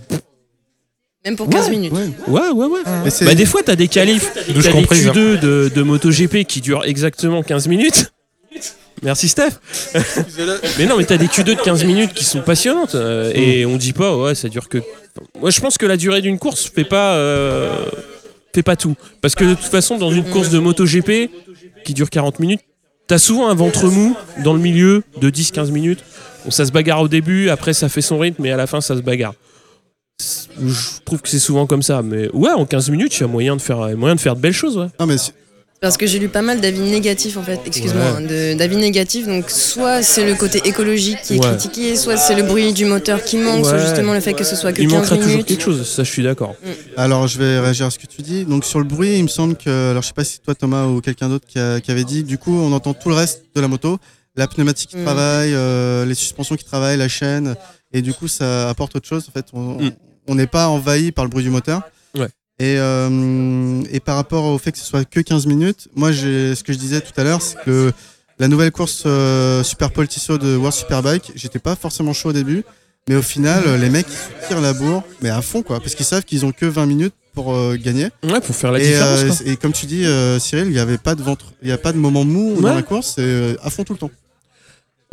Même 1.25 1.35
pour 1.35 1.49
15 1.49 1.69
minutes. 1.69 1.91
Ouais. 1.93 1.99
euh, 2.27 2.31
ouais, 2.31 2.49
ouais, 2.53 2.65
ouais. 2.67 2.79
Mais 3.03 3.09
c'est- 3.09 3.25
Bah, 3.25 3.35
des 3.35 3.45
fois, 3.45 3.61
t'as 3.63 3.75
des 3.75 3.87
qualifs, 3.89 4.31
t'as 4.33 4.41
des 4.53 4.69
comprise, 4.71 5.07
hein. 5.07 5.11
Q2 5.13 5.39
de, 5.39 5.71
de 5.73 5.81
MotoGP 5.81 6.45
qui 6.45 6.61
durent 6.61 6.85
exactement 6.85 7.43
15 7.43 7.67
minutes. 7.67 8.11
Merci 9.03 9.29
Steph. 9.29 9.51
mais 10.77 10.85
non, 10.85 10.97
mais 10.97 11.05
t'as 11.05 11.17
des 11.17 11.27
Q2 11.27 11.43
de 11.43 11.53
15 11.61 11.83
minutes 11.85 12.13
qui 12.13 12.23
sont 12.25 12.41
passionnantes. 12.41 12.95
euh, 12.95 13.31
Et 13.33 13.65
on 13.65 13.77
dit 13.77 13.93
pas, 13.93 14.15
ouais, 14.17 14.35
ça 14.35 14.49
dure 14.49 14.67
que. 14.69 14.79
Moi, 15.39 15.49
je 15.51 15.59
pense 15.59 15.77
que 15.77 15.85
la 15.85 15.97
durée 15.97 16.21
d'une 16.21 16.37
course 16.39 16.69
fait 16.69 16.83
pas, 16.83 17.13
euh, 17.15 17.85
fait 18.53 18.63
pas 18.63 18.75
tout. 18.75 18.95
Parce 19.21 19.35
que 19.35 19.43
de 19.45 19.53
toute 19.53 19.65
façon, 19.65 19.97
dans 19.97 20.11
une 20.11 20.25
course 20.25 20.49
de 20.49 20.59
MotoGP 20.59 21.29
qui 21.85 21.93
dure 21.93 22.09
40 22.09 22.39
minutes, 22.39 22.61
t'as 23.07 23.17
souvent 23.19 23.47
un 23.49 23.55
ventre 23.55 23.87
mou 23.87 24.15
dans 24.43 24.53
le 24.53 24.59
milieu 24.59 25.03
de 25.21 25.29
10-15 25.29 25.71
minutes. 25.71 26.03
Bon, 26.45 26.51
ça 26.51 26.65
se 26.65 26.71
bagarre 26.71 27.01
au 27.01 27.07
début, 27.07 27.49
après 27.49 27.73
ça 27.73 27.89
fait 27.89 28.01
son 28.01 28.19
rythme, 28.19 28.45
et 28.45 28.51
à 28.51 28.57
la 28.57 28.67
fin 28.67 28.81
ça 28.81 28.95
se 28.95 29.01
bagarre. 29.01 29.33
Je 30.61 30.99
trouve 31.05 31.21
que 31.21 31.29
c'est 31.29 31.39
souvent 31.39 31.65
comme 31.67 31.81
ça, 31.83 32.01
mais 32.01 32.29
ouais, 32.33 32.51
en 32.51 32.65
15 32.65 32.89
minutes, 32.89 33.15
il 33.17 33.21
y 33.21 33.23
a 33.23 33.27
moyen 33.27 33.55
de 33.55 33.61
faire, 33.61 33.77
moyen 33.97 34.15
de 34.15 34.19
faire 34.19 34.35
de 34.35 34.41
belles 34.41 34.53
choses. 34.53 34.77
Ouais. 34.77 34.87
Non, 34.99 35.05
mais 35.05 35.17
si- 35.17 35.31
Parce 35.81 35.95
que 35.95 36.05
j'ai 36.07 36.19
lu 36.19 36.27
pas 36.27 36.41
mal 36.41 36.59
d'avis 36.59 36.81
négatifs 36.81 37.37
en 37.37 37.41
fait, 37.43 37.59
excuse-moi, 37.65 38.03
Ouais. 38.19 38.25
hein, 38.51 38.55
d'avis 38.57 38.75
négatifs. 38.75 39.27
Donc 39.27 39.49
soit 39.49 40.01
c'est 40.03 40.25
le 40.25 40.35
côté 40.35 40.61
écologique 40.65 41.21
qui 41.23 41.35
est 41.35 41.39
Ouais. 41.39 41.47
critiqué, 41.55 41.95
soit 41.95 42.17
c'est 42.17 42.35
le 42.35 42.43
bruit 42.43 42.73
du 42.73 42.83
moteur 42.83 43.23
qui 43.23 43.37
manque, 43.37 43.65
soit 43.65 43.77
justement 43.79 44.13
le 44.13 44.19
fait 44.19 44.33
que 44.33 44.43
ce 44.43 44.57
soit 44.57 44.73
que 44.73 44.81
Il 44.81 44.89
15 44.89 44.97
manquera 44.99 45.15
toujours 45.15 45.29
minutes. 45.31 45.45
quelque 45.47 45.63
chose, 45.63 45.87
ça 45.89 46.03
je 46.03 46.11
suis 46.11 46.23
d'accord. 46.23 46.55
Alors, 46.97 47.27
je 47.27 47.37
vais 47.39 47.59
réagir 47.59 47.85
à 47.85 47.91
ce 47.91 47.97
que 47.99 48.07
tu 48.07 48.21
dis. 48.21 48.43
Donc, 48.43 48.65
sur 48.65 48.79
le 48.79 48.85
bruit, 48.85 49.17
il 49.17 49.23
me 49.23 49.29
semble 49.29 49.55
que. 49.55 49.91
Alors, 49.91 50.01
je 50.03 50.07
sais 50.09 50.13
pas 50.13 50.25
si 50.25 50.33
c'est 50.33 50.41
toi, 50.43 50.53
Thomas, 50.53 50.85
ou 50.85 50.99
quelqu'un 50.99 51.29
d'autre 51.29 51.45
qui, 51.47 51.57
avait 51.59 52.03
dit. 52.03 52.23
Du 52.23 52.37
coup, 52.37 52.53
on 52.59 52.73
entend 52.73 52.93
tout 52.93 53.07
le 53.07 53.15
reste 53.15 53.43
de 53.55 53.61
la 53.61 53.69
moto. 53.69 53.99
La 54.35 54.47
pneumatique 54.47 54.89
qui 54.91 54.97
Mm. 54.97 55.03
travaille, 55.05 55.53
euh, 55.53 56.05
les 56.05 56.13
suspensions 56.13 56.55
qui 56.57 56.65
travaillent, 56.65 56.97
la 56.97 57.07
chaîne. 57.07 57.55
Et 57.93 58.01
du 58.01 58.13
coup, 58.13 58.27
ça 58.27 58.69
apporte 58.69 58.95
autre 58.97 59.07
chose. 59.07 59.25
En 59.29 59.31
fait, 59.31 59.45
on 59.53 59.81
Mm. 59.81 59.91
on 60.27 60.35
n'est 60.35 60.47
pas 60.47 60.67
envahi 60.67 61.11
par 61.13 61.23
le 61.25 61.29
bruit 61.29 61.43
du 61.43 61.49
moteur. 61.49 61.81
Ouais. 62.17 62.27
Et, 62.59 62.75
euh, 62.77 63.81
et 63.91 63.99
par 63.99 64.15
rapport 64.15 64.43
au 64.45 64.57
fait 64.57 64.71
que 64.73 64.77
ce 64.77 64.85
soit 64.85 65.05
que 65.05 65.19
15 65.21 65.45
minutes, 65.45 65.87
moi, 65.95 66.11
j'ai 66.11 66.55
ce 66.55 66.63
que 66.63 66.73
je 66.73 66.77
disais 66.77 66.99
tout 67.01 67.13
à 67.15 67.23
l'heure, 67.23 67.41
c'est 67.41 67.57
que 67.63 67.91
la 68.37 68.47
nouvelle 68.47 68.71
course 68.71 69.03
euh, 69.05 69.63
Super 69.63 69.91
Pole 69.91 70.07
Tissot 70.07 70.37
de 70.37 70.55
World 70.57 70.73
Superbike, 70.73 71.31
j'étais 71.35 71.59
pas 71.59 71.75
forcément 71.75 72.13
chaud 72.13 72.29
au 72.29 72.33
début. 72.33 72.63
Mais 73.07 73.15
au 73.15 73.21
final, 73.21 73.63
euh, 73.65 73.77
les 73.77 73.89
mecs 73.89 74.05
ils 74.07 74.43
se 74.43 74.47
tirent 74.47 74.61
la 74.61 74.73
bourre, 74.73 75.03
mais 75.21 75.29
à 75.29 75.41
fond 75.41 75.63
quoi, 75.63 75.79
parce 75.79 75.95
qu'ils 75.95 76.05
savent 76.05 76.23
qu'ils 76.25 76.45
ont 76.45 76.51
que 76.51 76.65
20 76.65 76.85
minutes 76.85 77.13
pour 77.33 77.53
euh, 77.55 77.75
gagner. 77.81 78.09
Ouais, 78.23 78.41
pour 78.41 78.55
faire 78.55 78.71
la 78.71 78.79
Et, 78.79 78.83
différence. 78.87 79.41
euh, 79.41 79.45
et 79.51 79.55
comme 79.57 79.71
tu 79.71 79.85
dis, 79.85 80.05
euh, 80.05 80.37
Cyril, 80.37 80.65
il 80.67 80.73
n'y 80.73 80.79
avait 80.79 80.97
pas 80.97 81.15
de 81.15 81.23
ventre, 81.23 81.45
il 81.61 81.67
n'y 81.67 81.73
a 81.73 81.77
pas 81.77 81.91
de 81.93 81.97
moment 81.97 82.23
mou 82.25 82.61
dans 82.61 82.73
la 82.75 82.81
course, 82.83 83.13
c'est 83.15 83.21
euh, 83.23 83.55
à 83.63 83.69
fond 83.69 83.83
tout 83.83 83.93
le 83.93 83.99
temps. 83.99 84.07
De 84.07 84.11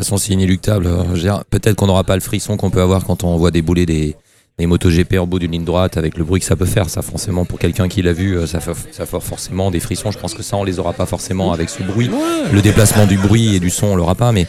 toute 0.03 0.05
façon, 0.05 0.19
c'est 0.19 0.33
inéluctable. 0.35 0.89
Dire, 1.15 1.43
Peut-être 1.49 1.77
qu'on 1.77 1.87
n'aura 1.87 2.05
pas 2.05 2.17
le 2.17 2.21
frisson 2.21 2.57
qu'on 2.59 2.71
peut 2.71 2.83
avoir 2.83 3.05
quand 3.05 3.25
on 3.25 3.37
voit 3.39 3.51
débouler 3.51 3.87
des, 3.87 4.15
des 4.59 4.67
motos 4.67 4.89
GP 4.89 5.19
au 5.19 5.27
bout 5.27 5.39
d'une 5.39 5.53
ligne 5.53 5.65
droite 5.65 5.99
avec 5.99 6.17
le 6.17 6.25
bruit 6.25 6.41
que 6.41 6.47
ça 6.47 6.57
peut 6.57 6.65
faire. 6.65 6.89
Ça, 6.89 7.03
forcément, 7.03 7.45
pour 7.45 7.59
quelqu'un 7.59 7.89
qui 7.89 8.01
l'a 8.01 8.15
vu, 8.15 8.39
euh, 8.39 8.47
ça 8.47 8.61
fait, 8.61 8.73
ça 8.91 9.05
fait 9.05 9.21
forcément 9.21 9.71
des 9.71 9.81
frissons. 9.81 10.11
Je 10.11 10.19
pense 10.19 10.33
que 10.33 10.43
ça, 10.43 10.57
on 10.57 10.65
les 10.65 10.79
aura 10.79 10.95
pas 10.95 11.05
forcément 11.05 11.53
avec 11.53 11.69
ce 11.69 11.83
bruit. 11.83 12.11
Le 12.53 12.63
déplacement 12.63 13.07
du 13.07 13.19
bruit 13.19 13.55
et 13.55 13.61
du 13.61 13.69
son, 13.69 13.89
on 13.89 13.97
l'aura 13.97 14.15
pas, 14.15 14.33
mais 14.33 14.47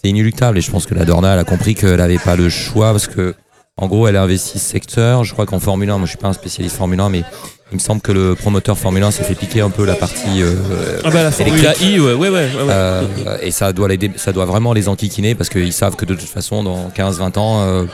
c'est 0.00 0.08
inéluctable. 0.08 0.58
Et 0.58 0.60
je 0.60 0.70
pense 0.70 0.86
que 0.86 0.94
la 0.94 1.04
Dorna, 1.04 1.32
elle 1.32 1.40
a 1.40 1.44
compris 1.44 1.74
qu'elle 1.74 1.96
n'avait 1.96 2.18
pas 2.18 2.36
le 2.36 2.48
choix 2.48 2.92
parce 2.92 3.08
que, 3.08 3.34
en 3.76 3.88
gros, 3.88 4.06
elle 4.06 4.16
a 4.16 4.22
investi 4.22 4.60
ce 4.60 4.64
secteur. 4.64 5.24
Je 5.24 5.32
crois 5.32 5.44
qu'en 5.44 5.58
Formule 5.58 5.90
1, 5.90 5.98
moi, 5.98 6.06
je 6.06 6.10
suis 6.10 6.18
pas 6.18 6.28
un 6.28 6.32
spécialiste 6.32 6.76
Formule 6.76 7.00
1, 7.00 7.08
mais 7.08 7.24
il 7.70 7.74
me 7.74 7.80
semble 7.80 8.00
que 8.00 8.12
le 8.12 8.34
promoteur 8.34 8.78
Formule 8.78 9.02
1 9.02 9.10
s'est 9.10 9.24
fait 9.24 9.34
piquer 9.34 9.60
un 9.60 9.68
peu 9.68 9.84
la 9.84 9.94
partie 9.94 10.40
euh, 10.42 11.00
Ah 11.04 11.10
bah 11.10 11.22
la 11.22 11.30
Formule 11.30 11.60
I, 11.82 12.00
ouais, 12.00 12.14
ouais, 12.14 12.28
ouais. 12.30 12.48
euh, 12.70 13.02
et 13.42 13.50
ça 13.50 13.74
doit, 13.74 13.88
les, 13.88 13.98
ça 14.16 14.32
doit 14.32 14.46
vraiment 14.46 14.72
les 14.72 14.88
enquiquiner 14.88 15.34
parce 15.34 15.50
qu'ils 15.50 15.72
savent 15.74 15.94
que 15.94 16.06
de 16.06 16.14
toute 16.14 16.28
façon, 16.30 16.62
dans 16.62 16.88
15-20 16.96 17.38
ans, 17.38 17.60
euh, 17.60 17.84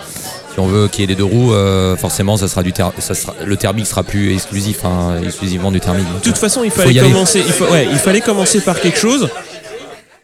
si 0.52 0.60
on 0.60 0.66
veut 0.66 0.86
qu'il 0.86 1.00
y 1.00 1.04
ait 1.04 1.08
des 1.08 1.16
deux 1.16 1.24
roues, 1.24 1.52
euh, 1.52 1.96
forcément, 1.96 2.36
ça 2.36 2.46
sera 2.46 2.62
du 2.62 2.72
ça 3.00 3.14
sera, 3.14 3.34
le 3.44 3.56
thermique 3.56 3.86
sera 3.86 4.04
plus 4.04 4.32
exclusif, 4.32 4.84
hein, 4.84 5.20
exclusivement 5.24 5.72
du 5.72 5.80
thermique. 5.80 6.06
De 6.14 6.20
toute 6.20 6.38
façon, 6.38 6.62
il 6.62 6.70
fallait 6.70 6.94
commencer. 7.00 7.40
Il, 7.40 7.92
il 7.92 7.98
fallait 7.98 8.20
commencer 8.20 8.60
par 8.60 8.80
quelque 8.80 8.98
chose. 8.98 9.28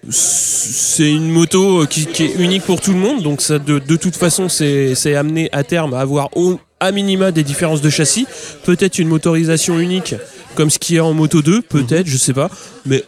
C'est 0.08 1.10
une 1.10 1.30
moto 1.30 1.86
qui, 1.86 2.06
qui 2.06 2.24
est 2.24 2.34
unique 2.38 2.62
pour 2.62 2.80
tout 2.80 2.92
le 2.92 2.98
monde, 2.98 3.22
donc 3.22 3.42
ça, 3.42 3.58
de, 3.58 3.78
de 3.78 3.96
toute 3.96 4.16
façon, 4.16 4.48
c'est 4.48 4.94
c'est 4.94 5.14
amené 5.14 5.48
à 5.52 5.62
terme 5.62 5.92
à 5.92 6.00
avoir 6.00 6.30
au, 6.36 6.58
à 6.80 6.92
minima 6.92 7.30
des 7.30 7.44
différences 7.44 7.80
de 7.80 7.90
châssis. 7.90 8.26
Peut-être 8.64 8.98
une 8.98 9.08
motorisation 9.08 9.78
unique, 9.78 10.14
comme 10.54 10.70
ce 10.70 10.78
qui 10.78 10.96
est 10.96 11.00
en 11.00 11.12
Moto 11.12 11.42
2, 11.42 11.62
peut-être, 11.62 12.06
je 12.06 12.16
sais 12.16 12.32
pas. 12.32 12.50
Mais 12.86 13.04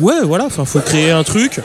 ouais, 0.00 0.20
voilà, 0.22 0.44
enfin, 0.44 0.64
faut 0.64 0.80
créer 0.80 1.10
un 1.10 1.24
truc. 1.24 1.60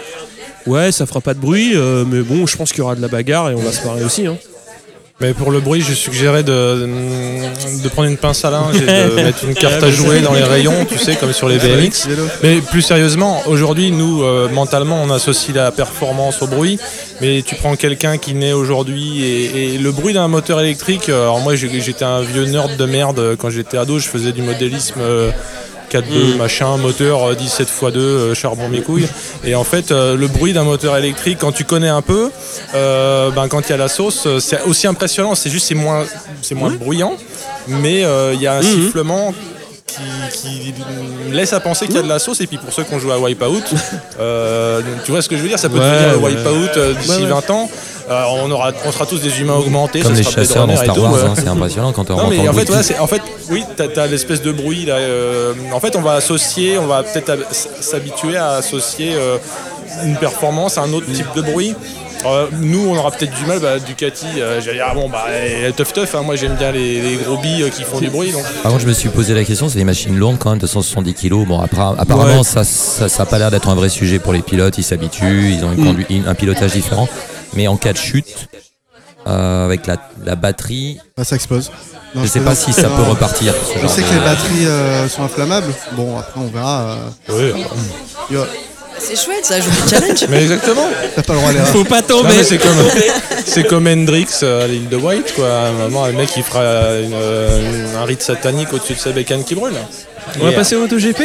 Ouais, 0.66 0.92
ça 0.92 1.06
fera 1.06 1.22
pas 1.22 1.34
de 1.34 1.40
bruit, 1.40 1.72
euh, 1.76 2.04
mais 2.06 2.22
bon, 2.22 2.46
je 2.46 2.58
pense 2.58 2.72
qu'il 2.72 2.80
y 2.80 2.82
aura 2.82 2.96
de 2.96 3.02
la 3.02 3.08
bagarre 3.08 3.50
et 3.50 3.56
on 3.56 3.62
va 3.62 3.72
se 3.72 3.86
marrer 3.86 4.04
aussi. 4.04 4.28
Hein. 4.28 4.38
Mais 5.20 5.34
pour 5.34 5.50
le 5.50 5.60
bruit, 5.60 5.82
je 5.82 5.94
suggérais 5.94 6.44
de, 6.44 6.88
de 7.84 7.90
prendre 7.90 8.08
une 8.08 8.18
pince 8.18 8.46
à 8.46 8.52
linge 8.52 8.76
et 8.76 8.82
de 8.86 9.16
mettre 9.24 9.46
une 9.46 9.56
carte 9.56 9.82
à 9.82 9.90
jouer 9.90 10.20
dans 10.22 10.32
les 10.34 10.44
rayons, 10.44 10.86
tu 10.88 11.00
sais, 11.00 11.16
comme 11.16 11.34
sur 11.34 11.50
les 11.50 11.58
BMX. 11.58 12.08
Mais 12.44 12.58
plus 12.62 12.84
sérieusement, 12.84 13.42
aujourd'hui, 13.48 13.90
nous, 13.90 14.22
euh, 14.22 14.48
mentalement, 14.48 15.02
on 15.02 15.10
associe 15.10 15.56
la 15.56 15.72
performance 15.72 16.44
au 16.44 16.48
bruit. 16.48 16.78
Mais 17.20 17.42
tu 17.42 17.56
prends 17.56 17.76
quelqu'un 17.76 18.20
qui 18.20 18.36
naît 18.36 18.54
aujourd'hui 18.54 19.24
et, 19.24 19.74
et 19.74 19.78
le 19.80 19.92
bruit 19.92 20.14
d'un 20.14 20.28
moteur 20.28 20.60
électrique. 20.62 21.10
euh, 21.10 21.24
Alors 21.24 21.40
moi, 21.40 21.56
j'étais 21.56 22.06
un 22.06 22.22
vieux 22.22 22.46
nerd 22.46 22.78
de 22.78 22.86
merde 22.86 23.18
euh, 23.18 23.36
quand 23.36 23.50
j'étais 23.50 23.78
ado. 23.80 23.98
Je 23.98 24.08
faisais 24.08 24.34
du 24.34 24.44
modélisme. 24.44 25.00
euh, 25.02 25.32
4.2 25.92 26.36
machin, 26.38 26.78
moteur 26.78 27.30
euh, 27.32 27.36
17 27.36 27.68
x 27.70 27.92
2, 27.94 28.00
euh, 28.00 28.34
charbon 28.36 28.68
mes 28.70 28.82
couilles. 28.82 29.08
Et 29.46 29.56
en 29.56 29.64
fait, 29.64 29.92
euh, 29.92 30.16
le 30.16 30.28
bruit 30.28 30.54
d'un 30.54 30.64
moteur 30.64 30.98
électrique, 30.98 31.38
quand 31.40 31.52
tu 31.52 31.64
connais 31.64 31.88
un 31.90 32.02
peu, 32.02 32.30
euh, 32.76 33.30
ben, 33.32 33.48
quand 33.48 33.62
il 33.68 33.70
y 33.70 33.74
a 33.74 33.78
la 33.78 33.88
sauce, 33.88 34.24
euh, 34.26 34.40
c'est 34.40 34.62
aussi 34.64 34.88
impressionnant. 34.88 35.36
C'est 35.36 35.50
juste 35.50 35.68
c'est 35.68 35.76
moins, 35.76 36.04
c'est 36.42 36.56
moins 36.56 36.72
bruyant, 36.72 37.14
mais 37.68 38.02
il 38.34 38.42
y 38.42 38.48
a 38.48 38.56
un 38.56 38.62
sifflement 38.62 39.34
qui, 40.32 40.72
qui 40.72 40.74
laisse 41.32 41.54
à 41.54 41.60
penser 41.60 41.86
qu'il 41.88 41.96
y 41.96 42.00
a 42.00 42.04
de 42.04 42.10
la 42.10 42.20
sauce. 42.20 42.42
Et 42.42 42.48
puis 42.48 42.58
pour 42.58 42.72
ceux 42.74 42.84
qui 42.84 42.94
ont 42.94 43.00
joué 43.00 43.14
à 43.14 43.20
Wipeout, 43.20 43.64
euh, 44.20 44.82
tu 45.06 45.12
vois 45.12 45.22
ce 45.22 45.30
que 45.30 45.38
je 45.38 45.42
veux 45.42 45.48
dire? 45.48 45.58
Ça 45.60 45.70
peut 45.70 45.80
Ouais, 45.80 45.90
devenir 46.12 46.22
ouais. 46.22 46.32
Wipeout 46.32 46.96
d'ici 47.00 47.10
Ouais, 47.12 47.24
ouais. 47.24 47.30
20 47.30 47.50
ans. 47.52 47.70
Euh, 48.10 48.24
on, 48.44 48.50
aura, 48.52 48.72
on 48.86 48.92
sera 48.92 49.06
tous 49.06 49.20
des 49.22 49.40
humains 49.42 49.56
augmentés. 49.56 50.00
Comme 50.02 50.12
ça 50.14 50.18
les 50.18 50.24
sera 50.24 50.36
chasseurs 50.36 50.68
dans 50.68 50.76
Star 50.78 50.98
Wars, 50.98 51.16
hein, 51.26 51.34
c'est 51.36 51.48
impressionnant 51.48 51.92
quand 51.92 52.10
on 52.10 52.16
Non 52.18 52.28
mais 52.30 52.48
en 52.48 52.54
fait, 52.54 52.66
voilà, 52.66 52.84
c'est- 52.84 53.00
en 53.00 53.08
fait 53.08 53.22
oui 53.52 53.64
t'as 53.76 53.86
as, 54.02 54.08
l'espèce 54.08 54.42
de 54.42 54.52
bruit 54.52 54.86
là 54.86 54.96
euh, 54.96 55.54
en 55.74 55.80
fait 55.80 55.96
on 55.96 56.02
va 56.02 56.14
associer 56.14 56.78
on 56.78 56.88
va 56.88 57.04
peut-être 57.04 57.30
ab- 57.30 57.46
s'habituer 57.52 58.38
à 58.38 58.52
associer 58.54 59.12
euh, 59.16 59.38
une 60.06 60.16
performance 60.16 60.78
à 60.78 60.82
un 60.84 60.94
autre 60.94 61.12
type 61.12 61.28
de 61.36 61.42
bruit 61.42 61.76
Euh, 62.26 62.48
nous 62.62 62.84
on 62.90 62.98
aura 62.98 63.12
peut-être 63.12 63.36
du 63.40 63.46
mal 63.46 63.60
bah, 63.60 63.78
Ducati 63.78 64.26
euh, 64.40 64.60
j'allais 64.60 64.78
dire 64.78 64.88
ah 64.90 64.96
bon 64.96 65.08
bah 65.08 65.26
eh, 65.30 65.72
tough 65.74 65.94
tough 65.94 66.16
hein, 66.16 66.24
moi 66.26 66.36
j'aime 66.36 66.56
bien 66.56 66.72
les, 66.72 67.00
les 67.00 67.16
gros 67.18 67.38
billes 67.38 67.62
euh, 67.64 67.70
qui 67.70 67.84
font 67.84 68.00
du 68.00 68.10
bruit 68.10 68.32
donc 68.32 68.42
Par 68.64 68.72
contre, 68.72 68.82
je 68.84 68.88
me 68.88 68.94
suis 68.94 69.10
posé 69.10 69.36
la 69.36 69.44
question, 69.44 69.70
c'est 69.70 69.78
des 69.78 69.84
machines 69.86 70.18
lourdes 70.18 70.38
quand 70.40 70.50
même, 70.50 70.58
de 70.60 70.66
170 70.66 71.14
kg. 71.14 71.46
Bon, 71.46 71.60
après, 71.62 71.80
apparemment, 71.98 72.38
Ouais. 72.40 72.44
ça, 72.44 72.64
ça, 72.64 73.08
ça 73.08 73.26
pas 73.28 73.38
l'air 73.38 73.52
d'être 73.52 73.70
un 73.70 73.76
vrai 73.76 73.90
sujet 73.90 74.18
pour 74.18 74.34
les 74.34 74.42
pilotes. 74.42 74.78
Ils 74.80 74.84
s'habituent, 74.84 75.52
ils 75.54 75.64
ont 75.64 75.72
une 75.74 75.84
conduite- 75.86 76.08
une- 76.10 76.28
un 76.28 76.34
pilotage 76.34 76.72
différent. 76.72 77.08
Mais 77.58 77.68
en 77.68 77.76
cas 77.76 77.92
de 77.92 77.98
chute, 77.98 78.48
euh, 79.26 79.66
avec 79.66 79.88
la, 79.88 79.98
la 80.24 80.36
batterie, 80.36 81.00
Bah, 81.18 81.24
ça 81.24 81.36
explose. 81.36 81.72
Non, 82.14 82.22
je 82.22 82.28
sais 82.28 82.40
pas 82.40 82.54
si 82.54 82.72
ça 82.72 82.84
non. 82.84 82.96
peut 82.98 83.02
repartir. 83.10 83.52
ce 83.68 83.74
Je 83.76 83.80
genre 83.82 83.90
sais 83.90 84.02
de- 84.02 84.08
que 84.08 84.14
les 84.14 84.20
batteries 84.20 84.68
euh, 84.68 85.10
sont 85.10 85.24
inflammables. 85.24 85.74
Bon, 85.94 86.18
après, 86.20 86.40
on 86.40 86.48
verra. 86.50 86.98
euh, 87.32 88.46
C'est 89.00 89.16
chouette, 89.16 89.44
ça 89.44 89.56
ajoute 89.56 89.74
du 89.74 89.90
challenge. 89.90 90.26
mais 90.30 90.44
exactement 90.44 90.88
T'as 91.16 91.24
pas 91.24 91.34
le 91.34 91.40
droit 91.40 91.50
à 91.50 91.54
l'erreur. 91.54 91.68
Faut 91.70 91.84
pas 91.84 92.04
tomber. 92.04 92.44
c'est 92.44 92.60
comme 92.60 92.78
c'est 93.46 93.64
comme 93.64 93.88
Hendrix 93.88 94.28
à 94.44 94.68
l'île 94.68 94.88
de 94.90 94.98
White 94.98 95.34
quoi 95.36 95.48
à 95.50 95.68
un 95.68 95.72
moment 95.74 96.06
le 96.08 96.14
mec 96.14 96.30
il 96.38 96.44
fera 96.44 97.00
une, 97.00 97.14
un 97.96 98.04
rite 98.06 98.22
satanique 98.22 98.72
au-dessus 98.74 98.94
de 98.94 99.00
sa 99.00 99.12
bécane 99.12 99.44
qui 99.44 99.56
brûle 99.56 99.74
On 100.42 100.46
va 100.46 100.52
passer 100.52 100.76
au 100.76 100.80
MotoGP? 100.82 101.22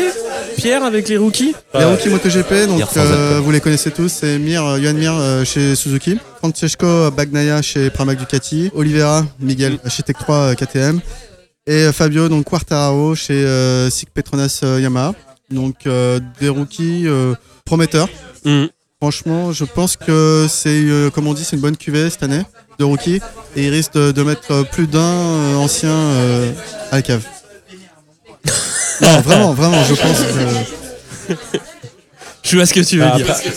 Pierre 0.62 0.84
avec 0.84 1.08
les 1.08 1.16
rookies 1.16 1.56
Les 1.74 1.84
rookies 1.84 2.08
MotoGP, 2.08 2.68
donc 2.68 2.82
euh, 2.96 3.40
vous 3.42 3.50
les 3.50 3.60
connaissez 3.60 3.90
tous, 3.90 4.08
c'est 4.08 4.38
Mir, 4.38 4.64
euh, 4.64 4.78
Johan 4.78 4.94
Mir 4.94 5.12
euh, 5.12 5.44
chez 5.44 5.74
Suzuki, 5.74 6.16
Francesco 6.38 7.10
Bagnaia 7.10 7.60
chez 7.62 7.90
Pramac 7.90 8.16
Ducati, 8.16 8.70
Oliveira 8.72 9.26
Miguel 9.40 9.80
chez 9.88 10.04
Tech 10.04 10.14
3 10.20 10.36
euh, 10.36 10.54
KTM 10.54 11.00
et 11.66 11.72
euh, 11.72 11.92
Fabio 11.92 12.28
donc 12.28 12.44
Quartararo 12.44 13.16
chez 13.16 13.44
euh, 13.44 13.90
SICK 13.90 14.10
Petronas 14.14 14.60
euh, 14.62 14.80
Yamaha. 14.80 15.14
Donc 15.50 15.84
euh, 15.88 16.20
des 16.40 16.48
rookies 16.48 17.08
euh, 17.08 17.34
prometteurs. 17.64 18.08
Mhm. 18.44 18.68
Franchement, 19.00 19.50
je 19.50 19.64
pense 19.64 19.96
que 19.96 20.46
c'est, 20.48 20.68
euh, 20.68 21.10
comme 21.10 21.26
on 21.26 21.34
dit, 21.34 21.42
c'est 21.42 21.56
une 21.56 21.62
bonne 21.62 21.76
cuvée 21.76 22.08
cette 22.08 22.22
année 22.22 22.42
de 22.78 22.84
rookies 22.84 23.20
et 23.56 23.66
ils 23.66 23.70
risquent 23.70 23.94
de, 23.94 24.12
de 24.12 24.22
mettre 24.22 24.52
euh, 24.52 24.62
plus 24.62 24.86
d'un 24.86 25.00
euh, 25.00 25.56
ancien 25.56 25.90
euh, 25.90 26.52
à 26.92 26.96
la 26.96 27.02
cave. 27.02 27.24
non, 29.02 29.20
vraiment, 29.20 29.52
vraiment, 29.52 29.84
je 29.84 29.94
pense 29.94 30.18
que. 30.18 31.36
Je 32.42 32.56
vois 32.56 32.66
ce 32.66 32.74
que 32.74 32.80
tu 32.80 32.98
veux 32.98 33.06
Ah, 33.12 33.16
dire. 33.16 33.26
après- 33.30 33.50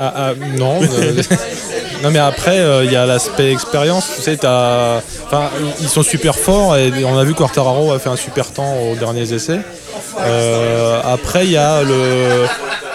Ah, 0.00 0.12
ah, 0.16 0.32
non. 0.56 0.80
euh, 0.82 1.22
non, 2.02 2.10
mais 2.10 2.18
après, 2.20 2.58
euh, 2.58 2.84
il 2.84 2.92
y 2.92 2.96
a 2.96 3.04
l'aspect 3.06 3.52
expérience. 3.52 4.04
Tu 4.16 4.22
sais, 4.22 4.36
t'as- 4.36 5.00
enfin, 5.26 5.50
ils 5.80 5.88
sont 5.88 6.02
super 6.02 6.36
forts 6.36 6.76
et 6.76 6.92
on 7.04 7.18
a 7.18 7.24
vu 7.24 7.34
Quartararo 7.34 7.92
a 7.92 7.98
fait 7.98 8.08
un 8.08 8.16
super 8.16 8.52
temps 8.52 8.76
aux 8.90 8.94
derniers 8.96 9.32
essais. 9.32 9.58
Euh, 10.20 11.00
après, 11.04 11.44
il 11.46 11.52
y 11.52 11.56
a 11.56 11.82
le 11.82 12.46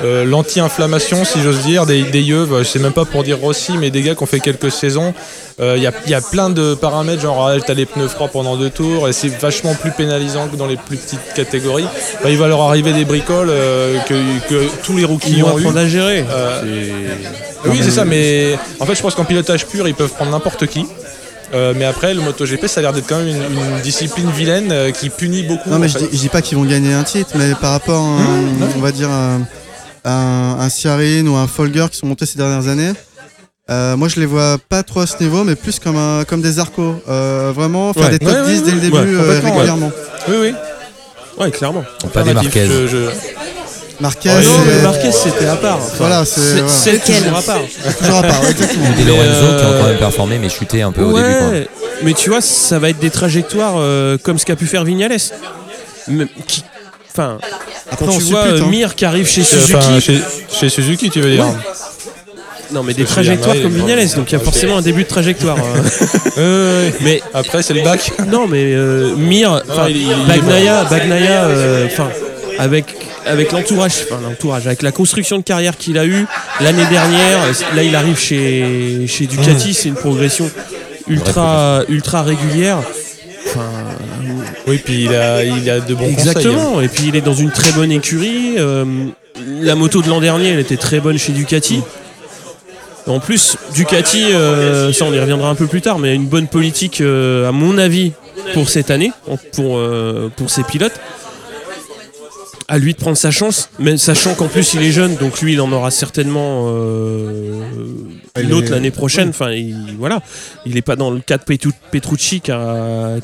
euh, 0.03 0.25
l'anti-inflammation, 0.25 1.23
si 1.23 1.41
j'ose 1.41 1.59
dire, 1.61 1.85
des, 1.85 2.03
des 2.03 2.21
yeux. 2.21 2.47
Je 2.59 2.63
sais 2.63 2.79
même 2.79 2.91
pas 2.93 3.05
pour 3.05 3.23
dire 3.23 3.37
Rossi, 3.39 3.77
mais 3.77 3.89
des 3.89 4.01
gars 4.01 4.15
qui 4.15 4.23
ont 4.23 4.27
fait 4.27 4.39
quelques 4.41 4.71
saisons. 4.71 5.13
Euh, 5.59 5.75
Il 5.77 5.83
y, 5.83 5.87
a, 5.87 5.91
il 6.05 6.11
y 6.11 6.15
a 6.15 6.21
plein 6.21 6.49
de 6.49 6.73
paramètres, 6.73 7.21
genre 7.21 7.47
ah, 7.47 7.59
t'as 7.65 7.75
les 7.75 7.85
pneus 7.85 8.07
froids 8.07 8.27
pendant 8.27 8.57
deux 8.57 8.71
tours 8.71 9.07
et 9.07 9.13
c'est 9.13 9.27
vachement 9.27 9.75
plus 9.75 9.91
pénalisant 9.91 10.47
que 10.47 10.55
dans 10.55 10.65
les 10.65 10.77
plus 10.77 10.97
petites 10.97 11.19
catégories. 11.35 11.85
Enfin, 12.19 12.29
il 12.29 12.37
va 12.37 12.47
leur 12.47 12.61
arriver 12.61 12.91
des 12.93 13.05
bricoles 13.05 13.49
euh, 13.51 13.99
que, 14.07 14.13
que 14.49 14.67
tous 14.83 14.97
les 14.97 15.05
rookies 15.05 15.33
Ils 15.37 15.43
ont 15.43 15.59
eu. 15.59 15.77
à 15.77 15.87
gérer. 15.87 16.25
Euh, 16.29 16.61
Oui, 17.65 17.79
c'est 17.83 17.91
ça, 17.91 18.03
mais 18.03 18.57
en 18.79 18.85
fait, 18.85 18.95
je 18.95 19.01
pense 19.01 19.13
qu'en 19.15 19.25
pilotage 19.25 19.67
pur, 19.67 19.87
ils 19.87 19.93
peuvent 19.95 20.11
prendre 20.13 20.31
n'importe 20.31 20.65
qui. 20.67 20.85
Euh, 21.53 21.73
mais 21.77 21.85
après, 21.85 22.15
le 22.15 22.21
MotoGP, 22.21 22.65
ça 22.65 22.79
a 22.79 22.81
l'air 22.81 22.93
d'être 22.93 23.05
quand 23.07 23.17
même 23.19 23.27
une, 23.27 23.35
une 23.75 23.81
discipline 23.83 24.31
vilaine 24.31 24.71
euh, 24.71 24.89
qui 24.89 25.09
punit 25.09 25.43
beaucoup. 25.43 25.69
Non, 25.69 25.77
mais 25.77 25.87
je 25.87 25.99
dis, 25.99 26.07
je 26.11 26.17
dis 26.17 26.29
pas 26.29 26.41
qu'ils 26.41 26.57
vont 26.57 26.65
gagner 26.65 26.93
un 26.93 27.03
titre, 27.03 27.29
mais 27.35 27.51
par 27.61 27.71
rapport 27.73 28.01
à, 28.01 28.07
un- 28.09 28.69
on 28.75 28.79
va 28.79 28.91
dire, 28.91 29.11
un, 29.11 29.41
un, 30.03 30.57
un 30.59 31.25
ou 31.27 31.35
un 31.35 31.45
Folger 31.47 31.85
qui 31.91 31.97
sont 31.99 32.07
montés 32.07 32.25
ces 32.25 32.39
dernières 32.39 32.67
années, 32.67 32.93
euh, 33.69 33.95
moi 33.95 34.07
je 34.09 34.19
les 34.19 34.25
vois 34.25 34.57
pas 34.69 34.83
trop 34.83 35.01
à 35.01 35.07
ce 35.07 35.21
niveau, 35.21 35.43
mais 35.43 35.55
plus 35.55 35.79
comme, 35.79 35.97
un, 35.97 36.23
comme 36.25 36.41
des 36.41 36.59
arcos. 36.59 36.95
Euh, 37.09 37.51
vraiment 37.55 37.93
faire 37.93 38.03
Ouais. 38.03 38.09
des 38.11 38.19
top 38.19 38.29
Ouais, 38.29 38.41
ouais, 38.41 38.47
10 38.53 38.63
dès 38.63 38.71
le 38.71 38.79
début 38.79 38.97
Ouais, 38.97 39.05
euh, 39.05 39.39
régulièrement. 39.43 39.91
Oui, 40.27 40.35
oui. 40.41 40.53
Ouais, 41.39 41.49
clairement. 41.51 41.83
Pas 42.13 42.23
des 42.23 42.33
Marquez. 42.33 42.65
je- 42.67 42.87
je- 42.87 43.09
Marquez, 43.99 44.29
Ah 44.29 44.41
non, 44.41 44.49
mais 44.65 44.81
Marquez, 44.81 45.11
c'était 45.11 45.45
à 45.45 45.55
part. 45.55 45.77
Enfin, 45.77 45.93
Voilà, 45.99 46.25
c'est- 46.25 46.99
toujours 46.99 47.37
à 47.37 47.41
part. 47.41 47.59
toujours 47.99 48.17
à 48.17 48.23
part, 48.23 48.49
exactement. 48.49 48.85
Ou 48.89 48.93
des 48.97 49.03
Lorenzo 49.05 49.29
euh, 49.43 49.59
qui 49.59 49.65
ont 49.65 49.81
quand 49.81 49.87
même 49.87 49.97
performé 49.99 50.39
mais 50.39 50.49
chuté 50.49 50.81
un 50.81 50.91
peu 50.91 51.03
au 51.03 51.13
début. 51.13 51.67
Mais 52.03 52.13
tu 52.13 52.29
vois, 52.29 52.41
ça 52.41 52.79
va 52.79 52.89
être 52.89 52.99
des 52.99 53.11
trajectoires 53.11 53.75
euh, 53.77 54.17
comme 54.21 54.37
ce 54.39 54.45
qu'a 54.45 54.55
pu 54.55 54.65
faire 54.67 54.83
Vignales. 54.83 55.15
Mais 56.09 56.25
qui- 56.47 56.63
Enfin, 57.15 57.37
Après, 57.91 58.07
quand 58.07 58.11
on 58.11 58.17
tu 58.17 58.23
vois 58.23 58.41
suppute, 58.45 58.61
euh, 58.61 58.65
hein. 58.65 58.69
Mir 58.71 58.95
qui 58.95 59.05
arrive 59.05 59.27
chez 59.29 59.41
Euh, 59.41 59.43
Suzuki, 59.43 60.01
chez, 60.01 60.19
chez 60.51 60.69
Suzuki, 60.69 61.09
tu 61.11 61.21
veux 61.21 61.29
dire 61.31 61.45
Ouais. 61.45 61.53
Non 62.71 62.83
mais 62.83 62.93
des 62.93 63.05
trajectoires 63.05 63.55
comme 63.61 63.71
Vignales, 63.73 64.07
donc 64.15 64.31
il 64.31 64.33
y 64.33 64.35
a 64.35 64.39
forcément 64.39 64.77
un 64.77 64.81
début 64.81 65.03
de 65.03 65.07
trajectoire. 65.07 65.57
hein. 65.57 65.81
Euh, 66.39 66.89
mais 67.01 67.21
Après, 67.35 67.61
c'est 67.61 67.75
le 67.75 67.83
bac. 67.83 68.11
non, 68.27 68.47
mais 68.47 68.73
euh, 68.73 69.15
Mir, 69.15 69.61
enfin, 69.69 69.87
Bagnaia, 70.27 70.83
euh, 71.45 71.85
enfin, 71.85 72.09
avec 72.57 72.85
avec 73.27 73.51
l'entourage, 73.51 73.91
enfin 74.09 74.19
l'entourage, 74.27 74.65
avec 74.65 74.81
la 74.81 74.91
construction 74.91 75.37
de 75.37 75.43
carrière 75.43 75.77
qu'il 75.77 75.97
a 75.99 76.05
eu 76.05 76.25
l'année 76.59 76.85
dernière, 76.89 77.39
là 77.75 77.83
il 77.83 77.95
arrive 77.95 78.17
chez 78.17 79.05
chez 79.07 79.27
Ducati, 79.27 79.73
c'est 79.75 79.89
une 79.89 79.95
progression 79.95 80.49
ultra 81.07 81.83
ultra 81.89 82.23
régulière. 82.23 82.79
Enfin, 83.45 83.69
Oui, 84.67 84.81
puis 84.83 85.03
il 85.03 85.13
a, 85.15 85.43
il 85.43 85.69
a 85.69 85.79
de 85.79 85.93
bons 85.93 86.05
conseils. 86.13 86.15
hein. 86.15 86.31
Exactement. 86.31 86.81
Et 86.81 86.87
puis 86.87 87.03
il 87.09 87.15
est 87.15 87.21
dans 87.21 87.33
une 87.33 87.51
très 87.51 87.71
bonne 87.73 87.91
écurie. 87.91 88.55
Euh, 88.57 88.85
la 89.61 89.75
moto 89.75 90.01
de 90.01 90.09
l'an 90.09 90.19
dernier, 90.21 90.49
elle 90.49 90.59
était 90.59 90.77
très 90.77 90.99
bonne 90.99 91.17
chez 91.19 91.31
Ducati. 91.33 91.81
En 93.07 93.19
plus, 93.19 93.57
Ducati, 93.75 94.31
euh, 94.31 94.93
ça 94.93 95.05
on 95.05 95.13
y 95.13 95.19
reviendra 95.19 95.49
un 95.49 95.55
peu 95.55 95.67
plus 95.67 95.81
tard, 95.81 95.99
mais 95.99 96.09
a 96.09 96.13
une 96.13 96.25
bonne 96.27 96.47
politique, 96.47 97.01
euh, 97.01 97.47
à 97.47 97.51
mon 97.51 97.77
avis, 97.77 98.13
pour 98.53 98.69
cette 98.69 98.91
année, 98.91 99.11
pour, 99.53 99.77
euh, 99.77 100.29
pour 100.35 100.49
ses 100.49 100.63
pilotes. 100.63 100.93
À 102.69 102.77
lui 102.77 102.93
de 102.93 102.97
prendre 102.97 103.17
sa 103.17 103.29
chance, 103.29 103.69
mais 103.77 103.97
sachant 103.97 104.35
qu'en 104.35 104.47
plus 104.47 104.73
il 104.73 104.81
est 104.83 104.91
jeune, 104.91 105.15
donc 105.17 105.41
lui 105.41 105.53
il 105.53 105.61
en 105.61 105.69
aura 105.73 105.91
certainement 105.91 106.69
une 108.39 108.53
autre 108.53 108.71
l'année 108.71 108.89
prochaine. 108.89 109.29
Enfin, 109.29 109.51
il, 109.51 109.75
voilà, 109.99 110.21
il 110.65 110.77
est 110.77 110.81
pas 110.81 110.95
dans 110.95 111.11
le 111.11 111.19
cas 111.19 111.37
de 111.37 111.43
Petru- 111.43 111.73
Petrucci 111.91 112.39
qui 112.39 112.51
a, 112.51 113.17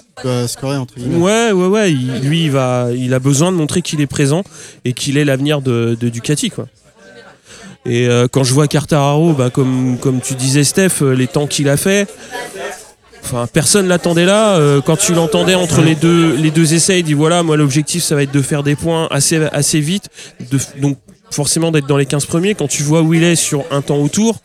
scorer 0.46 0.76
entre 0.76 0.96
guillemets. 0.96 1.16
Ouais, 1.16 1.52
ouais, 1.54 1.68
ouais. 1.68 1.92
il- 1.94 2.20
lui, 2.28 2.44
il, 2.46 2.52
va, 2.52 2.90
il 2.94 3.14
a 3.14 3.20
besoin 3.20 3.52
de 3.54 3.58
montrer 3.58 3.82
qu'il 3.82 4.02
est 4.02 4.08
présent 4.08 4.44
et 4.84 4.92
qu'il 4.92 5.18
est 5.18 5.26
l'avenir 5.26 5.62
de, 5.62 5.98
de 6.00 6.10
Ducati, 6.10 6.50
quoi. 6.50 6.68
Et 7.90 8.08
euh, 8.08 8.28
quand 8.32 8.44
je 8.44 8.54
vois 8.54 8.68
Quartararo, 8.68 9.34
bah, 9.34 9.50
comme, 9.50 9.98
comme 10.00 10.22
tu 10.22 10.36
disais, 10.36 10.64
Steph, 10.64 11.02
euh, 11.02 11.16
les 11.16 11.26
temps 11.26 11.48
qu'il 11.48 11.68
a 11.70 11.76
fait, 11.76 12.08
enfin, 13.24 13.48
personne 13.52 13.88
l'attendait 13.88 14.26
là. 14.26 14.58
Euh, 14.58 14.80
quand 14.80 14.96
tu 14.96 15.16
l'entendais 15.16 15.56
entre 15.56 15.82
les 15.82 15.96
deux, 15.96 16.36
les 16.36 16.52
deux 16.52 16.76
essais, 16.76 17.00
il 17.00 17.04
dit 17.04 17.16
voilà, 17.16 17.42
moi, 17.42 17.58
l'objectif, 17.58 18.04
ça 18.04 18.14
va 18.14 18.22
être 18.22 18.32
de 18.32 18.44
faire 18.44 18.62
des 18.62 18.76
points 18.76 19.08
assez, 19.10 19.38
assez 19.52 19.80
vite, 19.80 20.10
donc 20.78 20.98
forcément 21.32 21.72
d'être 21.72 21.88
dans 21.88 21.98
les 21.98 22.06
15 22.06 22.28
premiers. 22.28 22.54
Quand 22.54 22.68
tu 22.68 22.84
vois 22.84 23.02
où 23.02 23.16
il 23.16 23.24
est 23.24 23.36
sur 23.36 23.66
un 23.72 23.82
temps 23.82 23.98
autour, 23.98 24.38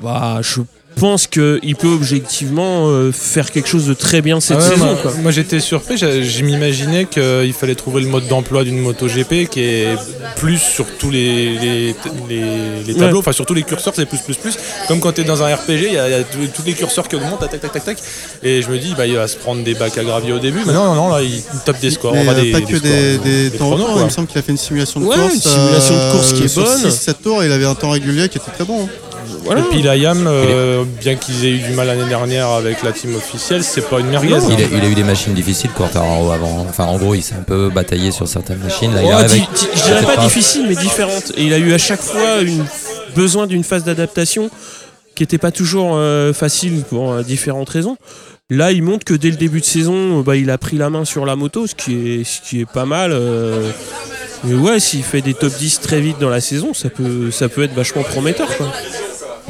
bah, 0.00 0.38
je 0.40 0.60
pense 0.94 1.26
qu'il 1.26 1.76
peut 1.76 1.88
objectivement 1.92 2.88
euh, 2.88 3.12
faire 3.12 3.50
quelque 3.50 3.68
chose 3.68 3.86
de 3.86 3.94
très 3.94 4.22
bien 4.22 4.40
cette 4.40 4.58
Ah 4.60 4.64
ouais, 4.68 4.74
saison. 4.74 4.96
moi, 5.22 5.30
j'étais 5.32 5.60
surpris, 5.60 5.96
je 5.98 6.42
m'imaginais 6.44 7.04
qu'il 7.06 7.52
fallait 7.52 7.74
trouver 7.74 8.02
le 8.02 8.08
mode 8.08 8.26
d'emploi 8.28 8.64
d'une 8.64 8.78
moto 8.78 9.06
GP 9.06 9.48
qui 9.50 9.60
est 9.60 9.96
plus 10.36 10.58
sur 10.58 10.86
tous 10.98 11.10
les, 11.10 11.58
les, 11.58 11.94
les- 12.28 12.82
les 12.86 12.94
tableaux, 12.94 13.12
Ouais. 13.14 13.18
enfin 13.18 13.32
sur 13.32 13.46
tous 13.46 13.54
les 13.54 13.62
curseurs, 13.62 13.92
c'est 13.96 14.06
plus 14.06 14.18
plus 14.18 14.36
plus. 14.36 14.56
Comme 14.88 15.00
quand 15.00 15.12
tu 15.12 15.20
es 15.22 15.24
dans 15.24 15.42
un 15.42 15.54
RPG, 15.54 15.86
il 15.88 15.92
y 15.94 15.98
a, 15.98 16.08
il 16.08 16.12
y 16.12 16.14
a 16.14 16.22
tous 16.24 16.62
les 16.66 16.72
curseurs 16.74 17.08
qui 17.08 17.16
augmentent, 17.16 17.40
tac 17.40 17.60
tac 17.60 17.72
tac 17.72 17.84
tac. 17.84 17.98
Et 18.42 18.62
je 18.62 18.68
me 18.70 18.78
dis, 18.78 18.94
bah, 18.96 19.06
il 19.06 19.14
va 19.16 19.26
se 19.28 19.36
prendre 19.36 19.62
des 19.62 19.74
bacs 19.74 19.96
à 19.98 20.04
gravier 20.04 20.32
au 20.32 20.38
début, 20.38 20.60
mais 20.66 20.72
non, 20.72 20.84
non, 20.84 20.94
non, 20.94 21.08
là 21.08 21.22
il 21.22 21.42
tape 21.64 21.80
des 21.80 21.90
scores. 21.90 22.12
Mais, 22.14 22.20
enfin, 22.22 22.32
euh, 22.38 22.42
des, 22.42 22.52
pas 22.52 22.60
des 22.60 22.64
que 22.66 22.76
scores, 22.78 22.90
des, 23.24 23.50
des 23.50 23.56
temps 23.58 23.76
il 23.98 24.04
me 24.04 24.08
semble 24.10 24.26
qu'il 24.28 24.38
a 24.38 24.42
fait 24.42 24.52
une 24.52 24.58
simulation 24.58 25.00
de 25.00 25.06
Ouais, 25.06 25.16
course. 25.16 25.34
une 25.34 25.40
simulation 25.40 25.94
de 25.94 26.12
course 26.12 26.32
qui 26.34 26.42
est 26.44 26.54
bonne. 26.54 26.90
6-7 26.90 27.14
tours, 27.22 27.44
il 27.44 27.52
avait 27.52 27.64
un 27.64 27.74
temps 27.74 27.90
régulier 27.90 28.28
qui 28.28 28.38
était 28.38 28.50
très 28.50 28.64
bon. 28.64 28.84
hein. 28.84 28.88
Voilà. 29.44 29.60
Et 29.60 29.64
puis 29.70 29.82
la 29.82 29.96
YAM, 29.96 30.26
euh, 30.26 30.84
bien 31.00 31.16
qu'ils 31.16 31.44
aient 31.44 31.50
eu 31.50 31.58
du 31.58 31.72
mal 31.72 31.86
l'année 31.86 32.08
dernière 32.08 32.48
avec 32.48 32.82
la 32.82 32.92
team 32.92 33.14
officielle, 33.14 33.62
c'est 33.62 33.88
pas 33.88 34.00
une 34.00 34.06
merguez. 34.08 34.34
Hein. 34.34 34.40
Il 34.50 34.54
a, 34.64 34.78
il 34.78 34.84
a 34.84 34.88
eu 34.88 34.94
des 34.94 35.02
machines 35.02 35.34
difficiles, 35.34 35.70
Quartararo, 35.76 36.30
avant. 36.32 36.66
Enfin, 36.68 36.84
en 36.84 36.96
gros, 36.96 37.14
il 37.14 37.22
s'est 37.22 37.34
un 37.34 37.42
peu 37.42 37.68
bataillé 37.68 38.10
sur 38.10 38.26
certaines 38.26 38.58
machines. 38.60 38.94
Là, 38.94 39.02
il 39.02 39.06
Ouais, 39.06 39.12
arrive 39.12 39.28
di- 39.28 39.34
avec- 39.36 39.52
di- 39.52 39.66
je 39.74 39.82
dirais 39.84 40.00
peut-être 40.02 40.16
pas 40.16 40.22
difficile, 40.24 40.66
mais 40.68 40.74
différente. 40.76 41.32
Et 41.36 41.44
il 41.44 41.52
a 41.52 41.58
eu 41.58 41.72
à 41.74 41.78
chaque 41.78 42.00
fois 42.00 42.40
une, 42.40 42.64
besoin 43.14 43.46
d'une 43.46 43.64
phase 43.64 43.84
d'adaptation 43.84 44.48
qui 45.14 45.22
n'était 45.22 45.38
pas 45.38 45.50
toujours 45.52 45.92
euh, 45.94 46.32
facile 46.32 46.82
pour 46.88 47.12
euh, 47.12 47.22
différentes 47.22 47.68
raisons. 47.68 47.96
Là, 48.50 48.72
il 48.72 48.82
montre 48.82 49.04
que 49.04 49.14
dès 49.14 49.30
le 49.30 49.36
début 49.36 49.60
de 49.60 49.64
saison, 49.64 50.20
euh, 50.20 50.22
bah, 50.22 50.36
il 50.36 50.50
a 50.50 50.58
pris 50.58 50.76
la 50.76 50.90
main 50.90 51.04
sur 51.04 51.24
la 51.26 51.36
moto, 51.36 51.66
ce 51.66 51.74
qui 51.74 51.92
est, 52.20 52.24
ce 52.24 52.40
qui 52.40 52.60
est 52.60 52.70
pas 52.70 52.84
mal. 52.86 53.12
euh. 53.12 53.70
Mais 54.46 54.54
ouais, 54.54 54.80
s'il 54.80 55.02
fait 55.02 55.22
des 55.22 55.32
top 55.32 55.52
10 55.58 55.80
très 55.80 56.00
vite 56.00 56.18
dans 56.18 56.28
la 56.28 56.40
saison, 56.42 56.74
ça 56.74 56.90
peut, 56.90 57.30
ça 57.30 57.48
peut 57.48 57.62
être 57.62 57.72
vachement 57.74 58.02
prometteur. 58.02 58.48
quoi. 58.58 58.66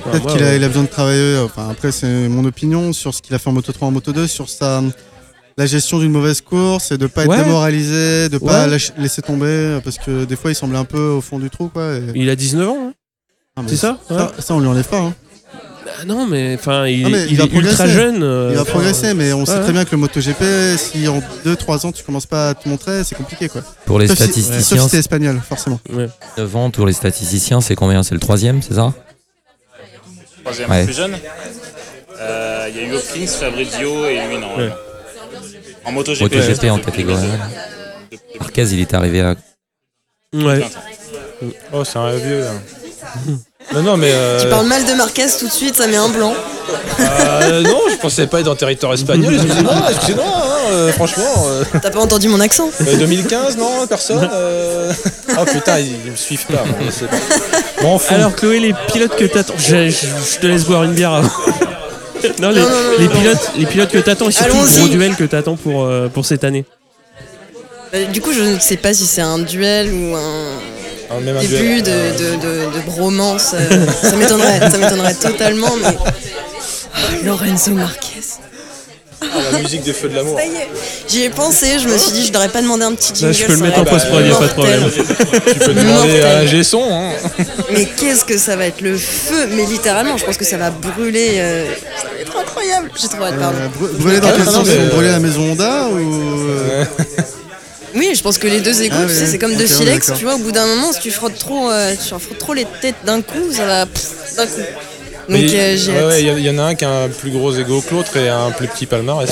Peut-être 0.05 0.27
qu'il 0.33 0.43
a, 0.43 0.47
ouais. 0.51 0.57
il 0.57 0.65
a 0.65 0.69
besoin 0.69 0.83
de 0.85 0.89
travailler, 0.89 1.39
enfin 1.39 1.69
après 1.71 1.91
c'est 1.93 2.29
mon 2.29 2.45
opinion, 2.45 2.93
sur 2.93 3.15
ce 3.15 3.23
qu'il 3.23 3.35
a 3.35 3.39
fait 3.39 3.49
en 3.49 3.53
Moto 3.53 3.73
3, 3.73 3.89
en 3.89 3.91
Moto 3.91 4.13
2, 4.13 4.27
sur 4.27 4.49
sa, 4.49 4.83
la 5.57 5.67
gestion 5.67 5.99
d'une 5.99 6.13
mauvaise 6.13 6.41
course 6.41 6.93
et 6.93 6.99
de 6.99 7.07
pas 7.07 7.25
être 7.25 7.37
démoralisé, 7.45 8.29
de 8.29 8.39
pas 8.39 8.65
Ouais. 8.65 8.71
lâcher- 8.71 8.93
laisser 8.99 9.23
tomber, 9.23 9.79
parce 9.83 9.99
que 9.99 10.25
des 10.25 10.37
fois 10.37 10.51
il 10.51 10.55
semblait 10.55 10.79
un 10.79 10.85
peu 10.85 11.09
au 11.09 11.21
fond 11.21 11.39
du 11.39 11.49
trou. 11.51 11.69
quoi. 11.69 11.95
et- 11.95 12.03
Il 12.15 12.29
a 12.31 12.37
19 12.37 12.69
ans, 12.69 12.89
hein. 12.89 12.93
Ah, 13.57 13.63
c'est 13.67 13.77
ça, 13.77 13.99
ouais. 14.11 14.17
ça 14.19 14.33
Ça, 14.41 14.55
on 14.55 14.61
lui 14.61 14.67
enlève 14.67 14.87
pas. 14.89 14.99
hein. 15.01 15.15
Bah 15.87 16.05
non, 16.07 16.27
mais 16.27 16.57
enfin, 16.59 16.87
il, 16.87 17.05
Ah, 17.07 17.09
mais 17.11 17.25
il 17.27 17.33
il 17.33 17.37
va 17.39 17.45
est 17.45 17.53
ultra 17.53 17.87
jeune. 17.87 18.23
euh, 18.23 18.49
Il 18.51 18.57
va 18.57 18.65
progresser, 18.65 19.15
mais 19.15 19.33
on 19.33 19.47
sait 19.47 19.61
très 19.61 19.71
bien 19.73 19.85
que 19.85 19.93
le 19.93 19.99
MotoGP, 19.99 20.77
si 20.77 21.07
en 21.09 21.23
2-3 21.45 21.87
ans 21.87 21.93
tu 21.93 22.03
commences 22.03 22.27
pas 22.27 22.49
à 22.51 22.55
te 22.55 22.69
montrer, 22.69 23.05
c'est 23.05 23.15
compliqué 23.15 23.49
quoi. 23.49 23.63
Pour 23.87 23.99
les 24.01 24.09
Sauf 24.09 24.17
si- 24.17 24.25
statisticiens, 24.25 24.77
Sauf 24.79 24.87
si 24.87 24.91
t'es 24.93 24.99
espagnol, 24.99 25.41
forcément. 25.47 25.79
9 26.37 26.57
ans, 26.57 26.71
pour 26.71 26.87
les 26.87 26.93
statisticiens, 26.95 27.61
c'est 27.61 27.75
combien? 27.77 28.03
C'est 28.03 28.15
le 28.15 28.21
troisième, 28.21 28.61
c'est 28.63 28.75
ça? 28.75 28.93
Troisième 30.45 30.71
Ouais. 30.71 30.85
plus 30.85 30.95
jeune. 30.95 31.17
Euh, 32.21 32.67
Il 32.71 32.77
y 32.77 32.81
a 32.81 32.83
eu 32.89 32.95
Hopkins, 32.97 33.27
Fabrizio 33.27 34.07
et 34.07 34.21
lui, 34.29 34.39
non. 34.39 34.57
Ouais. 34.57 34.71
En 35.85 35.93
MotoGP. 35.93 36.23
MotoGP 36.23 36.71
en 36.71 36.79
catégorie 36.79 37.23
les- 38.11 38.17
1. 38.17 38.39
Marquez, 38.41 38.63
il 38.65 38.81
est 38.81 38.95
arrivé 38.95 39.21
à. 39.21 39.35
Ouais. 40.35 40.65
Oh, 41.73 41.85
c'est 41.85 41.99
un 41.99 42.15
vieux. 42.17 42.41
là. 42.41 42.51
non, 43.75 43.83
non, 43.83 43.97
mais. 43.97 44.11
euh, 44.13 44.41
Tu 44.43 44.49
parles 44.49 44.67
mal 44.67 44.85
de 44.85 44.93
Marquez 44.95 45.27
tout 45.39 45.47
de 45.47 45.53
suite, 45.53 45.77
ça 45.77 45.87
met 45.87 45.97
un 45.97 46.09
blanc. 46.09 46.35
euh, 47.01 47.63
non, 47.63 47.81
je 47.91 47.97
pensais 47.97 48.27
pas 48.27 48.41
être 48.41 48.49
en 48.49 48.57
territoire 48.57 48.95
espagnol. 48.95 49.35
Excusez-moi, 49.35 49.75
excusez-moi, 49.91 50.25
hein, 50.27 50.71
euh, 50.73 50.93
franchement. 50.93 51.47
euh, 51.49 51.65
T'as 51.83 51.91
pas 51.91 52.01
entendu 52.01 52.29
mon 52.29 52.41
accent? 52.41 52.71
Euh, 52.81 52.97
2015, 52.97 53.57
non, 53.57 53.87
personne. 53.87 54.29
euh, 54.33 54.93
Oh 55.39 55.45
putain, 55.45 55.79
ils, 55.81 55.93
ils 56.07 56.11
me 56.13 56.17
suivent 56.17 56.47
pas. 56.47 56.65
Bon. 57.85 58.01
Alors 58.11 58.35
Chloé, 58.35 58.61
les 58.61 58.75
pilotes 58.93 59.17
que 59.17 59.25
t'attends, 59.25 59.55
je, 59.59 59.89
je- 59.89 60.07
je 60.35 60.39
te 60.41 60.47
laisse 60.47 60.65
boire 60.65 60.85
une 60.85 60.93
bière 60.95 61.13
avant. 61.13 61.29
non, 62.41 62.51
les, 62.51 62.61
Non, 62.61 62.69
non, 62.69 62.71
non, 62.71 62.99
les 62.99 63.07
non. 63.07 63.11
pilotes, 63.13 63.51
les 63.59 63.67
pilotes 63.67 63.91
que 63.91 63.99
t'attends 63.99 64.29
et 64.29 64.33
surtout 64.33 64.57
le 64.61 64.79
gros 64.79 64.89
duel 64.89 65.15
que 65.17 65.25
t'attends 65.25 65.57
pour, 65.57 65.85
euh, 65.85 66.09
pour 66.09 66.25
cette 66.25 66.45
année. 66.45 66.65
Bah, 67.93 67.99
Du 68.13 68.21
coup, 68.21 68.33
je 68.33 68.41
ne 68.43 68.59
sais 68.59 68.77
pas 68.77 68.93
si 68.95 69.07
c'est 69.07 69.21
un 69.23 69.39
duel 69.39 69.93
ou 69.93 70.17
un 70.17 70.59
Ah, 71.11 71.21
même 71.21 71.37
un 71.37 71.41
début 71.41 71.57
duel. 71.57 71.83
de, 71.83 71.91
de, 71.91 72.31
de- 72.71 72.77
de 72.77 72.81
bromance. 72.87 73.53
euh, 73.55 73.87
ça 74.03 74.17
m'étonnerait, 74.17 74.71
ça 74.71 74.79
m'étonnerait 74.79 75.15
totalement, 75.15 75.73
mais. 75.83 75.97
Lorenzo 77.25 77.73
Marquez. 77.73 78.21
Ah, 79.33 79.39
la 79.53 79.59
musique 79.61 79.83
des 79.83 79.93
feux 79.93 80.09
de 80.09 80.15
l'amour. 80.17 80.39
Ça 80.39 80.45
y 80.45 80.49
est. 80.51 80.69
J'y 81.09 81.23
ai 81.25 81.31
pensé, 81.31 81.79
je 81.79 81.89
me 81.89 81.97
suis 81.99 82.13
dit, 82.13 82.27
je 82.27 82.33
n'aurais 82.33 82.49
pas 82.49 82.63
demandé 82.63 82.85
un 82.85 82.95
petit 82.95 83.13
Là, 83.23 83.33
jingle. 83.33 83.35
je 83.35 83.45
peux 83.47 83.53
le 83.53 83.59
mettre 83.59 83.79
en 83.81 83.85
post-prod, 83.85 84.25
a 84.25 84.37
pas 84.37 84.47
de 84.47 84.53
problème. 84.53 84.91
Tu 85.53 85.59
peux 85.59 85.75
demander 85.75 86.21
à 86.23 86.39
un 86.39 86.47
gesson. 86.47 86.83
Hein. 86.91 87.11
Mais 87.73 87.87
qu'est-ce 87.87 88.25
que 88.25 88.37
ça 88.39 88.57
va 88.57 88.67
être 88.67 88.81
le 88.81 88.97
feu? 88.97 89.47
Mais 89.53 89.65
littéralement, 89.67 90.17
je 90.17 90.25
pense 90.25 90.37
que 90.37 90.45
ça 90.45 90.57
va 90.57 90.71
brûler. 90.71 91.33
euh, 91.39 91.65
Ça 92.01 92.09
va 92.15 92.21
être 92.21 92.37
incroyable. 92.37 92.91
J'ai 93.01 93.09
trop 93.09 93.23
hâte, 93.25 93.39
pardon. 93.39 93.57
Euh, 93.61 93.87
br- 93.87 93.99
brûler 93.99 94.21
dans 94.21 94.29
Ah, 94.29 94.33
quel 94.37 94.45
sens? 94.47 94.67
mais, 94.69 94.87
brûlé 94.89 95.11
la 95.11 95.21
maison 95.21 95.43
Honda 95.53 95.89
ou. 95.89 96.49
euh, 96.51 96.85
Oui, 97.97 98.11
je 98.17 98.23
pense 98.23 98.39
que 98.39 98.49
les 98.49 98.61
deux 98.61 98.83
égouts, 98.83 98.97
Ah, 98.99 99.07
tu 99.07 99.15
sais, 99.15 99.21
ouais. 99.21 99.27
c'est 99.31 99.39
comme 99.39 99.55
deux 99.55 99.65
Ok, 99.67 99.71
ouais, 99.71 99.77
silex. 99.77 100.07
d'accord. 100.09 100.19
Tu 100.19 100.25
vois, 100.25 100.35
au 100.35 100.39
bout 100.39 100.51
d'un 100.51 100.67
moment, 100.67 100.93
si 100.93 100.99
tu 101.01 101.11
frottes 101.13 101.39
trop, 101.39 101.71
euh, 101.71 101.95
tu 102.07 102.13
en 102.13 102.19
frottes 102.19 102.39
trop 102.39 102.53
les 102.53 102.67
têtes 102.83 102.97
d'un 103.07 103.23
coup, 103.23 103.53
ça 103.53 103.65
va 103.67 103.87
pff, 103.87 104.11
d'un 104.37 104.47
coup. 104.47 104.63
Donc 105.29 105.39
Mais, 105.41 105.55
euh, 105.55 105.77
j'ai 105.77 105.93
ouais, 105.93 105.99
hâte. 105.99 106.07
ouais, 106.07 106.23
il 106.23 106.45
y, 106.47 106.51
en 106.51 106.59
a 106.59 106.63
un 106.65 106.75
qui 106.75 106.85
a 106.85 106.91
un 106.91 107.09
plus 107.09 107.31
gros 107.31 107.53
ego 107.55 107.81
que 107.81 107.95
l'autre 107.95 108.17
et 108.17 108.29
un 108.29 108.51
plus 108.51 108.69
petit 108.69 108.87
palmarès. 108.87 109.31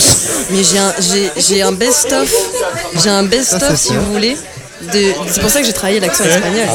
Mais 0.50 0.62
j'ai 0.64 0.78
un, 0.78 0.94
j'ai, 0.98 1.30
j'ai 1.36 1.62
un 1.62 1.72
best-of, 1.72 2.32
j'ai 3.02 3.10
un 3.10 3.24
best-of 3.24 3.76
si 3.76 3.92
vous 3.94 4.12
voulez. 4.12 4.36
C'est 4.90 5.40
pour 5.40 5.48
ça 5.50 5.60
que 5.60 5.66
j'ai 5.66 5.72
travaillé 5.72 6.00
l'accent 6.00 6.24
espagnol. 6.24 6.66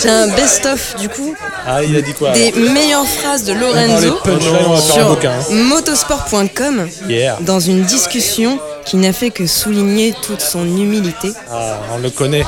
J'ai 0.00 0.08
un 0.10 0.28
best-of 0.28 0.94
du 1.00 1.08
coup 1.08 1.34
Ah, 1.66 1.82
il 1.82 1.96
a 1.96 2.00
dit 2.00 2.12
quoi 2.12 2.30
des 2.32 2.52
meilleures 2.52 3.06
phrases 3.06 3.42
de 3.44 3.52
Lorenzo 3.52 4.20
les 4.24 4.30
punchlines, 4.30 4.56
on 4.66 4.74
va 4.74 4.80
faire 4.80 4.94
un 4.94 4.98
sur 4.98 5.08
bouquin. 5.08 5.32
hein. 5.32 5.54
motosport.com 5.54 6.88
Yeah. 7.08 7.38
dans 7.40 7.58
une 7.58 7.82
discussion 7.82 8.58
qui 8.84 8.96
n'a 8.96 9.12
fait 9.12 9.30
que 9.30 9.46
souligner 9.46 10.14
toute 10.22 10.40
son 10.40 10.64
humilité. 10.64 11.32
Ah, 11.50 11.78
on 11.94 11.98
le 11.98 12.10
connaît. 12.10 12.44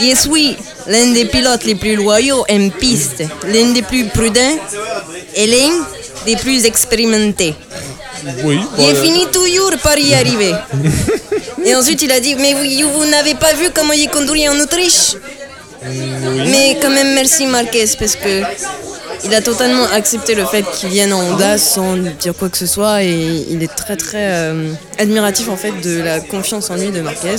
Yes, 0.00 0.26
oui, 0.30 0.56
l'un 0.86 1.12
des 1.12 1.24
pilotes 1.24 1.64
les 1.64 1.74
plus 1.74 1.96
loyaux 1.96 2.44
en 2.48 2.68
piste, 2.70 3.22
l'un 3.46 3.72
des 3.72 3.82
plus 3.82 4.04
prudents 4.04 4.58
et 5.34 5.46
l'un 5.46 5.84
des 6.26 6.36
plus 6.36 6.64
expérimentés. 6.64 7.54
Oui. 8.44 8.60
Il 8.60 8.76
bon, 8.76 8.88
est 8.88 8.96
euh, 8.96 9.02
fini 9.02 9.26
toujours 9.32 9.72
par 9.82 9.98
y 9.98 10.14
arriver. 10.14 10.52
Et 11.64 11.74
ensuite, 11.74 12.02
il 12.02 12.10
a 12.12 12.20
dit 12.20 12.34
Mais 12.34 12.54
vous 12.54 13.06
n'avez 13.06 13.34
pas 13.34 13.52
vu 13.54 13.70
comment 13.74 13.92
il 13.92 14.08
conduit 14.08 14.48
en 14.48 14.58
Autriche? 14.60 15.14
Mais 15.84 16.76
quand 16.80 16.90
même, 16.90 17.14
merci 17.14 17.46
Marquez, 17.46 17.86
parce 17.98 18.16
que 18.16 18.42
il 19.24 19.34
a 19.34 19.40
totalement 19.40 19.84
accepté 19.92 20.34
le 20.34 20.44
fait 20.44 20.64
qu'il 20.72 20.90
vienne 20.90 21.12
en 21.12 21.20
Honda 21.20 21.58
sans 21.58 21.96
dire 21.96 22.34
quoi 22.36 22.48
que 22.48 22.58
ce 22.58 22.66
soit. 22.66 23.02
Et 23.02 23.46
il 23.50 23.62
est 23.62 23.74
très 23.74 23.96
très 23.96 24.32
euh, 24.32 24.72
admiratif 24.98 25.48
en 25.48 25.56
fait 25.56 25.72
de 25.82 26.00
la 26.02 26.20
confiance 26.20 26.70
en 26.70 26.76
lui 26.76 26.90
de 26.90 27.00
Marquez. 27.00 27.36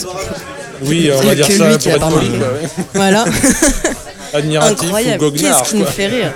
Oui, 0.83 1.09
on 1.15 1.21
Il 1.21 1.23
y 1.23 1.25
va 1.25 1.31
a 1.31 1.35
dire 1.35 1.47
que 1.47 1.53
ça 1.53 1.69
lui 1.69 1.77
pour 1.77 1.91
être 1.91 2.09
poli. 2.09 2.31
Voilà, 2.93 3.25
Admiratif 4.33 4.79
ou 4.81 4.85
incroyable. 4.85 5.19
goguenard. 5.19 5.59
Qu'est-ce 5.63 5.69
qui 5.71 5.77
nous 5.77 5.85
fait 5.85 6.07
rire 6.07 6.33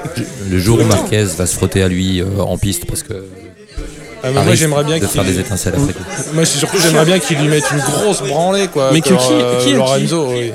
Le 0.49 0.59
jour 0.59 0.79
où 0.79 0.83
Marquez 0.83 1.23
va 1.37 1.45
se 1.45 1.55
frotter 1.55 1.83
à 1.83 1.87
lui 1.87 2.21
euh, 2.21 2.25
en 2.39 2.57
piste 2.57 2.85
parce 2.85 3.03
que. 3.03 3.13
Ah, 4.25 4.29
mais 4.33 4.43
moi, 4.43 4.55
j'aimerais 4.55 4.83
bien 4.85 4.99
de 4.99 5.05
faire 5.05 5.23
des 5.25 5.31
qu'il. 5.33 5.41
étincelles 5.41 5.73
après 5.75 5.93
coup. 5.93 6.03
Moi, 6.33 6.45
c'est 6.45 6.57
surtout, 6.57 6.77
j'aimerais 6.81 7.05
bien 7.05 7.19
qu'il 7.19 7.37
lui 7.39 7.49
mette 7.49 7.65
une 7.71 7.79
grosse 7.79 8.21
branlée, 8.21 8.67
quoi. 8.67 8.89
Mais 8.93 9.01
qui- 9.01 9.11
euh, 9.13 9.59
qui 9.59 9.65
qui 9.67 9.73
Lorenzo, 9.73 10.27
oui. 10.31 10.51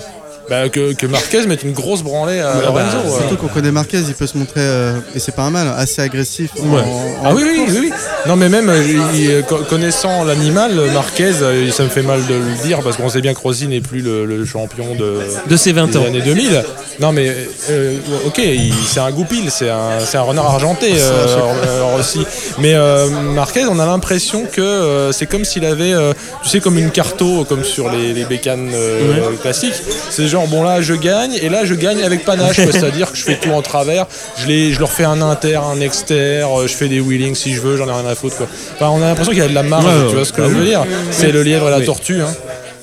Bah, 0.49 0.69
que, 0.69 0.93
que 0.95 1.07
Marquez 1.07 1.47
mette 1.47 1.63
une 1.63 1.73
grosse 1.73 2.03
branlée 2.03 2.41
à 2.41 2.55
bah, 2.55 2.61
Lorenzo. 2.67 2.97
euh. 3.07 3.19
Surtout 3.19 3.37
qu'on 3.37 3.49
connaît 3.49 3.71
Marquez, 3.73 3.99
il 3.99 4.15
peut 4.15 4.27
se 4.27 4.37
montrer, 4.39 4.61
euh, 4.61 4.99
et 5.15 5.19
c'est 5.19 5.35
pas 5.35 5.43
un 5.43 5.51
mal, 5.51 5.73
assez 5.77 6.01
agressif. 6.03 6.51
en- 6.61 6.75
Ouais. 6.75 6.81
en- 6.83 7.13
Ah 7.25 7.35
oui, 7.35 7.43
oui, 7.45 7.65
oui, 7.69 7.77
oui. 7.81 7.93
Non, 8.27 8.37
mais 8.37 8.49
même 8.49 8.69
euh, 8.69 8.83
il- 9.15 9.21
il- 9.21 9.43
co- 9.45 9.59
connaissant 9.69 10.25
l'animal, 10.25 10.73
Marquez, 10.95 11.33
euh, 11.43 11.71
ça 11.71 11.83
me 11.85 11.89
fait 11.89 12.03
mal 12.03 12.25
de 12.27 12.35
le 12.35 12.63
dire 12.67 12.81
parce 12.83 12.97
qu'on 12.97 13.09
sait 13.09 13.21
bien 13.21 13.35
que 13.35 13.41
Rossi 13.41 13.67
n'est 13.69 13.81
plus 13.81 14.01
le, 14.01 14.25
le 14.25 14.45
champion 14.45 14.95
de, 14.95 15.19
De 15.49 15.57
ses 15.57 15.73
20 15.73 15.89
des 15.89 15.97
ans. 15.99 16.05
années 16.07 16.23
2000. 16.23 16.63
Non, 17.01 17.13
mais 17.13 17.33
euh, 17.71 17.97
ok, 18.27 18.41
c'est 18.87 19.01
un 19.01 19.11
goupil, 19.11 19.51
c'est 19.51 19.71
un, 19.71 20.01
c'est 20.05 20.17
un 20.19 20.23
renard 20.23 20.47
argenté, 20.47 20.93
euh, 20.95 21.27
euh, 21.67 21.83
Rossi. 21.97 22.25
Mais 22.59 22.75
euh, 22.75 23.09
Marquez, 23.09 23.65
on 23.71 23.79
a 23.79 23.87
l'impression 23.87 24.45
que 24.51 24.61
euh, 24.61 25.13
c'est 25.13 25.27
comme 25.27 25.45
s'il 25.45 25.65
avait, 25.65 25.93
euh, 25.93 26.13
tu 26.43 26.49
sais, 26.49 26.61
comme 26.61 26.79
une 26.79 26.91
carto, 26.91 27.45
comme 27.45 27.65
sur 27.65 27.91
les, 27.91 28.13
les 28.13 28.25
bécanes 28.25 28.71
euh, 28.75 29.31
classiques. 29.41 29.75
C'est 30.11 30.27
genre, 30.27 30.38
bon 30.47 30.63
là, 30.63 30.81
je 30.81 30.95
gagne, 30.95 31.33
et 31.41 31.49
là, 31.49 31.65
je 31.65 31.75
gagne 31.75 32.03
avec 32.03 32.25
panache, 32.25 32.57
c'est-à-dire 32.57 33.11
que 33.11 33.17
je 33.17 33.23
fais 33.25 33.37
tout 33.37 33.51
en 33.51 33.63
travers, 33.63 34.07
je, 34.39 34.47
les, 34.47 34.73
je 34.73 34.81
leur 34.81 34.91
fais 34.93 35.05
un 35.05 35.21
inter, 35.21 35.57
un 35.57 35.81
exter, 35.81 36.45
euh, 36.47 36.67
je 36.67 36.75
fais 36.75 36.89
des 36.89 37.01
wheelings 37.01 37.35
si 37.35 37.55
je 37.55 37.61
veux, 37.61 37.77
j'en 37.77 37.89
ai 37.89 37.93
rien 37.93 38.07
à 38.07 38.15
foutre. 38.15 38.37
Quoi. 38.37 38.47
Enfin, 38.75 38.89
on 38.91 39.03
a 39.03 39.07
l'impression 39.07 39.33
qu'il 39.33 39.43
y 39.43 39.45
a 39.45 39.49
de 39.49 39.55
la 39.55 39.63
marge, 39.63 39.85
Ouais, 39.85 40.09
tu 40.09 40.15
vois 40.17 40.25
ce 40.25 40.33
que 40.33 40.43
je 40.43 40.49
veux 40.55 40.65
dire 40.65 40.85
C'est 41.11 41.33
le 41.33 41.43
lièvre 41.43 41.69
et 41.69 41.71
la 41.71 41.81
tortue. 41.85 42.21
Hein. 42.21 42.35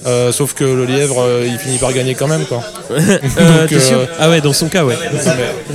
Euh, 0.08 0.32
sauf 0.32 0.54
que 0.54 0.64
le 0.64 0.86
lièvre, 0.86 1.20
euh, 1.20 1.48
il 1.48 1.58
finit 1.58 1.80
par 1.80 1.92
gagner 1.92 2.14
quand 2.14 2.28
même, 2.28 2.46
quoi. 2.46 2.62
Donc, 2.90 3.82
sûr 3.82 3.98
euh, 3.98 4.06
Ah 4.20 4.30
ouais, 4.30 4.40
dans 4.40 4.54
son 4.54 4.68
cas, 4.68 4.84
ouais. 4.86 4.96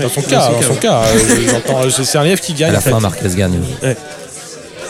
Dans 0.01 0.09
son 0.09 0.23
cas, 0.23 0.51
dans 0.53 0.63
son 0.63 0.75
cas, 0.77 1.01
euh, 1.03 1.91
c'est 1.91 2.17
un 2.19 2.23
lièvre 2.23 2.41
qui 2.41 2.53
gagne. 2.55 2.71
À 2.71 2.73
la 2.75 2.79
en 2.79 2.83
fait. 2.83 2.91
fin, 2.91 3.01
Marquez 3.01 3.29
gagne. 3.37 3.59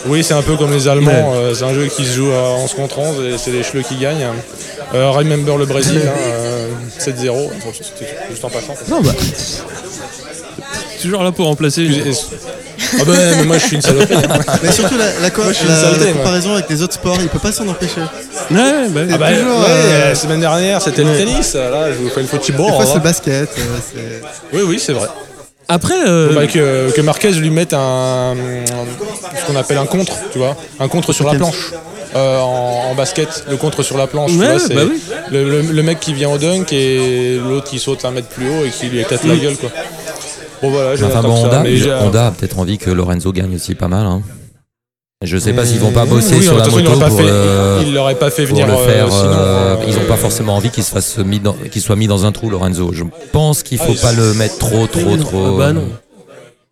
Oui, 0.07 0.25
c'est 0.25 0.35
un 0.35 0.43
peu 0.43 0.57
comme 0.57 0.73
les 0.73 0.89
Allemands. 0.89 1.11
Ouais. 1.11 1.37
euh, 1.39 1.55
c'est 1.55 1.65
un 1.65 1.75
jeu 1.75 1.87
qui 1.87 2.05
se 2.05 2.13
joue 2.17 2.31
à 2.33 2.51
11 2.63 2.75
contre 2.75 2.99
11 2.99 3.25
et 3.25 3.39
c'est 3.39 3.51
les 3.51 3.61
chleux 3.63 3.83
qui 3.83 3.97
gagnent. 3.97 4.27
Euh, 4.95 5.11
remember 5.11 5.57
le 5.57 5.67
Brésil, 5.67 6.01
hein, 6.05 6.11
euh, 6.19 6.69
7-0. 6.99 7.27
Bon, 7.33 7.51
c'était 7.73 8.11
Juste 8.31 8.45
en 8.45 8.51
passant. 8.51 8.75
Non, 8.89 9.01
bah. 9.01 9.13
Toujours 11.01 11.23
là 11.23 11.33
pour 11.33 11.47
remplacer. 11.47 11.89
Ah 12.99 13.05
bah, 13.07 13.13
mais 13.37 13.45
moi 13.45 13.57
je 13.59 13.67
suis 13.67 13.77
une 13.77 13.83
saloperie. 13.83 14.15
hein. 14.17 14.39
Mais 14.63 14.73
surtout 14.73 14.97
la, 14.97 15.21
la, 15.21 15.31
co- 15.31 15.43
Moi, 15.45 15.53
la- 15.67 15.69
la 15.75 15.81
saleté, 15.81 16.13
comparaison 16.13 16.55
avec 16.55 16.69
les 16.69 16.83
autres 16.83 16.95
sports, 16.95 17.17
il 17.21 17.29
peut 17.29 17.39
pas 17.39 17.53
s'en 17.53 17.69
empêcher. 17.69 18.01
Ouais, 18.51 18.89
bah, 18.89 19.01
Ah 19.13 19.19
bah, 19.19 19.33
toujours, 19.33 19.61
ouais, 19.61 19.67
euh, 19.69 20.09
la 20.09 20.15
semaine 20.15 20.41
dernière 20.41 20.83
c'était 20.83 21.05
le 21.05 21.17
tennis, 21.17 21.55
là 21.55 21.93
je 21.93 21.99
vous 21.99 22.09
fais 22.09 22.23
le 22.23 22.27
football. 22.27 22.67
Des 22.67 22.73
fois 22.73 22.85
c'est 22.85 22.91
hein. 22.93 22.95
le 22.97 23.01
basket. 23.01 23.49
euh, 23.97 24.19
Oui, 24.53 24.63
oui, 24.67 24.83
c'est 24.85 24.93
vrai. 24.93 25.07
Après, 25.73 25.95
euh, 26.07 26.35
Bah, 26.35 26.47
que, 26.47 26.91
que 26.91 27.01
Marquez 27.01 27.31
lui 27.31 27.51
mette 27.51 27.73
un, 27.75 28.35
ce 29.39 29.47
qu'on 29.47 29.57
appelle 29.57 29.79
un 29.79 29.87
contre, 29.87 30.13
tu 30.33 30.39
vois, 30.39 30.57
un 30.81 30.89
contre 30.89 31.13
sur 31.13 31.27
la 31.27 31.35
planche. 31.39 31.73
Euh, 32.17 32.41
en, 32.41 32.91
en 32.91 32.95
basket, 32.97 33.45
le 33.49 33.57
contre 33.57 33.85
sur 33.85 33.97
la 33.97 34.09
planche, 34.09 34.33
tu 34.33 34.37
vois, 34.39 34.59
c'est 34.59 34.75
bah 34.75 34.81
oui. 34.85 35.01
le, 35.31 35.49
le- 35.49 35.63
le 35.63 35.83
mec 35.85 36.01
qui 36.01 36.13
vient 36.13 36.29
au 36.29 36.39
dunk 36.39 36.73
et 36.73 37.39
l'autre 37.39 37.71
qui 37.71 37.79
saute 37.79 38.05
un 38.05 38.11
mètre 38.11 38.27
plus 38.27 38.49
haut 38.51 38.65
et 38.65 38.71
qui 38.71 38.87
lui 38.87 38.99
éclate 38.99 39.23
la 39.25 39.37
gueule, 39.37 39.57
quoi. 39.57 39.71
Bon 40.61 40.71
voilà, 40.71 40.97
j'ai 40.97 41.05
Enfin 41.05 41.23
bon, 41.23 41.35
que 41.35 41.41
ça, 41.41 41.47
Honda, 41.47 41.61
mais 41.63 41.77
j'ai- 41.77 41.93
Honda 41.95 42.27
a 42.27 42.31
peut-être 42.33 42.59
envie 42.59 42.79
que 42.79 42.91
Lorenzo 42.91 43.31
gagne 43.33 43.55
aussi 43.55 43.77
pas 43.77 43.87
mal. 43.87 44.05
Hein. 44.07 44.23
Je 45.23 45.37
sais 45.37 45.53
pas 45.53 45.67
s'ils 45.67 45.81
vont 45.81 45.91
pas 45.93 46.07
bosser 46.07 46.37
Oui, 46.37 46.43
sur 46.43 46.57
la 46.57 46.67
moto 46.67 46.99
pas 46.99 47.09
pour, 47.09 47.19
fait- 47.19 47.27
euh, 47.29 47.83
il 47.85 47.93
l'aurait 47.93 48.15
pas 48.15 48.31
fait 48.31 48.47
pour 48.47 48.57
venir 48.57 48.67
le 48.67 48.73
euh, 48.73 48.87
faire. 48.87 49.13
sinon, 49.13 49.25
euh, 49.31 49.77
euh, 49.77 49.85
ils 49.87 49.99
ont 49.99 50.07
pas 50.09 50.17
forcément 50.17 50.57
envie 50.57 50.71
qu'il 50.71 50.83
se 50.83 50.91
fasse 50.91 51.19
mis 51.19 51.39
dans- 51.41 51.57
qu'il 51.71 51.83
soit 51.83 51.95
mis 51.97 52.07
dans 52.07 52.25
un 52.25 52.33
trou, 52.33 52.49
Lorenzo. 52.49 52.91
Je 52.95 53.05
pense 53.31 53.63
qu'il 53.63 53.77
faut 53.77 53.93
Ah, 53.99 54.07
pas 54.07 54.13
le 54.15 54.33
mettre 54.33 54.57
trop, 54.57 54.87
trop, 54.87 55.19
trop. 55.19 55.47
ah 55.57 55.59
bah 55.59 55.73
non. 55.75 55.91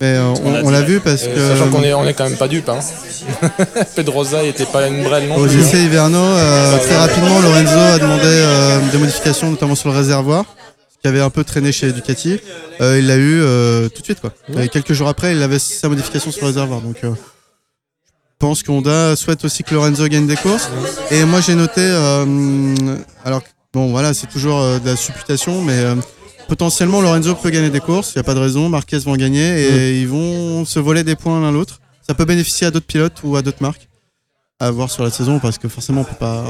Mais 0.01 0.15
euh, 0.17 0.29
on, 0.45 0.67
on 0.67 0.71
l'a 0.71 0.81
vu 0.81 0.99
parce 1.01 1.25
euh, 1.25 1.35
que 1.55 1.59
Sachant 1.59 1.71
qu'on 1.71 1.83
est, 1.83 1.93
on 1.93 2.07
est 2.07 2.15
quand 2.15 2.25
même 2.25 2.39
pas 2.39 2.49
dupe. 2.49 2.71
Hein. 2.71 2.79
Pedrosa 3.97 4.43
il 4.43 4.49
était 4.49 4.65
pas 4.65 4.87
une 4.89 5.03
brêle 5.03 5.29
non 5.29 5.37
aux 5.37 5.45
plus. 5.47 5.61
essais 5.61 5.83
hivernaux, 5.83 6.17
euh, 6.19 6.79
très 6.79 6.97
rapidement, 6.97 7.41
Lorenzo 7.41 7.79
a 7.79 7.99
demandé 7.99 8.23
euh, 8.25 8.79
des 8.93 8.97
modifications, 8.99 9.51
notamment 9.51 9.75
sur 9.75 9.91
le 9.91 9.97
réservoir, 9.97 10.47
qui 11.03 11.09
avait 11.09 11.21
un 11.21 11.29
peu 11.31 11.45
traîné 11.45 11.71
chez 11.71 11.93
Ducati. 11.93 12.41
Euh, 12.81 12.99
il 12.99 13.09
l'a 13.09 13.17
eu 13.17 13.43
euh, 13.43 13.91
tout 13.91 14.01
de 14.01 14.05
suite, 14.05 14.21
quoi. 14.23 14.33
Et 14.59 14.69
quelques 14.71 14.95
jours 14.95 15.09
après, 15.09 15.33
il 15.33 15.43
avait 15.43 15.59
sa 15.59 15.91
modification 15.91 16.31
sur 16.31 16.43
le 16.43 16.47
réservoir. 16.47 16.81
Donc, 16.81 16.97
euh, 17.05 17.11
pense 18.39 18.63
qu'Honda 18.63 19.17
souhaite 19.17 19.45
aussi 19.45 19.63
que 19.63 19.75
Lorenzo 19.75 20.07
gagne 20.09 20.27
des 20.27 20.37
courses. 20.37 20.71
Et 21.11 21.25
moi, 21.25 21.41
j'ai 21.41 21.55
noté, 21.55 21.81
euh, 21.81 22.97
alors, 23.25 23.43
bon, 23.73 23.91
voilà, 23.91 24.15
c'est 24.15 24.29
toujours 24.29 24.61
euh, 24.61 24.79
de 24.79 24.87
la 24.87 24.97
supputation, 24.97 25.63
mais 25.63 25.79
euh, 25.79 25.97
potentiellement, 26.47 27.01
Lorenzo 27.01 27.35
peut 27.35 27.51
gagner 27.51 27.71
des 27.71 27.81
courses. 27.81 28.13
Il 28.15 28.19
n'y 28.19 28.21
a 28.21 28.25
pas 28.25 28.35
de 28.35 28.41
raison. 28.41 28.69
Marquez 28.69 28.99
vont 28.99 29.17
gagner 29.17 29.63
et 29.63 30.01
ils 30.01 30.09
vont 30.09 30.65
se 30.65 30.79
voler 30.79 31.05
des 31.05 31.17
points 31.17 31.41
l'un 31.41 31.53
l'autre. 31.53 31.81
Ça 32.07 32.15
peut 32.15 32.25
bénéficier 32.25 32.67
à 32.67 32.71
d'autres 32.71 32.87
pilotes 32.87 33.21
ou 33.25 33.37
à 33.37 33.43
d'autres 33.43 33.63
marques 33.63 33.88
à 34.61 34.73
voir 34.73 34.91
sur 34.91 35.05
la 35.05 35.11
saison 35.11 35.39
parce 35.39 35.57
que 35.57 35.69
forcément 35.69 36.01
on 36.01 36.05
peut 36.05 36.17
pas. 36.19 36.43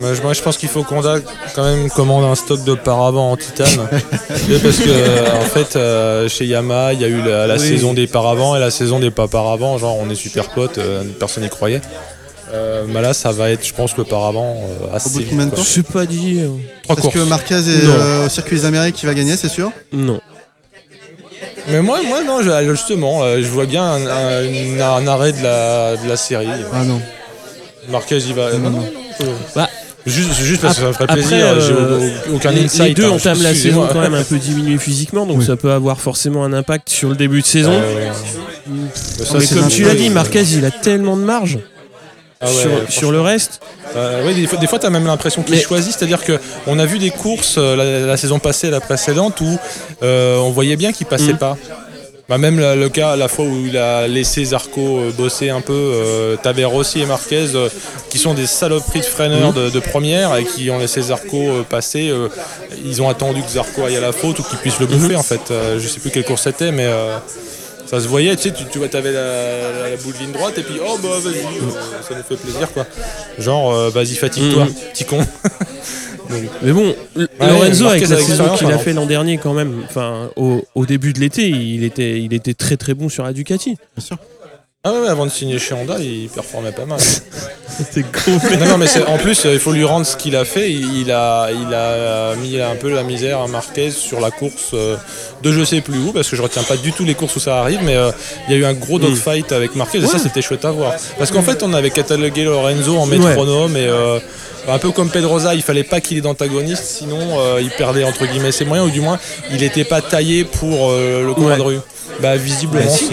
Moi, 0.00 0.14
je, 0.14 0.22
moi, 0.22 0.32
je 0.32 0.40
pense 0.40 0.56
qu'il 0.56 0.70
faut 0.70 0.82
qu'Honda 0.82 1.16
quand 1.54 1.62
même 1.62 1.90
commande 1.90 2.24
un 2.24 2.34
stock 2.34 2.64
de 2.64 2.72
paravents 2.74 3.32
en 3.32 3.36
titane. 3.36 3.68
Parce 4.30 4.78
que 4.78 4.88
euh, 4.88 5.36
en 5.36 5.44
fait, 5.44 5.76
euh, 5.76 6.26
chez 6.26 6.46
Yamaha, 6.46 6.94
il 6.94 7.02
y 7.02 7.04
a 7.04 7.08
eu 7.08 7.20
la, 7.20 7.46
la 7.46 7.54
Oui. 7.56 7.60
saison 7.68 7.92
des 7.92 8.06
paravents 8.06 8.56
et 8.56 8.60
la 8.60 8.70
saison 8.70 8.98
des 8.98 9.10
pas 9.10 9.28
paravents. 9.28 9.76
Genre, 9.76 9.94
on 9.98 10.08
est 10.08 10.14
super 10.14 10.48
potes, 10.54 10.78
euh, 10.78 11.02
personne 11.18 11.42
n'y 11.42 11.50
croyait. 11.50 11.82
Euh, 12.54 12.86
mais 12.88 13.02
là, 13.02 13.12
ça 13.12 13.30
va 13.30 13.50
être, 13.50 13.62
je 13.66 13.74
pense, 13.74 13.94
le 13.98 14.04
paravent 14.04 14.56
euh, 14.56 14.90
Au 14.90 14.96
assez 14.96 15.10
bout 15.10 15.20
de 15.20 15.24
combien 15.28 15.44
de 15.44 15.50
quoi. 15.50 15.58
temps 15.58 15.64
Je 15.64 15.68
sais 15.68 15.82
pas 15.82 16.06
dit. 16.06 16.40
Trois 16.84 16.96
Parce 16.96 17.08
courses. 17.08 17.14
que 17.14 17.28
Marquez 17.28 17.56
est 17.56 17.84
euh, 17.84 18.24
au 18.24 18.28
circuit 18.30 18.56
des 18.56 18.64
Amériques 18.64 18.96
qui 18.96 19.04
va 19.04 19.12
gagner, 19.12 19.36
c'est 19.36 19.50
sûr. 19.50 19.70
Non. 19.92 20.18
Mais 21.68 21.82
moi, 21.82 21.98
moi 22.08 22.22
non, 22.24 22.40
justement, 22.62 23.20
je 23.36 23.46
vois 23.48 23.66
bien 23.66 23.84
un, 23.84 24.06
un- 24.06 24.44
une- 24.44 24.80
un 24.80 25.06
arrêt 25.06 25.32
de 25.32 25.42
la, 25.42 25.96
de 25.98 26.08
la 26.08 26.16
série. 26.16 26.48
Ah 26.72 26.84
non. 26.84 27.02
Marquez, 27.90 28.18
il 28.18 28.34
va. 28.34 28.52
Non, 28.54 28.70
non. 28.70 28.84
euh, 29.22 29.24
Bah, 29.54 29.68
juste, 30.06 30.32
juste 30.42 30.60
parce 30.62 30.76
que 30.76 30.82
ça 30.82 30.88
me 30.88 30.92
ferait 30.92 31.04
Après, 31.04 31.16
plaisir. 31.16 31.60
J'ai 31.60 31.72
euh, 31.72 32.10
au- 32.30 32.36
aucun 32.36 32.50
les, 32.52 32.64
insight. 32.64 32.88
les 32.88 32.94
deux 32.94 33.04
hein, 33.06 33.10
entament 33.10 33.42
la 33.42 33.54
saison 33.54 33.86
quand 33.92 34.00
même 34.00 34.14
un 34.14 34.24
peu 34.24 34.38
diminué 34.38 34.78
physiquement, 34.78 35.26
donc 35.26 35.38
Oui. 35.38 35.46
ça 35.46 35.56
peut 35.56 35.72
avoir 35.72 36.00
forcément 36.00 36.44
un 36.44 36.52
impact 36.52 36.88
sur 36.90 37.08
le 37.08 37.16
début 37.16 37.40
de 37.42 37.46
saison. 37.46 37.72
Euh, 37.72 38.10
ça, 38.94 39.34
mais 39.38 39.44
c'est 39.46 39.54
comme 39.56 39.68
tu 39.68 39.82
l'as 39.84 39.94
dit, 39.94 40.10
Marquez, 40.10 40.42
il 40.52 40.64
a 40.64 40.70
tellement 40.70 41.16
de 41.16 41.22
marge 41.22 41.58
Ah 42.40 42.46
ouais, 42.46 42.52
sur, 42.88 43.12
le 43.12 43.20
reste. 43.20 43.60
Euh, 43.96 44.22
oui, 44.26 44.34
des 44.34 44.46
fois, 44.46 44.58
fois, 44.66 44.78
tu 44.78 44.86
as 44.86 44.90
même 44.90 45.04
l'impression 45.06 45.42
qu'il 45.42 45.56
Mais- 45.56 45.60
choisit, 45.60 45.92
c'est-à-dire 45.92 46.24
que 46.24 46.38
on 46.66 46.78
a 46.78 46.86
vu 46.86 46.98
des 46.98 47.10
courses 47.10 47.56
euh, 47.58 47.76
la, 47.76 48.06
la 48.06 48.16
saison 48.16 48.38
passée 48.38 48.68
et 48.68 48.70
la 48.70 48.80
précédente 48.80 49.40
où 49.42 49.58
euh, 50.02 50.38
on 50.38 50.50
voyait 50.50 50.76
bien 50.76 50.92
qu'il 50.92 51.06
passait 51.06 51.34
Mm. 51.34 51.38
pas. 51.38 51.58
Bah, 52.30 52.38
même 52.38 52.60
le 52.60 52.88
cas, 52.88 53.16
la 53.16 53.26
fois 53.26 53.44
où 53.44 53.66
il 53.66 53.76
a 53.76 54.06
laissé 54.06 54.44
Zarco 54.44 54.98
euh, 55.00 55.10
bosser 55.10 55.50
un 55.50 55.60
peu, 55.60 55.72
euh, 55.74 56.36
t'avais 56.40 56.64
Rossi 56.64 57.00
et 57.00 57.04
Marquez 57.06 57.56
euh, 57.56 57.68
qui 58.08 58.18
sont 58.18 58.34
des 58.34 58.46
saloperies 58.46 59.00
de 59.00 59.04
freineurs 59.04 59.52
de, 59.52 59.68
de 59.68 59.80
première 59.80 60.36
et 60.36 60.44
qui 60.44 60.70
ont 60.70 60.78
laissé 60.78 61.02
Zarco 61.02 61.36
euh, 61.36 61.62
passer. 61.64 62.14
ils 62.84 63.02
ont 63.02 63.08
attendu 63.08 63.42
que 63.42 63.48
Zarco 63.50 63.84
aille 63.84 63.96
à 63.96 64.00
la 64.00 64.12
faute 64.12 64.38
ou 64.38 64.42
qu'il 64.44 64.58
puisse 64.58 64.78
le 64.78 64.86
bouffer 64.86 65.16
en 65.16 65.24
fait. 65.24 65.52
Je 65.76 65.86
sais 65.88 65.98
plus 65.98 66.10
quelle 66.12 66.24
course 66.24 66.42
c'était, 66.44 66.70
mais 66.70 66.88
ça 67.86 67.98
se 68.00 68.06
voyait. 68.06 68.36
Tu 68.36 68.42
sais, 68.44 68.52
tu, 68.52 68.64
tu 68.66 68.78
vois, 68.78 68.86
t'avais 68.88 69.10
la, 69.10 69.20
la, 69.22 69.88
la 69.90 69.96
ligne 70.20 70.30
droite 70.32 70.56
et 70.56 70.62
puis 70.62 70.76
oh 70.80 70.98
bah 71.02 71.08
vas-y, 71.20 71.34
euh, 71.34 72.02
ça 72.08 72.14
nous 72.14 72.22
fait 72.22 72.36
plaisir 72.40 72.72
quoi. 72.72 72.86
Genre 73.40 73.90
vas-y 73.90 74.14
fatigue-toi, 74.14 74.66
Mhm. 74.66 74.74
petit 74.92 75.04
con. 75.04 75.18
Mais 76.62 76.72
bon, 76.72 76.94
Ouais, 77.16 77.26
Lorenzo, 77.40 77.86
avec 77.86 78.08
la 78.08 78.16
saison 78.16 78.54
qu'il 78.56 78.70
a 78.70 78.78
fait 78.78 78.92
l'an 78.92 79.06
dernier, 79.06 79.38
quand 79.38 79.54
même, 79.54 79.82
enfin, 79.84 80.30
au, 80.36 80.62
au 80.74 80.86
début 80.86 81.12
de 81.12 81.20
l'été, 81.20 81.48
il 81.48 81.84
était, 81.84 82.20
il 82.20 82.32
était 82.34 82.54
très 82.54 82.76
très 82.76 82.94
bon 82.94 83.08
sur 83.08 83.24
la 83.24 83.32
Ducati. 83.32 83.76
Bien 83.96 84.04
sûr. 84.04 84.18
Ah 84.82 84.92
ouais, 84.92 85.08
avant 85.08 85.26
de 85.26 85.30
signer 85.30 85.58
chez 85.58 85.74
Honda, 85.74 85.96
il 86.00 86.30
performait 86.30 86.72
pas 86.72 86.86
mal. 86.86 86.98
C'était 87.68 88.00
gros. 88.10 88.32
non, 88.58 88.66
non, 88.66 88.78
mais 88.78 88.86
en 89.08 89.18
plus, 89.18 89.44
euh, 89.44 89.52
il 89.52 89.58
faut 89.60 89.72
lui 89.72 89.84
rendre 89.84 90.06
ce 90.06 90.16
qu'il 90.16 90.34
a 90.36 90.46
fait. 90.46 90.70
Il, 90.72 91.12
a, 91.12 91.50
il 91.52 91.74
a 91.74 92.34
mis 92.36 92.58
un 92.58 92.74
peu 92.76 92.88
la 92.90 93.02
misère 93.02 93.40
à 93.40 93.46
Marquez 93.46 93.90
sur 93.90 94.20
la 94.20 94.30
course 94.30 94.70
euh, 94.72 94.96
de 95.42 95.52
je 95.52 95.62
sais 95.64 95.82
plus 95.82 95.98
où, 95.98 96.12
parce 96.12 96.30
que 96.30 96.36
je 96.36 96.40
retiens 96.40 96.62
pas 96.62 96.78
du 96.78 96.92
tout 96.94 97.04
les 97.04 97.14
courses 97.14 97.36
où 97.36 97.40
ça 97.40 97.58
arrive, 97.60 97.80
mais 97.82 97.94
euh, 97.94 98.10
il 98.48 98.52
y 98.54 98.56
a 98.56 98.58
eu 98.58 98.64
un 98.64 98.72
gros 98.72 98.98
dogfight 98.98 99.52
avec 99.52 99.74
Marquez, 99.76 99.98
et 99.98 100.06
ça 100.06 100.18
c'était 100.18 100.40
chouette 100.40 100.64
à 100.64 100.70
voir. 100.70 100.94
Parce 101.18 101.30
qu'en 101.30 101.42
fait, 101.42 101.62
on 101.62 101.74
avait 101.74 101.90
catalogué 101.90 102.44
Lorenzo 102.44 102.96
en 102.96 103.04
métronome, 103.04 103.76
et 103.76 103.86
euh, 103.86 104.18
un 104.66 104.78
peu 104.78 104.92
comme 104.92 105.10
Pedrosa, 105.10 105.54
il 105.54 105.62
fallait 105.62 105.84
pas 105.84 106.00
qu'il 106.00 106.16
ait 106.16 106.22
d'antagoniste, 106.22 106.84
sinon 106.84 107.18
euh, 107.38 107.60
il 107.60 107.68
perdait 107.70 108.04
entre 108.04 108.24
guillemets 108.24 108.52
ses 108.52 108.64
moyens, 108.64 108.88
ou 108.88 108.90
du 108.90 109.02
moins, 109.02 109.18
il 109.50 109.62
était 109.62 109.84
pas 109.84 110.00
taillé 110.00 110.44
pour 110.44 110.88
euh, 110.90 111.22
le 111.26 111.34
combat 111.34 111.50
Ouais. 111.50 111.56
de 111.58 111.62
rue. 111.62 111.78
Bah, 112.20 112.36
visiblement. 112.36 112.84
Bah, 112.86 112.90
si. 112.90 113.10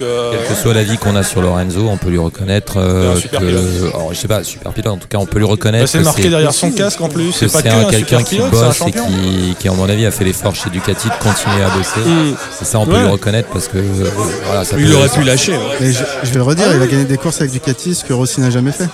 Euh, 0.00 0.32
Quel 0.46 0.54
que 0.56 0.62
soit 0.62 0.74
l'avis 0.74 0.96
qu'on 0.96 1.16
a 1.16 1.24
sur 1.24 1.40
Lorenzo, 1.42 1.88
on 1.90 1.96
peut 1.96 2.08
lui 2.10 2.18
reconnaître 2.18 2.74
euh, 2.76 3.14
C'est 3.14 3.18
un 3.18 3.20
super 3.20 3.40
que, 3.40 3.46
pilote. 3.46 3.64
alors, 3.94 4.14
je 4.14 4.18
sais 4.18 4.28
pas, 4.28 4.44
super 4.44 4.72
pilote. 4.72 4.92
En 4.92 4.96
tout 4.96 5.08
cas, 5.08 5.18
on 5.18 5.26
peut 5.26 5.38
lui 5.38 5.44
bah, 5.46 5.50
reconnaître. 5.52 5.88
c'est 5.88 5.98
que 5.98 6.04
marqué 6.04 6.28
derrière 6.30 6.52
son 6.52 6.70
casque 6.70 7.00
en 7.00 7.08
plus. 7.08 7.32
C'est 7.32 7.50
pas 7.50 7.58
c'est 7.62 7.68
que 7.68 7.74
un 7.74 7.80
un 7.80 7.90
quelqu'un 7.90 8.22
qui 8.22 8.36
pilote, 8.36 8.50
c'est 8.52 8.60
bosse 8.60 8.80
et 8.86 8.92
qui, 8.92 9.54
qui, 9.58 9.68
à 9.68 9.72
mon 9.72 9.88
avis, 9.88 10.06
a 10.06 10.10
fait 10.12 10.24
l'effort 10.24 10.54
chez 10.54 10.70
Ducati 10.70 11.08
de 11.08 11.14
continuer 11.22 11.64
à 11.64 11.70
bosser. 11.70 12.00
Mm. 12.08 12.34
Et 12.62 12.64
ça, 12.64 12.78
on 12.78 12.86
peut 12.86 12.92
Ouais. 12.92 13.00
lui 13.02 13.08
reconnaître 13.08 13.48
parce 13.52 13.66
que 13.66 13.78
euh, 13.78 14.10
voilà, 14.46 14.64
ça 14.64 14.76
Il 14.78 14.92
aurait 14.94 15.08
pu 15.08 15.22
lâcher. 15.24 15.52
ouais. 15.52 15.58
Mais 15.80 15.92
je, 15.92 15.98
je 16.22 16.28
vais 16.30 16.36
le 16.36 16.42
redire, 16.42 16.66
il 16.74 16.80
a 16.82 16.86
gagné 16.86 17.04
des 17.04 17.16
courses 17.18 17.40
avec 17.40 17.50
Ducati, 17.52 17.94
ce 17.96 18.04
que 18.04 18.12
Rossi 18.12 18.40
n'a 18.40 18.50
jamais 18.50 18.72
fait. 18.72 18.84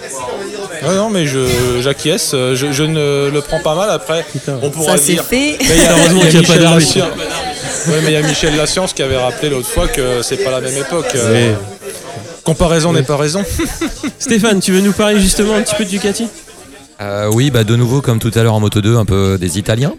Ouais, 0.86 0.94
non, 0.96 1.10
mais 1.10 1.26
je, 1.26 1.80
j'acquiesce. 1.80 2.32
euh, 2.34 2.54
Je, 2.56 2.72
je 2.72 2.82
ne 2.82 3.30
le 3.30 3.40
prends 3.40 3.60
pas 3.60 3.74
mal. 3.74 3.90
Après, 3.90 4.24
Putain. 4.32 4.58
on 4.62 4.70
pourra 4.70 4.92
Ça 4.96 5.02
c'est 5.02 5.12
dire. 5.14 5.24
fait. 5.24 5.56
Mais 5.60 5.76
il 5.76 5.82
y 5.82 5.86
a, 5.86 5.90
Heureusement 5.98 6.22
a 6.22 6.26
qu'il 6.26 6.34
y 6.34 6.44
a 6.44 6.46
pas 6.46 6.54
Michel 6.54 6.62
d'arbitre. 6.62 7.06
Ouais, 7.88 8.00
mais 8.02 8.10
il 8.10 8.12
y 8.12 8.16
a 8.16 8.22
Michel 8.22 8.56
Lasscience 8.56 8.92
qui 8.92 9.02
avait 9.02 9.16
rappelé 9.16 9.50
l'autre 9.50 9.68
fois 9.68 9.88
que 9.88 10.22
c'est 10.22 10.42
pas 10.42 10.50
la 10.50 10.60
même 10.60 10.76
époque. 10.76 11.12
euh. 11.14 11.54
Comparaison 12.44 12.92
n'est 12.92 13.02
pas 13.02 13.16
raison. 13.16 13.42
Stéphane, 14.18 14.60
tu 14.60 14.72
veux 14.72 14.80
nous 14.80 14.92
parler 14.92 15.20
justement 15.20 15.54
un 15.54 15.62
petit 15.62 15.74
peu 15.74 15.84
de 15.84 15.90
Ducati? 15.90 16.28
Euh, 17.00 17.30
oui, 17.32 17.50
bah 17.50 17.64
de 17.64 17.74
nouveau, 17.76 18.00
comme 18.00 18.18
tout 18.18 18.30
à 18.34 18.42
l'heure 18.42 18.54
en 18.54 18.60
Moto 18.60 18.80
2, 18.80 18.96
un 18.96 19.04
peu 19.04 19.38
des 19.38 19.58
Italiens. 19.58 19.94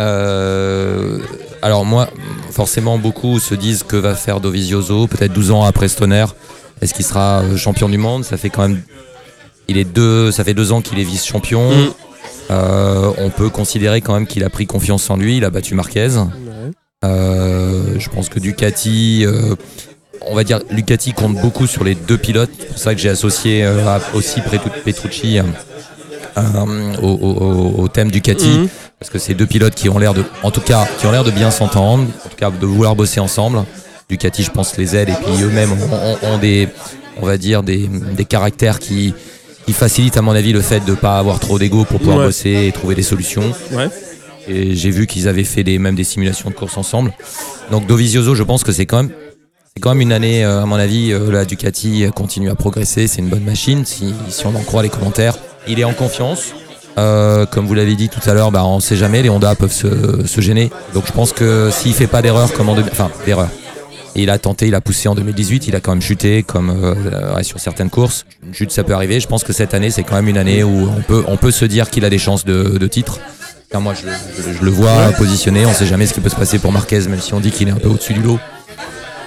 Euh, 0.00 1.18
alors 1.60 1.84
moi, 1.84 2.08
forcément, 2.50 2.98
beaucoup 2.98 3.38
se 3.38 3.54
disent 3.54 3.82
que 3.82 3.96
va 3.96 4.14
faire 4.14 4.40
Dovizioso, 4.40 5.06
peut-être 5.06 5.32
12 5.32 5.50
ans 5.50 5.64
après 5.64 5.88
Stoner. 5.88 6.26
Est-ce 6.80 6.94
qu'il 6.94 7.04
sera 7.04 7.42
champion 7.56 7.88
du 7.88 7.98
monde? 7.98 8.24
Ça 8.24 8.36
fait 8.36 8.50
quand 8.50 8.62
même, 8.62 8.80
il 9.68 9.76
est 9.76 9.84
deux, 9.84 10.32
ça 10.32 10.44
fait 10.44 10.54
deux 10.54 10.72
ans 10.72 10.80
qu'il 10.80 10.98
est 10.98 11.04
vice-champion. 11.04 11.70
Mm. 11.70 11.92
Euh, 12.50 13.12
on 13.18 13.30
peut 13.30 13.50
considérer 13.50 14.00
quand 14.00 14.14
même 14.14 14.26
qu'il 14.26 14.44
a 14.44 14.50
pris 14.50 14.66
confiance 14.66 15.08
en 15.10 15.16
lui. 15.16 15.36
Il 15.36 15.44
a 15.44 15.50
battu 15.50 15.74
Marquez. 15.74 16.08
Euh, 17.04 17.94
je 17.98 18.08
pense 18.08 18.28
que 18.28 18.38
Ducati, 18.38 19.24
euh, 19.26 19.54
on 20.26 20.34
va 20.34 20.44
dire, 20.44 20.60
Ducati 20.70 21.12
compte 21.12 21.34
beaucoup 21.40 21.66
sur 21.66 21.84
les 21.84 21.94
deux 21.94 22.18
pilotes. 22.18 22.50
C'est 22.58 22.66
pour 22.68 22.78
ça 22.78 22.94
que 22.94 23.00
j'ai 23.00 23.08
associé 23.08 23.64
euh, 23.64 23.86
à- 23.86 24.00
aussi 24.14 24.40
Petru- 24.40 24.70
Petrucci 24.84 25.38
euh, 25.38 25.42
euh, 26.38 26.94
au, 27.02 27.08
au- 27.08 27.82
au 27.82 27.88
thème 27.88 28.10
Ducati. 28.10 28.48
Mhm. 28.48 28.68
Parce 28.98 29.10
que 29.10 29.18
c'est 29.18 29.34
deux 29.34 29.46
pilotes 29.46 29.74
qui 29.74 29.88
ont 29.88 29.98
l'air 29.98 30.14
de, 30.14 30.24
en 30.44 30.52
tout 30.52 30.60
cas, 30.60 30.86
qui 30.98 31.06
ont 31.06 31.10
l'air 31.12 31.24
de 31.24 31.32
bien 31.32 31.50
s'entendre, 31.50 32.04
en 32.24 32.28
tout 32.28 32.36
cas 32.36 32.50
de 32.50 32.66
vouloir 32.66 32.94
bosser 32.94 33.18
ensemble. 33.18 33.64
Ducati, 34.08 34.44
je 34.44 34.50
pense, 34.50 34.76
les 34.76 34.94
aide 34.94 35.08
et 35.08 35.14
puis 35.14 35.42
eux-mêmes 35.42 35.72
ont, 35.72 35.92
ont- 35.92 36.34
ont 36.34 36.38
des, 36.38 36.68
on 37.20 37.26
va 37.26 37.36
dire, 37.36 37.64
des, 37.64 37.88
des 37.88 38.24
caractères 38.24 38.78
qui, 38.78 39.12
qui 39.66 39.72
facilitent, 39.72 40.16
à 40.18 40.22
mon 40.22 40.32
avis, 40.32 40.52
le 40.52 40.60
fait 40.60 40.84
de 40.84 40.90
ne 40.92 40.96
pas 40.96 41.18
avoir 41.18 41.40
trop 41.40 41.58
d'ego 41.58 41.84
pour 41.84 41.98
pouvoir 41.98 42.18
Ouais. 42.18 42.26
bosser 42.26 42.66
et 42.68 42.72
trouver 42.72 42.94
des 42.94 43.02
solutions. 43.02 43.52
Ouais. 43.72 43.88
Et 44.48 44.74
j'ai 44.74 44.90
vu 44.90 45.06
qu'ils 45.06 45.28
avaient 45.28 45.44
fait 45.44 45.64
des, 45.64 45.78
même 45.78 45.94
des 45.94 46.04
simulations 46.04 46.50
de 46.50 46.54
course 46.54 46.76
ensemble. 46.76 47.12
Donc 47.70 47.86
Dovizioso, 47.86 48.34
je 48.34 48.42
pense 48.42 48.64
que 48.64 48.72
c'est 48.72 48.86
quand 48.86 49.02
même, 49.02 49.12
c'est 49.74 49.80
quand 49.80 49.90
même 49.90 50.00
une 50.00 50.12
année, 50.12 50.44
euh, 50.44 50.62
à 50.62 50.66
mon 50.66 50.76
avis, 50.76 51.12
euh, 51.12 51.30
la 51.30 51.44
Ducati 51.44 52.06
continue 52.14 52.50
à 52.50 52.54
progresser. 52.54 53.06
C'est 53.06 53.20
une 53.20 53.28
bonne 53.28 53.44
machine, 53.44 53.84
si, 53.84 54.14
si 54.28 54.46
on 54.46 54.54
en 54.54 54.62
croit 54.62 54.82
les 54.82 54.90
commentaires. 54.90 55.36
Il 55.68 55.78
est 55.78 55.84
en 55.84 55.94
confiance. 55.94 56.52
Euh, 56.98 57.46
comme 57.46 57.66
vous 57.66 57.74
l'avez 57.74 57.94
dit 57.94 58.08
tout 58.08 58.20
à 58.28 58.34
l'heure, 58.34 58.50
bah, 58.50 58.64
on 58.64 58.76
ne 58.76 58.80
sait 58.80 58.96
jamais, 58.96 59.22
les 59.22 59.30
Honda 59.30 59.54
peuvent 59.54 59.72
se, 59.72 60.26
se 60.26 60.40
gêner. 60.40 60.70
Donc 60.94 61.06
je 61.06 61.12
pense 61.12 61.32
que 61.32 61.70
s'il 61.70 61.94
fait 61.94 62.06
pas 62.06 62.22
d'erreur 62.22 62.52
comme 62.52 62.68
en 62.68 62.76
enfin 62.78 63.10
d'erreur. 63.24 63.48
Il 64.14 64.28
a 64.28 64.38
tenté, 64.38 64.66
il 64.66 64.74
a 64.74 64.82
poussé 64.82 65.08
en 65.08 65.14
2018, 65.14 65.68
il 65.68 65.74
a 65.74 65.80
quand 65.80 65.92
même 65.92 66.02
chuté 66.02 66.42
comme 66.42 66.68
euh, 66.68 67.34
ouais, 67.34 67.44
sur 67.44 67.58
certaines 67.58 67.88
courses. 67.88 68.26
Une 68.46 68.52
chute, 68.52 68.70
ça 68.70 68.84
peut 68.84 68.92
arriver. 68.92 69.20
Je 69.20 69.26
pense 69.26 69.42
que 69.42 69.54
cette 69.54 69.72
année, 69.72 69.90
c'est 69.90 70.02
quand 70.02 70.16
même 70.16 70.28
une 70.28 70.36
année 70.36 70.62
où 70.62 70.90
on 70.90 71.00
peut, 71.00 71.24
on 71.26 71.38
peut 71.38 71.50
se 71.50 71.64
dire 71.64 71.88
qu'il 71.88 72.04
a 72.04 72.10
des 72.10 72.18
chances 72.18 72.44
de, 72.44 72.76
de 72.76 72.86
titre. 72.86 73.20
Enfin, 73.72 73.80
moi, 73.80 73.94
je, 73.94 74.06
je- 74.42 74.58
je 74.58 74.62
le 74.64 74.70
vois 74.70 75.12
positionné. 75.16 75.64
On 75.64 75.72
sait 75.72 75.86
jamais 75.86 76.06
ce 76.06 76.12
qui 76.14 76.20
peut 76.20 76.28
se 76.28 76.36
passer 76.36 76.58
pour 76.58 76.72
Marquez, 76.72 77.00
même 77.08 77.20
si 77.20 77.32
on 77.32 77.40
dit 77.40 77.50
qu'il 77.50 77.68
est 77.68 77.72
un 77.72 77.76
peu 77.76 77.88
au-dessus 77.88 78.12
du 78.12 78.20
lot. 78.20 78.38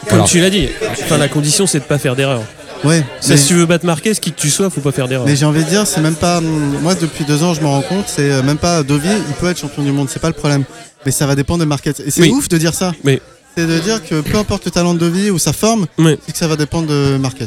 Comme 0.10 0.24
tu 0.26 0.40
l'as 0.40 0.52
dit, 0.52 0.70
enfin, 1.04 1.18
la 1.18 1.28
condition 1.28 1.66
c'est 1.66 1.80
de 1.80 1.84
pas 1.86 1.98
faire 1.98 2.16
d'erreur. 2.16 2.42
Ouais, 2.84 3.04
mais, 3.28 3.38
Si 3.38 3.48
tu 3.48 3.54
veux 3.56 3.66
battre 3.66 3.86
Marquez, 3.88 4.14
qui 4.14 4.32
que 4.32 4.40
tu 4.40 4.52
sois, 4.52 4.70
faut 4.70 4.82
pas 4.82 4.92
faire 4.92 5.08
d'erreur. 5.08 5.26
mais 5.26 5.36
j'ai 5.36 5.46
envie 5.46 5.64
de 5.64 5.70
dire, 5.70 5.88
c'est 5.88 6.02
même 6.02 6.14
pas. 6.14 6.38
hum, 6.38 6.78
Moi, 6.84 6.94
depuis 6.94 7.24
deux 7.26 7.42
ans, 7.44 7.56
je 7.56 7.62
me 7.62 7.66
rends 7.68 7.82
compte, 7.82 8.06
c'est 8.08 8.30
euh, 8.32 8.44
même 8.44 8.58
pas 8.58 8.84
Dovi, 8.84 9.08
il 9.28 9.34
peut 9.36 9.50
être 9.50 9.58
champion 9.60 9.82
du 9.82 9.92
monde, 9.92 10.08
c'est 10.12 10.20
pas 10.22 10.28
le 10.28 10.34
problème. 10.36 10.64
Mais 11.06 11.12
ça 11.12 11.26
va 11.26 11.36
dépendre 11.36 11.62
de 11.62 11.66
Marquez. 11.66 11.94
Et 12.06 12.12
c'est 12.12 12.22
Oui. 12.22 12.30
ouf 12.30 12.48
de 12.48 12.58
dire 12.60 12.74
ça. 12.76 12.94
Mais- 13.04 13.22
C'est 13.58 13.66
de 13.66 13.80
dire 13.80 14.04
que 14.08 14.20
peu 14.22 14.38
importe 14.38 14.66
le 14.66 14.72
talent 14.72 14.94
de 14.94 15.00
Dovi 15.00 15.30
ou 15.32 15.40
sa 15.40 15.54
forme, 15.54 15.88
Oui. 15.98 16.20
c'est 16.26 16.34
que 16.34 16.38
ça 16.38 16.48
va 16.48 16.58
dépendre 16.58 16.88
de 16.88 17.18
Marquez. 17.18 17.46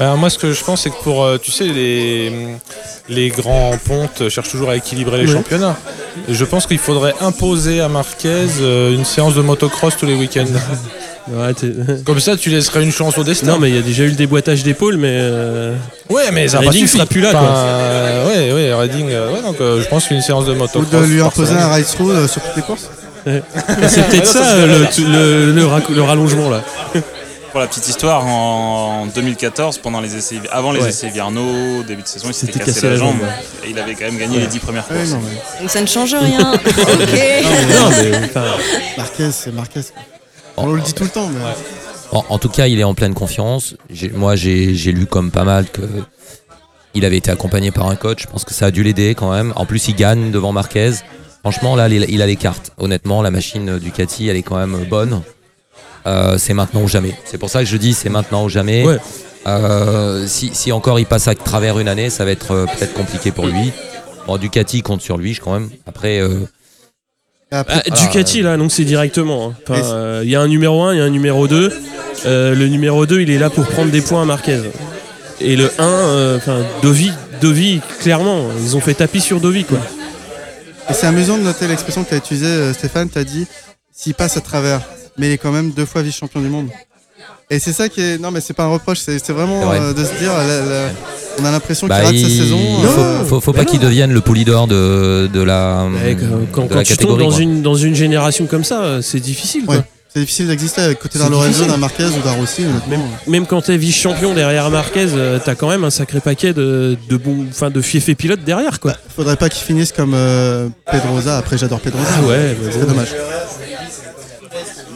Alors 0.00 0.16
moi, 0.16 0.30
ce 0.30 0.38
que 0.38 0.52
je 0.52 0.62
pense, 0.62 0.82
c'est 0.82 0.90
que 0.90 1.02
pour, 1.02 1.24
euh, 1.24 1.38
tu 1.38 1.50
sais, 1.50 1.64
les, 1.64 2.32
les 3.08 3.28
grands 3.30 3.72
pontes 3.84 4.28
cherchent 4.28 4.50
toujours 4.50 4.70
à 4.70 4.76
équilibrer 4.76 5.18
les 5.22 5.26
Ouais. 5.26 5.32
championnats. 5.34 5.76
Et 6.28 6.34
je 6.34 6.44
pense 6.44 6.66
qu'il 6.66 6.78
faudrait 6.78 7.14
imposer 7.20 7.80
à 7.80 7.88
Marquez 7.88 8.46
euh, 8.60 8.94
une 8.94 9.04
séance 9.04 9.34
de 9.34 9.40
motocross 9.42 9.96
tous 9.96 10.06
les 10.06 10.14
week-ends. 10.14 10.44
Ouais, 11.30 11.52
Comme 12.06 12.20
ça, 12.20 12.38
tu 12.38 12.48
laisserais 12.48 12.82
une 12.82 12.90
chance 12.90 13.18
au 13.18 13.22
destin. 13.22 13.48
non, 13.48 13.58
mais 13.58 13.68
il 13.68 13.74
y 13.76 13.78
a 13.78 13.82
déjà 13.82 14.04
eu 14.04 14.08
le 14.08 14.14
déboîtage 14.14 14.62
d'épaule, 14.62 14.96
mais. 14.96 15.10
euh, 15.12 15.74
ouais, 16.08 16.30
mais 16.32 16.48
ça 16.48 16.58
Redding 16.60 16.86
sera 16.86 17.04
plus 17.04 17.20
là, 17.20 17.28
Enfin, 17.34 17.38
quoi. 17.40 17.48
euh, 17.54 18.28
ouais, 18.28 18.52
ouais, 18.54 18.72
Redding. 18.72 19.10
euh, 19.10 19.34
ouais, 19.34 19.42
donc 19.42 19.60
euh, 19.60 19.82
je 19.82 19.88
pense 19.88 20.06
qu'une 20.06 20.22
séance 20.22 20.46
de 20.46 20.52
Ou 20.52 20.56
motocross. 20.56 20.90
de 21.02 21.06
lui 21.06 21.20
imposer 21.20 21.52
un 21.52 21.68
ride 21.70 21.84
through 21.84 22.12
euh, 22.12 22.26
sur 22.26 22.40
toutes 22.40 22.56
les 22.56 22.62
courses. 22.62 22.88
c'est 23.26 24.08
peut-être 24.08 24.24
ça, 24.26 24.56
le, 24.64 25.52
le, 25.52 25.52
le 25.94 26.02
rallongement 26.02 26.48
là. 26.48 26.62
Pour 27.50 27.60
la 27.60 27.66
petite 27.66 27.88
histoire, 27.88 28.26
en 28.26 29.06
2014, 29.06 29.78
pendant 29.78 30.00
les 30.02 30.14
essais, 30.16 30.36
avant 30.52 30.70
les 30.72 30.82
Ouais. 30.82 30.90
essais 30.90 31.08
Viarno, 31.08 31.82
début 31.82 32.02
de 32.02 32.06
saison, 32.06 32.28
il 32.28 32.34
s'était 32.34 32.58
cassé, 32.58 32.72
cassé 32.74 32.90
la 32.90 32.96
jambe. 32.96 33.16
Et 33.64 33.70
il 33.70 33.78
avait 33.78 33.94
quand 33.94 34.04
même 34.04 34.18
gagné 34.18 34.38
les 34.40 34.46
10 34.46 34.58
premières 34.58 34.84
Ouais, 34.90 34.98
courses. 34.98 35.12
non, 35.12 35.20
mais 35.22 35.60
Donc 35.62 35.70
ça 35.70 35.80
ne 35.80 35.86
change 35.86 36.14
rien. 36.14 36.52
ok. 36.54 36.68
Non, 36.68 37.90
mais 37.90 38.16
enfin, 38.24 38.44
Marquez, 38.98 39.32
c'est 39.32 39.52
Marquez. 39.52 39.80
On 40.58 40.66
le 40.66 40.82
dit 40.82 40.92
tout 40.92 41.04
le 41.04 41.10
temps, 41.10 41.28
mais. 41.28 41.40
En, 42.12 42.24
en 42.28 42.38
tout 42.38 42.48
cas, 42.50 42.66
il 42.66 42.78
est 42.80 42.84
en 42.84 42.94
pleine 42.94 43.14
confiance. 43.14 43.74
Moi, 44.14 44.36
j'ai 44.36 44.74
lu 44.92 45.06
comme 45.06 45.30
pas 45.30 45.44
mal 45.44 45.66
que 45.70 45.82
il 46.94 47.04
avait 47.04 47.18
été 47.18 47.30
accompagné 47.30 47.70
par 47.70 47.86
un 47.88 47.96
coach. 47.96 48.22
Je 48.22 48.26
pense 48.26 48.44
que 48.44 48.52
ça 48.54 48.66
a 48.66 48.70
dû 48.70 48.82
l'aider 48.82 49.14
quand 49.14 49.30
même. 49.32 49.52
En 49.56 49.64
plus, 49.66 49.88
il 49.88 49.94
gagne 49.94 50.30
devant 50.30 50.52
Marquez. 50.52 50.92
Franchement, 51.40 51.76
là, 51.76 51.88
il 51.88 52.04
il 52.10 52.20
a 52.20 52.26
les 52.26 52.36
cartes. 52.36 52.72
Honnêtement, 52.78 53.22
la 53.22 53.30
machine 53.30 53.78
Ducati, 53.78 54.28
elle 54.28 54.36
est 54.36 54.42
quand 54.42 54.56
même 54.58 54.84
bonne. 54.84 55.22
Euh, 56.06 56.38
c'est 56.38 56.54
maintenant 56.54 56.82
ou 56.82 56.88
jamais. 56.88 57.14
C'est 57.24 57.38
pour 57.38 57.50
ça 57.50 57.60
que 57.60 57.66
je 57.68 57.76
dis 57.76 57.94
c'est 57.94 58.08
maintenant 58.08 58.44
ou 58.44 58.48
jamais. 58.48 58.84
Ouais. 58.84 58.98
Euh, 59.46 60.26
si, 60.26 60.50
si 60.52 60.72
encore 60.72 60.98
il 61.00 61.06
passe 61.06 61.28
à 61.28 61.34
travers 61.34 61.78
une 61.78 61.88
année, 61.88 62.10
ça 62.10 62.24
va 62.24 62.30
être 62.30 62.52
euh, 62.52 62.66
peut-être 62.66 62.94
compliqué 62.94 63.30
pour 63.30 63.46
lui. 63.46 63.72
Bon, 64.26 64.36
Ducati 64.36 64.82
compte 64.82 65.00
sur 65.00 65.16
lui, 65.16 65.34
quand 65.42 65.52
même. 65.54 65.70
Après, 65.86 66.20
euh, 66.20 66.40
après, 67.50 67.82
ah, 67.90 67.94
Ducati 67.94 68.42
là, 68.42 68.56
donc 68.58 68.70
c'est 68.72 68.84
directement. 68.84 69.48
hein. 69.50 69.54
Enfin, 69.66 69.82
euh, 69.82 70.20
Il 70.24 70.28
y 70.30 70.36
a 70.36 70.40
un 70.40 70.48
numéro 70.48 70.82
1, 70.82 70.94
il 70.94 70.98
y 70.98 71.00
a 71.00 71.04
un 71.04 71.10
numéro 71.10 71.48
2. 71.48 71.72
Euh, 72.26 72.54
le 72.54 72.68
numéro 72.68 73.06
2, 73.06 73.22
il 73.22 73.30
est 73.30 73.38
là 73.38 73.48
pour 73.48 73.66
prendre 73.66 73.90
des 73.90 74.02
points 74.02 74.20
à 74.22 74.24
Marquez. 74.26 74.60
Et 75.40 75.56
le 75.56 75.70
1, 75.78 75.82
euh, 75.82 76.36
enfin, 76.36 76.58
Dovi, 76.82 77.10
Dovi, 77.40 77.80
clairement, 78.00 78.48
ils 78.62 78.76
ont 78.76 78.80
fait 78.80 78.94
tapis 78.94 79.20
sur 79.20 79.40
Dovi 79.40 79.64
quoi. 79.64 79.78
Et 80.90 80.92
c'est 80.92 81.06
amusant 81.06 81.38
de 81.38 81.42
noter 81.42 81.68
l'expression 81.68 82.02
que 82.04 82.08
tu 82.08 82.14
as 82.14 82.18
utilisée, 82.18 82.72
Stéphane. 82.74 83.08
Tu 83.08 83.18
as 83.18 83.24
dit 83.24 83.46
s'il 83.94 84.14
passe 84.14 84.36
à 84.36 84.40
travers, 84.40 84.80
mais 85.18 85.28
il 85.28 85.32
est 85.32 85.38
quand 85.38 85.52
même 85.52 85.70
deux 85.70 85.84
fois 85.86 86.02
vice-champion 86.02 86.40
du 86.40 86.48
monde. 86.48 86.68
Et 87.50 87.58
c'est 87.58 87.72
ça 87.72 87.88
qui 87.88 88.00
est. 88.02 88.18
Non, 88.18 88.30
mais 88.30 88.40
c'est 88.42 88.52
pas 88.52 88.64
un 88.64 88.68
reproche, 88.68 88.98
c'est 88.98 89.30
vraiment 89.30 89.64
vrai. 89.64 89.78
euh, 89.80 89.92
de 89.94 90.04
se 90.04 90.12
dire. 90.18 90.32
la- 90.36 90.60
la- 90.64 90.90
On 91.40 91.44
a 91.44 91.50
l'impression 91.50 91.86
bah, 91.86 91.96
qu'il 92.00 92.06
rate 92.06 92.16
sa 92.16 92.28
il 92.28 92.36
saison. 92.42 92.58
faut, 92.82 93.00
euh, 93.00 93.24
faut, 93.24 93.40
faut 93.40 93.52
pas 93.52 93.64
qu'il 93.64 93.78
devienne 93.78 94.12
le 94.12 94.20
poulidor 94.20 94.66
de, 94.66 95.28
de 95.32 95.40
la, 95.40 95.86
quand 96.52 96.64
de 96.64 96.68
quand 96.68 96.74
la 96.74 96.82
tu 96.84 96.96
tombes 96.96 97.18
dans 97.18 97.30
une, 97.30 97.62
dans 97.62 97.76
une 97.76 97.94
génération 97.94 98.46
comme 98.46 98.64
ça, 98.64 98.82
euh, 98.82 99.02
c'est 99.02 99.20
difficile 99.20 99.64
quoi. 99.64 99.76
Ouais. 99.76 99.82
C'est 100.12 100.20
difficile 100.20 100.48
d'exister 100.48 100.80
avec 100.80 100.98
côté 100.98 101.18
d'un 101.18 101.28
Lorenzo, 101.28 101.64
d'un 101.66 101.76
Marquez 101.76 102.06
ou 102.06 102.22
d'un 102.24 102.32
Rossi. 102.32 102.64
honnêtement. 102.64 103.06
Même 103.26 103.46
quand 103.46 103.60
t'es 103.62 103.76
vice-champion 103.76 104.34
derrière 104.34 104.68
Marquez, 104.70 105.06
t'as 105.44 105.54
quand 105.54 105.68
même 105.68 105.84
un 105.84 105.90
sacré 105.90 106.20
paquet 106.20 106.52
de, 106.52 106.96
de 107.08 107.16
bons, 107.16 107.46
enfin 107.50 107.70
de 107.70 107.80
fiefs 107.82 108.14
pilotes 108.16 108.42
derrière 108.44 108.80
quoi. 108.80 108.92
Bah, 108.92 108.98
faudrait 109.14 109.36
pas 109.36 109.48
qu'il 109.48 109.64
finisse 109.64 109.92
comme 109.92 110.12
euh, 110.14 110.68
Pedrosa. 110.90 111.38
Après, 111.38 111.56
j'adore 111.56 111.80
Pedrosa. 111.80 112.08
Ah 112.16 112.22
ouais, 112.26 112.56
c'est 112.72 112.80
bon. 112.80 112.86
dommage. 112.88 113.08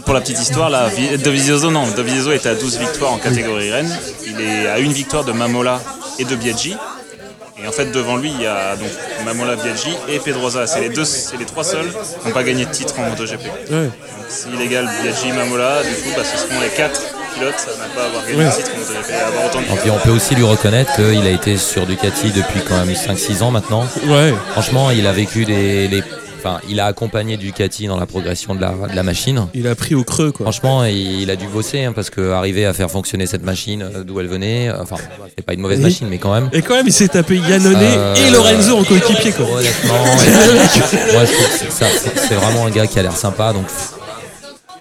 Pour 0.04 0.14
la 0.14 0.20
petite 0.20 0.40
histoire, 0.40 0.68
là, 0.70 0.88
Vi- 0.88 1.16
Dovizioso, 1.18 1.70
non, 1.70 1.86
Dovizioso 1.96 2.32
est 2.32 2.46
à 2.46 2.54
12 2.54 2.78
victoires 2.78 3.12
en 3.12 3.18
catégorie 3.18 3.70
Rennes. 3.70 3.94
Il 4.26 4.40
est 4.40 4.66
à 4.68 4.78
une 4.78 4.92
victoire 4.92 5.24
de 5.24 5.32
Mamola 5.32 5.80
et 6.18 6.24
de 6.24 6.34
Biaggi. 6.34 6.76
Et 7.62 7.68
en 7.68 7.72
fait, 7.72 7.92
devant 7.92 8.16
lui, 8.16 8.30
il 8.34 8.42
y 8.42 8.46
a 8.46 8.74
donc 8.76 8.88
Mamola, 9.24 9.54
Biaggi 9.56 9.94
et 10.08 10.18
Pedrosa. 10.18 10.66
C'est 10.66 10.80
les 10.80 10.88
deux, 10.88 11.04
c'est 11.04 11.36
les 11.36 11.44
trois 11.44 11.62
seuls 11.62 11.86
qui 12.20 12.26
n'ont 12.28 12.34
pas 12.34 12.42
gagné 12.42 12.64
de 12.64 12.70
titre 12.70 12.94
en 12.98 13.08
MotoGP. 13.08 13.40
Ouais. 13.70 13.84
Donc, 13.84 13.92
s'il 14.28 14.60
égale 14.60 14.88
Biaggi, 15.02 15.30
Mamola, 15.32 15.82
du 15.82 15.90
coup, 16.02 16.10
bah, 16.16 16.22
ce 16.24 16.36
seront 16.38 16.60
les 16.60 16.70
quatre 16.70 17.00
pilotes 17.34 17.54
à 17.54 17.88
ne 17.88 17.94
pas 17.94 18.06
avoir 18.06 18.26
gagné 18.26 18.44
de 18.44 18.50
titre 18.50 18.70
en 18.74 18.78
MotoGP 18.80 19.10
et 19.10 19.14
à 19.14 19.26
avoir 19.28 19.46
autant 19.46 19.60
de 19.60 19.64
Et 19.66 19.80
puis 19.80 19.90
on 19.90 19.98
peut 19.98 20.10
aussi 20.10 20.34
lui 20.34 20.42
reconnaître 20.42 20.92
qu'il 20.96 21.24
a 21.26 21.30
été 21.30 21.56
sur 21.56 21.86
Ducati 21.86 22.30
depuis 22.32 22.60
quand 22.68 22.84
même 22.84 22.92
5-6 22.96 23.42
ans 23.42 23.52
maintenant. 23.52 23.86
Ouais. 24.06 24.34
Franchement, 24.52 24.90
il 24.90 25.06
a 25.06 25.12
vécu 25.12 25.44
des, 25.44 25.86
les- 25.86 26.02
enfin, 26.44 26.60
il 26.68 26.80
a 26.80 26.86
accompagné 26.86 27.36
Ducati 27.36 27.86
dans 27.86 27.98
la 27.98 28.06
progression 28.06 28.54
de 28.54 28.60
la, 28.60 28.70
de 28.90 28.94
la 28.96 29.02
machine. 29.02 29.46
Il 29.54 29.66
a 29.68 29.74
pris 29.74 29.94
au 29.94 30.04
creux 30.04 30.32
quoi. 30.32 30.44
Franchement, 30.44 30.84
il, 30.84 31.20
il 31.22 31.30
a 31.30 31.36
dû 31.36 31.46
bosser 31.46 31.84
hein, 31.84 31.92
parce 31.92 32.10
que 32.10 32.32
arriver 32.32 32.66
à 32.66 32.72
faire 32.72 32.90
fonctionner 32.90 33.26
cette 33.26 33.44
machine 33.44 33.82
euh, 33.82 34.02
d'où 34.04 34.18
elle 34.20 34.26
venait, 34.28 34.68
euh, 34.68 34.82
enfin, 34.82 34.96
c'est 35.36 35.44
pas 35.44 35.52
une 35.54 35.60
mauvaise 35.60 35.80
machine, 35.80 36.06
mais 36.10 36.18
quand 36.18 36.32
même. 36.34 36.48
Et 36.52 36.62
quand 36.62 36.74
même, 36.74 36.86
il 36.86 36.92
s'est 36.92 37.08
tapé 37.08 37.36
Yannone 37.38 37.76
Euh, 37.80 38.14
et 38.16 38.30
Lorenzo 38.30 38.76
en 38.78 38.84
coéquipier 38.84 39.32
quoi. 39.32 39.46
Honnêtement, 39.46 39.94
moi 40.04 41.24
je 41.24 41.32
trouve 41.32 41.46
que 41.48 41.58
c'est- 41.58 41.70
ça, 41.70 41.86
c'est 41.90 42.18
c'est 42.18 42.34
vraiment 42.34 42.66
un 42.66 42.70
gars 42.70 42.86
qui 42.86 42.98
a 42.98 43.02
l'air 43.02 43.16
sympa, 43.16 43.52
donc 43.52 43.66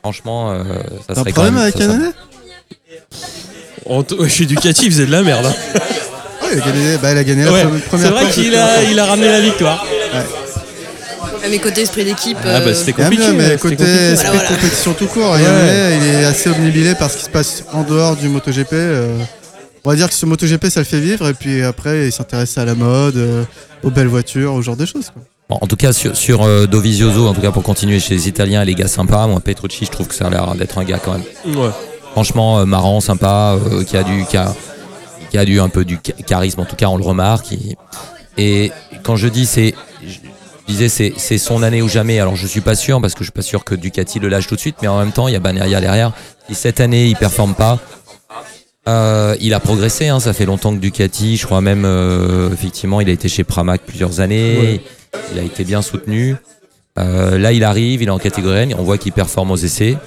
franchement, 0.01 0.51
euh, 0.51 0.63
ça 1.07 1.13
un 1.13 1.15
serait 1.15 1.31
quand 1.31 1.43
même. 1.43 1.57
avec 1.57 1.77
Yannone? 1.77 2.11
Ouais, 3.85 4.29
chez 4.29 4.45
Ducati, 4.45 4.85
il 4.85 4.91
faisait 4.91 5.05
de 5.05 5.11
la 5.11 5.21
merde. 5.23 5.45
hein. 5.45 5.53
Ouais, 6.43 6.49
il 6.53 6.61
a 6.61 6.65
gagné, 6.65 6.97
bah, 7.01 7.11
il 7.11 7.17
a 7.17 7.23
gagné 7.23 7.43
la 7.45 7.51
Ouais. 7.51 7.63
pre- 7.65 7.71
C'est 7.79 7.87
première 7.87 8.11
vrai 8.11 8.29
qu'il 8.31 8.55
a, 8.55 8.83
il 8.83 8.99
a 8.99 9.05
ramené 9.05 9.27
la 9.29 9.41
victoire. 9.41 9.85
À 11.43 11.49
mes 11.49 11.59
côtés, 11.59 11.81
esprit 11.81 12.03
d'équipe. 12.05 12.37
Ah 12.43 12.59
bah 12.59 12.67
euh, 12.67 12.73
c'était 12.73 12.93
compliqué. 12.93 13.31
mais 13.33 13.57
côté 13.57 13.75
compliqué. 13.75 13.83
esprit 13.83 14.27
Voilà, 14.27 14.31
de 14.31 14.45
voilà. 14.45 14.47
compétition 14.61 14.93
tout 14.93 15.07
court, 15.07 15.35
il 15.37 16.07
est 16.07 16.25
assez 16.25 16.49
omnibilé 16.49 16.93
par 16.95 17.09
ce 17.09 17.17
qui 17.17 17.23
se 17.23 17.29
passe 17.29 17.63
en 17.73 17.83
dehors 17.83 18.15
du 18.15 18.29
MotoGP. 18.29 18.73
euh, 18.73 19.17
on 19.83 19.89
va 19.89 19.95
dire 19.95 20.07
que 20.07 20.13
ce 20.13 20.25
MotoGP, 20.27 20.67
ça 20.69 20.79
le 20.81 20.85
fait 20.85 20.99
vivre, 20.99 21.27
et 21.27 21.33
puis 21.33 21.63
après, 21.63 22.05
il 22.07 22.11
s'intéresse 22.11 22.55
à 22.59 22.65
la 22.65 22.75
mode, 22.75 23.17
euh, 23.17 23.43
aux 23.81 23.89
belles 23.89 24.07
voitures, 24.07 24.53
au 24.53 24.61
genre 24.61 24.75
de 24.75 24.85
choses. 24.85 25.09
quoi. 25.11 25.23
Bon, 25.49 25.57
en 25.59 25.65
tout 25.67 25.75
cas, 25.75 25.91
sur, 25.91 26.15
sur 26.15 26.43
euh, 26.43 26.67
Dovizioso, 26.67 27.27
en 27.27 27.33
tout 27.33 27.41
cas 27.41 27.49
pour 27.51 27.63
continuer 27.63 27.99
chez 27.99 28.13
les 28.13 28.27
Italiens, 28.27 28.63
les 28.63 28.75
gars 28.75 28.87
sympas. 28.87 29.25
Moi, 29.25 29.39
Petrucci, 29.39 29.85
je 29.85 29.91
trouve 29.91 30.07
que 30.07 30.13
ça 30.15 30.27
a 30.27 30.29
l'air 30.29 30.53
d'être 30.55 30.77
un 30.77 30.83
gars 30.83 30.99
quand 31.03 31.13
même 31.13 31.57
Ouais. 31.57 31.69
franchement 32.11 32.59
euh, 32.59 32.65
marrant, 32.65 33.01
sympa, 33.01 33.57
euh, 33.71 33.83
qui 33.83 33.97
a 33.97 34.03
du 34.03 34.23
qui 34.25 34.37
a, 34.37 34.53
qui 35.31 35.37
a 35.39 35.43
du 35.45 35.59
un 35.59 35.67
peu 35.69 35.83
du 35.83 35.97
cha- 36.05 36.13
charisme. 36.25 36.61
En 36.61 36.65
tout 36.65 36.75
cas, 36.75 36.85
on 36.87 36.95
le 36.97 37.03
remarque. 37.03 37.47
et 38.37 38.71
quand 39.03 39.15
je 39.17 39.27
dis 39.27 39.45
c'est, 39.47 39.73
disais 40.71 41.13
c'est 41.17 41.37
son 41.37 41.63
année 41.63 41.81
ou 41.81 41.87
jamais. 41.87 42.19
Alors 42.19 42.35
je 42.35 42.47
suis 42.47 42.61
pas 42.61 42.75
sûr 42.75 43.01
parce 43.01 43.13
que 43.13 43.19
je 43.19 43.25
suis 43.25 43.31
pas 43.31 43.41
sûr 43.41 43.63
que 43.63 43.75
Ducati 43.75 44.19
le 44.19 44.29
lâche 44.29 44.47
tout 44.47 44.55
de 44.55 44.59
suite, 44.59 44.77
mais 44.81 44.87
en 44.87 44.99
même 44.99 45.11
temps 45.11 45.27
il 45.27 45.33
y 45.33 45.35
a 45.35 45.39
Bagnaia 45.39 45.79
derrière. 45.81 46.11
Et 46.49 46.53
cette 46.53 46.79
année 46.79 47.07
il 47.07 47.15
performe 47.15 47.53
pas. 47.53 47.79
Euh, 48.87 49.35
il 49.39 49.53
a 49.53 49.59
progressé, 49.59 50.07
hein, 50.07 50.19
ça 50.19 50.33
fait 50.33 50.45
longtemps 50.45 50.73
que 50.73 50.79
Ducati, 50.79 51.37
je 51.37 51.45
crois 51.45 51.61
même 51.61 51.85
euh, 51.85 52.51
effectivement 52.51 52.99
il 52.99 53.09
a 53.09 53.11
été 53.11 53.29
chez 53.29 53.43
Pramac 53.43 53.81
plusieurs 53.85 54.21
années, 54.21 54.81
il 55.31 55.39
a 55.39 55.43
été 55.43 55.63
bien 55.63 55.83
soutenu. 55.83 56.35
Euh, 56.97 57.37
là 57.37 57.51
il 57.51 57.63
arrive, 57.63 58.01
il 58.01 58.07
est 58.07 58.11
en 58.11 58.17
catégorie 58.17 58.57
N, 58.57 58.75
on 58.77 58.83
voit 58.83 58.97
qu'il 58.97 59.11
performe 59.11 59.51
aux 59.51 59.57
essais. 59.57 59.97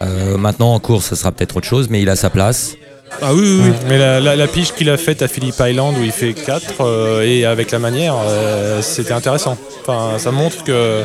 Maintenant 0.00 0.74
en 0.74 0.78
course 0.78 1.06
ça 1.06 1.16
sera 1.16 1.32
peut-être 1.32 1.56
autre 1.56 1.66
chose, 1.66 1.88
mais 1.90 2.00
il 2.00 2.08
a 2.08 2.14
sa 2.14 2.30
place. 2.30 2.76
Ah 3.22 3.34
oui, 3.34 3.40
oui, 3.42 3.60
oui. 3.64 3.72
Mais 3.88 3.98
la, 3.98 4.20
la- 4.20 4.36
la 4.36 4.46
pige 4.46 4.72
qu'il 4.72 4.88
a 4.90 4.96
faite 4.96 5.22
à 5.22 5.28
Phillip 5.28 5.54
Island 5.60 5.96
où 5.98 6.04
il 6.04 6.12
fait 6.12 6.34
4 6.34 7.22
et 7.24 7.44
avec 7.44 7.70
la 7.70 7.78
manière, 7.78 8.14
euh, 8.26 8.80
c'était 8.82 9.12
intéressant. 9.12 9.56
Enfin, 9.82 10.18
ça 10.18 10.30
montre 10.30 10.62
que 10.64 11.02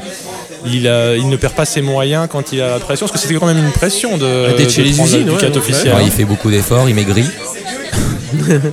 il, 0.65 0.87
a- 0.87 1.15
il 1.15 1.27
ne 1.29 1.35
perd 1.37 1.53
pas 1.53 1.65
ses 1.65 1.81
moyens 1.81 2.27
quand 2.31 2.51
il 2.53 2.61
a 2.61 2.69
la 2.71 2.79
pression, 2.79 3.05
parce 3.07 3.13
que 3.19 3.27
c'était 3.27 3.39
quand 3.39 3.47
même 3.47 3.57
une 3.57 3.71
pression 3.71 4.17
de, 4.17 4.25
chez 4.69 4.83
de 4.83 4.87
les 4.89 4.93
prendre 4.93 5.11
la 5.11 5.17
usines, 5.17 5.29
ouais. 5.31 5.39
Alors, 5.87 6.01
il 6.01 6.11
fait 6.11 6.25
beaucoup 6.25 6.51
d'efforts, 6.51 6.87
il 6.87 6.95
maigrit. 6.95 7.25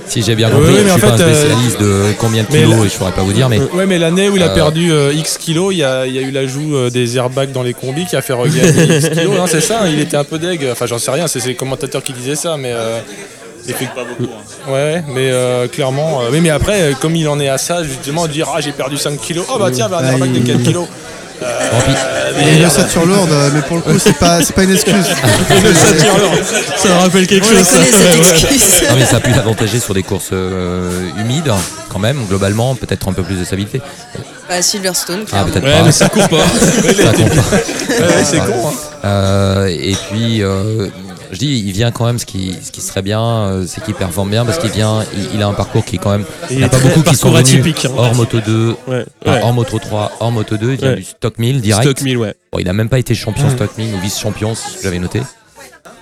Si 0.07 0.21
j'ai 0.21 0.35
bien 0.35 0.49
compris, 0.49 0.73
ouais, 0.73 0.79
je 0.85 0.91
suis 0.91 1.01
pas 1.01 1.07
un 1.11 1.17
fait, 1.17 1.23
euh, 1.23 1.33
spécialiste 1.35 1.79
de 1.79 2.03
combien 2.17 2.43
de 2.43 2.47
kilos 2.47 2.85
et 2.85 2.89
je 2.89 2.93
saurais 2.93 3.11
pas 3.11 3.21
vous 3.21 3.33
dire, 3.33 3.49
mais 3.49 3.59
Ouais, 3.73 3.85
mais 3.85 3.97
l'année 3.99 4.29
où 4.29 4.35
il 4.37 4.43
a 4.43 4.47
Euh, 4.49 4.55
perdu 4.55 4.91
euh, 4.91 5.13
X 5.13 5.37
kilos, 5.37 5.73
il 5.73 5.77
y 5.79 5.83
a, 5.83 6.05
il 6.07 6.13
y 6.13 6.19
a 6.19 6.21
eu 6.21 6.31
l'ajout 6.31 6.75
euh, 6.75 6.89
des 6.89 7.17
airbags 7.17 7.51
dans 7.51 7.63
les 7.63 7.73
combis 7.73 8.05
qui 8.05 8.15
a 8.15 8.21
fait 8.21 8.33
regagner 8.33 8.61
X 8.97 9.09
kilos. 9.09 9.37
hein, 9.39 9.45
c'est 9.47 9.61
ça, 9.61 9.87
il 9.87 9.99
était 9.99 10.17
un 10.17 10.23
peu 10.23 10.39
deg. 10.39 10.67
Enfin, 10.71 10.85
j'en 10.85 10.99
sais 10.99 11.11
rien, 11.11 11.27
c'est 11.27 11.45
les 11.45 11.55
commentateurs 11.55 12.03
qui 12.03 12.13
disaient 12.13 12.35
ça, 12.35 12.57
mais. 12.57 12.71
euh, 12.73 12.99
effect- 13.67 13.93
Pas 13.93 14.03
beaucoup. 14.03 14.31
hein. 14.31 14.71
Ouais, 14.71 15.03
mais 15.07 15.29
euh, 15.31 15.67
clairement. 15.67 16.21
euh, 16.21 16.29
oui, 16.31 16.39
mais 16.41 16.49
après, 16.49 16.81
euh, 16.81 16.93
comme 16.99 17.15
il 17.15 17.27
en 17.27 17.39
est 17.39 17.47
à 17.49 17.57
ça, 17.57 17.83
justement, 17.83 18.27
dire 18.27 18.47
Ah, 18.55 18.59
j'ai 18.61 18.71
perdu 18.71 18.97
5 18.97 19.19
kilos. 19.21 19.45
Oh, 19.53 19.57
bah 19.59 19.69
tiens, 19.71 19.87
bah, 19.87 19.99
un 20.01 20.11
airbag 20.13 20.31
de 20.31 20.37
il- 20.39 20.43
4 20.43 20.63
kilos. 20.63 20.87
Tant 21.41 21.81
pis. 21.85 21.91
Il 22.39 22.47
y 22.47 22.49
a 22.51 22.53
une 22.59 22.65
ossature 22.65 23.05
lourde, 23.05 23.31
euh, 23.31 23.49
mais 23.53 23.61
pour 23.61 23.77
le 23.77 23.81
coup, 23.81 23.97
c'est 23.99 24.13
pas, 24.17 24.41
c'est 24.41 24.53
pas 24.53 24.63
une 24.63 24.71
excuse. 24.73 25.05
Ça 26.77 26.87
me 26.89 26.93
rappelle 27.01 27.27
quelque 27.27 27.45
On 27.45 27.49
chose. 27.57 27.65
ça. 27.65 27.77
cette. 27.83 28.89
Non, 28.89 28.95
mais 28.97 29.05
ça 29.05 29.17
a 29.17 29.19
pu 29.19 29.31
l'avantager 29.31 29.79
sur 29.79 29.93
des 29.93 30.03
courses 30.03 30.29
euh, 30.33 30.89
humides, 31.19 31.51
quand 31.89 31.99
même, 31.99 32.25
globalement, 32.27 32.75
peut-être 32.75 33.07
un 33.09 33.13
peu 33.13 33.23
plus 33.23 33.35
de 33.35 33.43
stabilité. 33.45 33.81
Bah, 34.47 34.61
Silverstone, 34.61 35.21
Ah, 35.23 35.29
clairement. 35.29 35.47
peut-être 35.51 35.63
Ouais, 35.65 35.79
pas. 35.79 35.83
mais 35.85 35.91
ça 35.91 36.09
court 36.09 36.27
pas. 36.29 36.37
Ça 36.37 37.13
compte 37.13 37.29
pas. 37.35 37.55
Ouais, 37.55 37.99
ouais, 37.99 38.23
c'est 38.23 38.37
con. 38.39 38.67
hein. 38.67 38.73
Euh, 39.05 39.65
et 39.67 39.95
puis, 40.09 40.43
euh, 40.43 40.87
je 41.31 41.37
dis, 41.37 41.63
il 41.65 41.71
vient 41.71 41.91
quand 41.91 42.05
même, 42.05 42.19
ce 42.19 42.25
qui, 42.25 42.55
ce 42.61 42.71
qui 42.71 42.81
serait 42.81 43.01
bien, 43.01 43.21
euh, 43.21 43.65
c'est 43.67 43.83
qu'il 43.83 43.93
performe 43.93 44.29
bien, 44.29 44.45
parce 44.45 44.57
qu'il 44.59 44.71
vient, 44.71 45.03
il, 45.15 45.35
il 45.35 45.41
a 45.41 45.47
un 45.47 45.53
parcours 45.53 45.85
qui 45.85 45.95
est 45.95 45.99
quand 45.99 46.11
même. 46.11 46.25
Il 46.49 46.57
n'y 46.57 46.63
a 46.63 46.69
pas 46.69 46.79
beaucoup 46.79 47.01
qui 47.03 47.15
sont 47.15 47.31
venus 47.31 47.85
hein. 47.85 47.89
hors 47.95 48.13
Moto 48.15 48.39
2, 48.39 48.75
Ouais, 48.87 49.05
enfin, 49.25 49.33
ouais. 49.35 49.41
hors 49.43 49.53
Moto 49.53 49.79
3, 49.79 50.11
hors 50.19 50.31
Moto 50.31 50.57
2, 50.57 50.71
il 50.71 50.77
vient 50.77 50.89
Ouais. 50.89 50.95
du 50.97 51.03
Stock 51.03 51.39
1000 51.39 51.61
direct. 51.61 51.83
Stock 51.83 52.01
1000, 52.01 52.17
ouais. 52.17 52.35
Bon, 52.51 52.59
il 52.59 52.67
a 52.69 52.73
même 52.73 52.89
pas 52.89 52.99
été 52.99 53.15
champion 53.15 53.47
Mm. 53.47 53.51
Stock 53.51 53.77
1000 53.77 53.95
ou 53.95 53.99
vice-champion, 53.99 54.55
si 54.55 54.77
j'avais 54.83 54.99
noté. 54.99 55.21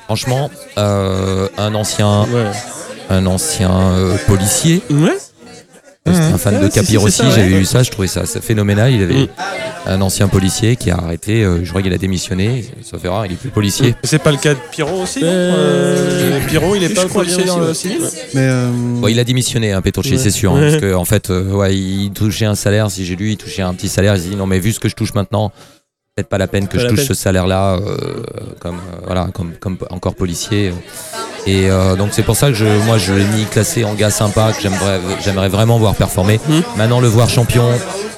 Franchement, 0.06 0.50
euh, 0.78 1.48
un 1.58 1.76
ancien, 1.76 2.26
un 3.10 3.26
ancien 3.28 3.72
euh, 3.72 4.18
policier. 4.28 4.82
Ouais. 4.90 5.18
C'était 6.06 6.18
un 6.20 6.38
fan 6.40 6.56
Ouais, 6.56 6.62
de 6.62 6.66
si, 6.66 6.72
si, 6.72 6.80
Capi 6.80 6.92
c'est 6.92 6.98
Rossi, 6.98 7.18
ça, 7.18 7.24
ouais. 7.26 7.32
j'avais 7.36 7.50
lu 7.60 7.66
ça, 7.66 7.84
je 7.84 7.92
trouvais 7.92 8.08
ça, 8.08 8.26
ça 8.26 8.42
phénoménal. 8.42 8.92
Il 8.92 9.04
avait 9.04 9.14
Mm. 9.14 9.28
un 9.86 10.02
ancien 10.02 10.28
policier 10.28 10.76
qui 10.76 10.90
a 10.92 10.96
arrêté, 10.98 11.44
euh, 11.44 11.64
je 11.64 11.70
crois 11.70 11.82
qu'il 11.82 11.94
a 11.94 11.98
démissionné, 11.98 12.66
sauf 12.84 13.04
erreur, 13.06 13.26
il 13.26 13.34
est 13.34 13.36
plus 13.36 13.50
policier. 13.50 13.94
C'est 14.04 14.18
pas 14.22 14.32
le 14.32 14.38
cas 14.38 14.54
de 14.54 14.60
Pyro 14.72 15.04
aussi 15.04 15.20
non 15.22 15.28
Euh, 15.30 16.38
Euh, 16.38 16.40
Pyro, 16.48 16.76
il 16.76 16.84
est 16.84 16.90
je 16.90 16.96
pas 16.96 17.06
policier 17.06 17.44
dans 17.44 17.60
aussi, 17.60 17.90
le 17.90 18.00
Mais 18.34 18.42
euh, 18.42 18.70
Bon, 18.74 19.08
il 19.08 19.20
a 19.20 19.24
démissionné, 19.24 19.72
hein, 19.74 19.82
Petrucci, 19.82 20.14
Ouais. 20.14 20.18
c'est 20.18 20.32
sûr, 20.32 20.54
hein, 20.56 20.62
parce 20.62 20.78
que 20.82 20.94
en 20.96 21.06
fait, 21.06 21.30
euh, 21.30 21.52
ouais, 21.52 21.76
il 21.76 22.12
touchait 22.12 22.46
un 22.46 22.56
salaire. 22.56 22.90
Si 22.90 23.06
j'ai 23.06 23.16
lu, 23.16 23.32
il 23.32 23.38
touchait 23.38 23.62
un 23.62 23.74
petit 23.74 23.90
salaire. 23.90 24.16
Il 24.16 24.22
s'est 24.22 24.30
dit 24.30 24.36
non, 24.36 24.48
mais 24.48 24.60
vu 24.60 24.72
ce 24.72 24.80
que 24.80 24.90
je 24.90 24.96
touche 24.96 25.14
maintenant, 25.14 25.52
peut-être 26.20 26.30
pas 26.30 26.38
la 26.38 26.48
peine 26.48 26.68
que 26.68 26.76
Pas 26.78 26.84
je 26.84 26.88
touche 26.88 26.98
peine. 26.98 27.08
ce 27.08 27.14
salaire-là, 27.14 27.76
euh, 27.76 27.98
comme 28.60 28.76
euh, 28.76 29.06
voilà, 29.06 29.30
comme 29.34 29.54
comme 29.60 29.78
encore 29.90 30.16
policier. 30.16 30.74
Et 31.48 31.70
euh, 31.70 31.96
donc 31.96 32.10
c'est 32.12 32.24
pour 32.24 32.36
ça 32.36 32.48
que 32.48 32.54
je, 32.54 32.66
moi, 32.86 32.98
je 32.98 33.14
l'ai 33.14 33.26
mis 33.26 33.46
classé 33.46 33.86
en 33.86 33.94
gars 33.94 34.10
sympa 34.10 34.52
que 34.52 34.62
j'aimerais, 34.62 35.00
j'aimerais 35.24 35.50
vraiment 35.50 35.80
voir 35.80 35.96
performer. 35.96 36.40
Hmm. 36.50 36.62
Maintenant, 36.78 37.00
le 37.00 37.08
voir 37.08 37.30
champion 37.30 37.70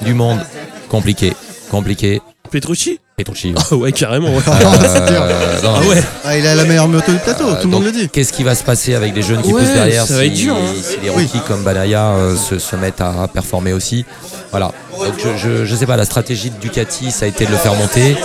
du 0.02 0.14
monde, 0.14 0.40
compliqué, 0.88 1.32
compliqué. 1.70 2.20
Petrucci? 2.50 2.98
Petrucci. 3.16 3.54
Ah 3.56 3.74
ouais, 3.76 3.92
carrément. 3.92 4.30
ouais. 4.34 4.42
Euh, 4.46 5.60
non, 5.62 5.74
Ah 5.76 5.88
ouais. 5.88 6.02
ah, 6.24 6.36
il 6.38 6.46
a 6.46 6.54
la 6.54 6.64
meilleure 6.64 6.88
moto 6.88 7.12
du 7.12 7.18
plateau, 7.18 7.44
Euh, 7.48 7.60
tout 7.60 7.68
le 7.68 7.72
monde 7.74 7.84
le 7.84 7.92
dit. 7.92 8.08
Qu'est-ce 8.08 8.32
qui 8.32 8.42
va 8.42 8.54
se 8.54 8.64
passer 8.64 8.94
avec 8.94 9.14
les 9.14 9.22
jeunes 9.22 9.42
qui 9.42 9.52
Ouais, 9.52 9.60
poussent 9.62 9.72
derrière 9.74 10.06
ça 10.06 10.14
va 10.14 10.20
si, 10.22 10.26
être 10.28 10.32
dur, 10.34 10.54
hein. 10.56 10.72
si 10.82 10.96
les 11.02 11.10
Oui. 11.10 11.24
rookies 11.24 11.40
comme 11.46 11.62
Banaya 11.62 12.06
euh, 12.12 12.36
se, 12.36 12.58
se 12.58 12.74
mettent 12.76 13.00
à 13.02 13.28
performer 13.32 13.72
aussi? 13.74 14.04
Voilà. 14.50 14.72
Donc 14.98 15.14
je, 15.18 15.36
je, 15.36 15.64
je 15.66 15.76
sais 15.76 15.86
pas, 15.86 15.96
la 15.96 16.04
stratégie 16.06 16.50
de 16.50 16.56
Ducati, 16.56 17.10
ça 17.10 17.26
a 17.26 17.28
été 17.28 17.44
de 17.44 17.50
le 17.50 17.56
faire 17.58 17.74
monter. 17.74 18.16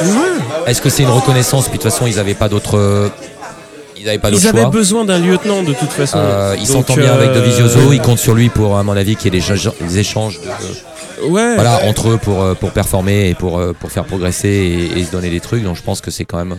Est-ce 0.65 0.81
que 0.81 0.89
c'est 0.89 1.03
une 1.03 1.09
reconnaissance? 1.09 1.67
Puis 1.67 1.77
de 1.77 1.83
toute 1.83 1.91
façon, 1.91 2.07
ils 2.07 2.15
n'avaient 2.15 2.33
pas 2.33 2.47
d'autres. 2.49 3.11
Ils 3.99 4.05
n'avaient 4.05 4.19
pas 4.19 4.29
Ils 4.29 4.47
avaient 4.47 4.61
choix. 4.61 4.69
besoin 4.69 5.05
d'un 5.05 5.19
lieutenant 5.19 5.63
de 5.63 5.73
toute 5.73 5.91
façon. 5.91 6.17
Euh, 6.19 6.55
ils 6.59 6.67
s'entendent 6.67 6.99
bien 6.99 7.13
avec 7.13 7.29
euh, 7.31 7.35
Dovizioso, 7.35 7.91
ils 7.91 8.01
comptent 8.01 8.19
sur 8.19 8.35
lui 8.35 8.49
pour, 8.49 8.77
à 8.77 8.83
mon 8.83 8.95
avis, 8.95 9.15
qu'il 9.15 9.33
y 9.33 9.37
ait 9.37 9.41
des 9.41 9.97
échanges 9.99 10.39
de- 10.39 10.47
Ouais. 11.23 11.55
voilà, 11.55 11.85
entre 11.85 12.09
eux 12.09 12.17
pour, 12.17 12.41
euh, 12.41 12.53
pour 12.53 12.71
performer 12.71 13.29
et 13.29 13.33
pour, 13.35 13.57
euh, 13.59 13.73
pour 13.73 13.91
faire 13.91 14.05
progresser 14.05 14.47
et, 14.49 14.99
et 14.99 15.03
se 15.05 15.11
donner 15.11 15.29
des 15.29 15.39
trucs. 15.39 15.63
Donc 15.63 15.75
je 15.75 15.81
pense 15.83 16.01
que 16.01 16.11
c'est 16.11 16.25
quand 16.25 16.37
même, 16.37 16.55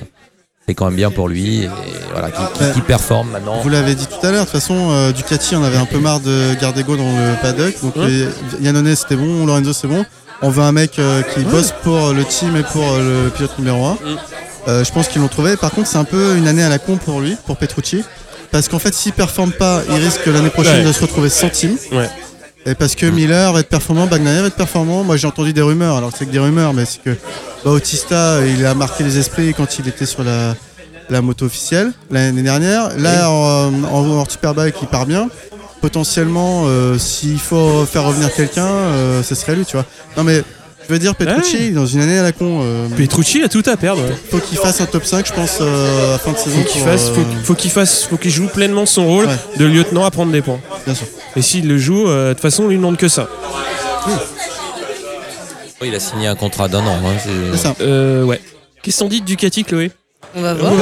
c'est 0.67 0.75
quand 0.75 0.87
même 0.87 0.97
bien 0.97 1.11
pour 1.11 1.29
lui. 1.29 1.65
Et 1.65 1.69
voilà, 2.13 2.31
qui, 2.31 2.43
qui- 2.75 2.81
performe 2.81 3.31
maintenant. 3.31 3.61
Vous 3.61 3.69
l'avez 3.69 3.95
dit 3.95 4.07
tout 4.07 4.27
à 4.27 4.31
l'heure, 4.31 4.45
de 4.47 4.51
toute 4.51 4.61
façon, 4.61 4.89
euh, 4.91 5.13
Ducati, 5.13 5.55
on 5.57 5.63
avait 5.65 5.77
un 5.77 5.85
peu 5.87 5.99
marre 5.99 6.21
de 6.21 6.55
Gardego 6.61 6.97
dans 6.97 7.11
le 7.11 7.41
paddock. 7.43 7.75
Donc, 7.83 7.97
Ouais. 7.97 8.29
Yannone, 8.61 8.95
c'était 8.97 9.17
bon, 9.17 9.47
Lorenzo, 9.47 9.73
c'est 9.73 9.89
bon. 9.89 10.05
On 10.43 10.51
veut 10.51 10.63
un 10.63 10.73
mec 10.73 10.99
euh, 10.99 11.23
qui 11.23 11.41
bosse 11.41 11.73
pour 11.83 12.13
le 12.13 12.25
team 12.25 12.57
et 12.57 12.63
pour 12.63 12.83
euh, 12.85 13.25
le 13.25 13.31
pilote 13.31 13.59
numéro 13.59 13.85
1. 13.87 13.93
Mm. 13.95 14.85
je 14.85 14.93
pense 14.93 15.09
qu'ils 15.09 15.21
l'ont 15.23 15.29
trouvé. 15.29 15.57
Par 15.57 15.71
contre, 15.71 15.89
c'est 15.89 15.99
un 15.99 16.05
peu 16.05 16.37
une 16.37 16.47
année 16.47 16.63
à 16.63 16.69
la 16.69 16.79
con 16.79 16.97
pour 16.97 17.21
lui, 17.21 17.37
pour 17.47 17.57
Petrucci. 17.57 18.05
Parce 18.51 18.69
qu'en 18.69 18.79
fait, 18.79 18.95
s'il 18.95 19.13
performe 19.13 19.53
pas, 19.53 19.83
il 19.91 19.97
risque 19.97 20.25
l'année 20.27 20.49
prochaine 20.51 20.81
Ouais. 20.81 20.85
de 20.87 20.93
se 20.93 21.01
retrouver 21.03 21.29
sans 21.29 21.51
team. 21.51 21.77
Et 22.67 22.75
parce 22.75 22.95
que 22.95 23.07
Miller 23.07 23.53
va 23.53 23.61
être 23.61 23.69
performant, 23.69 24.07
Bagnaia 24.07 24.43
va 24.43 24.49
être 24.49 24.57
performant. 24.57 25.03
Moi, 25.05 25.17
j'ai 25.17 25.27
entendu 25.27 25.53
des 25.53 25.63
rumeurs. 25.63 25.97
Alors, 25.97 26.11
c'est 26.17 26.27
que 26.27 26.31
des 26.31 26.39
rumeurs, 26.39 26.75
mais 26.75 26.85
c'est 26.85 27.03
que 27.03 27.17
Bautista, 27.65 28.45
il 28.47 28.65
a 28.67 28.75
marqué 28.75 29.05
les 29.05 29.17
esprits 29.19 29.55
quand 29.55 29.79
il 29.79 29.89
était 29.89 30.07
sur 30.07 30.23
la, 30.23 30.55
la 31.09 31.23
moto 31.23 31.47
officielle 31.47 31.93
l'année 32.11 32.43
dernière. 32.43 32.91
Là, 32.99 33.31
en, 33.31 33.73
en, 33.85 34.11
en 34.19 34.29
Superbike, 34.29 34.75
il 34.83 34.89
part 34.89 35.07
bien. 35.07 35.29
Potentiellement, 35.81 36.65
euh, 36.67 36.99
s'il 36.99 37.39
faut 37.39 37.87
faire 37.87 38.03
revenir 38.05 38.35
quelqu'un, 38.35 38.67
euh, 38.67 39.23
ce 39.23 39.35
serait 39.37 39.55
lui, 39.55 39.65
tu 39.65 39.77
vois. 39.77 39.87
Non, 40.17 40.25
mais 40.25 40.43
je 40.89 40.93
veux 40.95 40.99
dire, 40.99 41.15
Petrucci, 41.15 41.57
Ouais. 41.57 41.71
dans 41.71 41.87
une 41.87 42.01
année 42.01 42.19
à 42.19 42.23
la 42.23 42.33
con, 42.33 42.61
euh, 42.63 42.89
Petrucci 42.97 43.43
a 43.43 43.49
tout 43.49 43.63
à 43.67 43.77
perdre. 43.77 44.03
ouais. 44.03 44.15
faut 44.31 44.39
qu'il 44.39 44.57
fasse 44.59 44.81
un 44.81 44.87
top 44.87 45.05
5, 45.05 45.27
je 45.27 45.33
pense, 45.33 45.59
euh, 45.61 46.09
à 46.09 46.13
la 46.13 46.19
fin 46.19 46.33
de 46.33 46.39
saison. 46.39 46.57
Faut 46.63 46.69
qu'il 46.73 46.81
fasse, 46.83 47.09
euh, 47.11 47.15
faut, 47.15 47.25
faut 47.45 47.55
qu'il 47.55 47.71
fasse, 47.71 48.05
faut 48.05 48.17
qu'il 48.17 48.31
joue 48.31 48.47
pleinement 48.49 48.87
son 48.87 49.07
rôle 49.07 49.27
Ouais. 49.27 49.37
de 49.59 49.65
lieutenant 49.67 50.05
à 50.05 50.11
prendre 50.11 50.33
des 50.33 50.41
points. 50.43 50.61
Bien 50.87 50.95
sûr. 50.95 51.07
Et 51.37 51.43
s'il 51.43 51.69
le 51.69 51.79
joue, 51.79 52.09
euh, 52.09 52.31
de 52.31 52.33
toute 52.35 52.43
façon, 52.43 52.65
on 52.65 52.69
lui 52.69 52.77
demande 52.77 52.97
que 52.97 53.09
ça. 53.09 53.29
Oui, 55.81 55.89
il 55.89 55.95
a 55.95 56.01
signé 56.01 56.27
un 56.27 56.35
contrat 56.35 56.67
d'un 56.69 56.81
an. 56.85 56.97
hein, 57.05 57.13
c'est- 57.23 57.31
C'est 57.53 57.59
ça. 57.59 57.75
Euh, 57.81 58.25
ouais. 58.25 58.41
Qu'est-ce 58.83 58.99
qu'on 59.01 59.09
dit 59.09 59.21
de 59.21 59.27
Ducati, 59.27 59.65
Chloé? 59.65 59.91
On 60.37 60.43
va 60.43 60.55
voir. 60.55 60.73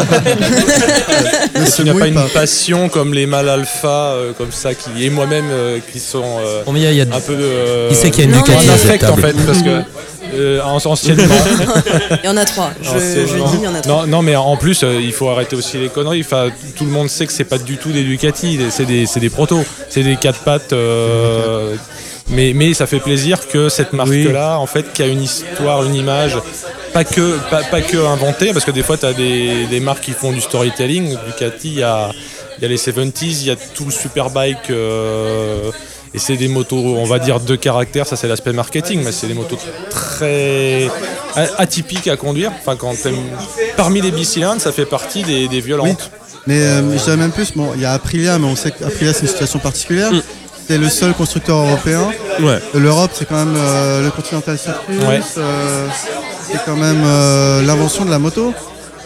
Qu'il 1.75 1.85
n'y 1.85 1.91
a 1.91 1.95
pas 1.95 2.07
une 2.09 2.15
pas. 2.15 2.29
passion 2.33 2.89
comme 2.89 3.15
les 3.15 3.27
mâles 3.27 3.49
alpha, 3.49 3.89
euh, 4.13 4.33
comme 4.37 4.51
ça, 4.53 4.75
qui, 4.75 5.05
et 5.05 5.11
moi-même, 5.11 5.47
euh, 5.51 5.79
qui 5.93 6.01
sont 6.01 6.23
euh, 6.41 6.63
il 6.75 6.79
y 6.83 7.01
a 7.01 7.05
un 7.05 7.21
peu 7.21 7.35
de. 7.37 7.43
euh, 7.43 7.89
Qui 7.91 7.95
c'est 7.95 8.11
qui 8.11 8.23
a 8.23 8.25
une 8.25 8.33
Non, 8.33 8.39
Ducati 8.43 8.69
un 8.69 8.73
à 8.73 8.77
cette 8.79 9.05
en 9.05 9.17
fait, 9.17 9.35
parce 9.47 9.63
que. 9.63 9.81
euh, 10.35 10.61
en- 10.63 10.85
anciennement. 10.85 11.35
Il 12.23 12.27
y 12.27 12.29
en 12.29 12.37
a 12.37 12.45
trois. 12.45 12.71
Je, 12.83 12.91
dis, 13.25 13.31
il 13.59 13.63
y 13.63 13.69
en 13.69 13.75
a 13.75 13.81
trois. 13.81 14.03
Non, 14.03 14.07
non, 14.07 14.23
mais 14.23 14.35
en 14.37 14.57
plus, 14.57 14.83
euh, 14.83 15.01
il 15.01 15.13
faut 15.13 15.29
arrêter 15.29 15.55
aussi 15.57 15.79
les 15.79 15.89
conneries. 15.89 16.23
Enfin, 16.23 16.49
tout 16.77 16.85
le 16.85 16.91
monde 16.91 17.09
sait 17.09 17.27
que 17.27 17.33
c'est 17.33 17.45
pas 17.45 17.59
du 17.59 17.77
tout 17.77 17.91
des 17.93 18.03
Ducati, 18.03 18.59
c'est 18.71 18.85
des, 18.87 19.07
c'est 19.07 19.21
des 19.21 19.31
protos, 19.31 19.65
c'est 19.89 20.03
des 20.03 20.17
quatre 20.17 20.41
pattes. 20.41 20.73
euh, 20.73 21.77
mais, 22.29 22.53
mais 22.55 22.75
ça 22.75 22.87
fait 22.87 22.99
plaisir 23.01 23.47
que 23.49 23.69
cette 23.69 23.93
marque-là, 23.93 24.59
en 24.59 24.67
fait, 24.67 24.93
qui 24.93 25.03
a 25.03 25.07
une 25.07 25.23
histoire, 25.23 25.85
une 25.85 25.95
image, 25.95 26.37
pas 26.93 27.05
que, 27.05 27.39
pas, 27.51 27.63
pas 27.65 27.81
que 27.83 27.97
inventée, 27.99 28.53
parce 28.53 28.65
que 28.65 28.71
des 28.73 28.83
fois, 28.83 28.97
tu 28.97 29.07
as 29.07 29.13
des, 29.13 29.67
des 29.67 29.81
marques 29.81 30.03
qui 30.05 30.13
font 30.13 30.33
du 30.33 30.41
storytelling. 30.41 31.17
Ducati, 31.27 31.69
il 31.69 31.79
y 31.79 31.83
a, 31.83 32.11
il 32.59 32.63
y 32.63 32.65
a 32.65 32.69
les 32.69 32.77
70s, 32.79 33.15
il 33.43 33.47
y 33.47 33.51
a 33.51 33.57
tout 33.57 33.85
le 33.85 33.91
superbike. 33.93 34.71
euh, 34.71 35.71
et 36.15 36.19
c'est 36.19 36.37
des 36.37 36.49
motos, 36.49 36.77
on 36.97 37.05
va 37.05 37.19
dire, 37.19 37.41
de 37.41 37.57
caractère, 37.57 38.07
ça 38.07 38.17
c'est 38.17 38.27
l'aspect 38.29 38.53
marketing, 38.55 39.03
mais 39.05 39.13
c'est 39.13 39.27
des 39.27 39.35
motos 39.35 39.59
très 39.91 40.89
atypiques 41.59 42.09
à 42.09 42.17
conduire. 42.17 42.53
Enfin, 42.59 42.77
quand 42.77 42.95
t'aimes- 43.01 43.17
parmi 43.77 44.01
les 44.01 44.11
bicylindres, 44.11 44.61
ça 44.61 44.73
fait 44.73 44.87
partie 44.87 45.23
des, 45.25 45.49
des 45.49 45.61
violentes. 45.61 46.11
Mais 46.47 46.61
euh, 46.61 46.97
je 46.97 47.03
dirais 47.05 47.17
même 47.17 47.33
plus, 47.33 47.53
bon, 47.55 47.73
il 47.75 47.83
y 47.83 47.85
a 47.85 47.93
Aprilia, 47.93 48.39
mais 48.39 48.47
on 48.47 48.57
sait 48.57 48.71
qu'Aprilia 48.71 49.13
c'est 49.13 49.23
une 49.23 49.29
situation 49.29 49.59
particulière. 49.59 50.13
Mm. 50.13 50.23
C'est 50.69 50.79
le 50.79 50.89
seul 50.89 51.15
constructeur 51.15 51.59
européen. 51.59 52.11
Ouais. 52.41 52.59
L'Europe, 52.75 53.13
c'est 53.15 53.25
quand 53.29 53.37
même 53.45 53.55
euh, 53.57 54.03
le 54.03 54.11
Continental 54.11 54.59
Circus. 54.59 55.01
Ouais. 55.05 55.21
euh, 55.39 55.89
c'est 56.51 56.65
quand 56.65 56.77
même 56.77 57.03
euh, 57.05 57.63
l'invention 57.63 58.05
de 58.05 58.11
la 58.11 58.19
moto. 58.19 58.53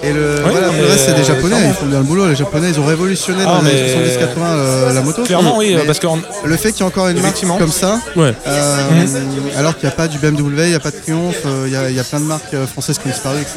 Et 0.02 0.12
le, 0.12 0.36
Oui, 0.44 0.50
voilà, 0.52 0.68
pour 0.68 0.76
le 0.82 0.88
reste, 0.88 1.04
c'est 1.06 1.14
des 1.14 1.24
Japonais, 1.24 1.48
clairement. 1.56 1.68
ils 1.68 1.74
font 1.74 1.86
bien 1.86 1.98
le 1.98 2.04
boulot. 2.04 2.26
Les 2.28 2.34
Japonais, 2.34 2.68
ils 2.70 2.80
ont 2.80 2.86
révolutionné 2.86 3.44
Ah, 3.46 3.56
dans 3.56 3.62
les 3.62 3.72
mais- 3.74 3.94
70-80 3.94 4.46
euh, 4.46 4.92
la 4.94 5.02
moto. 5.02 5.22
Clairement, 5.24 5.58
oui, 5.58 5.74
Mais 5.76 5.84
parce 5.84 5.98
que 5.98 6.06
Le 6.44 6.56
fait 6.56 6.72
qu'il 6.72 6.80
y 6.80 6.82
ait 6.84 6.86
encore 6.86 7.08
une 7.08 7.20
marque 7.20 7.40
comme 7.58 7.70
ça, 7.70 7.98
Ouais. 8.16 8.32
euh, 8.46 9.58
alors 9.58 9.76
qu'il 9.76 9.86
n'y 9.86 9.92
a 9.92 9.96
pas 9.96 10.08
du 10.08 10.18
BMW, 10.18 10.62
il 10.64 10.68
n'y 10.70 10.74
a 10.74 10.80
pas 10.80 10.90
de 10.90 10.96
Triumph, 10.96 11.36
euh, 11.44 11.64
il 11.66 11.72
y, 11.72 11.76
a- 11.76 11.90
il 11.90 11.96
y 11.96 12.00
a 12.00 12.04
plein 12.04 12.20
de 12.20 12.24
marques 12.24 12.54
euh, 12.54 12.66
françaises 12.66 12.98
qui 12.98 13.08
ont 13.08 13.10
disparu, 13.10 13.36
etc. 13.40 13.56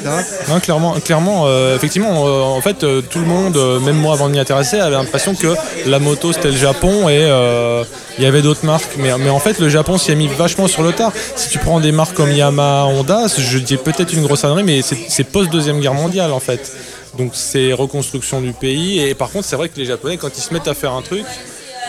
Non, 0.49 0.59
clairement, 0.59 0.93
clairement 1.03 1.43
euh, 1.47 1.75
effectivement, 1.75 2.25
euh, 2.27 2.41
en 2.41 2.61
fait, 2.61 2.83
euh, 2.83 3.01
tout 3.01 3.19
le 3.19 3.25
monde, 3.25 3.55
euh, 3.57 3.79
même 3.79 3.95
moi 3.95 4.13
avant 4.13 4.27
de 4.27 4.33
m'y 4.33 4.39
intéresser, 4.39 4.79
avait 4.79 4.95
l'impression 4.95 5.35
que 5.35 5.47
la 5.85 5.99
moto 5.99 6.33
c'était 6.33 6.51
le 6.51 6.57
Japon 6.57 7.07
et 7.09 7.19
euh, 7.21 7.83
il 8.17 8.23
y 8.23 8.27
avait 8.27 8.41
d'autres 8.41 8.65
marques. 8.65 8.95
Mais, 8.97 9.11
mais 9.17 9.29
en 9.29 9.39
fait, 9.39 9.59
le 9.59 9.69
Japon 9.69 9.97
s'y 9.97 10.11
est 10.11 10.15
mis 10.15 10.27
vachement 10.27 10.67
sur 10.67 10.83
le 10.83 10.91
tard. 10.91 11.11
Si 11.35 11.49
tu 11.49 11.57
prends 11.57 11.79
des 11.79 11.91
marques 11.91 12.13
comme 12.15 12.31
Yamaha, 12.31 12.85
Honda, 12.85 13.25
je 13.37 13.57
dis 13.59 13.77
peut-être 13.77 14.13
une 14.13 14.23
grosse 14.23 14.43
ânerie, 14.43 14.63
mais 14.63 14.81
c'est 14.81 14.97
c'est 15.09 15.23
post-deuxième 15.23 15.79
guerre 15.79 15.93
mondiale 15.93 16.31
en 16.33 16.39
fait. 16.39 16.71
Donc 17.17 17.31
c'est 17.33 17.71
reconstruction 17.73 18.41
du 18.41 18.53
pays. 18.53 18.99
Et 18.99 19.13
par 19.15 19.29
contre, 19.29 19.45
c'est 19.45 19.55
vrai 19.55 19.69
que 19.69 19.77
les 19.79 19.85
Japonais, 19.85 20.17
quand 20.17 20.35
ils 20.37 20.41
se 20.41 20.53
mettent 20.53 20.67
à 20.67 20.73
faire 20.73 20.93
un 20.93 21.01
truc, 21.01 21.25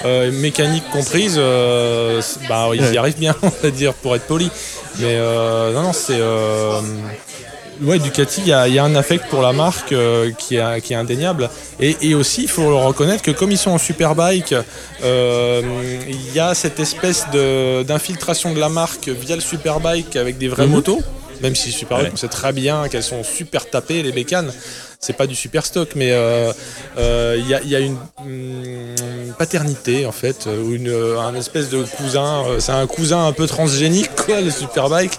euh, 0.05 0.31
mécanique 0.33 0.85
comprise, 0.93 1.37
euh, 1.39 2.21
bah, 2.49 2.69
ils 2.75 2.93
y 2.93 2.99
arrivent 2.99 3.19
bien, 3.19 3.35
on 3.43 3.51
va 3.63 3.71
dire, 3.71 3.95
pour 3.95 4.15
être 4.17 4.27
poli. 4.27 4.51
Mais 4.99 5.17
euh, 5.19 5.73
non, 5.73 5.83
non, 5.83 5.93
c'est. 5.93 6.21
Ouais, 7.83 7.99
Ducati, 7.99 8.41
il 8.43 8.49
y, 8.49 8.53
a 8.53 8.69
il 8.69 8.75
y 8.75 8.79
a 8.79 8.85
un 8.85 8.95
affect 8.95 9.27
pour 9.31 9.43
la 9.43 9.53
marque 9.53 9.93
qui, 10.39 10.55
est, 10.57 10.81
qui 10.81 10.93
est 10.93 10.97
indéniable. 10.97 11.51
Et, 11.81 11.97
et 12.03 12.15
aussi, 12.15 12.43
il 12.43 12.49
faut 12.49 12.69
le 12.69 12.77
reconnaître 12.77 13.23
que 13.23 13.33
comme 13.33 13.51
ils 13.51 13.59
sont 13.59 13.73
en 13.73 13.79
superbike, 13.79 14.55
il 15.03 16.33
y 16.35 16.39
a 16.39 16.55
cette 16.55 16.79
espèce 16.79 17.25
de- 17.33 17.83
d'infiltration 17.83 18.55
de, 18.55 18.61
la 18.61 18.69
marque 18.69 19.09
via 19.09 19.35
le 19.35 19.43
superbike 19.43 20.15
avec 20.15 20.39
des 20.39 20.47
vraies 20.49 20.67
Mhm. 20.67 20.73
motos. 20.73 21.01
Même 21.45 21.55
si 21.55 21.71
Superbike, 21.73 22.07
Ouais. 22.07 22.13
on 22.15 22.17
sait 22.17 22.29
très 22.29 22.53
bien 22.53 22.89
qu'elles 22.89 23.03
sont 23.03 23.23
super 23.23 23.69
tapées, 23.71 24.03
les 24.03 24.13
bécanes. 24.13 24.51
C'est 24.99 25.13
pas 25.13 25.27
du 25.27 25.35
super 25.35 25.67
stock, 25.67 25.91
mais 25.97 26.13
euh, 26.13 26.51
euh, 26.97 27.37
il 27.39 27.47
y, 27.47 27.53
a, 27.55 27.61
y 27.63 27.77
a 27.77 27.81
une 27.81 27.99
hum, 28.21 29.35
paternité 29.39 30.07
en 30.07 30.13
fait, 30.13 30.47
euh, 30.47 30.63
ou 30.63 30.73
une, 30.73 30.89
euh, 30.89 31.19
un 31.21 31.35
espèce 31.35 31.69
de 31.69 31.83
cousin. 31.83 32.45
euh, 32.47 32.61
c'est 32.61 32.73
un 32.73 32.87
cousin 32.87 33.27
un 33.27 33.33
peu 33.33 33.47
transgénique, 33.47 34.09
quoi, 34.25 34.41
le 34.41 34.51
Superbike. 34.51 35.13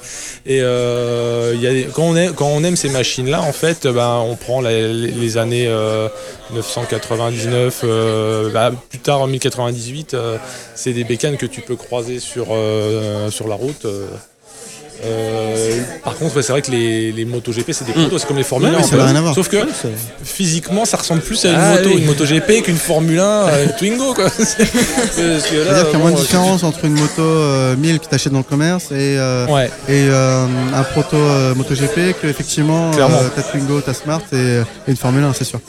Et 0.48 0.62
euh, 0.64 1.56
y 1.62 1.68
a 1.68 1.88
quand, 1.94 2.02
on 2.06 2.16
aime, 2.16 2.34
quand 2.34 2.48
on 2.48 2.64
aime 2.64 2.76
ces 2.76 2.90
machines-là, 2.90 3.42
en 3.44 3.54
fait, 3.54 3.86
ben, 3.86 4.24
on 4.28 4.36
prend 4.36 4.60
la- 4.60 4.72
les, 4.92 5.38
années 5.38 5.68
euh, 5.68 6.08
999, 6.56 7.82
euh, 7.84 8.50
bah, 8.52 8.72
plus 8.90 9.00
tard 9.00 9.22
en 9.22 9.28
1098, 9.28 10.16
euh, 10.16 10.38
c'est 10.74 10.94
des 10.94 11.04
bécanes 11.04 11.38
que 11.38 11.46
tu 11.46 11.62
peux 11.62 11.76
croiser 11.76 12.20
sur, 12.20 12.48
euh, 12.52 13.30
sur 13.30 13.48
la 13.48 13.56
route. 13.56 13.86
Euh. 15.04 15.82
Par 16.04 16.16
contre, 16.16 16.36
ouais, 16.38 16.42
c'est 16.44 16.52
vrai 16.52 16.62
que 16.62 16.72
les, 16.72 17.12
les 17.12 17.26
MotoGP, 17.26 17.72
c'est 17.72 17.86
des 17.86 17.94
motos, 18.00 18.18
c'est 18.20 18.28
comme 18.28 18.38
les 18.38 18.44
Formule 18.44 18.70
Ouais, 18.70 18.76
1. 18.76 18.78
oui, 18.80 18.84
ça 18.90 19.06
rien 19.06 19.16
à 19.16 19.22
voir. 19.22 19.36
Sauf 19.36 19.48
que 19.50 19.58
physiquement, 20.24 20.86
ça 20.86 20.98
ressemble 20.98 21.22
plus 21.22 21.44
à 21.46 21.50
une 21.50 21.56
Ah, 21.60 21.76
moto, 21.76 21.90
oui. 21.90 21.98
une 22.00 22.06
MotoGP 22.06 22.62
qu'une 22.64 22.78
Formule 22.78 23.20
1, 23.20 23.24
euh, 23.24 23.66
Twingo. 23.78 24.14
Quoi. 24.14 24.30
C'est-à-dire 24.30 25.44
qu'il 25.46 25.58
y 25.58 25.62
a 25.62 25.84
bon, 25.94 25.98
moins 26.00 26.12
de 26.12 26.18
euh, 26.18 26.20
différence 26.22 26.64
entre 26.64 26.86
une 26.86 26.94
moto 26.94 27.22
euh, 27.22 27.76
1000 27.76 28.00
que 28.00 28.08
tu 28.08 28.16
achètes 28.16 28.32
dans 28.34 28.40
le 28.40 28.44
commerce 28.44 28.92
et, 28.92 29.18
Ouais. 29.50 29.70
et 29.90 30.08
un 30.10 30.84
proto 30.94 31.18
MotoGP 31.56 32.20
que 32.22 32.28
effectivement 32.28 32.92
t'as 32.92 33.42
Twingo, 33.44 33.82
t'as 33.82 33.94
Smart 33.94 34.22
et, 34.34 34.36
et 34.38 34.62
une 34.88 34.98
Formule 34.98 35.24
1, 35.24 35.34
c'est 35.34 35.44
sûr. 35.46 35.60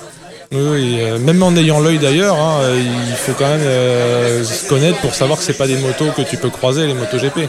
Oui, 0.53 0.61
oui, 0.63 0.99
euh, 1.01 1.19
même 1.19 1.43
en 1.43 1.55
ayant 1.57 1.81
l'œil 1.81 1.99
d'ailleurs, 1.99 2.37
hein, 2.37 2.61
euh, 2.63 2.81
il 2.81 3.17
faut 3.17 3.33
quand 3.33 3.49
même 3.49 3.63
euh, 3.63 4.45
se 4.45 4.69
connaître 4.69 4.99
pour 5.01 5.15
savoir 5.15 5.39
que 5.39 5.45
c'est 5.45 5.59
pas 5.59 5.67
des 5.67 5.77
motos 5.77 6.13
que 6.17 6.23
tu 6.23 6.37
peux 6.37 6.51
croiser, 6.51 6.87
les 6.87 6.95
motos 6.95 7.19
GP. 7.19 7.49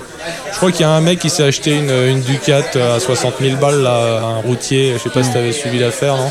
Je 0.52 0.58
crois 0.58 0.72
qu'il 0.72 0.82
y 0.82 0.84
a 0.86 0.90
un 0.90 1.02
mec 1.02 1.20
qui 1.20 1.30
s'est 1.30 1.44
acheté 1.44 1.76
une, 1.76 1.92
une 1.92 2.22
Ducat 2.22 2.64
à 2.96 3.00
60 3.00 3.36
000 3.40 3.58
balles, 3.58 3.84
là, 3.84 4.22
un 4.24 4.42
routier, 4.42 4.94
je 4.94 5.04
sais 5.04 5.10
pas 5.10 5.22
si 5.22 5.32
tu 5.32 5.38
avais 5.38 5.52
suivi 5.52 5.78
l'affaire, 5.78 6.16
non 6.18 6.30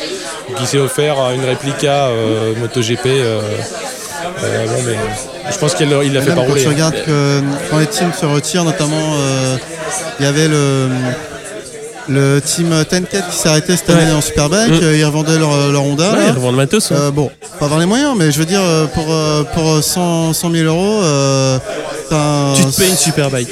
Qui 0.56 0.66
s'est 0.66 0.78
offert 0.78 1.16
une 1.34 1.44
réplica 1.44 2.06
euh, 2.08 2.54
MotoGP. 2.56 3.06
Euh, 3.06 3.40
euh, 4.42 4.66
bon, 4.66 4.82
mais 4.86 4.96
je 5.52 5.58
pense 5.58 5.74
qu'il 5.74 5.88
l'a 5.88 6.00
fait 6.02 6.10
même 6.10 6.24
pas 6.26 6.34
quand 6.34 6.42
rouler. 6.48 6.62
tu 6.62 6.68
regardes 6.68 7.00
que 7.04 7.40
quand 7.70 7.78
les 7.78 7.86
teams 7.86 8.12
se 8.12 8.26
retirent, 8.26 8.64
notamment 8.64 8.96
euh, 8.96 9.56
il 10.18 10.24
y 10.24 10.28
avait 10.28 10.48
le 10.48 10.88
le 12.08 12.40
team 12.40 12.68
Tenket 12.88 13.24
qui 13.30 13.36
s'est 13.36 13.48
arrêté 13.48 13.76
cette 13.76 13.88
Ouais. 13.88 13.94
année 14.02 14.12
en 14.12 14.20
Superbike, 14.20 14.70
Mm. 14.70 14.84
euh, 14.84 14.96
ils 14.96 15.04
revendaient 15.04 15.38
leur, 15.38 15.70
leur 15.72 15.82
Honda. 15.84 16.12
Ouais, 16.12 16.18
ils 16.28 16.30
revendent 16.32 16.52
le 16.52 16.56
matos. 16.58 16.90
Euh, 16.92 17.10
bon, 17.10 17.30
faut 17.58 17.64
avoir 17.64 17.80
les 17.80 17.86
moyens, 17.86 18.14
mais 18.16 18.30
je 18.32 18.38
veux 18.38 18.44
dire, 18.44 18.60
euh, 18.62 18.86
pour, 18.86 19.06
euh, 19.12 19.42
pour 19.54 19.82
100, 19.82 20.32
100 20.32 20.50
000 20.50 20.64
euros, 20.66 21.00
euh, 21.02 21.58
t'as 22.08 22.16
un- 22.16 22.54
tu 22.54 22.64
te 22.64 22.76
payes 22.76 22.90
une 22.90 22.96
superbike. 22.96 23.48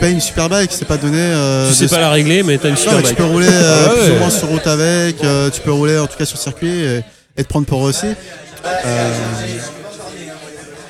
payes 0.00 0.12
une 0.12 0.20
Superbike, 0.20 0.70
c'est 0.72 0.84
pas 0.86 0.96
donné. 0.96 1.18
euh, 1.18 1.68
tu 1.68 1.74
sais 1.74 1.86
de- 1.86 1.90
pas 1.90 1.98
la 2.00 2.10
régler, 2.10 2.42
mais 2.44 2.56
t'as 2.58 2.68
une 2.68 2.74
Non, 2.74 2.80
mais 2.80 3.02
tu 3.02 3.08
superbike. 3.08 3.16
peux 3.16 3.24
rouler 3.24 3.48
euh, 3.50 3.88
ouais. 3.94 4.00
plus 4.04 4.12
ou 4.12 4.18
moins 4.20 4.30
sur 4.30 4.46
route 4.48 4.66
avec, 4.68 5.24
euh, 5.24 5.50
tu 5.50 5.60
peux 5.60 5.72
rouler 5.72 5.98
en 5.98 6.06
tout 6.06 6.16
cas 6.16 6.24
sur 6.24 6.38
circuit 6.38 6.84
et, 6.84 7.00
et 7.36 7.42
te 7.42 7.48
prendre 7.48 7.66
pour 7.66 7.80
aussi. 7.82 8.06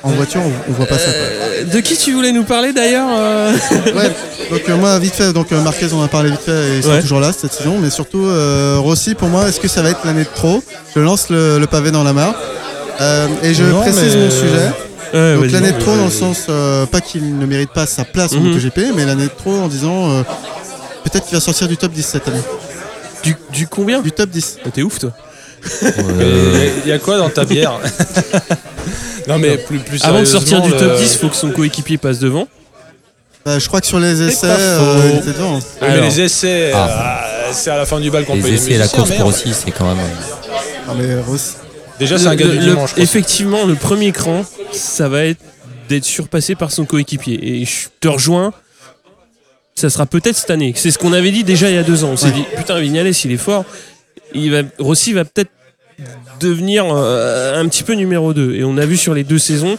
En 0.03 0.11
voiture, 0.11 0.41
on, 0.43 0.71
on 0.71 0.73
voit 0.73 0.85
pas 0.85 0.97
ça. 0.97 1.05
quoi. 1.11 1.13
Euh, 1.13 1.63
de 1.65 1.79
qui 1.81 1.97
tu 1.97 2.13
voulais 2.13 2.31
nous 2.31 2.45
parler 2.45 2.71
d'ailleurs 2.71 3.09
euh 3.17 3.51
Ouais, 3.95 4.11
donc 4.49 4.61
euh, 4.69 4.77
moi 4.77 4.97
vite 4.99 5.13
fait, 5.15 5.33
donc 5.33 5.51
Marquez 5.51 5.87
on 5.93 5.99
en 5.99 6.03
a 6.03 6.07
parlé 6.07 6.31
vite 6.31 6.39
fait 6.45 6.51
et 6.51 6.77
il 6.77 6.83
sera 6.83 6.95
Ouais. 6.95 7.01
toujours 7.01 7.19
là 7.19 7.31
cette 7.33 7.51
saison, 7.53 7.77
mais 7.81 7.89
surtout 7.89 8.25
euh, 8.25 8.77
Rossi 8.79 9.13
pour 9.15 9.27
moi, 9.27 9.49
est-ce 9.49 9.59
que 9.59 9.67
ça 9.67 9.81
va 9.81 9.89
être 9.89 9.99
l'année 10.05 10.23
de 10.23 10.29
trop 10.33 10.63
Je 10.95 11.01
lance 11.01 11.29
le, 11.29 11.59
le 11.59 11.67
pavé 11.67 11.91
dans 11.91 12.03
la 12.03 12.13
mare 12.13 12.33
Euh, 13.01 13.27
et 13.43 13.53
je 13.53 13.63
Non, 13.63 13.81
précise 13.81 14.15
mais- 14.15 14.23
mon 14.25 14.29
sujet. 14.31 14.71
Ouais, 15.13 15.35
Donc 15.35 15.51
l'année 15.51 15.71
de 15.71 15.79
trop 15.79 15.95
dans 15.97 16.05
le 16.05 16.11
sens 16.11 16.45
euh, 16.49 16.85
pas 16.85 17.01
qu'il 17.01 17.37
ne 17.39 17.45
mérite 17.45 17.71
pas 17.73 17.85
sa 17.85 18.05
place 18.05 18.33
en 18.33 18.39
Mhm. 18.41 18.49
MotoGP, 18.53 18.79
mais 18.95 19.05
l'année 19.05 19.23
de 19.25 19.31
trop 19.37 19.53
en 19.55 19.67
disant 19.67 20.11
euh, 20.11 20.21
peut-être 21.03 21.25
qu'il 21.25 21.35
va 21.35 21.41
sortir 21.41 21.67
du 21.67 21.77
top 21.77 21.91
10 21.91 22.03
cette 22.05 22.27
année. 22.27 22.41
Du, 23.23 23.35
du 23.51 23.67
combien? 23.67 24.01
Du 24.01 24.11
top 24.11 24.29
10. 24.29 24.59
Oh, 24.65 24.69
T'es 24.73 24.81
ouf 24.83 24.99
toi. 24.99 25.11
Euh, 25.83 26.69
Il 26.85 26.89
y, 26.89 26.93
a 26.93 26.99
quoi 26.99 27.17
dans 27.17 27.29
ta 27.29 27.43
bière? 27.43 27.73
Non, 29.27 29.37
mais 29.39 29.57
plus, 29.57 29.79
plus 29.79 30.03
Avant 30.03 30.19
de 30.19 30.25
sortir 30.25 30.61
du 30.61 30.71
top 30.71 30.81
le- 30.81 30.97
10, 30.97 31.17
faut 31.17 31.29
que 31.29 31.35
son 31.35 31.51
coéquipier 31.51 31.97
passe 31.97 32.19
devant. 32.19 32.47
Bah, 33.45 33.57
je 33.59 33.67
crois 33.67 33.79
que 33.81 33.87
sur 33.87 33.99
les 33.99 34.21
essais, 34.21 34.47
euh, 34.49 35.11
il 35.13 35.17
était 35.19 35.27
devant. 35.37 35.55
Oui, 35.57 35.63
mais 35.81 35.87
Alors. 35.87 36.05
les 36.05 36.21
essais, 36.21 36.71
Ah. 36.73 37.23
euh, 37.25 37.49
c'est 37.53 37.69
à 37.71 37.77
la 37.77 37.85
fin 37.85 37.99
du 37.99 38.11
bal 38.11 38.25
qu'on 38.25 38.33
paye 38.33 38.43
les 38.43 38.49
les 38.51 38.55
essais 38.57 38.71
et 38.71 38.77
la 38.77 38.79
musiciens, 38.83 38.97
course 38.99 39.09
pour 39.15 39.25
merde. 39.25 39.29
aussi, 39.29 39.53
c'est 39.53 39.71
quand 39.71 39.87
même. 39.87 39.99
euh, 39.99 40.53
Ah, 40.87 40.93
mais 40.97 41.15
Rossi. 41.21 41.53
Déjà, 41.99 42.17
c'est 42.17 42.27
un 42.27 42.35
gars 42.35 42.45
Le- 42.45 42.51
du 42.53 42.57
le- 42.59 42.63
dimanche. 42.65 42.89
je 42.89 42.93
crois. 42.95 43.03
effectivement, 43.03 43.65
le 43.65 43.75
premier 43.75 44.11
cran, 44.11 44.43
ça 44.71 45.07
va 45.09 45.23
être 45.25 45.39
d'être 45.89 46.05
surpassé 46.05 46.55
par 46.55 46.71
son 46.71 46.85
coéquipier. 46.85 47.61
Et 47.61 47.65
je 47.65 47.87
te 47.99 48.07
rejoins. 48.07 48.53
Ça 49.75 49.89
sera 49.89 50.05
peut-être 50.05 50.35
cette 50.35 50.49
année. 50.51 50.73
C'est 50.75 50.91
ce 50.91 50.97
qu'on 50.97 51.13
avait 51.13 51.31
dit 51.31 51.43
déjà 51.43 51.69
il 51.69 51.75
y 51.75 51.77
a 51.77 51.83
deux 51.83 52.03
ans. 52.03 52.09
On 52.13 52.17
s'est 52.17 52.27
Ouais. 52.27 52.31
dit, 52.33 52.43
putain, 52.57 52.79
Vignales, 52.79 53.07
il 53.23 53.31
est 53.31 53.37
fort. 53.37 53.63
Il 54.33 54.51
va, 54.51 54.61
Rossi 54.77 55.13
va 55.13 55.23
peut-être 55.25 55.49
devenir 56.39 56.85
euh, 56.89 57.59
un 57.59 57.67
petit 57.67 57.83
peu 57.83 57.93
numéro 57.93 58.33
2. 58.33 58.55
Et 58.55 58.63
on 58.63 58.77
a 58.77 58.85
vu 58.85 58.97
sur 58.97 59.13
les 59.13 59.23
deux 59.23 59.39
saisons, 59.39 59.77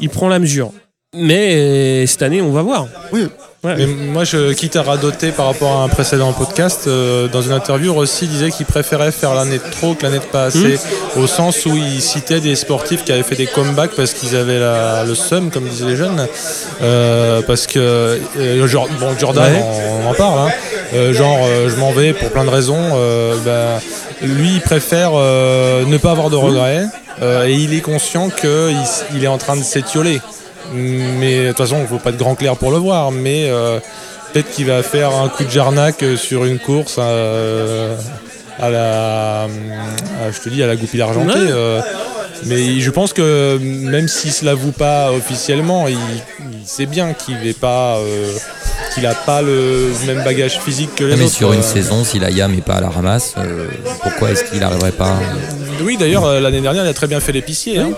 il 0.00 0.08
prend 0.10 0.28
la 0.28 0.38
mesure. 0.38 0.70
Mais 1.14 1.54
euh, 1.54 2.06
cette 2.06 2.22
année, 2.22 2.40
on 2.40 2.52
va 2.52 2.62
voir. 2.62 2.86
Oui. 3.12 3.26
Ouais. 3.64 3.74
Mais 3.76 3.86
moi, 3.86 4.24
je 4.24 4.52
quitte 4.54 4.74
à 4.74 4.82
radoter 4.82 5.30
par 5.30 5.46
rapport 5.46 5.76
à 5.82 5.84
un 5.84 5.88
précédent 5.88 6.32
podcast. 6.32 6.86
euh, 6.88 7.28
dans 7.28 7.42
une 7.42 7.52
interview, 7.52 7.94
Rossi 7.94 8.26
disait 8.26 8.50
qu'il 8.50 8.66
préférait 8.66 9.12
faire 9.12 9.34
l'année 9.34 9.58
de 9.58 9.70
trop 9.70 9.94
que 9.94 10.02
l'année 10.02 10.18
de 10.18 10.24
pas 10.24 10.46
assez, 10.46 10.80
au 11.16 11.28
sens 11.28 11.64
où 11.64 11.76
il 11.76 12.02
citait 12.02 12.40
des 12.40 12.56
sportifs 12.56 13.04
qui 13.04 13.12
avaient 13.12 13.22
fait 13.22 13.36
des 13.36 13.46
comebacks 13.46 13.92
parce 13.94 14.14
qu'ils 14.14 14.34
avaient 14.34 14.58
la- 14.58 15.04
le 15.04 15.14
seum, 15.14 15.50
comme 15.52 15.62
disaient 15.68 15.84
les 15.86 15.96
jeunes. 15.96 16.26
Euh, 16.82 17.40
parce 17.46 17.68
que, 17.68 18.18
euh, 18.38 18.66
genre, 18.66 18.88
bon, 18.98 19.16
Jordan, 19.16 19.44
Ouais. 19.52 19.62
on, 19.62 20.06
on 20.06 20.10
en 20.10 20.14
parle, 20.14 20.48
hein. 20.48 20.52
Euh, 20.94 21.12
genre, 21.12 21.38
euh, 21.44 21.68
je 21.68 21.76
m'en 21.76 21.92
vais 21.92 22.14
pour 22.14 22.30
plein 22.30 22.44
de 22.44 22.50
raisons. 22.50 22.76
euh, 22.94 23.36
bah, 23.44 23.80
lui, 24.22 24.54
il 24.54 24.60
préfère 24.60 25.10
euh, 25.14 25.84
ne 25.84 25.96
pas 25.98 26.10
avoir 26.12 26.30
de 26.30 26.36
regrets 26.36 26.84
euh, 27.22 27.46
et 27.46 27.54
il 27.54 27.74
est 27.74 27.80
conscient 27.80 28.30
qu'il 28.30 28.76
il 29.14 29.22
est 29.24 29.28
en 29.28 29.38
train 29.38 29.56
de 29.56 29.62
s'étioler. 29.62 30.20
Mais 30.74 31.44
de 31.44 31.48
toute 31.48 31.58
façon, 31.58 31.76
il 31.78 31.82
ne 31.82 31.86
faut 31.86 31.98
pas 31.98 32.10
être 32.10 32.16
grand 32.16 32.34
clair 32.34 32.56
pour 32.56 32.70
le 32.70 32.78
voir. 32.78 33.10
Mais 33.10 33.44
euh, 33.50 33.78
peut-être 34.32 34.50
qu'il 34.52 34.66
va 34.66 34.82
faire 34.82 35.14
un 35.14 35.28
coup 35.28 35.44
de 35.44 35.50
jarnac 35.50 36.04
sur 36.16 36.44
une 36.44 36.58
course 36.58 36.96
euh, 36.98 37.94
à 38.60 38.70
la, 38.70 39.42
à- 39.42 40.30
je 40.32 40.40
te 40.40 40.48
dis, 40.48 40.62
à 40.62 40.66
la 40.66 40.76
goupille 40.76 41.02
argentée. 41.02 41.38
Ouais. 41.38 41.80
Euh, 42.42 42.46
mais 42.46 42.80
je 42.80 42.90
pense 42.90 43.12
que 43.12 43.58
même 43.58 44.08
s'il 44.08 44.30
ne 44.30 44.34
se 44.34 44.44
l'avoue 44.44 44.72
pas 44.72 45.12
officiellement, 45.12 45.88
il, 45.88 45.96
il 46.40 46.66
sait 46.66 46.86
bien 46.86 47.12
qu'il 47.14 47.38
n'est 47.40 47.52
pas, 47.52 47.96
euh, 47.98 48.32
qu'il 48.94 49.02
n'a 49.04 49.14
pas 49.14 49.42
le 49.42 49.90
même 50.06 50.22
bagage 50.24 50.58
physique 50.60 50.94
que 50.94 51.04
les 51.04 51.10
Non, 51.12 51.16
mais 51.18 51.24
autres. 51.24 51.34
sur 51.34 51.52
une 51.52 51.60
euh. 51.60 51.62
saison, 51.62 52.04
si 52.04 52.18
la 52.18 52.30
YAM 52.30 52.54
n'est 52.54 52.60
pas 52.62 52.74
à 52.74 52.80
la 52.80 52.88
ramasse, 52.90 53.34
euh, 53.38 53.68
pourquoi 54.02 54.30
est-ce 54.30 54.44
qu'il 54.44 54.60
n'arriverait 54.60 54.92
pas 54.92 55.18
Oui, 55.82 55.96
d'ailleurs, 55.96 56.24
euh, 56.26 56.40
l'année 56.40 56.60
dernière, 56.60 56.84
il 56.84 56.88
a 56.88 56.94
très 56.94 57.06
bien 57.08 57.20
fait 57.20 57.32
l'épicier. 57.32 57.78
hein. 57.78 57.90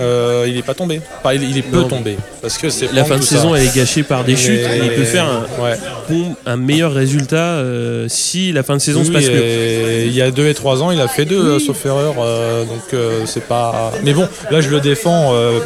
Euh, 0.00 0.44
il 0.48 0.54
n'est 0.54 0.62
pas 0.62 0.74
tombé. 0.74 1.00
Enfin, 1.22 1.34
il, 1.34 1.42
il 1.50 1.56
est 1.58 1.62
peu 1.62 1.78
Non. 1.78 1.88
tombé. 1.88 2.16
Parce 2.42 2.58
que 2.58 2.68
c'est 2.70 2.92
La 2.92 3.04
fin 3.04 3.16
de 3.16 3.22
saison, 3.22 3.52
ça. 3.54 3.60
elle 3.60 3.66
est 3.66 3.74
gâchée 3.76 4.02
par 4.02 4.24
des 4.24 4.36
chutes. 4.36 4.60
Et 4.60 4.80
il 4.84 4.90
peut 4.92 5.04
faire 5.04 5.24
un, 5.26 5.62
Ouais. 5.62 5.76
bon- 6.08 6.34
un 6.46 6.56
meilleur 6.56 6.92
résultat 6.92 7.36
euh, 7.36 8.06
si 8.08 8.52
la 8.52 8.62
fin 8.62 8.74
de 8.76 8.80
saison 8.80 9.04
se 9.04 9.10
passe 9.10 9.28
mieux. 9.28 10.04
Il 10.06 10.12
y 10.14 10.22
a 10.22 10.30
deux 10.30 10.46
et 10.48 10.54
trois 10.54 10.82
ans, 10.82 10.90
il 10.90 11.00
a 11.00 11.08
fait 11.08 11.24
deux, 11.24 11.40
euh, 11.42 11.58
sauf 11.58 11.84
erreur. 11.86 12.14
euh, 12.20 12.64
donc 12.64 12.82
euh, 12.94 13.22
c'est 13.26 13.44
pas. 13.46 13.92
Mais 14.04 14.12
bon, 14.12 14.28
là 14.50 14.60
je 14.60 14.68
le 14.70 14.80
défends. 14.80 15.32
euh, 15.34 15.58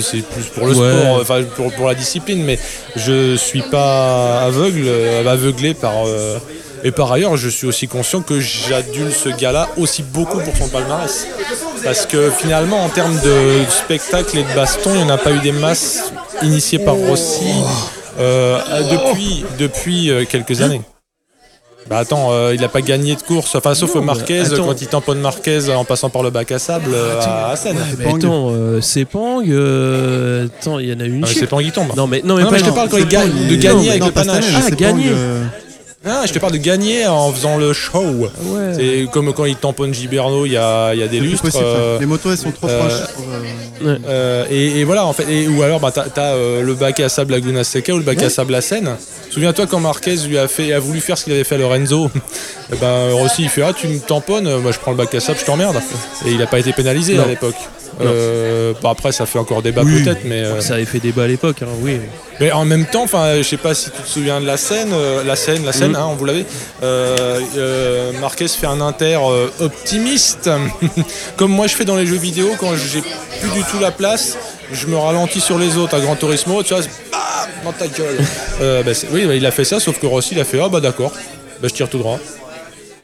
c'est 0.00 0.22
plus 0.26 0.44
pour 0.54 0.66
le 0.66 0.74
Ouais. 0.74 0.90
sport, 0.92 1.18
enfin 1.20 1.42
pour, 1.56 1.72
pour 1.72 1.88
la 1.88 1.94
discipline, 1.94 2.42
mais 2.44 2.58
je 2.96 3.36
suis 3.36 3.62
pas 3.62 4.42
aveugle, 4.42 4.86
aveuglé 5.26 5.74
par. 5.74 5.92
Et 6.84 6.90
par 6.90 7.12
ailleurs, 7.12 7.36
je 7.36 7.48
suis 7.48 7.66
aussi 7.66 7.86
conscient 7.86 8.22
que 8.22 8.40
j'adule 8.40 9.12
ce 9.12 9.28
gars-là 9.28 9.68
aussi 9.76 10.02
beaucoup 10.02 10.40
pour 10.40 10.56
son 10.56 10.68
palmarès. 10.68 11.26
Parce 11.84 12.06
que 12.06 12.30
finalement, 12.30 12.84
en 12.84 12.88
termes 12.88 13.18
de 13.20 13.64
spectacle 13.70 14.38
et 14.38 14.42
de 14.42 14.54
baston, 14.54 14.90
il 14.94 14.98
n'y 15.04 15.04
en 15.04 15.14
a 15.14 15.18
pas 15.18 15.32
eu 15.32 15.38
des 15.38 15.52
masses 15.52 16.12
initiées 16.42 16.78
par 16.80 16.94
Rossi 16.94 17.52
euh, 18.18 18.58
depuis, 18.90 19.44
depuis 19.58 20.10
euh, 20.10 20.24
quelques 20.28 20.60
années. 20.60 20.82
Bah 21.88 21.98
attends, 21.98 22.28
euh, 22.32 22.54
il 22.54 22.60
n'a 22.60 22.68
pas 22.68 22.80
gagné 22.80 23.16
de 23.16 23.22
course, 23.22 23.56
enfin 23.56 23.74
sauf 23.74 23.94
Marquez 23.96 24.40
attends. 24.40 24.66
quand 24.66 24.80
il 24.80 24.86
tamponne 24.86 25.18
Marquez 25.20 25.68
en 25.74 25.84
passant 25.84 26.10
par 26.10 26.22
le 26.22 26.30
bac 26.30 26.52
à 26.52 26.60
sable 26.60 26.92
euh, 26.94 27.20
à, 27.20 27.50
à 27.50 27.56
Seine. 27.56 27.76
Mais 27.98 28.06
attends, 28.06 28.50
euh, 28.52 28.80
Sepang, 28.80 29.42
euh, 29.48 30.46
attends, 30.46 30.78
il 30.78 30.88
y 30.88 30.92
en 30.94 31.00
a 31.00 31.04
une. 31.04 31.24
Ah, 31.24 31.28
c'est 31.32 31.46
pas 31.46 31.60
qui 31.60 31.72
tombe. 31.72 31.88
Non 31.96 32.06
mais 32.06 32.22
non 32.24 32.36
mais 32.36 32.42
Non, 32.44 32.50
pas 32.50 32.52
mais 32.52 32.58
je 32.60 32.64
te 32.64 32.68
non, 32.70 32.74
parle 32.76 32.88
quand 32.88 32.96
il 32.98 33.02
c'est 33.02 33.08
gagne, 33.08 33.48
de 33.48 33.56
gagner 33.56 33.88
avec 33.90 34.00
non, 34.00 34.06
le 34.06 34.12
panache. 34.12 34.44
Ah, 34.56 34.60
c'est 34.62 34.76
euh, 36.06 36.10
Ah, 36.10 36.22
je 36.26 36.32
te 36.32 36.38
parle 36.38 36.52
de 36.52 36.58
gagner 36.58 37.06
en 37.06 37.32
faisant 37.32 37.56
le 37.56 37.72
show. 37.72 38.00
Ouais. 38.02 38.72
C'est 38.74 39.06
comme 39.12 39.32
quand 39.32 39.44
il 39.44 39.56
tamponne 39.56 39.92
Giberno 39.94 40.46
il 40.46 40.52
y 40.52 40.56
a, 40.56 40.92
il 40.94 41.00
y 41.00 41.02
a 41.02 41.08
des 41.08 41.20
lustres. 41.20 41.42
possible, 41.42 41.64
euh. 41.66 41.98
Les 41.98 42.06
motos, 42.06 42.30
elles 42.32 42.38
sont 42.38 42.50
trop 42.52 42.68
euh, 42.68 42.78
proches. 42.80 43.08
pour, 43.14 43.24
euh, 43.86 43.96
euh, 44.08 44.44
et, 44.50 44.80
et 44.80 44.84
voilà, 44.84 45.06
en 45.06 45.12
fait. 45.12 45.26
Et, 45.30 45.48
ou 45.48 45.62
alors, 45.62 45.80
bah, 45.80 45.92
t'as 45.92 46.22
euh, 46.34 46.62
le 46.62 46.74
bac 46.74 46.98
à 47.00 47.08
sable 47.08 47.32
Laguna 47.32 47.64
Seca 47.64 47.92
ou 47.94 47.98
le 47.98 48.04
bac 48.04 48.22
à 48.22 48.30
sable 48.30 48.54
à 48.54 48.60
Seine. 48.60 48.96
Souviens-toi 49.30 49.66
quand 49.66 49.80
Marquez 49.80 50.16
lui 50.28 50.36
a, 50.38 50.46
fait, 50.48 50.72
a 50.72 50.78
voulu 50.78 51.00
faire 51.00 51.16
ce 51.16 51.24
qu'il 51.24 51.32
avait 51.32 51.44
fait 51.44 51.54
à 51.54 51.58
Lorenzo. 51.58 52.10
et 52.72 52.76
ben, 52.76 53.10
Rossi, 53.12 53.42
il 53.44 53.48
fait 53.48 53.62
Ah, 53.62 53.72
tu 53.72 53.88
me 53.88 53.98
tamponnes, 53.98 54.56
moi 54.58 54.72
je 54.72 54.78
prends 54.78 54.90
le 54.90 54.96
bac 54.96 55.14
à 55.14 55.20
sable, 55.20 55.38
je 55.40 55.44
t'emmerde. 55.44 55.76
Et 56.26 56.30
il 56.32 56.38
n'a 56.38 56.46
pas 56.46 56.58
été 56.58 56.72
pénalisé 56.72 57.14
Non. 57.14 57.24
à 57.24 57.26
l'époque. 57.28 57.54
Euh, 58.06 58.72
bon, 58.80 58.88
après, 58.90 59.12
ça 59.12 59.26
fait 59.26 59.38
encore 59.38 59.62
débat 59.62 59.82
Oui. 59.84 60.02
peut-être, 60.02 60.24
mais. 60.24 60.40
euh, 60.42 60.60
Ça 60.60 60.74
avait 60.74 60.84
fait 60.84 60.98
débat 61.00 61.24
à 61.24 61.26
l'époque, 61.26 61.56
hein, 61.62 61.66
oui. 61.80 61.98
Mais 62.40 62.50
en 62.52 62.64
même 62.64 62.86
temps, 62.86 63.02
enfin, 63.04 63.36
je 63.38 63.42
sais 63.42 63.56
pas 63.56 63.74
si 63.74 63.90
tu 63.90 64.02
te 64.02 64.08
souviens 64.08 64.40
de 64.40 64.46
la 64.46 64.56
scène, 64.56 64.88
euh, 64.92 65.22
la 65.24 65.36
scène, 65.36 65.64
la 65.64 65.72
scène, 65.72 65.92
Mm. 65.92 65.96
hein, 65.96 66.10
vous 66.18 66.24
l'avez. 66.24 66.44
Euh, 66.82 67.40
euh, 67.56 68.12
Marquez 68.20 68.48
fait 68.48 68.66
un 68.66 68.80
inter 68.80 69.18
euh, 69.22 69.46
optimiste, 69.60 70.50
comme 71.36 71.52
moi 71.52 71.66
je 71.66 71.74
fais 71.74 71.84
dans 71.84 71.96
les 71.96 72.06
jeux 72.06 72.16
vidéo 72.16 72.48
quand 72.58 72.74
j'ai 72.74 73.00
plus 73.00 73.50
du 73.50 73.62
tout 73.70 73.78
la 73.80 73.90
place, 73.90 74.36
je 74.72 74.86
me 74.86 74.96
ralentis 74.96 75.40
sur 75.40 75.58
les 75.58 75.76
autres 75.76 75.94
à 75.94 76.00
Gran 76.00 76.16
Turismo, 76.16 76.62
tu 76.62 76.74
vois, 76.74 76.82
bam, 77.12 77.20
dans 77.64 77.72
ta 77.72 77.86
gueule. 77.86 78.18
Euh, 78.60 78.82
bah, 78.82 78.92
oui, 79.12 79.26
bah, 79.26 79.34
il 79.34 79.46
a 79.46 79.50
fait 79.50 79.64
ça, 79.64 79.78
sauf 79.78 79.98
que 80.00 80.06
Rossi 80.06 80.34
il 80.34 80.40
a 80.40 80.44
fait 80.44 80.58
ah 80.60 80.68
bah 80.68 80.80
d'accord, 80.80 81.12
bah, 81.60 81.68
je 81.68 81.74
tire 81.74 81.88
tout 81.88 81.98
droit 81.98 82.18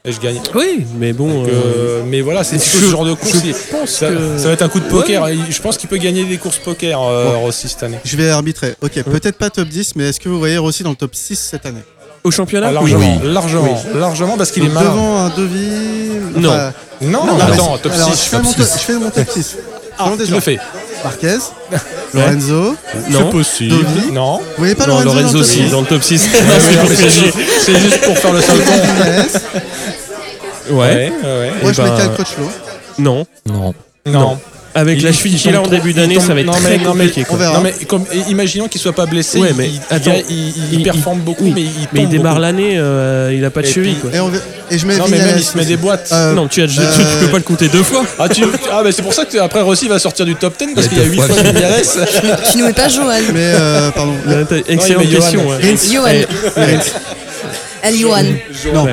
et 0.04 0.12
je 0.12 0.20
gagne. 0.20 0.40
Oui, 0.54 0.84
mais 0.98 1.12
bon. 1.12 1.28
Donc, 1.42 1.48
euh, 1.48 1.52
euh, 1.52 2.02
mais 2.06 2.20
voilà, 2.20 2.44
c'est 2.44 2.58
ce 2.58 2.78
genre 2.90 3.04
de 3.04 3.14
course. 3.14 3.42
je 3.44 3.52
pense 3.76 3.90
ça, 3.90 4.08
que- 4.08 4.38
ça 4.38 4.46
va 4.48 4.52
être 4.52 4.62
un 4.62 4.68
coup 4.68 4.80
de 4.80 4.88
poker. 4.88 5.26
Je 5.50 5.60
pense 5.62 5.76
qu'il 5.76 5.88
peut 5.88 5.96
gagner 5.98 6.24
des 6.24 6.38
courses 6.38 6.58
poker, 6.58 7.00
euh, 7.02 7.36
Rossi 7.36 7.68
cette 7.68 7.82
année. 7.82 7.98
Je 8.04 8.16
vais 8.16 8.30
arbitrer. 8.30 8.74
Ok, 8.80 9.02
peut-être 9.02 9.36
pas 9.38 9.50
top 9.50 9.68
10, 9.68 9.94
mais 9.96 10.08
est-ce 10.08 10.20
que 10.20 10.28
vous 10.28 10.38
voyez 10.38 10.58
Rossi 10.58 10.82
dans 10.82 10.90
le 10.90 10.96
top 10.96 11.14
6 11.14 11.36
cette 11.38 11.66
année? 11.66 11.82
Au 12.24 12.30
championnat? 12.30 12.68
Ah, 12.68 12.72
largement, 12.72 13.20
largement, 13.22 13.82
largement 13.94 14.36
parce 14.36 14.50
qu'il 14.50 14.64
est 14.64 14.68
malin. 14.68 14.90
Devant 14.90 15.18
un 15.18 15.28
Devis. 15.30 16.10
Non. 16.36 16.48
enfin, 16.50 16.72
Non, 17.00 17.24
non, 17.26 17.38
attends, 17.40 17.76
c'est- 17.76 17.82
top 17.82 17.92
alors, 17.92 18.12
6. 18.14 18.24
Je 18.24 18.28
fais, 18.30 18.38
mon 18.42 18.52
top- 18.52 18.66
je 18.74 18.78
fais 18.80 18.92
mon 18.94 19.10
top 19.10 19.28
6. 19.30 19.56
Ah, 19.98 20.10
des 20.16 20.24
tu 20.26 20.32
le 20.32 20.40
fais. 20.40 20.58
Marquez, 21.04 21.38
Lorenzo. 22.14 22.76
Non. 23.10 23.18
C'est 23.18 23.30
possible. 23.30 23.70
Dovi. 23.70 24.12
Non. 24.12 24.38
Vous 24.38 24.44
voyez 24.58 24.74
pas 24.74 24.86
Non, 24.86 25.00
Lorenzo, 25.00 25.38
Lorenzo 25.38 25.38
dans 25.38 25.42
le 25.42 25.46
top 25.46 25.70
dans 25.70 25.80
le 25.80 25.86
top 25.86 26.02
6. 26.02 26.24
Ouais, 26.26 26.40
mais 26.88 26.96
c'est 27.60 27.78
juste- 27.80 28.00
pour 28.04 28.18
faire 28.18 28.32
le. 28.32 28.40
6 28.40 28.48
Vinales. 28.52 29.26
Ouais. 30.70 30.74
Ouais, 30.74 31.10
ouais. 31.22 31.52
Moi, 31.62 31.70
Eh 31.70 31.74
je 31.74 31.82
mets 31.82 31.88
ben, 31.90 31.96
Kyle 31.96 32.10
Crutchlow. 32.14 32.50
Non. 32.98 33.26
Non. 33.46 33.74
Non. 34.06 34.38
Avec 34.78 34.98
Il- 34.98 35.04
la 35.04 35.12
tombe 35.12 35.22
qu'il 35.22 35.54
a 35.56 35.60
en 35.62 35.66
début 35.66 35.92
d'année, 35.92 36.20
ça 36.20 36.34
va 36.34 36.40
être 36.40 36.46
non, 36.46 36.52
très 36.52 36.78
mais- 36.78 36.84
non, 36.84 36.94
mais- 36.94 37.06
compliqué. 37.06 37.22
on 37.22 37.24
quoi. 37.30 37.38
verra. 37.38 37.54
Non 37.56 37.60
mais 37.62 37.72
comme, 37.86 38.04
imaginons 38.28 38.68
qu'il 38.68 38.80
soit 38.80 38.92
pas 38.92 39.06
blessé, 39.06 39.38
Ouais, 39.38 39.52
mais 39.56 39.68
il, 39.68 39.80
attends. 39.90 40.12
il, 40.28 40.36
il- 40.36 40.54
il 40.72 40.78
Il- 40.80 40.82
performe 40.84 41.20
beaucoup, 41.20 41.44
oui. 41.44 41.52
mais 41.54 41.62
il 41.62 41.68
Mais 41.92 42.02
il 42.02 42.08
démarre 42.08 42.38
l'année, 42.38 42.74
euh, 42.78 43.32
il 43.34 43.44
a 43.44 43.50
pas 43.50 43.62
de 43.62 43.66
Et 43.66 43.70
cheville. 43.72 43.92
puis- 43.94 44.00
quoi. 44.02 44.10
Et, 44.16 44.20
on 44.20 44.28
va- 44.28 44.38
et 44.70 44.78
je 44.78 44.86
mets 44.86 44.96
Non 44.96 45.06
mais 45.08 45.18
même 45.18 45.34
il 45.36 45.42
se 45.44 45.56
met 45.56 45.64
des 45.64 45.76
boîtes. 45.76 46.08
Euh, 46.12 46.32
Non, 46.34 46.46
tu, 46.48 46.62
as, 46.62 46.66
tu- 46.68 46.78
euh, 46.80 46.84
tu 46.84 47.24
peux 47.24 47.30
pas 47.32 47.38
le 47.38 47.42
compter 47.42 47.68
deux 47.68 47.82
fois. 47.82 48.04
Ah, 48.18 48.28
tu, 48.28 48.44
ah 48.70 48.82
bah 48.84 48.90
c'est 48.92 49.02
pour 49.02 49.12
ça 49.14 49.24
que 49.24 49.36
après 49.38 49.60
Rossi 49.62 49.88
va 49.88 49.98
sortir 49.98 50.24
du 50.26 50.36
top 50.36 50.54
10 50.58 50.74
parce 50.74 50.86
qu'il 50.88 50.98
a 50.98 51.02
y 51.02 51.04
a 51.04 51.08
deux 51.08 51.12
8 51.12 51.20
fois. 51.20 51.28
fois 51.28 51.42
Vinales. 51.42 51.82
Tu 52.52 52.58
nous 52.58 52.66
mets 52.66 52.72
pas 52.72 52.88
Johan. 52.88 53.06
Mais, 53.32 53.40
euh, 53.40 53.90
pardon. 53.90 54.14
Excellente 54.68 55.08
question. 55.10 55.40
Johan. 55.42 56.04
ouais. 56.06 56.24
Johan. 56.56 56.72
El 57.82 57.96
Johan. 57.96 58.22
Non. 58.74 58.86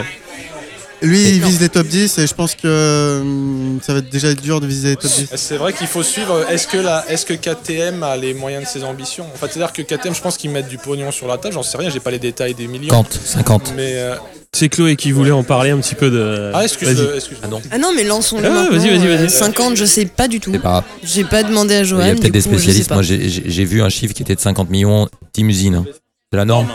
Lui, 1.01 1.21
il 1.29 1.43
vise 1.43 1.59
les 1.61 1.69
top 1.69 1.87
10 1.87 2.17
et 2.17 2.25
je 2.27 2.33
pense 2.33 2.55
que 2.55 3.19
hum, 3.21 3.79
ça 3.85 3.93
va 3.93 3.99
être 3.99 4.09
déjà 4.09 4.33
dur 4.33 4.61
de 4.61 4.65
viser 4.67 4.89
les 4.89 4.95
top 4.95 5.11
10. 5.11 5.27
C'est 5.35 5.57
vrai 5.57 5.73
qu'il 5.73 5.87
faut 5.87 6.03
suivre. 6.03 6.45
Est-ce 6.49 6.67
que, 6.67 6.77
la, 6.77 7.05
est-ce 7.09 7.25
que 7.25 7.33
KTM 7.33 8.01
a 8.03 8.15
les 8.17 8.33
moyens 8.33 8.63
de 8.63 8.69
ses 8.69 8.83
ambitions? 8.83 9.25
En 9.25 9.37
fait, 9.37 9.47
c'est-à-dire 9.51 9.73
que 9.73 9.81
KTM, 9.81 10.15
je 10.15 10.21
pense 10.21 10.37
qu'ils 10.37 10.49
mettent 10.51 10.67
du 10.69 10.77
pognon 10.77 11.11
sur 11.11 11.27
la 11.27 11.37
table. 11.37 11.53
J'en 11.53 11.63
sais 11.63 11.77
rien, 11.77 11.89
j'ai 11.89 11.99
pas 11.99 12.11
les 12.11 12.19
détails 12.19 12.53
des 12.55 12.67
millions. 12.67 12.89
50, 12.89 13.13
50. 13.25 13.73
Mais 13.75 13.93
euh, 13.95 14.15
C'est 14.53 14.69
Chloé 14.69 14.95
qui 14.95 15.11
voulait 15.11 15.31
en 15.31 15.43
parler 15.43 15.71
un 15.71 15.79
petit 15.79 15.95
peu 15.95 16.09
de. 16.09 16.51
ah, 16.53 16.63
excuse, 16.63 16.87
Vas-y. 16.89 17.15
excuse. 17.17 17.37
Ah 17.43 17.47
non. 17.47 17.61
Ah 17.71 17.77
non, 17.77 17.91
mais 17.95 18.03
lançons-le. 18.03 18.45
Ah, 18.47 18.49
maintenant. 18.49 18.77
vas-y, 18.77 18.89
vas-y, 18.97 19.07
vas-y. 19.07 19.25
Euh, 19.25 19.29
50, 19.29 19.75
je 19.75 19.85
sais 19.85 20.05
pas 20.05 20.27
du 20.27 20.39
tout. 20.39 20.51
Pas. 20.59 20.83
J'ai 21.03 21.23
pas 21.25 21.43
demandé 21.43 21.75
à 21.75 21.83
Johan. 21.83 22.01
Il 22.01 22.07
y 22.07 22.11
a 22.11 22.15
peut-être 22.15 22.31
des 22.33 22.41
spécialistes. 22.41 22.91
Moi, 22.91 23.01
j'ai- 23.03 23.29
j'ai 23.29 23.43
j'ai 23.45 23.65
vu 23.65 23.81
un 23.81 23.89
chiffre 23.89 24.13
qui 24.13 24.23
était 24.23 24.35
de 24.35 24.39
50 24.39 24.69
millions, 24.69 25.07
Team 25.33 25.49
Usine. 25.49 25.75
hein. 25.75 25.85
C'est 26.31 26.37
la 26.37 26.45
norme. 26.45 26.67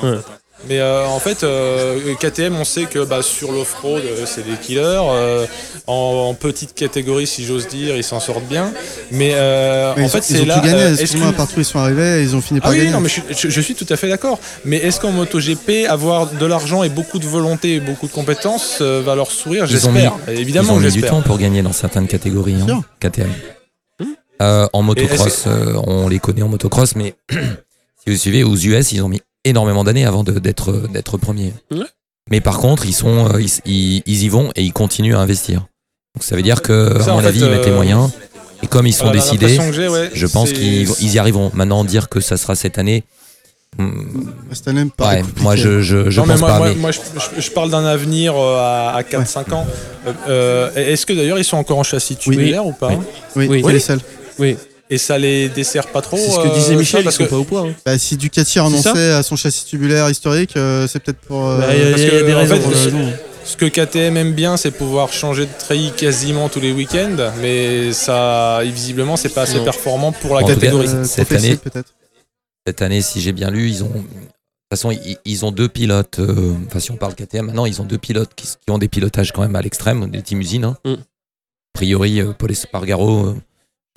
Mais 0.69 0.79
euh, 0.79 1.07
en 1.07 1.19
fait, 1.19 1.43
euh, 1.43 2.15
KTM, 2.21 2.55
on 2.55 2.65
sait 2.65 2.85
que 2.85 3.05
bah, 3.05 3.23
sur 3.23 3.51
l'off-road, 3.51 4.03
euh, 4.05 4.25
c'est 4.27 4.45
des 4.45 4.57
killers. 4.57 4.81
euh, 4.85 5.47
en, 5.87 6.27
en 6.29 6.35
petite 6.35 6.75
catégorie, 6.75 7.27
si 7.27 7.45
j'ose 7.45 7.67
dire, 7.67 7.97
ils 7.97 8.05
s'en 8.05 8.21
sortent 8.21 8.45
bien. 8.45 8.73
Mais, 9.11 9.33
euh, 9.35 9.95
Mais 9.97 10.03
en 10.03 10.07
ils, 10.07 10.11
fait, 10.11 10.19
ont- 10.19 10.21
ils 10.29 10.37
c'est 10.37 10.43
ont 10.43 10.47
là. 10.47 10.59
tout 10.61 10.67
gagné, 10.67 10.91
excuse-moi, 10.93 11.33
partout 11.33 11.55
où 11.57 11.61
ils 11.61 11.65
sont 11.65 11.79
arrivés, 11.79 12.23
ils 12.23 12.37
ont 12.37 12.41
fini 12.41 12.61
Ah 12.63 12.65
par 12.65 12.73
oui, 12.73 12.79
gagner. 12.79 12.91
non, 12.91 13.01
mais 13.01 13.09
je, 13.09 13.21
je- 13.37 13.49
je 13.49 13.61
suis 13.61 13.75
tout 13.75 13.87
à 13.89 13.97
fait 13.97 14.09
d'accord. 14.09 14.39
Mais 14.65 14.77
est-ce 14.77 15.01
qu'en 15.01 15.11
MotoGP, 15.13 15.87
avoir 15.89 16.27
de 16.31 16.47
l'argent 16.47 16.83
et 16.85 16.89
beaucoup 16.91 17.19
de 17.19 17.27
volonté 17.27 17.75
et 17.77 17.81
beaucoup 17.81 18.07
de 18.07 18.13
compétences 18.13 18.79
euh, 18.83 19.03
va 19.05 19.15
leur 19.17 19.31
sourire 19.33 19.65
Ils 19.69 19.89
ont 19.89 19.93
J'espère. 19.93 20.13
Ils 20.29 20.39
Évidemment, 20.39 20.75
ont 20.75 20.79
que 20.79 20.85
mis 20.85 20.93
du 20.93 21.03
temps 21.03 21.23
pour 21.23 21.39
gagner 21.39 21.63
dans 21.63 21.73
certaines 21.73 22.07
catégories, 22.07 22.57
hein. 22.69 22.83
KTM. 23.01 23.31
Euh, 24.43 24.67
en 24.73 24.83
motocross, 24.83 25.45
euh, 25.47 25.75
on 25.87 26.09
les 26.09 26.19
connaît 26.19 26.43
en 26.43 26.49
motocross, 26.49 26.95
mais 26.97 27.15
si 27.31 28.11
vous 28.11 28.17
suivez, 28.17 28.43
aux 28.45 28.57
US, 28.57 28.93
ils 28.93 29.03
ont 29.03 29.09
mis 29.09 29.21
énormément 29.45 29.85
d'années 29.85 30.05
avant 30.07 30.23
de- 30.25 30.39
d'être 30.39 30.73
d'être 30.93 31.17
premiers. 31.17 31.53
Ouais. 31.71 31.79
Mais 32.31 32.41
par 32.41 32.59
contre, 32.59 32.87
ils 32.87 32.93
sont, 32.95 33.29
euh, 33.35 33.41
ils, 33.41 33.51
ils- 33.67 34.03
ils 34.07 34.23
y 34.25 34.29
vont 34.29 34.51
et 34.57 34.63
ils 34.63 34.73
continuent 34.73 35.17
à 35.17 35.21
investir. 35.21 35.67
Donc 36.15 36.23
ça 36.25 36.37
veut 36.37 36.43
dire 36.43 36.63
que, 36.63 36.97
Ça, 37.01 37.13
à 37.13 37.15
mon 37.15 37.21
fait, 37.21 37.27
avis, 37.29 37.41
ils 37.41 37.51
mettent 37.51 37.65
les 37.67 37.71
euh, 37.73 37.75
moyens. 37.77 38.11
Et 38.63 38.67
comme 38.67 38.87
ils 38.87 38.93
sont 38.93 39.11
décidés, 39.11 39.59
ouais, 39.59 40.11
je 40.13 40.27
pense 40.27 40.53
qu'ils 40.53 40.89
ils 41.01 41.15
y 41.15 41.19
arriveront. 41.19 41.51
Maintenant, 41.55 41.83
dire 41.85 42.09
que 42.11 42.21
ça 42.21 42.37
sera 42.37 42.55
cette 42.55 42.77
année, 42.79 43.05
hmm, 43.79 43.91
Cette 44.53 44.69
année 44.69 44.85
me 44.85 44.91
paraît 44.91 45.17
ouais, 45.17 45.21
compliqué. 45.23 45.43
moi 45.43 45.57
je, 45.57 45.81
je, 45.81 46.11
je 46.11 46.21
Non, 46.21 46.27
mais 46.27 46.35
pense 46.35 46.41
moi, 46.41 46.49
pas. 46.51 46.59
moi, 46.59 46.69
mais 46.69 46.75
moi, 46.75 46.91
je, 46.91 46.99
je- 47.37 47.41
je 47.41 47.51
parle 47.53 47.71
d'un 47.71 47.87
avenir 47.87 48.35
euh, 48.37 48.59
à, 48.59 48.91
à 48.97 49.03
4-5 49.03 49.53
ans. 49.55 49.67
Euh, 50.07 50.13
euh, 50.29 50.93
Est-ce 50.93 51.07
que 51.07 51.15
d'ailleurs 51.15 51.39
ils 51.39 51.45
sont 51.45 51.57
encore 51.57 51.79
en 51.79 51.83
châssis 51.85 52.17
tubulaire 52.17 52.67
ou 52.67 52.73
pas? 52.73 52.89
Oui. 53.35 53.47
Oui, 53.49 53.49
Oui. 53.49 53.63
c'est 53.65 53.73
les 53.73 53.81
seuls. 53.81 54.01
Oui, 54.39 54.57
Et 54.93 54.99
ça 54.99 55.19
les 55.19 55.49
dessert 55.49 55.87
pas 55.87 56.03
trop 56.03 56.17
c'est 56.17 56.31
ce 56.31 56.37
que 56.41 56.49
euh, 56.49 56.55
disait 56.55 56.73
ça, 56.73 56.77
Michel, 56.79 57.01
ils 57.01 57.05
parce 57.05 57.17
sont 57.17 57.25
que 57.25 57.31
pas 57.31 57.37
au 57.39 57.45
poids. 57.45 57.61
hein. 57.69 57.75
Bah, 57.87 57.97
si 57.99 58.17
Ducati 58.17 58.51
ça 58.53 58.63
renoncé 58.65 58.89
à 58.89 59.23
son 59.23 59.37
châssis 59.37 59.65
tubulaire 59.65 60.11
historique, 60.11 60.57
euh, 60.57 60.87
c'est 60.89 60.99
peut-être 61.01 61.21
pour. 61.21 61.47
euh, 61.49 61.59
Bah, 61.61 61.67
Il 61.77 61.79
y 61.83 61.87
a- 61.87 61.91
parce 61.91 62.03
y 62.03 62.07
a 62.07 62.11
que, 62.11 62.25
des 62.25 62.35
en 62.35 62.39
raisons. 62.39 62.57
fait, 62.71 62.89
euh, 62.97 63.11
ce 63.45 63.57
que 63.57 63.67
KTM 63.67 64.17
aime 64.17 64.33
bien, 64.35 64.57
c'est 64.57 64.73
pouvoir 64.73 65.13
changer 65.13 65.47
de 65.47 65.51
treillis 65.59 65.93
quasiment 65.93 66.49
tous 66.49 66.59
les 66.61 66.73
week-ends, 66.73 67.33
mais 67.41 67.93
ça, 67.93 68.61
visiblement, 68.65 69.17
c'est 69.17 69.29
pas 69.29 69.43
assez 69.43 69.59
Non. 69.59 69.65
performant 69.65 70.11
pour 70.13 70.35
la 70.35 70.39
En 70.39 70.41
tout 70.43 70.49
cas, 70.49 70.55
catégorie. 70.55 70.89
euh, 70.89 71.05
cette 71.05 71.31
année- 71.33 71.57
peut-être. 71.57 71.95
cette 72.67 72.83
année, 72.83 73.01
si 73.01 73.21
j'ai 73.21 73.33
bien 73.33 73.51
lu, 73.51 73.69
ils 73.69 73.85
ont. 73.85 73.89
De 73.89 73.93
toute 73.93 74.79
façon, 74.79 74.91
ils, 74.91 75.17
ils 75.25 75.45
ont 75.45 75.51
deux 75.53 75.69
pilotes. 75.69 76.19
euh, 76.19 76.55
Enfin, 76.67 76.79
si 76.81 76.91
on 76.91 76.97
parle 76.97 77.15
KTM, 77.15 77.47
maintenant, 77.47 77.67
ils 77.67 77.81
ont 77.81 77.85
deux 77.85 77.99
pilotes 77.99 78.31
qui, 78.37 78.47
qui 78.47 78.71
ont 78.71 78.79
des 78.79 78.89
pilotages 78.89 79.33
quand 79.33 79.43
même 79.43 79.57
à 79.57 79.63
l'extrême, 79.63 80.11
des 80.11 80.23
team 80.23 80.41
usines. 80.41 80.65
hein. 80.65 80.77
Mm. 80.85 80.93
A 80.95 80.99
priori, 81.75 82.21
euh, 82.21 82.33
Paul 82.37 82.51
Espargaro, 82.51 83.27
euh, 83.27 83.31
euh, 83.31 83.35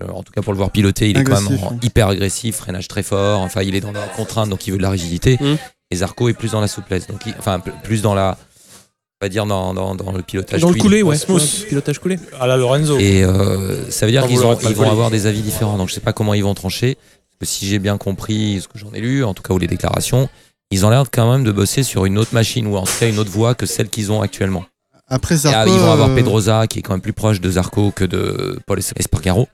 en 0.02 0.24
tout 0.24 0.34
cas 0.34 0.42
pour 0.42 0.54
le 0.54 0.58
voir 0.58 0.72
piloter, 0.72 1.10
il 1.10 1.18
est 1.18 1.24
quand 1.24 1.40
même 1.42 1.60
hyper 1.82 2.08
agressif, 2.08 2.58
freinage 2.58 2.88
très 2.88 3.04
fort. 3.04 3.42
Enfin, 3.42 3.62
il 3.62 3.76
est 3.76 3.82
dans 3.82 3.92
la 3.92 4.08
contrainte, 4.08 4.50
donc 4.50 4.66
il 4.68 4.72
veut 4.72 4.78
de 4.78 4.84
la 4.84 4.90
rigidité. 4.90 5.38
Mm. 5.40 5.56
Et 5.92 5.96
Zarco 5.98 6.30
est 6.30 6.34
plus 6.34 6.52
dans 6.52 6.62
la 6.62 6.68
souplesse. 6.68 7.08
Donc, 7.08 7.22
il- 7.26 7.36
enfin, 7.38 7.60
plus 7.60 8.02
dans 8.02 8.16
la. 8.16 8.38
On 9.22 9.26
va 9.26 9.30
dire 9.30 9.46
dans, 9.46 9.74
dans, 9.74 9.96
dans 9.96 10.12
le 10.12 10.22
pilotage. 10.22 10.60
Dans 10.62 10.70
le 10.72 10.76
coulé, 10.80 11.02
ouais. 11.04 11.16
Smooth. 11.16 11.66
Pilotage 11.70 12.00
coulé. 12.00 12.20
À 12.42 12.48
la 12.48 12.58
Lorenzo. 12.58 12.98
Et 12.98 13.24
euh, 13.24 13.90
ça 13.90 14.06
veut 14.06 14.12
dire 14.12 14.28
qu'ils 14.28 14.38
vont 14.40 14.90
avoir 14.90 15.12
des 15.12 15.28
avis 15.28 15.42
différents. 15.42 15.78
Donc 15.78 15.90
je 15.90 15.94
sais 15.94 16.02
pas 16.02 16.12
comment 16.14 16.34
ils 16.34 16.44
vont 16.44 16.54
trancher. 16.56 16.98
Parce 17.40 17.52
que 17.52 17.58
si 17.58 17.68
j'ai 17.68 17.80
bien 17.80 17.98
compris 17.98 18.60
ce 18.62 18.68
que 18.68 18.78
j'en 18.78 18.92
ai 18.94 19.00
lu, 19.00 19.24
en 19.24 19.34
tout 19.34 19.44
cas 19.44 19.54
ou 19.54 19.60
les 19.60 19.68
déclarations, 19.68 20.28
ils 20.72 20.86
ont 20.86 20.90
l'air 20.90 21.06
quand 21.12 21.32
même 21.32 21.44
de 21.44 21.52
bosser 21.52 21.84
sur 21.84 22.06
une 22.06 22.18
autre 22.18 22.34
machine 22.34 22.68
ou 22.68 22.76
en 22.76 22.84
tout 22.84 22.92
cas 23.00 23.08
une 23.08 23.20
autre 23.20 23.32
voie 23.32 23.54
que 23.56 23.66
celle 23.66 23.90
qu'ils 23.90 24.12
ont 24.12 24.22
actuellement. 24.22 24.66
Après 25.08 25.36
Et, 25.36 25.40
ah, 25.46 25.52
Zarco. 25.52 25.72
ils 25.74 25.80
vont 25.80 25.92
avoir 25.92 26.10
euh, 26.10 26.16
Pedrosa 26.16 26.68
qui 26.68 26.80
est 26.80 26.82
quand 26.82 26.94
même 26.94 27.02
plus 27.02 27.14
proche 27.14 27.40
de 27.40 27.50
Zarco 27.52 27.92
que 27.92 28.04
de 28.06 28.60
Paul 28.66 28.80
Espargaro. 28.80 29.48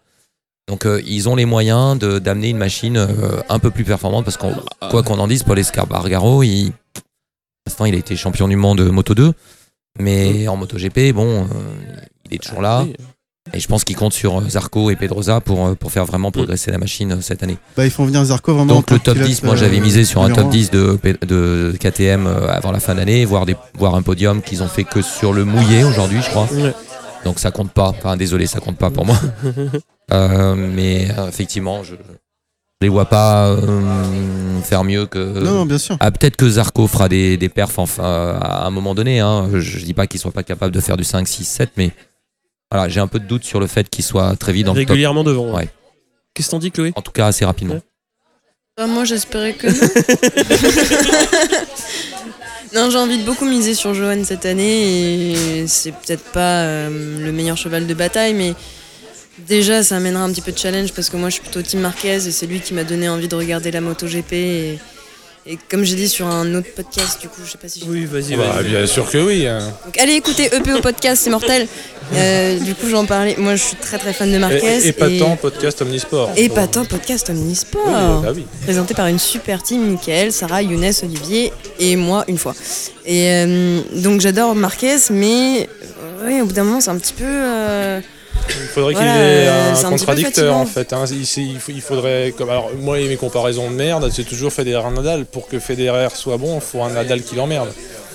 Donc 0.69 0.85
euh, 0.85 1.01
ils 1.05 1.27
ont 1.27 1.35
les 1.35 1.45
moyens 1.45 1.97
de- 1.99 2.19
d'amener 2.19 2.49
une 2.49 2.57
machine 2.57 2.95
euh, 2.95 3.41
un 3.49 3.59
peu 3.59 3.71
plus 3.71 3.83
performante 3.83 4.23
parce 4.23 4.37
qu'on 4.37 4.53
quoi 4.91 5.03
qu'on 5.03 5.19
en 5.19 5.27
dise, 5.27 5.43
Paul 5.43 5.57
Espargaro, 5.59 6.43
il, 6.43 6.71
pour 6.93 7.03
l'instant 7.67 7.85
il 7.85 7.95
a 7.95 7.97
été 7.97 8.15
champion 8.15 8.47
du 8.47 8.55
monde 8.55 8.79
Moto 8.89 9.15
2, 9.15 9.33
mais 9.99 10.47
en 10.47 10.55
MotoGP, 10.57 11.11
bon, 11.13 11.43
euh, 11.43 11.45
il 12.29 12.35
est 12.35 12.37
toujours 12.37 12.61
là. 12.61 12.83
Oui. 12.85 12.93
Et 13.51 13.59
je 13.59 13.67
pense 13.67 13.83
qu'il 13.83 13.95
compte 13.95 14.13
sur 14.13 14.37
euh, 14.39 14.47
Zarco 14.47 14.91
et 14.91 14.95
Pedrosa 14.95 15.41
pour, 15.41 15.65
euh, 15.65 15.73
pour 15.73 15.91
faire 15.91 16.05
vraiment 16.05 16.29
progresser 16.29 16.69
la 16.69 16.77
machine 16.77 17.13
euh, 17.13 17.21
cette 17.21 17.41
année. 17.41 17.57
Bah, 17.75 17.83
ils 17.83 17.89
font 17.91 18.05
venir 18.05 18.23
Zarco 18.23 18.53
vraiment. 18.53 18.73
en 18.73 18.75
Donc 18.77 18.91
le 18.91 18.99
top 18.99 19.15
pilote, 19.15 19.27
10, 19.29 19.41
moi 19.43 19.53
euh, 19.53 19.57
j'avais 19.57 19.79
misé 19.79 20.05
sur 20.05 20.21
un 20.21 20.29
top 20.31 20.49
10 20.49 20.69
de, 20.69 20.99
de 21.25 21.73
KTM 21.79 22.27
euh, 22.27 22.47
avant 22.47 22.71
la 22.71 22.79
fin 22.79 22.93
d'année, 22.93 23.25
voire, 23.25 23.47
des, 23.47 23.55
voire 23.75 23.95
un 23.95 24.03
podium 24.03 24.43
qu'ils 24.43 24.61
ont 24.61 24.67
fait 24.67 24.83
que 24.83 25.01
sur 25.01 25.33
le 25.33 25.45
mouillé 25.45 25.83
aujourd'hui, 25.83 26.21
je 26.21 26.29
crois. 26.29 26.47
Ouais. 26.53 26.75
Donc 27.25 27.39
ça 27.39 27.49
compte 27.49 27.71
pas. 27.71 27.87
Enfin 27.87 28.17
désolé, 28.17 28.45
ça 28.45 28.59
compte 28.59 28.77
pas 28.77 28.91
pour 28.91 29.07
moi. 29.07 29.17
Euh, 30.11 30.56
mais 30.56 31.07
euh, 31.18 31.27
effectivement, 31.27 31.84
je, 31.84 31.95
je 31.95 32.02
les 32.81 32.90
vois 32.90 33.06
pas 33.06 33.49
euh, 33.49 34.61
faire 34.64 34.84
mieux 34.84 35.06
que. 35.06 35.19
Non, 35.19 35.52
non, 35.52 35.65
bien 35.65 35.77
sûr. 35.77 35.98
Ah, 35.99 36.11
peut-être 36.11 36.36
que 36.36 36.49
Zarco 36.49 36.88
fera 36.88 37.10
des, 37.10 37.38
des 37.38 37.49
perfs 37.49 37.80
enfin, 37.80 38.38
à 38.41 38.65
un 38.65 38.69
moment 38.72 38.95
donné. 38.95 39.19
Hein. 39.19 39.49
Je, 39.53 39.60
je 39.60 39.86
dis 39.86 39.94
pas 39.94 40.07
qu'il 40.07 40.19
soit 40.19 40.31
pas 40.31 40.44
capable 40.44 40.73
de 40.73 40.80
faire 40.80 40.98
du 40.98 41.03
5, 41.03 41.27
6, 41.27 41.44
7, 41.45 41.72
mais 41.77 41.91
voilà, 42.72 42.88
j'ai 42.90 42.99
un 42.99 43.07
peu 43.07 43.19
de 43.19 43.26
doute 43.26 43.44
sur 43.44 43.60
le 43.60 43.68
fait 43.68 43.90
qu'il 43.90 44.03
soit 44.03 44.36
très 44.36 44.53
vite 44.53 44.65
dans 44.65 44.73
le 44.73 44.81
top. 44.81 44.90
Régulièrement 44.90 45.23
devant. 45.23 45.56
Ouais. 45.56 45.69
Qu'est-ce 46.34 46.48
que 46.48 46.52
t'en 46.52 46.60
dis, 46.60 46.72
Chloé? 46.72 46.94
En 46.95 47.02
tout 47.02 47.11
cas, 47.11 47.27
assez 47.27 47.45
rapidement. 47.45 47.76
Ouais. 47.76 48.88
Moi, 48.88 49.03
j'espérais 49.03 49.53
que 49.53 49.68
non. 49.68 49.73
non, 52.84 52.90
j'ai 52.90 52.98
envie 52.98 53.18
de 53.18 53.26
beaucoup 53.26 53.45
miser 53.45 53.73
sur 53.73 53.94
Johan 53.94 54.23
cette 54.23 54.45
année 54.45 55.31
et 55.34 55.68
c'est 55.68 55.91
peut-être 55.91 56.23
pas 56.31 56.61
euh, 56.61 57.19
le 57.26 57.31
meilleur 57.34 57.57
cheval 57.57 57.88
de 57.88 57.94
bataille, 57.94 58.34
mais 58.34 58.53
déjà, 59.47 59.83
ça 59.83 59.97
amènera 59.97 60.23
un 60.23 60.31
petit 60.31 60.41
peu 60.41 60.51
de 60.51 60.57
challenge 60.57 60.91
parce 60.93 61.09
que 61.09 61.17
moi, 61.17 61.29
je 61.29 61.35
suis 61.35 61.43
plutôt 61.43 61.61
Team 61.61 61.79
Marquez 61.81 62.15
et 62.27 62.31
c'est 62.31 62.45
lui 62.47 62.59
qui 62.59 62.73
m'a 62.73 62.83
donné 62.83 63.09
envie 63.09 63.27
de 63.27 63.35
regarder 63.35 63.71
la 63.71 63.81
MotoGP. 63.81 64.33
Et, 64.33 64.79
et 65.45 65.57
comme 65.69 65.83
j'ai 65.83 65.95
dit 65.95 66.09
sur 66.09 66.27
un 66.27 66.53
autre 66.55 66.67
podcast, 66.75 67.19
du 67.21 67.27
coup, 67.29 67.41
je 67.45 67.51
sais 67.51 67.57
pas 67.57 67.67
si 67.69 67.83
Oui, 67.87 68.05
vas-y, 68.05 68.35
Bah, 68.35 68.51
vas-y. 68.55 68.65
bien 68.69 68.85
sûr 68.85 69.09
que 69.09 69.17
oui. 69.17 69.47
hein. 69.47 69.59
Donc 69.85 69.97
allez 69.97 70.13
écouter 70.13 70.49
EPO 70.53 70.81
Podcast, 70.81 71.21
c'est 71.23 71.29
mortel. 71.29 71.67
Euh, 72.11 72.57
du 72.57 72.73
coup, 72.73 72.89
j'en 72.89 73.05
parlais. 73.05 73.35
Moi, 73.37 73.55
je 73.55 73.61
suis 73.63 73.75
très 73.75 73.99
très 73.99 74.13
fan 74.13 74.31
de 74.33 74.39
Marquez. 74.39 74.83
Et, 74.83 74.87
épatant 74.87 75.35
podcast 75.35 75.79
Omnisport. 75.83 76.31
Et 76.37 76.45
épatant 76.45 76.83
podcast 76.83 77.29
Omnisport. 77.29 77.83
Oui, 77.85 78.23
bah 78.23 78.31
oui. 78.35 78.45
Présenté 78.63 78.95
par 78.95 79.05
une 79.05 79.19
super 79.19 79.61
team, 79.61 79.85
Mickaël, 79.91 80.31
Sarah, 80.33 80.63
Younes, 80.63 80.91
Olivier 81.03 81.53
et 81.79 81.95
moi 81.95 82.23
une 82.27 82.39
fois. 82.39 82.55
Et 83.05 83.29
euh, 83.29 83.81
donc 83.97 84.21
j'adore 84.21 84.55
Marquez, 84.55 84.95
mais 85.11 85.69
euh, 86.01 86.25
ouais, 86.27 86.41
au 86.41 86.47
bout 86.47 86.53
d'un 86.53 86.63
moment, 86.63 86.81
c'est 86.81 86.89
un 86.89 86.97
petit 86.97 87.13
peu. 87.13 87.25
euh, 87.27 88.01
Il 88.47 88.67
faudrait 88.73 88.93
Voilà, 88.93 89.11
qu'il 89.13 89.21
ait 89.21 89.47
euh, 89.47 89.73
un 89.75 89.89
contradicteur 89.89 90.55
en 90.55 90.65
fait. 90.65 90.93
hein. 90.93 91.03
Il, 91.11 91.25
c'est- 91.25 91.41
il 91.41 91.59
faut- 91.59 91.71
il 91.71 91.81
faudrait. 91.81 92.33
Comme, 92.37 92.49
alors, 92.49 92.71
moi 92.79 92.99
et 92.99 93.07
mes 93.07 93.15
comparaisons 93.17 93.69
de 93.69 93.75
merde, 93.75 94.09
c'est 94.13 94.23
toujours 94.23 94.51
Federer 94.53 94.89
Nadal. 94.91 95.25
Pour 95.25 95.47
que 95.47 95.59
Federer 95.59 96.07
soit 96.13 96.37
bon, 96.37 96.55
il 96.55 96.61
faut 96.61 96.81
un 96.83 96.89
Nadal 96.91 97.21
qui 97.21 97.35
l'emmerde. 97.35 97.69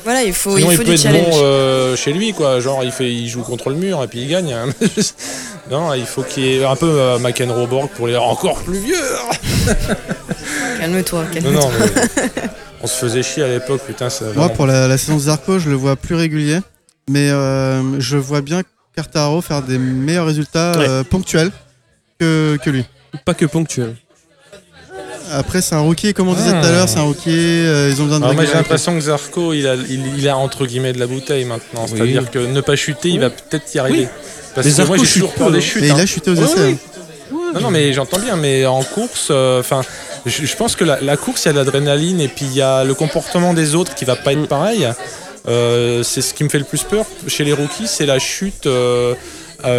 voilà, 0.04 0.22
il 0.22 0.32
faut, 0.32 0.56
Sinon, 0.56 0.70
il 0.72 0.78
peut 0.78 0.84
du 0.84 0.92
être 0.92 1.00
challenge. 1.02 1.30
bon 1.30 1.40
euh, 1.42 1.96
chez 1.96 2.12
lui, 2.12 2.32
quoi. 2.32 2.60
Genre, 2.60 2.82
il, 2.84 2.92
fait, 2.92 3.10
il 3.12 3.28
joue 3.28 3.42
contre 3.42 3.70
le 3.70 3.76
mur 3.76 4.02
et 4.02 4.06
puis 4.08 4.20
il 4.20 4.28
gagne. 4.28 4.52
hein. 4.52 4.66
non, 5.70 5.92
il 5.94 6.06
faut 6.06 6.22
qu'il 6.22 6.44
y 6.44 6.56
ait 6.56 6.64
un 6.64 6.76
peu 6.76 6.90
euh, 6.90 7.18
McEnroe 7.18 7.66
Borg 7.66 7.88
pour 7.96 8.06
les 8.08 8.16
encore 8.16 8.60
plus 8.62 8.78
vieux. 8.78 8.96
Calme-toi, 10.80 11.22
Non, 11.24 11.26
calme-toi. 11.32 11.52
non, 11.52 11.70
mais 11.78 12.42
on 12.82 12.86
se 12.86 12.94
faisait 12.96 13.22
chier 13.22 13.42
à 13.44 13.48
l'époque, 13.48 13.80
putain. 13.86 14.10
Ça, 14.10 14.24
Moi, 14.26 14.32
vraiment. 14.34 14.48
pour 14.50 14.66
la, 14.66 14.88
la 14.88 14.98
saison 14.98 15.14
de 15.16 15.22
Zarco, 15.22 15.58
je 15.58 15.70
le 15.70 15.76
vois 15.76 15.96
plus 15.96 16.14
régulier. 16.14 16.58
Mais 17.08 17.28
euh, 17.30 18.00
je 18.00 18.16
vois 18.16 18.40
bien 18.40 18.62
Cartaro 18.96 19.40
faire 19.40 19.62
des 19.62 19.78
meilleurs 19.78 20.26
résultats 20.26 20.72
Ouais. 20.78 20.86
euh, 20.88 21.02
ponctuels 21.04 21.50
que, 22.18 22.56
que 22.62 22.70
lui. 22.70 22.84
Pas 23.24 23.34
que 23.34 23.46
ponctuel. 23.46 23.96
Après, 25.32 25.62
c'est 25.62 25.74
un 25.74 25.80
rookie, 25.80 26.12
comme 26.14 26.28
on 26.28 26.34
disait 26.34 26.50
Ah. 26.54 26.60
tout 26.60 26.66
à 26.66 26.70
l'heure, 26.70 26.88
c'est 26.88 26.98
un 26.98 27.02
rookie. 27.02 27.30
euh, 27.30 27.90
ils 27.90 28.00
ont 28.00 28.04
besoin 28.04 28.20
de 28.20 28.24
Alors 28.24 28.34
moi 28.36 28.44
j'ai 28.44 28.52
l'impression 28.52 28.94
que 28.94 29.00
Zarco 29.00 29.52
il 29.54 29.66
a, 29.66 29.74
il, 29.74 30.18
il 30.18 30.28
a 30.28 30.36
entre 30.36 30.66
guillemets 30.66 30.92
de 30.92 30.98
la 31.00 31.06
bouteille 31.06 31.44
maintenant. 31.44 31.86
C'est-à-dire 31.86 32.30
que 32.30 32.38
ne 32.38 32.60
pas 32.60 32.76
chuter, 32.76 33.08
il 33.08 33.20
va 33.20 33.30
peut-être 33.30 33.74
y 33.74 33.78
arriver. 33.78 34.08
Parce 34.54 34.66
Mais 34.66 34.72
que 34.72 34.76
moi 34.76 34.86
Zarco 34.86 35.04
j'ai 35.04 35.12
toujours 35.14 35.32
peur 35.34 35.46
peu, 35.48 35.52
des 35.54 35.58
hein. 35.58 35.62
chutes. 35.62 35.82
Et 35.82 35.90
hein. 35.90 35.94
il 35.96 36.00
a 36.00 36.06
chuté 36.06 36.30
aux 36.30 36.36
Ouais, 36.36 36.44
essais. 36.44 36.60
ouais. 36.60 36.76
hein. 37.32 37.50
Non, 37.54 37.60
non, 37.62 37.70
mais 37.70 37.92
j'entends 37.92 38.18
bien, 38.18 38.36
mais 38.36 38.66
en 38.66 38.82
course, 38.82 39.28
euh, 39.30 39.60
enfin, 39.60 39.82
je, 40.26 40.44
je 40.44 40.56
pense 40.56 40.76
que 40.76 40.84
la, 40.84 41.00
la 41.00 41.16
course, 41.16 41.44
il 41.44 41.46
y 41.46 41.50
a 41.50 41.52
de 41.52 41.58
l'adrénaline 41.58 42.20
et 42.20 42.28
puis 42.28 42.44
il 42.46 42.54
y 42.54 42.60
a 42.62 42.84
le 42.84 42.94
comportement 42.94 43.54
des 43.54 43.74
autres 43.74 43.94
qui 43.94 44.04
va 44.04 44.16
pas 44.16 44.32
être 44.32 44.40
Mm. 44.42 44.46
pareil. 44.46 44.88
Euh, 45.46 46.02
c'est 46.02 46.22
ce 46.22 46.32
qui 46.34 46.42
me 46.44 46.48
fait 46.48 46.58
le 46.58 46.64
plus 46.64 46.82
peur 46.82 47.04
chez 47.26 47.44
les 47.44 47.52
rookies, 47.52 47.86
c'est 47.86 48.06
la 48.06 48.18
chute. 48.18 48.66
Euh, 48.66 49.14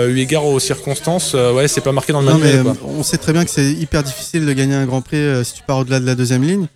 eu 0.09 0.17
égard 0.17 0.45
aux 0.45 0.59
circonstances, 0.59 1.33
euh, 1.35 1.53
ouais, 1.53 1.67
c'est 1.67 1.81
pas 1.81 1.91
marqué 1.91 2.11
dans 2.11 2.21
le 2.21 2.27
Non, 2.27 2.37
mais 2.39 2.53
manuel. 2.55 2.63
quoi. 2.63 2.89
on 2.97 3.03
sait 3.03 3.17
très 3.17 3.33
bien 3.33 3.45
que 3.45 3.51
c'est 3.51 3.71
hyper 3.71 4.01
difficile 4.01 4.45
de 4.45 4.53
gagner 4.53 4.73
un 4.73 4.85
grand 4.85 5.01
prix 5.01 5.17
euh, 5.17 5.43
si 5.43 5.53
tu 5.53 5.61
pars 5.63 5.77
au-delà 5.79 5.99
de 5.99 6.05
la 6.05 6.15
deuxième 6.15 6.43
ligne. 6.43 6.67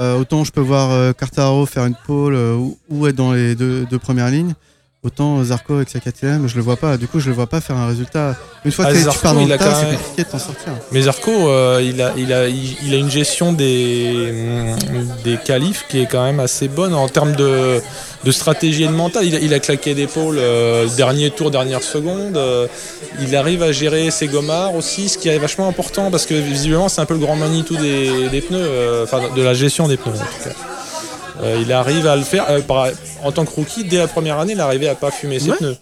Autant 0.00 0.44
je 0.44 0.52
peux 0.52 0.60
voir 0.60 1.12
Cartaro 1.16 1.66
faire 1.66 1.84
une 1.84 1.96
pole 2.06 2.36
ou, 2.36 2.78
ou 2.88 3.08
être 3.08 3.16
dans 3.16 3.32
les 3.32 3.56
deux, 3.56 3.84
deux 3.90 3.98
premières 3.98 4.30
lignes. 4.30 4.54
Autant 5.04 5.44
Zarco 5.44 5.76
avec 5.76 5.88
sa 5.90 6.00
KTM, 6.00 6.48
je 6.48 6.56
le 6.56 6.62
vois 6.62 6.76
pas. 6.76 6.96
Du 6.96 7.06
coup, 7.06 7.20
je 7.20 7.28
le 7.28 7.34
vois 7.34 7.46
pas 7.46 7.60
faire 7.60 7.76
un 7.76 7.86
résultat. 7.86 8.34
Une 8.64 8.72
fois 8.72 8.86
Ah, 8.86 8.88
que 8.88 8.94
t'es- 8.94 8.98
tu 8.98 9.04
Zarco, 9.04 9.20
pars 9.22 9.34
dans 9.34 9.40
il 9.42 9.48
le 9.48 9.54
a 9.54 9.58
tas, 9.58 9.64
quand 9.66 9.74
c'est 9.76 9.86
même- 9.86 9.96
compliqué 9.96 10.24
de 10.24 10.28
t'en 10.28 10.38
sortir. 10.40 10.72
Mais 10.90 11.02
Zarco, 11.02 11.30
euh, 11.30 11.80
il, 11.84 12.02
a, 12.02 12.12
il, 12.16 12.32
a, 12.32 12.48
il, 12.48 12.94
a 12.94 12.96
une 12.96 13.08
gestion 13.08 13.52
des, 13.52 14.32
mm, 14.32 15.22
des 15.22 15.36
qualifs 15.36 15.84
qui 15.88 16.00
est 16.00 16.06
quand 16.06 16.24
même 16.24 16.40
assez 16.40 16.66
bonne 16.66 16.94
en 16.94 17.06
termes 17.08 17.36
de, 17.36 17.80
de 18.24 18.30
stratégie 18.32 18.82
et 18.82 18.88
de 18.88 18.92
mental. 18.92 19.24
Il 19.24 19.36
a, 19.36 19.38
il 19.38 19.54
a 19.54 19.60
claqué 19.60 19.94
d'épaule 19.94 20.36
euh, 20.40 20.88
dernier 20.96 21.30
tour, 21.30 21.52
dernière 21.52 21.84
seconde. 21.84 22.36
euh, 22.36 22.66
il 23.20 23.36
arrive 23.36 23.62
à 23.62 23.70
gérer 23.70 24.10
ses 24.10 24.26
gommards 24.26 24.74
aussi, 24.74 25.08
ce 25.08 25.16
qui 25.16 25.28
est 25.28 25.38
vachement 25.38 25.68
important 25.68 26.10
parce 26.10 26.26
que 26.26 26.34
visiblement 26.34 26.88
c'est 26.88 27.00
un 27.00 27.06
peu 27.06 27.14
le 27.14 27.20
grand 27.20 27.36
Manitou 27.36 27.76
des, 27.76 28.28
des 28.30 28.40
pneus, 28.40 28.58
euh, 28.60 29.04
enfin 29.04 29.20
de 29.34 29.42
la 29.42 29.54
gestion 29.54 29.86
des 29.86 29.96
pneus 29.96 30.12
en 30.14 30.18
tout 30.18 30.48
cas. 30.48 30.54
Euh, 31.42 31.58
il 31.62 31.72
arrive 31.72 32.06
à 32.06 32.16
le 32.16 32.22
faire. 32.22 32.46
euh, 32.50 32.60
par- 32.60 32.88
en 33.22 33.32
tant 33.32 33.44
que 33.44 33.50
rookie, 33.54 33.84
dès 33.84 33.98
la 33.98 34.06
première 34.08 34.38
année, 34.38 34.52
il 34.54 34.60
arrivait 34.60 34.88
à 34.88 34.94
pas 34.94 35.10
fumer 35.10 35.38
ses 35.38 35.50
Ouais. 35.50 35.56
pneus. 35.56 35.76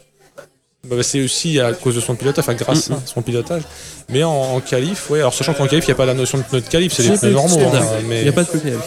Bah, 0.88 0.96
c'est 1.02 1.20
aussi 1.22 1.58
à 1.58 1.72
cause 1.72 1.96
de 1.96 2.00
son 2.00 2.14
pilotage, 2.14 2.44
enfin 2.44 2.54
grâce 2.54 2.90
à 2.90 2.98
son 3.06 3.20
pilotage. 3.22 3.62
Mais 4.08 4.22
en, 4.22 4.30
en 4.30 4.60
qualif, 4.60 5.10
ouais, 5.10 5.18
alors 5.20 5.34
sachant 5.34 5.52
qu'en 5.54 5.66
qualif, 5.66 5.84
il 5.84 5.88
n'y 5.88 5.94
a 5.94 5.96
pas 5.96 6.06
la 6.06 6.14
notion 6.14 6.38
de 6.38 6.44
pneus 6.44 6.60
de 6.60 6.68
qualif, 6.68 6.92
c'est 6.92 7.02
des 7.08 7.16
pneus 7.16 7.32
normaux. 7.32 7.58
hein, 7.74 7.80
mais 8.06 8.18
Il 8.20 8.22
n'y 8.22 8.28
a 8.28 8.32
pas 8.32 8.44
de 8.44 8.48
PPL. 8.48 8.78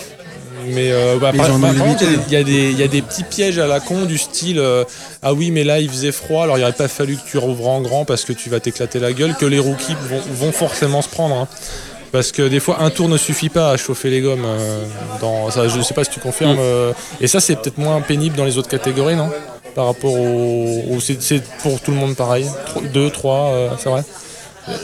mais 0.68 0.92
euh, 0.94 1.18
bah, 1.20 1.32
Mais 1.34 1.40
par, 1.40 1.48
contre, 1.50 2.04
il 2.28 2.32
y, 2.32 2.36
a 2.38 2.44
des- 2.44 2.72
y 2.72 2.76
y 2.78 2.84
a 2.84 2.88
petits 2.88 3.24
pièges 3.24 3.60
à 3.60 3.68
la 3.68 3.80
con 3.82 4.06
du 4.06 4.18
style 4.18 4.60
euh, 4.60 4.86
Ah 5.22 5.34
oui, 5.34 5.52
mais 5.52 5.66
là 5.66 5.80
il 5.82 5.90
faisait 5.90 6.14
froid, 6.14 6.44
alors 6.44 6.58
il 6.58 6.62
n'aurait 6.62 6.72
pas 6.74 6.88
fallu 6.88 7.18
que 7.18 7.28
tu 7.30 7.38
rouvres 7.38 7.68
en 7.68 7.82
grand 7.82 8.06
parce 8.06 8.24
que 8.24 8.32
tu 8.32 8.50
vas 8.50 8.62
t'éclater 8.62 9.00
la 9.00 9.12
gueule, 9.12 9.36
que 9.36 9.46
les 9.46 9.60
rookies 9.60 9.96
vont, 10.10 10.22
vont 10.46 10.52
forcément 10.54 11.02
se 11.02 11.10
prendre. 11.10 11.36
hein. 11.36 11.48
Parce 12.12 12.32
que 12.32 12.48
des 12.48 12.60
fois, 12.60 12.82
un 12.82 12.90
tour 12.90 13.08
ne 13.08 13.18
suffit 13.18 13.50
pas 13.50 13.72
à 13.72 13.78
chauffer 13.78 14.10
les 14.10 14.22
gommes. 14.22 14.46
euh, 14.46 14.84
dans, 15.22 15.50
je 15.52 15.78
ne 15.78 15.84
sais 15.84 15.94
pas 15.94 16.04
si 16.04 16.12
tu 16.12 16.20
confirmes. 16.20 16.58
euh, 16.60 16.94
et 17.22 17.28
ça, 17.28 17.40
c'est 17.40 17.56
peut-être 17.56 17.78
moins 17.78 18.02
pénible 18.02 18.36
dans 18.36 18.46
les 18.46 18.58
autres 18.58 18.70
catégories, 18.70 19.16
non? 19.16 19.30
Par 19.76 19.86
rapport 19.86 20.14
au. 20.14 20.98
c'est, 21.00 21.44
pour 21.62 21.80
tout 21.80 21.92
le 21.92 21.98
monde 21.98 22.16
pareil. 22.16 22.48
2, 22.94 23.10
3, 23.12 23.78
c'est 23.80 23.90
vrai 23.90 24.04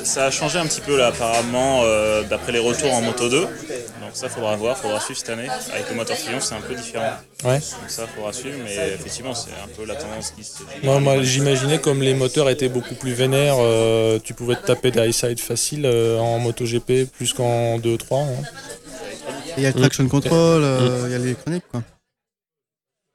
Ça 0.04 0.26
a 0.26 0.32
changé 0.32 0.60
un 0.60 0.66
petit 0.68 0.82
peu 0.82 0.98
là 0.98 1.08
apparemment 1.08 1.82
euh, 1.84 2.22
d'après 2.24 2.52
les 2.52 2.60
retours 2.60 2.94
en 2.94 3.02
Moto 3.02 3.28
2. 3.30 3.48
Ça 4.16 4.30
faudra 4.30 4.56
voir, 4.56 4.78
faudra 4.78 5.00
suivre 5.02 5.20
cette 5.20 5.30
année. 5.30 5.48
Avec 5.74 5.90
le 5.90 5.96
moteur 5.96 6.18
Triumph 6.18 6.42
c'est 6.42 6.56
un 6.56 6.62
peu 6.62 6.74
différent. 6.74 7.12
Ouais. 7.44 7.60
Donc 7.60 7.90
ça 7.90 8.08
faudra 8.08 8.32
suivre, 8.32 8.58
mais 8.64 8.74
effectivement 8.94 9.34
c'est 9.36 9.52
un 9.52 9.68
peu 9.76 9.86
la 9.86 9.96
tendance 9.96 10.32
qui 10.32 10.44
se... 10.44 10.60
Moi, 10.84 11.00
moi, 11.02 11.22
j'imaginais 11.22 11.80
comme 11.80 12.02
les 12.02 12.14
moteurs 12.14 12.50
étaient 12.50 12.70
beaucoup 12.70 12.96
plus 12.96 13.12
vénères, 13.12 13.58
euh, 13.60 14.18
tu 14.24 14.34
pouvais 14.34 14.56
te 14.56 14.66
taper 14.66 14.92
des 14.92 15.02
high 15.10 15.12
side 15.12 15.40
facile 15.40 15.86
euh, 15.86 16.18
en 16.20 16.40
MotoGP 16.40 17.12
plus 17.12 17.34
qu'en 17.34 17.78
2-3. 17.78 17.98
hein. 18.14 18.26
Et 19.58 19.62
Il 19.62 19.64
y 19.64 19.66
a 19.66 19.72
le 19.72 19.80
traction 19.80 20.08
control, 20.08 20.62
euh, 20.64 21.04
il 21.08 21.12
y 21.12 21.16
a 21.16 21.18
l'électronique. 21.18 21.64
Quoi. 21.70 21.84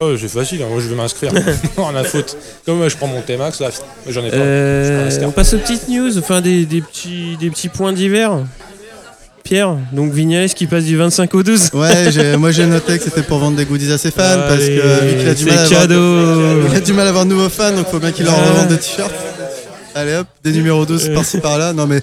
Oh, 0.02 0.16
c'est 0.16 0.28
facile, 0.28 0.62
hein, 0.62 0.66
moi 0.70 0.81
je 0.81 0.89
vais 0.89 0.94
m'inscrire. 0.94 1.32
Rien 1.77 1.94
à 1.94 2.05
foutre. 2.05 2.36
Comme 2.64 2.81
euh, 2.82 2.89
je 2.89 2.97
prends 2.97 3.06
mon 3.06 3.20
T-Max, 3.22 3.60
là, 3.60 3.70
j'en 4.06 4.24
ai 4.24 4.31
pas. 4.31 4.36
Euh, 4.36 5.10
on 5.24 5.31
passe 5.31 5.55
aux 5.55 5.59
petites 5.59 5.89
news, 5.89 6.16
enfin 6.18 6.40
des, 6.40 6.64
des 6.66 6.81
petits, 6.81 7.36
des 7.39 7.51
petits 7.51 7.68
points 7.68 7.93
divers. 7.93 8.39
Pierre, 9.42 9.76
donc 9.92 10.12
Vignales 10.12 10.50
qui 10.54 10.66
passe 10.66 10.84
du 10.84 10.96
25 10.96 11.34
au 11.34 11.42
12. 11.42 11.70
Ouais, 11.74 12.36
moi 12.36 12.50
j'ai 12.52 12.66
noté 12.66 12.98
que 12.98 13.04
c'était 13.04 13.22
pour 13.22 13.38
vendre 13.38 13.56
des 13.56 13.64
goodies 13.64 13.92
à 13.92 13.98
ses 13.98 14.10
fans 14.10 14.22
parce 14.48 14.60
que 14.64 15.06
vu 15.10 15.18
qu'il 15.18 15.28
a 15.28 15.34
du 15.34 15.44
mal 15.44 15.58
à 15.58 15.62
avoir-. 15.62 16.68
Il 16.70 16.76
a 16.76 16.80
du 16.80 16.92
mal 16.92 17.06
à 17.06 17.08
avoir 17.10 17.24
de 17.24 17.30
nouveaux 17.30 17.48
fans, 17.48 17.72
donc 17.72 17.88
faut 17.88 17.98
bien 17.98 18.12
qu'il 18.12 18.24
leur 18.26 18.38
Ouais. 18.38 18.48
revende 18.48 18.68
des 18.68 18.78
t-shirts. 18.78 19.12
Allez 19.94 20.14
hop, 20.14 20.26
des 20.44 20.52
numéros 20.52 20.86
12 20.86 21.08
Ouais. 21.08 21.14
par-ci 21.14 21.38
par-là. 21.38 21.72
Non 21.72 21.86
mais 21.86 22.00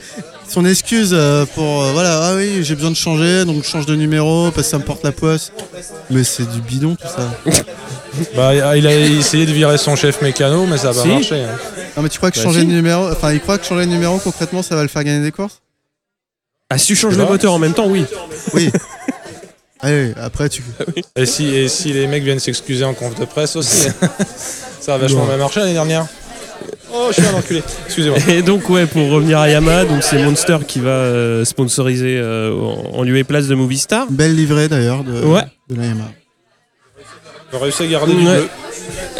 son 0.50 0.66
excuse 0.66 1.12
euh, 1.14 1.46
pour 1.56 1.84
euh, 1.84 1.92
voilà, 1.94 2.20
ah 2.28 2.34
oui, 2.36 2.60
j'ai 2.64 2.76
besoin 2.76 2.92
de 2.92 2.96
changer, 2.96 3.46
donc 3.46 3.64
je 3.64 3.70
change 3.70 3.86
de 3.86 3.96
numéro 3.96 4.52
parce 4.52 4.68
que 4.68 4.72
ça 4.72 4.78
me 4.78 4.84
porte 4.84 5.04
la 5.04 5.12
poisse. 5.14 5.52
Mais 6.10 6.24
c'est 6.26 6.50
du 6.52 6.60
bidon 6.62 6.96
tout 6.96 7.08
ça. 7.08 7.62
Bah, 8.36 8.76
il 8.76 8.88
a 8.88 8.96
essayé 8.96 9.46
de 9.46 9.52
virer 9.52 9.78
son 9.78 9.96
chef 9.96 10.24
mécano, 10.24 10.66
mais 10.66 10.78
ça 10.80 10.88
n'a 10.88 10.94
pas 10.96 11.02
Si. 11.04 11.08
marché. 11.08 11.36
hein. 11.36 11.56
Non 11.96 12.02
mais 12.02 12.10
tu 12.10 12.18
crois 12.18 12.32
que 12.32 12.38
Bah, 12.38 12.44
changer 12.44 12.62
si. 12.62 12.66
de 12.66 12.72
numéro, 12.72 13.08
enfin 13.12 13.32
il 13.32 13.40
croit 13.40 13.60
que 13.60 13.66
changer 13.66 13.86
de 13.86 13.92
numéro 13.92 14.18
concrètement 14.18 14.64
ça 14.64 14.76
va 14.76 14.82
le 14.82 14.88
faire 14.88 15.04
gagner 15.04 15.22
des 15.24 15.32
courses? 15.32 15.60
Ah, 16.70 16.78
si 16.78 16.88
tu 16.88 16.96
changes 16.96 17.18
le 17.18 17.26
moteur 17.26 17.54
en 17.54 17.60
même 17.60 17.74
temps, 17.74 17.88
oui. 17.88 18.06
Oui. 18.54 18.70
Allez, 19.80 20.14
après 20.20 20.50
tu. 20.50 20.64
Et 21.16 21.26
si, 21.26 21.46
et 21.48 21.68
si 21.68 21.94
les 21.94 22.08
mecs 22.08 22.24
viennent 22.24 22.40
s'excuser 22.40 22.84
en 22.84 22.94
conf 22.94 23.14
de 23.20 23.26
presse 23.26 23.56
aussi, 23.56 23.88
ça 24.82 24.96
a 24.96 24.98
vachement 24.98 25.26
bien 25.26 25.38
marché 25.38 25.60
l'année 25.60 25.74
dernière. 25.74 26.08
Oh, 26.92 27.08
je 27.10 27.22
suis 27.22 27.26
un 27.26 27.34
enculé. 27.38 27.62
Excusez-moi. 27.86 28.18
Et 28.28 28.42
donc 28.42 28.70
ouais, 28.70 28.86
pour 28.88 29.08
revenir 29.10 29.38
à 29.40 29.50
Yamaha, 29.50 29.86
donc 29.86 30.04
c'est 30.04 30.18
Monster 30.24 30.58
qui 30.68 30.80
va 30.80 30.90
euh, 30.90 31.46
sponsoriser 31.46 32.18
euh, 32.18 32.52
en 32.54 32.98
en 33.00 33.04
lieu 33.04 33.18
et 33.18 33.24
place 33.24 33.48
de 33.48 33.54
Movistar. 33.56 34.08
Belle 34.10 34.36
livrée 34.36 34.68
d'ailleurs 34.68 35.04
de, 35.04 35.22
Ouais. 35.24 35.44
de 35.70 35.76
la 35.76 35.86
Yamaha. 35.86 36.10
Ils 37.52 37.56
ont 37.56 37.60
réussi 37.60 37.84
à 37.84 37.88
garder 37.88 38.14
du 38.14 38.26
Ouais. 38.26 38.36
bleu. 38.40 38.48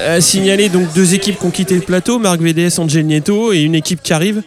À 0.06 0.22
signaler 0.22 0.70
donc 0.70 0.94
deux 0.94 1.14
équipes 1.14 1.40
qui 1.40 1.46
ont 1.46 1.52
quitté 1.52 1.76
le 1.76 1.82
plateau, 1.82 2.20
Marc 2.20 2.40
VDS, 2.40 2.80
Angel 2.80 3.06
Nieto 3.06 3.52
et 3.54 3.60
une 3.62 3.76
équipe 3.76 4.02
qui 4.04 4.14
arrive, 4.14 4.44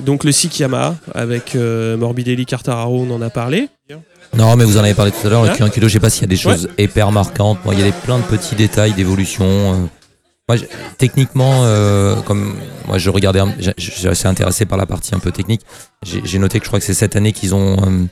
donc 0.00 0.24
le 0.24 0.32
SIC 0.32 0.58
Yamaha 0.60 0.96
avec 1.14 1.54
euh, 1.56 1.96
Morbidelli, 1.96 2.44
Cartararo, 2.46 3.06
on 3.08 3.14
en 3.14 3.22
a 3.22 3.30
parlé. 3.30 3.68
Non, 4.36 4.56
mais 4.56 4.64
vous 4.64 4.76
en 4.76 4.84
avez 4.84 4.92
parlé 4.94 5.10
tout 5.10 5.26
à 5.26 5.30
l'heure, 5.30 5.44
le 5.44 5.50
Hein 5.50 5.54
Q1 5.54 5.70
kilo, 5.70 5.88
je 5.88 5.94
sais 5.94 6.00
pas 6.00 6.10
s'il 6.10 6.22
y 6.22 6.24
a 6.24 6.28
des 6.28 6.36
choses 6.36 6.68
hyper 6.76 7.10
marquantes. 7.12 7.58
Moi, 7.64 7.72
il 7.74 7.80
y 7.80 7.82
a 7.82 7.86
des, 7.86 7.92
plein 7.92 8.18
de 8.18 8.24
petits 8.24 8.54
détails 8.56 8.92
d'évolution. 8.92 9.44
euh. 9.46 9.76
Moi, 10.50 10.56
je- 10.58 10.64
techniquement, 10.98 11.64
euh, 11.64 12.16
comme 12.26 12.54
moi, 12.86 12.98
je 12.98 13.08
regardais, 13.08 13.40
je 13.58 13.70
je 13.78 13.90
suis 13.90 14.06
assez 14.08 14.26
intéressé 14.28 14.66
par 14.66 14.76
la 14.76 14.84
partie 14.86 15.14
un 15.14 15.18
peu 15.18 15.30
technique. 15.30 15.62
J'ai 16.04 16.20
j'ai 16.24 16.38
noté 16.38 16.58
que 16.58 16.64
je 16.64 16.68
crois 16.68 16.78
que 16.78 16.84
c'est 16.84 16.92
cette 16.94 17.16
année 17.16 17.32
qu'ils 17.32 17.54
ont, 17.54 17.76
euh, 17.82 18.04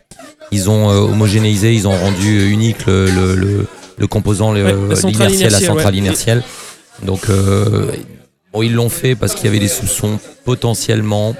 ils 0.53 0.71
ont 0.71 0.91
euh, 0.91 1.01
homogénéisé, 1.01 1.75
ils 1.75 1.87
ont 1.87 1.97
rendu 1.99 2.51
unique 2.51 2.87
le, 2.87 3.11
le, 3.11 3.35
le, 3.37 3.67
le 3.99 4.07
composant, 4.07 4.53
Ouais, 4.53 4.63
la 4.63 4.97
centrale 4.97 5.29
l'inertiel, 5.31 5.53
la 5.53 5.61
centrale 5.61 5.93
ouais. 5.95 5.99
inertielle. 6.01 6.43
Donc, 7.03 7.29
euh, 7.29 7.93
bon, 8.53 8.63
ils 8.63 8.73
l'ont 8.75 8.89
fait 8.89 9.15
parce 9.15 9.35
qu'il 9.35 9.45
y 9.47 9.49
avait 9.49 9.59
des 9.59 9.69
soupçons 9.69 10.19
potentiellement. 10.45 11.35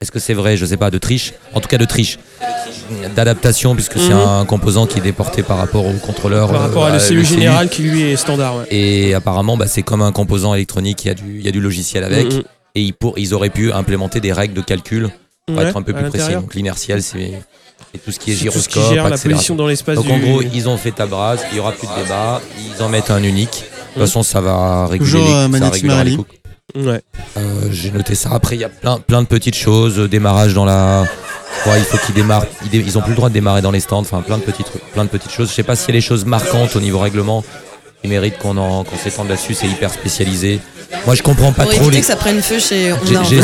Est-ce 0.00 0.12
que 0.12 0.18
c'est 0.20 0.34
vrai? 0.34 0.56
Je 0.56 0.64
sais 0.66 0.76
pas, 0.76 0.90
de 0.90 0.98
triche. 0.98 1.32
En 1.54 1.60
tout 1.60 1.68
cas, 1.68 1.78
de 1.78 1.84
triche. 1.84 2.18
D'adaptation, 3.16 3.74
puisque 3.74 3.98
c'est 3.98 4.14
Mhm. 4.14 4.28
un 4.40 4.44
composant 4.44 4.86
qui 4.86 4.98
est 4.98 5.02
déporté 5.02 5.42
par 5.42 5.58
rapport 5.58 5.84
au 5.86 5.92
contrôleur. 5.94 6.50
Par 6.50 6.60
rapport 6.62 6.84
à 6.86 6.90
euh, 6.90 6.98
l'ECU 6.98 7.24
général 7.24 7.68
qui 7.68 7.82
lui 7.82 8.02
est 8.02 8.16
standard. 8.16 8.56
ouais. 8.58 8.64
Et 8.70 9.14
apparemment, 9.14 9.56
bah, 9.56 9.66
c'est 9.66 9.82
comme 9.82 10.00
un 10.02 10.12
composant 10.12 10.54
électronique, 10.54 11.04
il 11.04 11.08
y 11.08 11.10
a 11.10 11.14
du, 11.14 11.36
il 11.38 11.44
y 11.44 11.48
a 11.48 11.50
du 11.50 11.60
logiciel 11.60 12.04
avec. 12.04 12.32
Mhm. 12.32 12.42
Et 12.74 12.82
ils, 12.82 12.94
pour, 12.94 13.18
ils 13.18 13.34
auraient 13.34 13.50
pu 13.50 13.72
implémenter 13.72 14.20
des 14.20 14.32
règles 14.32 14.54
de 14.54 14.60
calcul 14.62 15.10
pour 15.46 15.60
être 15.60 15.76
un 15.76 15.82
peu 15.82 15.92
à 15.94 16.00
plus 16.00 16.08
précis. 16.10 16.32
Donc 16.34 16.54
l'inertiel, 16.54 17.02
c'est 17.02 17.32
c'est 17.94 18.04
tout 18.04 18.12
ce 18.12 18.18
qui 18.18 18.32
est 18.32 18.36
C'est 18.36 18.46
tout 18.50 18.58
ce 18.58 18.68
qui 18.68 18.74
gyroscope, 18.80 18.94
gère 18.94 19.08
la 19.08 19.18
position 19.18 19.54
dans 19.54 19.66
l'espace 19.66 19.96
Donc 19.96 20.06
du... 20.06 20.12
en 20.12 20.18
gros, 20.18 20.42
ils 20.42 20.68
ont 20.68 20.76
fait 20.76 20.92
tabras, 20.92 21.36
il 21.52 21.56
y 21.56 21.60
aura 21.60 21.72
plus 21.72 21.86
de 21.88 22.02
débat, 22.02 22.40
ils 22.76 22.82
en 22.82 22.88
mettent 22.88 23.10
un 23.10 23.22
unique. 23.22 23.64
De 23.96 24.00
toute 24.00 24.02
façon, 24.02 24.22
ça 24.22 24.40
va 24.40 24.86
réguler 24.86 25.10
Toujours, 25.10 25.26
les, 25.28 25.34
euh, 25.34 25.58
ça 25.58 25.70
régulera 25.70 26.04
les. 26.04 26.16
Ouais. 26.76 27.00
Euh, 27.38 27.40
J'ai 27.70 27.90
noté 27.90 28.14
ça. 28.14 28.30
Après, 28.32 28.54
il 28.56 28.60
y 28.60 28.64
a 28.64 28.68
plein, 28.68 28.98
plein 29.00 29.22
de 29.22 29.26
petites 29.26 29.56
choses. 29.56 29.98
euh, 29.98 30.06
Démarrage 30.08 30.52
dans 30.54 30.66
la. 30.66 31.04
Ouais, 31.66 31.78
il 31.78 31.84
faut 31.84 31.96
qu'ils 32.04 32.14
démarrent. 32.14 32.44
Ils, 32.64 32.68
dé- 32.70 32.84
ils 32.86 32.98
ont 32.98 33.00
plus 33.00 33.10
le 33.12 33.16
droit 33.16 33.30
de 33.30 33.34
démarrer 33.34 33.62
dans 33.62 33.70
les 33.70 33.80
stands. 33.80 34.00
Enfin, 34.00 34.20
plein 34.20 34.36
de 34.36 34.42
petits 34.42 34.62
trucs, 34.64 34.82
plein 34.92 35.04
de 35.04 35.08
petites 35.08 35.32
choses. 35.32 35.48
Je 35.48 35.54
sais 35.54 35.62
pas 35.62 35.74
s'il 35.74 35.88
y 35.88 35.92
a 35.92 36.00
des 36.00 36.00
choses 36.06 36.26
marquantes 36.26 36.76
au 36.76 36.80
niveau 36.80 36.98
règlement. 36.98 37.42
Ils 38.04 38.10
méritent 38.10 38.38
qu'on 38.38 38.56
en- 38.56 38.84
qu'on 38.84 38.96
s'étende 38.96 39.28
là-dessus. 39.28 39.54
C'est 39.54 39.66
hyper 39.66 39.92
spécialisé. 39.92 40.60
Moi, 41.04 41.14
je 41.14 41.22
comprends 41.22 41.52
pas 41.52 41.64
Pour 41.64 41.74
trop 41.74 41.90
les. 41.90 42.00
que 42.00 42.06
ça 42.06 42.16
prenne 42.16 42.40
feu 42.40 42.58
chez 42.58 42.94
J'ai 43.28 43.38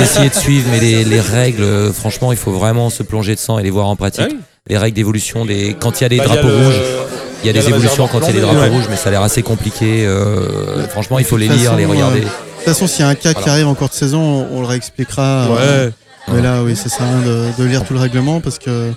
essayé, 0.00 0.28
de 0.28 0.34
suivre, 0.34 0.68
mais 0.72 0.80
les, 0.80 1.04
les 1.04 1.20
règles, 1.20 1.62
euh, 1.62 1.92
franchement, 1.92 2.32
il 2.32 2.38
faut 2.38 2.50
vraiment 2.52 2.90
se 2.90 3.02
plonger 3.02 3.34
de 3.34 3.40
sang 3.40 3.58
et 3.58 3.62
les 3.62 3.70
voir 3.70 3.86
en 3.86 3.96
pratique. 3.96 4.24
Ah 4.26 4.32
oui. 4.32 4.38
Les 4.68 4.76
règles 4.76 4.96
d'évolution, 4.96 5.44
des... 5.46 5.76
quand 5.78 6.00
il 6.00 6.04
y 6.04 6.06
a 6.06 6.08
des 6.08 6.16
Bah, 6.18 6.24
il 6.26 6.28
y 6.28 6.32
a 6.38 6.42
drapeaux 6.42 6.48
le- 6.58 6.64
rouges, 6.66 6.74
il 6.74 7.46
y 7.46 7.48
a 7.48 7.52
il 7.52 7.56
y 7.56 7.58
a 7.58 7.62
des 7.62 7.68
évolutions 7.68 8.08
quand 8.08 8.18
il 8.20 8.26
y 8.26 8.30
a 8.30 8.32
des 8.32 8.40
drapeaux 8.40 8.58
Ouais. 8.58 8.68
rouges, 8.68 8.86
mais 8.90 8.96
ça 8.96 9.08
a 9.08 9.12
l'air 9.12 9.22
assez 9.22 9.42
compliqué. 9.42 10.04
euh, 10.04 10.88
franchement, 10.88 11.18
il 11.20 11.24
faut 11.24 11.36
les 11.36 11.46
lire, 11.48 11.76
les 11.76 11.84
regarder. 11.86 12.20
euh, 12.20 12.24
De 12.24 12.28
toute 12.28 12.64
façon, 12.64 12.88
s'il 12.88 13.00
y 13.00 13.04
a 13.04 13.08
un 13.08 13.14
cas 13.14 13.32
qui 13.34 13.48
arrive 13.48 13.68
en 13.68 13.74
cours 13.74 13.88
de 13.88 13.94
saison, 13.94 14.48
on, 14.50 14.60
le 14.60 14.66
réexpliquera. 14.66 15.46
euh, 15.50 15.86
Ouais. 15.86 15.92
Mais 16.34 16.42
là, 16.42 16.62
oui, 16.64 16.74
ça 16.74 16.88
sert 16.88 17.02
à 17.02 17.08
rien 17.08 17.20
de, 17.24 17.44
de 17.56 17.64
lire 17.68 17.84
tout 17.84 17.94
le 17.94 18.00
règlement 18.00 18.40
parce 18.40 18.58
que. 18.58 18.90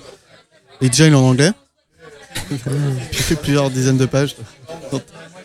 Et 0.82 0.88
déjà, 0.88 1.06
il 1.06 1.12
est 1.12 1.16
en 1.16 1.20
anglais. 1.22 1.52
J'ai 3.12 3.22
fait 3.22 3.34
plusieurs 3.36 3.70
dizaines 3.70 3.96
de 3.98 4.06
pages. 4.06 4.36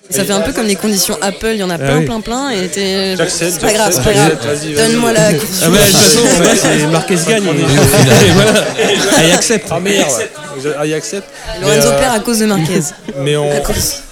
Ça 0.09 0.23
fait 0.23 0.33
un 0.33 0.41
peu 0.41 0.53
comme 0.53 0.67
les 0.67 0.75
conditions 0.75 1.17
Apple, 1.21 1.49
il 1.53 1.57
y 1.57 1.63
en 1.63 1.69
a 1.71 1.75
Ah 1.75 1.77
plein, 1.79 1.97
oui. 1.99 2.05
plein, 2.05 2.21
plein, 2.21 2.49
et 2.51 2.67
t'es. 2.67 3.15
C'est 3.27 3.59
pas 3.59 3.73
grave, 3.73 3.91
c'est 3.91 4.03
pas 4.03 4.13
grave. 4.13 4.37
Donne-moi 4.75 5.11
la. 5.13 5.27
Ah 5.27 5.31
ouais, 5.31 5.37
de 5.37 5.39
toute 5.39 6.45
façon, 6.45 6.57
c'est 6.79 6.87
Marquez 6.87 7.15
gagne. 7.27 7.43
Et 7.47 8.31
voilà. 8.31 8.65
Ah, 9.17 9.23
il 9.25 9.31
accepte. 9.31 9.67
Ah 9.71 9.79
merde 9.79 10.07
Ah, 10.77 10.85
il 10.85 10.93
accepte. 10.93 11.27
Lorenzo 11.59 11.87
Mais, 11.89 11.95
euh, 11.95 11.99
perd 11.99 12.15
à 12.15 12.19
cause 12.19 12.39
de 12.39 12.45
Marquez. 12.45 12.81
Mais 13.19 13.35
on, 13.35 13.49
La 13.49 13.59
course. 13.61 14.03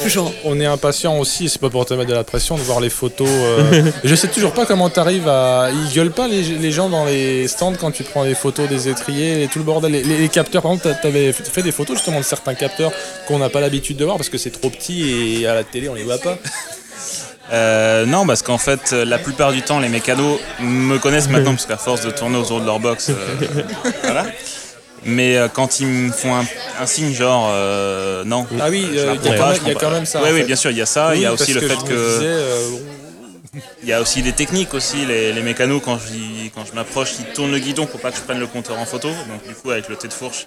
Toujours. 0.00 0.32
on 0.44 0.58
est 0.60 0.64
impatient 0.66 1.18
aussi, 1.18 1.48
c'est 1.48 1.60
pas 1.60 1.68
pour 1.70 1.84
te 1.84 1.94
mettre 1.94 2.08
de 2.08 2.14
la 2.14 2.24
pression, 2.24 2.56
de 2.56 2.62
voir 2.62 2.80
les 2.80 2.88
photos. 2.90 3.28
euh, 3.28 3.90
je 4.04 4.14
sais 4.14 4.28
toujours 4.28 4.52
pas 4.52 4.64
comment 4.66 4.88
t'arrives 4.90 5.28
à. 5.28 5.68
Ils 5.70 5.94
gueulent 5.94 6.12
pas 6.12 6.28
les, 6.28 6.42
les 6.42 6.70
gens 6.72 6.88
dans 6.88 7.04
les 7.04 7.46
stands 7.48 7.74
quand 7.78 7.90
tu 7.90 8.02
prends 8.02 8.24
les 8.24 8.34
photos 8.34 8.68
des 8.68 8.88
étriers 8.88 9.42
et 9.42 9.48
tout 9.48 9.58
le 9.58 9.64
bordel. 9.64 9.92
Les, 9.92 10.02
les- 10.02 10.18
les 10.18 10.28
capteurs, 10.28 10.62
par 10.62 10.72
exemple, 10.72 10.88
t'a- 10.88 11.00
t'avais 11.00 11.32
fait 11.32 11.62
des 11.62 11.72
photos 11.72 11.96
justement 11.96 12.18
de 12.20 12.24
certains 12.24 12.54
capteurs 12.54 12.92
qu'on 13.28 13.38
n'a 13.38 13.48
pas 13.50 13.60
l'habitude 13.60 13.96
de 13.96 14.04
voir 14.04 14.16
parce 14.16 14.28
que 14.28 14.38
c'est 14.38 14.50
trop 14.50 14.70
petit 14.70 15.40
et 15.42 15.46
à 15.46 15.54
la 15.54 15.64
télé 15.64 15.88
on 15.88 15.94
les 15.94 16.04
voit 16.04 16.18
pas. 16.18 16.38
Euh, 17.52 18.06
non, 18.06 18.26
parce 18.26 18.40
qu'en 18.42 18.56
fait, 18.58 18.92
la 18.92 19.18
plupart 19.18 19.52
du 19.52 19.60
temps, 19.62 19.78
les 19.78 19.88
mécanos 19.90 20.38
me 20.60 20.96
connaissent 20.98 21.28
maintenant, 21.28 21.50
parce 21.52 21.66
qu'à 21.66 21.76
force 21.76 22.00
de 22.02 22.10
tourner 22.10 22.38
autour 22.38 22.60
de 22.60 22.64
leur 22.66 22.80
box, 22.80 23.10
euh, 23.10 23.14
voilà. 24.04 24.24
Mais 25.04 25.36
euh, 25.36 25.48
quand 25.48 25.80
ils 25.80 25.86
me 25.86 26.12
font 26.12 26.34
un, 26.34 26.44
un 26.80 26.86
signe 26.86 27.12
genre 27.12 27.48
euh, 27.52 28.22
non, 28.24 28.46
Ah 28.60 28.68
oui, 28.70 28.86
euh, 28.94 29.16
il 29.22 29.26
y 29.26 29.28
a 29.70 29.74
quand 29.74 29.90
même- 29.90 30.06
ça, 30.06 30.22
Oui, 30.22 30.30
oui, 30.32 30.44
bien 30.44 30.56
sûr, 30.56 30.70
il 30.70 30.76
y 30.78 30.82
a 30.82 30.86
ça. 30.86 31.14
il 31.14 31.22
y 31.22 31.26
a 31.26 31.32
aussi 31.32 31.52
le 31.52 31.60
fait 31.60 31.76
que. 31.84 32.14
disais, 32.18 32.26
euh, 32.26 32.68
Il 33.82 33.88
y 33.88 33.92
a 33.92 34.00
aussi 34.00 34.22
des 34.22 34.32
techniques 34.32 34.72
aussi, 34.74 35.04
les, 35.04 35.32
les 35.32 35.42
mécanos 35.42 35.82
quand 35.84 35.98
je, 35.98 36.48
quand 36.54 36.64
je 36.64 36.72
m'approche, 36.74 37.10
ils 37.18 37.26
tournent 37.34 37.50
le 37.52 37.58
guidon 37.58 37.84
pour 37.86 38.00
pas 38.00 38.10
que 38.10 38.16
je 38.16 38.22
prenne 38.22 38.38
le 38.40 38.46
compteur 38.46 38.78
en 38.78 38.86
photo. 38.86 39.08
Donc 39.08 39.46
du 39.46 39.54
coup 39.54 39.70
avec 39.70 39.88
le 39.88 39.96
thé 39.96 40.08
de 40.08 40.12
fourche, 40.12 40.46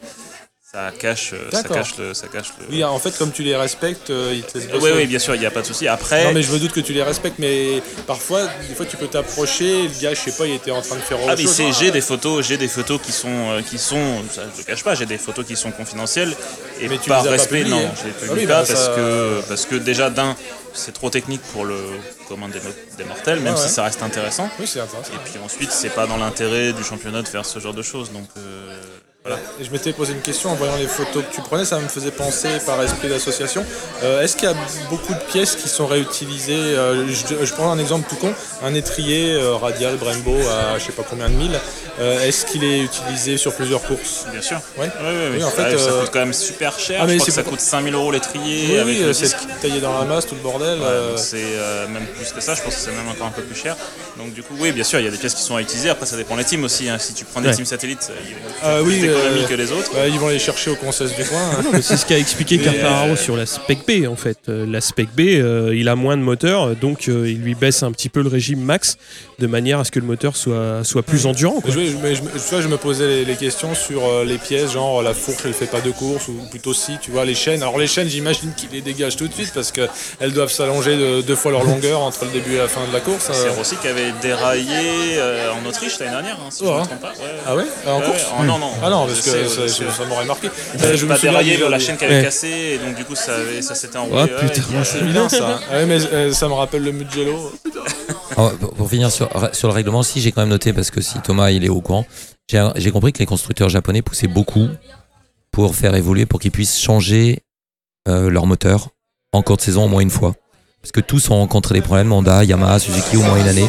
ça 0.76 0.92
cache, 1.00 1.32
euh, 1.34 1.50
ça 1.52 1.64
cache 1.64 1.98
le, 1.98 2.14
ça 2.14 2.28
cache 2.28 2.48
le. 2.60 2.66
oui, 2.70 2.84
en 2.84 3.00
fait, 3.00 3.18
comme 3.18 3.32
tu 3.32 3.44
les 3.44 3.56
respectes, 3.56 4.10
euh, 4.10 4.34
ils 4.36 4.44
te 4.44 4.58
laissent 4.58 4.68
oui, 4.82 4.90
oui, 4.96 5.06
bien 5.08 5.20
sûr, 5.20 5.34
il 5.36 5.40
n'y 5.40 5.46
a 5.46 5.52
pas 5.52 5.62
de 5.62 5.66
souci. 5.66 5.88
Après, 5.88 6.26
Non 6.26 6.34
mais 6.34 6.42
je 6.44 6.52
me 6.52 6.60
doute 6.60 6.74
que 6.74 6.82
tu 6.82 6.92
les 6.92 7.02
respectes, 7.04 7.40
mais 7.40 7.82
parfois, 8.08 8.42
des 8.68 8.76
fois 8.76 8.86
tu 8.86 8.98
peux 8.98 9.08
t'approcher, 9.08 9.84
le 9.84 10.02
gars, 10.02 10.14
je 10.14 10.20
sais 10.20 10.32
pas, 10.38 10.46
il 10.46 10.54
était 10.56 10.72
en 10.72 10.82
train 10.82 10.96
de 10.98 11.02
faire 11.02 11.18
autre 11.20 11.30
Ah 11.32 11.36
mais 11.38 11.44
chose. 11.44 11.54
c'est- 11.54 11.72
j'ai 11.72 11.92
des 11.92 12.02
photos, 12.02 12.46
j'ai 12.46 12.58
des 12.58 12.68
photos 12.68 13.00
qui 13.02 13.12
sont 13.14 13.30
euh, 13.52 13.62
qui 13.62 13.78
sont 13.78 14.22
ça 14.32 14.42
je 14.54 14.58
le 14.60 14.64
cache 14.66 14.84
pas, 14.84 14.96
j'ai 14.96 15.06
des 15.06 15.18
photos 15.18 15.46
qui 15.46 15.56
sont 15.56 15.72
confidentielles 15.72 16.36
et 16.82 16.90
Mais 16.90 16.98
tu 16.98 17.10
par 17.10 17.22
les 17.22 17.28
as 17.28 17.32
pas 17.32 17.38
respect 17.38 17.60
publiées. 17.64 17.84
non, 17.84 17.92
je 18.02 18.04
les 18.08 18.14
Ah 18.18 18.20
publie 18.26 18.42
oui, 18.42 18.48
pas 18.48 18.62
bah, 18.62 18.66
parce 18.68 18.86
ça- 18.86 18.94
que 18.96 19.42
parce 19.48 19.66
que 19.66 19.76
déjà 19.76 20.10
d'un 20.10 20.36
c'est 20.74 20.92
trop 20.94 21.10
technique 21.10 21.42
pour 21.54 21.64
le 21.64 21.78
commun 22.28 22.50
des, 22.50 22.60
des 22.98 23.06
mortels 23.06 23.40
même 23.40 23.54
ouais. 23.56 23.60
si 23.62 23.70
ça 23.70 23.84
reste 23.84 24.04
intéressant 24.04 24.50
Oui, 24.60 24.68
c'est 24.68 24.82
intéressant. 24.82 25.14
et 25.14 25.30
puis 25.30 25.40
ensuite 25.42 25.72
c'est 25.72 25.90
pas 25.90 26.06
dans 26.06 26.18
l'intérêt 26.18 26.74
du 26.74 26.84
championnat 26.84 27.22
de 27.22 27.28
faire 27.30 27.46
ce 27.46 27.60
genre 27.60 27.74
de 27.74 27.82
choses 27.82 28.12
donc 28.12 28.28
euh, 28.38 28.76
voilà. 29.26 29.40
Et 29.60 29.64
je 29.64 29.72
m'étais 29.72 29.92
posé 29.92 30.14
une 30.14 30.22
question 30.22 30.52
en 30.52 30.56
voyant 30.56 30.76
les 30.76 30.86
photos 30.86 31.24
que 31.28 31.34
tu 31.34 31.42
prenais, 31.42 31.66
ça 31.66 31.80
me 31.80 31.88
faisait 31.88 32.12
penser 32.12 32.48
par 32.66 32.82
esprit 32.84 33.10
d'association. 33.10 33.66
Euh, 34.04 34.22
Est-ce 34.22 34.36
qu'il 34.38 34.48
y 34.48 34.52
a 34.52 34.56
beaucoup 34.90 35.14
de 35.14 35.20
pièces 35.32 35.56
qui 35.56 35.68
sont 35.68 35.88
réutilisées 35.88 36.54
euh, 36.54 37.08
je, 37.08 37.44
je 37.46 37.54
prends 37.54 37.72
un 37.72 37.80
exemple 37.80 38.08
tout 38.08 38.18
con, 38.18 38.32
un 38.64 38.74
étrier 38.76 39.32
euh, 39.34 39.56
radial 39.56 39.96
Brembo 39.96 40.36
à 40.48 40.78
je 40.78 40.86
sais 40.86 40.92
pas 40.92 41.04
combien 41.10 41.28
de 41.30 41.34
mille. 41.36 41.60
euh, 42.00 42.28
Est-ce 42.28 42.46
qu'il 42.46 42.64
est 42.64 42.82
utilisé 42.82 43.38
sur 43.38 43.54
plusieurs 43.56 43.82
courses? 43.82 44.26
Bien 44.32 44.42
sûr. 44.44 44.60
Ouais. 44.78 44.86
Ouais, 44.86 44.92
Oui, 45.32 45.38
ouais. 45.40 45.44
en 45.44 45.50
fait, 45.50 45.64
Ouais, 45.74 45.78
ça 45.80 45.90
coûte 45.92 46.10
quand 46.14 46.20
même 46.20 46.34
super 46.34 46.78
cher. 46.78 47.00
ah, 47.02 47.06
mais 47.08 47.14
je 47.14 47.18
crois 47.18 47.26
que 47.28 47.32
ça 47.34 47.44
coûte 47.44 47.60
5000 47.62 47.94
euros 47.96 48.12
l'étrier 48.12 48.84
Oui, 48.84 49.02
oui, 49.08 49.14
c'est 49.16 49.36
taillé 49.60 49.80
dans 49.82 49.98
la 49.98 50.06
masse, 50.06 50.28
tout 50.28 50.36
le 50.36 50.42
bordel. 50.42 50.78
Ouais, 50.80 51.18
c'est 51.18 51.38
euh, 51.42 51.88
même 51.88 52.06
plus 52.16 52.32
que 52.32 52.42
ça, 52.42 52.54
je 52.54 52.62
pense 52.62 52.76
que 52.76 52.80
c'est 52.82 52.92
même 52.92 53.08
encore 53.10 53.26
un 53.28 53.32
peu 53.32 53.42
plus 53.42 53.60
cher. 53.60 53.76
Donc 54.18 54.34
du 54.34 54.44
coup, 54.44 54.54
oui, 54.60 54.72
bien 54.72 54.84
sûr, 54.84 55.00
il 55.00 55.06
y 55.06 55.08
a 55.08 55.12
des 55.12 55.18
pièces 55.18 55.34
qui 55.34 55.42
sont 55.42 55.56
à 55.56 55.62
utiliser. 55.62 55.90
Après, 55.90 56.06
ça 56.06 56.16
dépend 56.16 56.36
des 56.36 56.44
teams 56.44 56.64
aussi. 56.64 56.88
hein. 56.90 56.98
Si 57.00 57.14
tu 57.16 57.26
prends 57.26 57.42
des 57.42 57.52
teams 57.52 57.66
satellites, 57.66 58.12
vont 58.12 58.52
Ah 58.62 58.66
faire 58.76 58.84
oui, 58.84 59.10
euh, 59.16 59.48
que 59.48 59.54
les 59.54 59.72
autres. 59.72 59.94
ouais, 59.96 60.10
ils 60.10 60.20
vont 60.20 60.30
les 60.30 60.40
chercher 60.40 60.72
au 60.72 60.76
conseil 60.76 61.08
du 61.08 61.24
coin. 61.26 61.40
hein. 61.74 61.80
C'est 61.82 61.98
ce 61.98 62.06
qu'a 62.06 62.18
expliqué 62.18 62.58
Cartararo 62.58 63.12
euh, 63.14 63.16
sur 63.16 63.36
la 63.38 63.46
Spec 63.46 63.80
B 63.88 64.08
en 64.08 64.16
fait. 64.16 64.38
Euh, 64.50 64.66
La 64.70 64.82
Spec 64.82 65.10
B, 65.16 65.22
euh, 65.22 65.74
il 65.76 65.88
a 65.90 65.96
moins 65.96 66.18
de 66.18 66.22
moteur, 66.24 66.76
donc 66.76 67.08
euh, 67.08 67.30
il 67.30 67.42
lui 67.42 67.56
baisse 67.56 67.84
un 67.84 67.92
petit 67.92 68.10
peu 68.10 68.22
le 68.22 68.30
régime 68.30 68.60
max 68.62 68.98
de 69.40 69.48
manière 69.48 69.80
à 69.80 69.84
ce 69.84 69.92
que 69.92 70.00
le 70.00 70.06
moteur 70.06 70.36
soit, 70.36 70.84
soit 70.84 71.04
plus 71.04 71.26
endurant. 71.26 71.60
quoi. 71.62 71.72
Je, 71.74 71.80
je, 71.86 71.98
mais 71.98 72.16
je, 72.16 72.22
me- 72.24 72.62
je 72.62 72.76
posais 72.76 73.08
les, 73.08 73.26
les 73.26 73.36
questions 73.36 73.74
sur 73.76 74.06
euh, 74.06 74.24
les 74.26 74.38
pièces, 74.38 74.72
genre 74.74 75.02
la 75.02 75.14
fourche 75.14 75.42
elle 75.46 75.54
fait 75.54 75.66
pas 75.66 75.82
de 75.82 75.92
course, 75.92 76.28
ou 76.28 76.34
plutôt 76.50 76.74
si, 76.74 76.98
tu 77.02 77.12
vois, 77.12 77.26
les 77.26 77.36
chaînes. 77.36 77.62
Alors 77.62 77.78
les 77.78 77.88
chaînes, 77.88 78.08
j'imagine 78.08 78.52
qu'ils 78.56 78.70
les 78.72 78.82
dégagent 78.82 79.16
tout 79.16 79.28
de 79.28 79.34
suite 79.34 79.52
parce 79.54 79.72
qu'elles 79.72 80.34
doivent 80.34 80.52
s'allonger 80.52 80.96
de 80.98 81.22
deux 81.22 81.36
fois 81.36 81.52
leur 81.52 81.64
longueur 81.64 82.02
entre 82.02 82.26
le 82.26 82.32
début 82.32 82.56
et 82.56 82.58
la 82.58 82.68
fin 82.68 82.82
de 82.88 82.94
la 82.94 83.00
course. 83.00 83.30
C'est 83.32 83.48
euh. 83.48 83.52
Rossi 83.52 83.76
qui 83.78 83.88
avait 83.88 84.12
déraillé 84.22 85.18
euh, 85.18 85.52
en 85.54 85.66
Autriche 85.68 86.00
l'année 86.00 86.12
dernière, 86.12 86.36
hein, 86.36 86.50
si 86.50 86.64
je 86.64 86.70
Oh, 86.70 86.74
ne 86.76 86.80
me 86.80 86.86
trompe 86.86 87.02
pas. 87.02 87.10
Ouais. 87.10 87.16
Ah 87.48 87.56
ouais 87.56 87.64
En 87.88 88.02
course 88.02 88.24
ouais. 88.24 88.38
Oh, 88.40 88.44
non, 88.44 88.58
non. 88.60 88.72
Ah 88.84 88.90
non, 88.90 89.06
parce 89.08 89.22
que 89.22 89.30
sais, 89.30 89.68
ça, 89.70 90.06
m'aurait 90.08 90.26
marqué. 90.26 90.50
Je 90.94 91.06
pas 91.06 91.18
déraillé, 91.18 91.58
la 91.70 91.80
chaîne 91.80 91.98
qui 91.98 92.06
avait 92.06 92.18
Ouais. 92.18 92.24
cassé, 92.24 92.48
et 92.48 92.78
donc 92.78 92.96
du 92.96 93.04
coup 93.04 93.16
ça, 93.16 93.34
s'était 93.76 93.98
Oh 93.98 94.02
enroulé. 94.02 94.34
Ouais, 94.34 94.48
putain. 94.50 94.84
C'est 94.84 95.00
évident 95.00 95.30
ça. 95.30 95.60
Ah 95.72 95.78
ouais, 95.78 95.86
mais 95.86 96.32
ça 96.34 96.48
me 96.48 96.54
rappelle 96.54 96.84
le 96.84 96.92
Mugello. 96.92 97.52
Alors, 98.38 98.52
pour, 98.54 98.74
pour 98.74 98.90
finir 98.90 99.12
sur, 99.12 99.30
sur 99.54 99.68
le 99.70 99.74
règlement, 99.74 100.04
si 100.04 100.20
j'ai 100.22 100.32
quand 100.32 100.42
même 100.42 100.50
noté, 100.50 100.74
parce 100.74 100.92
que 100.92 101.02
si 101.02 101.20
Thomas 101.20 101.52
il 101.52 101.64
est 101.64 101.70
au 101.70 101.82
courant, 101.82 102.06
j'ai 102.50 102.92
compris 102.92 103.14
que 103.14 103.20
les 103.20 103.26
constructeurs 103.26 103.70
japonais 103.70 104.02
poussaient 104.02 104.28
beaucoup 104.28 104.68
pour 105.52 105.76
faire 105.76 105.96
évoluer, 105.96 106.26
pour 106.26 106.40
qu'ils 106.40 106.52
puissent 106.52 106.80
changer 106.80 107.40
euh, 108.08 108.30
leur 108.30 108.46
moteur 108.46 108.90
en 109.34 109.42
cours 109.42 109.58
de 109.58 109.62
saison 109.62 109.86
au 109.86 109.88
moins 109.88 110.02
une 110.02 110.10
fois. 110.10 110.36
Parce 110.82 110.92
que 110.92 111.00
tous 111.00 111.30
ont 111.32 111.36
rencontré 111.38 111.74
des 111.74 111.82
problèmes, 111.82 112.12
Honda, 112.12 112.44
Yamaha, 112.44 112.78
Suzuki 112.80 113.18
au 113.18 113.22
moins 113.24 113.38
une 113.40 113.48
année. 113.48 113.68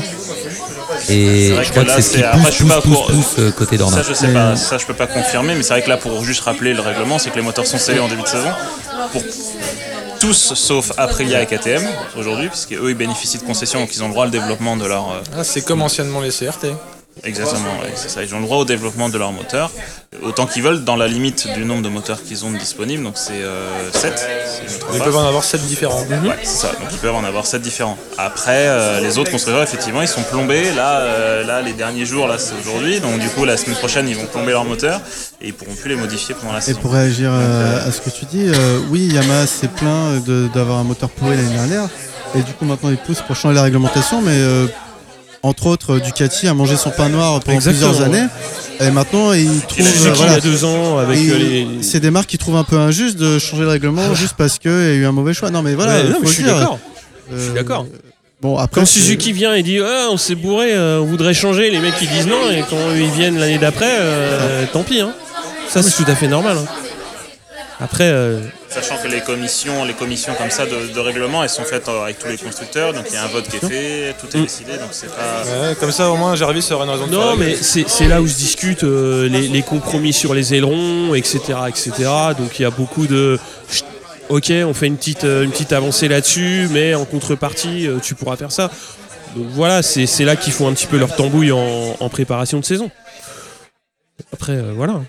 Et 1.08 1.52
je 1.62 1.70
crois 1.70 1.84
que 1.84 1.90
c'est 1.92 2.02
ce 2.02 2.16
qui 2.16 2.22
pousse, 2.22 2.42
pousse, 2.58 2.72
pousse, 2.82 2.82
pour- 2.82 3.06
pousse, 3.06 3.34
euh, 3.38 3.50
côté 3.52 3.76
Dorna. 3.78 4.02
Ça 4.02 4.08
je 4.08 4.14
sais 4.14 4.32
pas, 4.32 4.56
ça 4.56 4.78
je 4.78 4.86
peux 4.86 4.94
pas 4.94 5.06
confirmer, 5.06 5.54
mais 5.54 5.62
c'est 5.62 5.74
vrai 5.74 5.82
que 5.82 5.88
là 5.88 5.96
pour 5.96 6.24
juste 6.24 6.40
rappeler 6.40 6.74
le 6.74 6.80
règlement, 6.80 7.18
c'est 7.18 7.30
que 7.30 7.36
les 7.36 7.42
moteurs 7.42 7.66
sont 7.66 7.78
scellés 7.78 8.00
en 8.00 8.08
début 8.08 8.22
de 8.22 8.26
saison 8.26 8.48
pour 9.12 9.22
tous 10.26 10.54
sauf 10.54 10.90
Aprilia 10.96 11.40
et 11.40 11.46
KTM 11.46 11.82
aujourd'hui, 12.18 12.48
puisqu'eux 12.48 12.90
ils 12.90 12.96
bénéficient 12.96 13.38
de 13.38 13.44
concessions 13.44 13.78
donc 13.78 13.94
ils 13.94 14.02
ont 14.02 14.06
le 14.08 14.12
droit 14.12 14.26
au 14.26 14.30
développement 14.30 14.76
de 14.76 14.84
leur. 14.84 15.08
euh, 15.12 15.20
Ah, 15.36 15.44
c'est 15.44 15.62
comme 15.62 15.82
anciennement 15.82 16.20
les 16.20 16.30
CRT. 16.30 16.66
Exactement, 17.24 17.78
ouais, 17.82 17.92
c'est 17.96 18.08
ça. 18.10 18.22
Ils 18.22 18.34
ont 18.34 18.38
le 18.38 18.44
droit 18.44 18.58
au 18.58 18.64
développement 18.64 19.08
de 19.08 19.18
leur 19.18 19.32
moteur, 19.32 19.70
autant 20.22 20.46
qu'ils 20.46 20.62
veulent, 20.62 20.84
dans 20.84 20.96
la 20.96 21.08
limite 21.08 21.48
du 21.54 21.64
nombre 21.64 21.82
de 21.82 21.88
moteurs 21.88 22.22
qu'ils 22.22 22.44
ont 22.44 22.50
disponibles. 22.50 23.02
Donc 23.02 23.14
c'est 23.16 23.42
7. 23.92 24.28
Ils 24.94 24.98
peuvent 25.00 25.16
en 25.16 25.26
avoir 25.26 25.42
7 25.42 25.62
différents. 25.62 26.02
Ouais, 26.02 26.38
c'est 26.42 26.66
ça. 26.66 26.68
Donc 26.72 26.88
ils 26.92 26.98
peuvent 26.98 27.14
en 27.14 27.24
avoir 27.24 27.46
7 27.46 27.62
différents. 27.62 27.96
Après, 28.18 28.68
euh, 28.68 29.00
les 29.00 29.18
autres 29.18 29.30
constructeurs, 29.30 29.62
effectivement, 29.62 30.02
ils 30.02 30.08
sont 30.08 30.22
plombés. 30.22 30.72
Là, 30.74 31.00
euh, 31.00 31.44
là 31.44 31.62
les 31.62 31.72
derniers 31.72 32.04
jours, 32.06 32.28
là, 32.28 32.38
c'est 32.38 32.54
aujourd'hui. 32.60 33.00
Donc 33.00 33.18
du 33.18 33.28
coup, 33.28 33.44
la 33.44 33.56
semaine 33.56 33.76
prochaine, 33.76 34.08
ils 34.08 34.16
vont 34.16 34.26
plomber 34.26 34.52
leur 34.52 34.64
moteur 34.64 35.00
et 35.40 35.48
ils 35.48 35.54
pourront 35.54 35.74
plus 35.74 35.88
les 35.90 35.96
modifier 35.96 36.34
pendant 36.34 36.52
la 36.52 36.58
Et 36.58 36.62
saison. 36.62 36.80
pour 36.80 36.92
réagir 36.92 37.30
euh, 37.32 37.88
à 37.88 37.92
ce 37.92 38.00
que 38.02 38.10
tu 38.10 38.24
dis, 38.26 38.44
euh, 38.48 38.78
oui, 38.90 39.06
Yamaha 39.12 39.46
s'est 39.46 39.68
plaint 39.68 40.22
de- 40.24 40.48
d'avoir 40.54 40.78
un 40.78 40.84
moteur 40.84 41.08
pourri 41.10 41.36
l'année 41.36 41.54
dernière. 41.54 41.88
Et 42.34 42.42
du 42.42 42.52
coup, 42.52 42.66
maintenant, 42.66 42.90
ils 42.90 42.98
poussent 42.98 43.22
pour 43.22 43.36
changer 43.36 43.54
la 43.54 43.62
réglementation. 43.62 44.20
Mais 44.20 44.32
euh, 44.34 44.66
entre 45.46 45.66
autres, 45.66 45.98
Ducati 45.98 46.48
a 46.48 46.54
mangé 46.54 46.76
son 46.76 46.90
pain 46.90 47.08
noir 47.08 47.40
pendant 47.40 47.56
Exactement, 47.56 47.90
plusieurs 47.90 48.06
années. 48.06 48.26
Et 48.80 48.90
maintenant, 48.90 49.30
trouvent. 49.68 49.86
Suzuki, 49.86 50.08
euh, 50.08 50.12
voilà. 50.14 50.32
il 50.32 50.34
y 50.34 50.38
a 50.38 50.40
deux 50.40 50.64
ans 50.64 50.98
avec 50.98 51.18
euh, 51.18 51.38
les. 51.38 51.66
C'est 51.82 52.00
des 52.00 52.10
marques 52.10 52.28
qui 52.28 52.38
trouvent 52.38 52.56
un 52.56 52.64
peu 52.64 52.76
injuste 52.78 53.16
de 53.16 53.38
changer 53.38 53.62
le 53.62 53.68
règlement 53.68 54.14
juste 54.14 54.34
parce 54.36 54.58
qu'il 54.58 54.70
y 54.70 54.74
a 54.74 54.94
eu 54.94 55.06
un 55.06 55.12
mauvais 55.12 55.32
choix. 55.34 55.50
Non, 55.50 55.62
mais 55.62 55.74
voilà, 55.74 55.94
Ouais, 55.96 56.04
non, 56.04 56.14
faut 56.14 56.20
mais 56.20 56.26
le 56.26 56.28
je 56.28 56.32
suis 56.34 56.44
d'accord. 56.44 56.78
Euh, 57.32 57.36
Je 57.38 57.44
suis 57.44 57.52
d'accord. 57.54 57.86
Bon, 58.42 58.58
après. 58.58 58.82
Quand 58.82 58.86
Suzuki 58.86 59.32
vient 59.32 59.54
et 59.54 59.62
dit 59.62 59.78
Ah, 59.82 60.08
on 60.10 60.18
s'est 60.18 60.34
bourré, 60.34 60.74
euh, 60.74 61.00
on 61.00 61.06
voudrait 61.06 61.32
changer, 61.32 61.70
les 61.70 61.78
mecs 61.78 61.94
ils 62.02 62.08
disent 62.08 62.26
non, 62.26 62.50
et 62.50 62.62
quand 62.68 62.76
ils 62.94 63.10
viennent 63.10 63.38
l'année 63.38 63.56
d'après, 63.58 63.96
euh, 63.98 64.64
tant 64.72 64.82
pis. 64.82 65.00
Hein. 65.00 65.12
Ça 65.70 65.82
c'est 65.82 65.90
tout 66.04 66.08
à 66.10 66.14
fait 66.14 66.28
normal. 66.28 66.58
hein. 66.58 66.66
Après, 67.78 68.04
euh, 68.10 68.40
Sachant 68.70 68.96
que 69.02 69.06
les 69.08 69.20
commissions, 69.20 69.84
les 69.84 69.92
commissions 69.92 70.32
comme 70.34 70.50
ça 70.50 70.64
de, 70.64 70.94
de 70.94 71.00
règlement, 71.00 71.42
elles 71.42 71.50
sont 71.50 71.64
faites 71.64 71.88
euh, 71.88 72.04
avec 72.04 72.18
tous 72.18 72.28
les 72.28 72.38
constructeurs. 72.38 72.94
Donc 72.94 73.04
il 73.08 73.14
y 73.14 73.16
a 73.18 73.24
un 73.24 73.28
vote 73.28 73.46
qui 73.48 73.56
est 73.56 73.68
fait, 73.68 74.14
tout 74.18 74.34
est 74.34 74.40
Mm. 74.40 74.42
décidé. 74.42 74.72
Donc 74.78 74.88
c'est 74.92 75.08
pas. 75.14 75.42
Ouais, 75.44 75.74
comme 75.78 75.92
ça, 75.92 76.10
au 76.10 76.16
moins, 76.16 76.34
Jarvis 76.36 76.66
aurait 76.72 76.84
une 76.86 76.90
raison 76.90 77.06
de 77.06 77.12
non, 77.12 77.36
mais 77.36 77.54
c'est 77.54 78.08
là 78.08 78.22
où 78.22 78.26
se 78.28 78.36
discutent 78.36 78.84
euh, 78.84 79.28
les, 79.28 79.48
les 79.48 79.62
compromis 79.62 80.12
sur 80.14 80.32
les 80.32 80.54
ailerons, 80.54 81.14
etc., 81.14 81.40
etc. 81.68 81.92
Donc 82.38 82.58
il 82.58 82.62
y 82.62 82.64
a 82.64 82.70
beaucoup 82.70 83.06
de 83.06 83.38
Ok, 84.28 84.50
on 84.50 84.74
fait 84.74 84.86
une 84.88 84.96
petite, 84.96 85.24
euh, 85.24 85.44
une 85.44 85.50
petite 85.52 85.72
avancée 85.72 86.08
là-dessus, 86.08 86.68
mais 86.72 86.94
en 86.94 87.04
contrepartie, 87.04 87.88
tu 88.02 88.14
pourras 88.14 88.36
faire 88.36 88.50
ça. 88.52 88.70
Donc 89.36 89.46
voilà, 89.50 89.82
c'est 89.82 90.06
c'est 90.06 90.24
là 90.24 90.34
qu'ils 90.34 90.52
font 90.54 90.66
un 90.66 90.72
petit 90.72 90.86
peu 90.86 90.96
leur 90.96 91.14
tambouille 91.14 91.52
en, 91.52 91.96
en 92.00 92.08
préparation 92.08 92.58
de 92.58 92.64
saison. 92.64 92.90
Après, 94.32 94.52
euh, 94.54 94.72
voilà. 94.74 95.02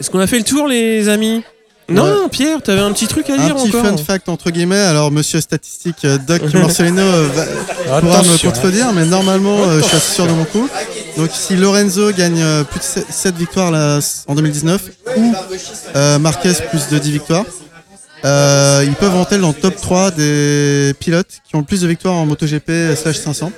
Est-ce 0.00 0.10
qu'on 0.10 0.18
a 0.20 0.26
fait 0.26 0.38
le 0.38 0.44
tour, 0.44 0.66
les 0.66 1.08
amis? 1.08 1.42
Non, 1.88 2.28
Pierre, 2.28 2.62
t'avais 2.62 2.80
un 2.82 2.92
petit 2.92 3.08
truc 3.08 3.28
à 3.30 3.34
Un 3.34 3.44
dire 3.46 3.56
petit 3.56 3.68
encore 3.68 3.84
fun 3.84 3.96
fact 3.96 4.28
entre 4.28 4.50
guillemets. 4.50 4.78
Alors, 4.78 5.10
monsieur 5.10 5.40
statistique 5.40 6.04
euh, 6.04 6.18
Doc 6.18 6.40
Morcelino 6.54 7.02
euh, 7.02 7.28
va- 7.34 8.00
pourra 8.00 8.18
me 8.22 8.28
Attention. 8.28 8.50
contredire, 8.52 8.92
mais 8.92 9.04
normalement, 9.06 9.58
euh, 9.64 9.80
je 9.80 9.84
suis 9.86 9.96
assez 9.96 10.14
sûr 10.14 10.26
de 10.28 10.32
mon 10.32 10.44
coup. 10.44 10.68
Donc, 11.16 11.30
si 11.34 11.56
Lorenzo 11.56 12.12
gagne 12.12 12.44
plus 12.70 12.78
de 12.78 13.04
7 13.10 13.34
victoires 13.34 13.72
là, 13.72 13.98
en 14.28 14.34
2019 14.36 14.82
ou 15.16 15.34
euh, 15.96 16.18
Marquez 16.20 16.52
plus 16.70 16.86
de 16.90 16.98
10 16.98 17.10
victoires, 17.10 17.44
euh, 18.24 18.84
ils 18.86 18.94
peuvent 18.94 19.14
rentrer 19.14 19.38
dans 19.38 19.48
le 19.48 19.54
top 19.54 19.74
3 19.74 20.12
des 20.12 20.94
pilotes 21.00 21.40
qui 21.48 21.56
ont 21.56 21.60
le 21.60 21.64
plus 21.64 21.80
de 21.80 21.88
victoires 21.88 22.14
en 22.14 22.24
MotoGP 22.24 22.94
slash 22.94 23.16
500. 23.18 23.50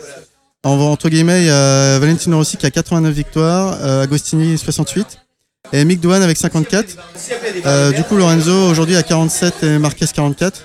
En, 0.64 0.70
entre 0.70 1.10
guillemets, 1.10 1.43
il 1.43 1.47
y 1.48 1.51
a 1.51 1.98
Valentino 1.98 2.39
Rossi 2.39 2.56
qui 2.56 2.64
a 2.64 2.70
89 2.70 3.12
victoires, 3.12 3.77
Agostini 4.01 4.56
68 4.56 5.19
et 5.73 5.85
Mick 5.85 6.01
Doohan 6.01 6.23
avec 6.23 6.36
54. 6.36 6.86
Euh, 7.66 7.93
du 7.93 8.03
coup, 8.05 8.16
Lorenzo 8.16 8.53
aujourd'hui 8.70 8.97
a 8.97 9.03
47 9.03 9.62
et 9.62 9.78
Marquez 9.78 10.07
44. 10.12 10.62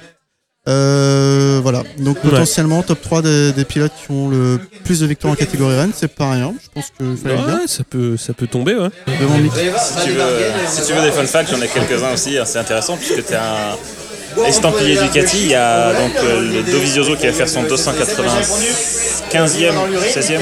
Euh, 0.70 1.62
voilà, 1.64 1.84
donc 2.00 2.18
Ouais. 2.26 2.30
potentiellement 2.30 2.84
top 2.84 3.02
3 3.02 3.22
des, 3.22 3.54
des 3.54 3.64
pilotes 3.64 3.94
qui 4.06 4.12
ont 4.12 4.28
le 4.28 4.60
plus 4.84 5.00
de 5.00 5.06
victoires 5.06 5.32
en 5.32 5.36
catégorie 5.38 5.78
Rennes, 5.78 5.94
c'est 5.96 6.14
pas 6.14 6.30
rien, 6.32 6.54
je 6.62 6.68
pense. 6.74 6.92
Ouais, 7.00 7.68
ça 7.68 7.84
peut, 7.90 8.18
ça 8.18 8.34
peut 8.34 8.48
tomber, 8.48 8.76
ouais. 8.76 8.90
Devant 9.22 9.38
Mick. 9.38 9.54
Si 9.54 10.06
tu 10.06 10.12
veux, 10.12 10.24
si 10.70 10.88
tu 10.88 10.94
veux 10.94 11.02
des 11.04 11.12
fun 11.12 11.26
facts, 11.26 11.52
j'en 11.52 11.62
ai 11.62 11.70
quelques-uns 11.70 12.14
aussi, 12.14 12.38
c'est 12.46 12.60
intéressant 12.60 12.98
puisque 12.98 13.26
tu 13.26 13.32
es 13.32 13.38
un 13.38 14.46
estampillé 14.46 14.98
Ducati. 15.02 15.38
Il 15.44 15.52
y 15.52 15.56
a 15.56 15.94
donc 15.94 16.12
euh, 16.22 16.42
le 16.42 16.64
Dovizioso 16.70 17.16
qui 17.16 17.28
va 17.28 17.32
faire 17.34 17.48
son 17.48 17.64
295e, 17.64 19.32
16e, 19.32 20.42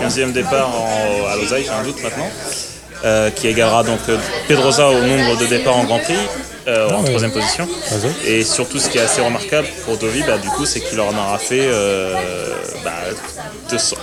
15e 0.00 0.32
départ 0.32 0.70
en- 0.70 1.26
à 1.32 1.36
Lausanne, 1.36 1.62
j'ai 1.64 1.70
un 1.70 1.82
doute 1.82 2.00
maintenant, 2.04 2.30
euh, 3.06 3.30
qui 3.30 3.46
égalera 3.48 3.82
donc 3.84 4.00
euh, 4.08 4.18
Pedrosa 4.48 4.88
au 4.88 5.00
nombre 5.00 5.38
de 5.38 5.46
départs 5.46 5.76
en 5.76 5.84
Grand 5.84 5.98
Prix. 6.00 6.14
euh, 6.68 6.88
en 6.90 7.04
troisième 7.04 7.30
position. 7.30 7.66
Et 8.26 8.42
surtout, 8.42 8.78
ce 8.80 8.88
qui 8.88 8.98
est 8.98 9.02
assez 9.02 9.20
remarquable 9.22 9.68
pour 9.84 9.96
Dovi, 9.98 10.22
bah, 10.26 10.36
du 10.38 10.48
coup, 10.48 10.66
c'est 10.66 10.80
qu'il 10.80 11.00
en 11.00 11.10
aura 11.10 11.38
fait 11.38 11.60
euh, 11.62 12.12
bah, 12.84 12.90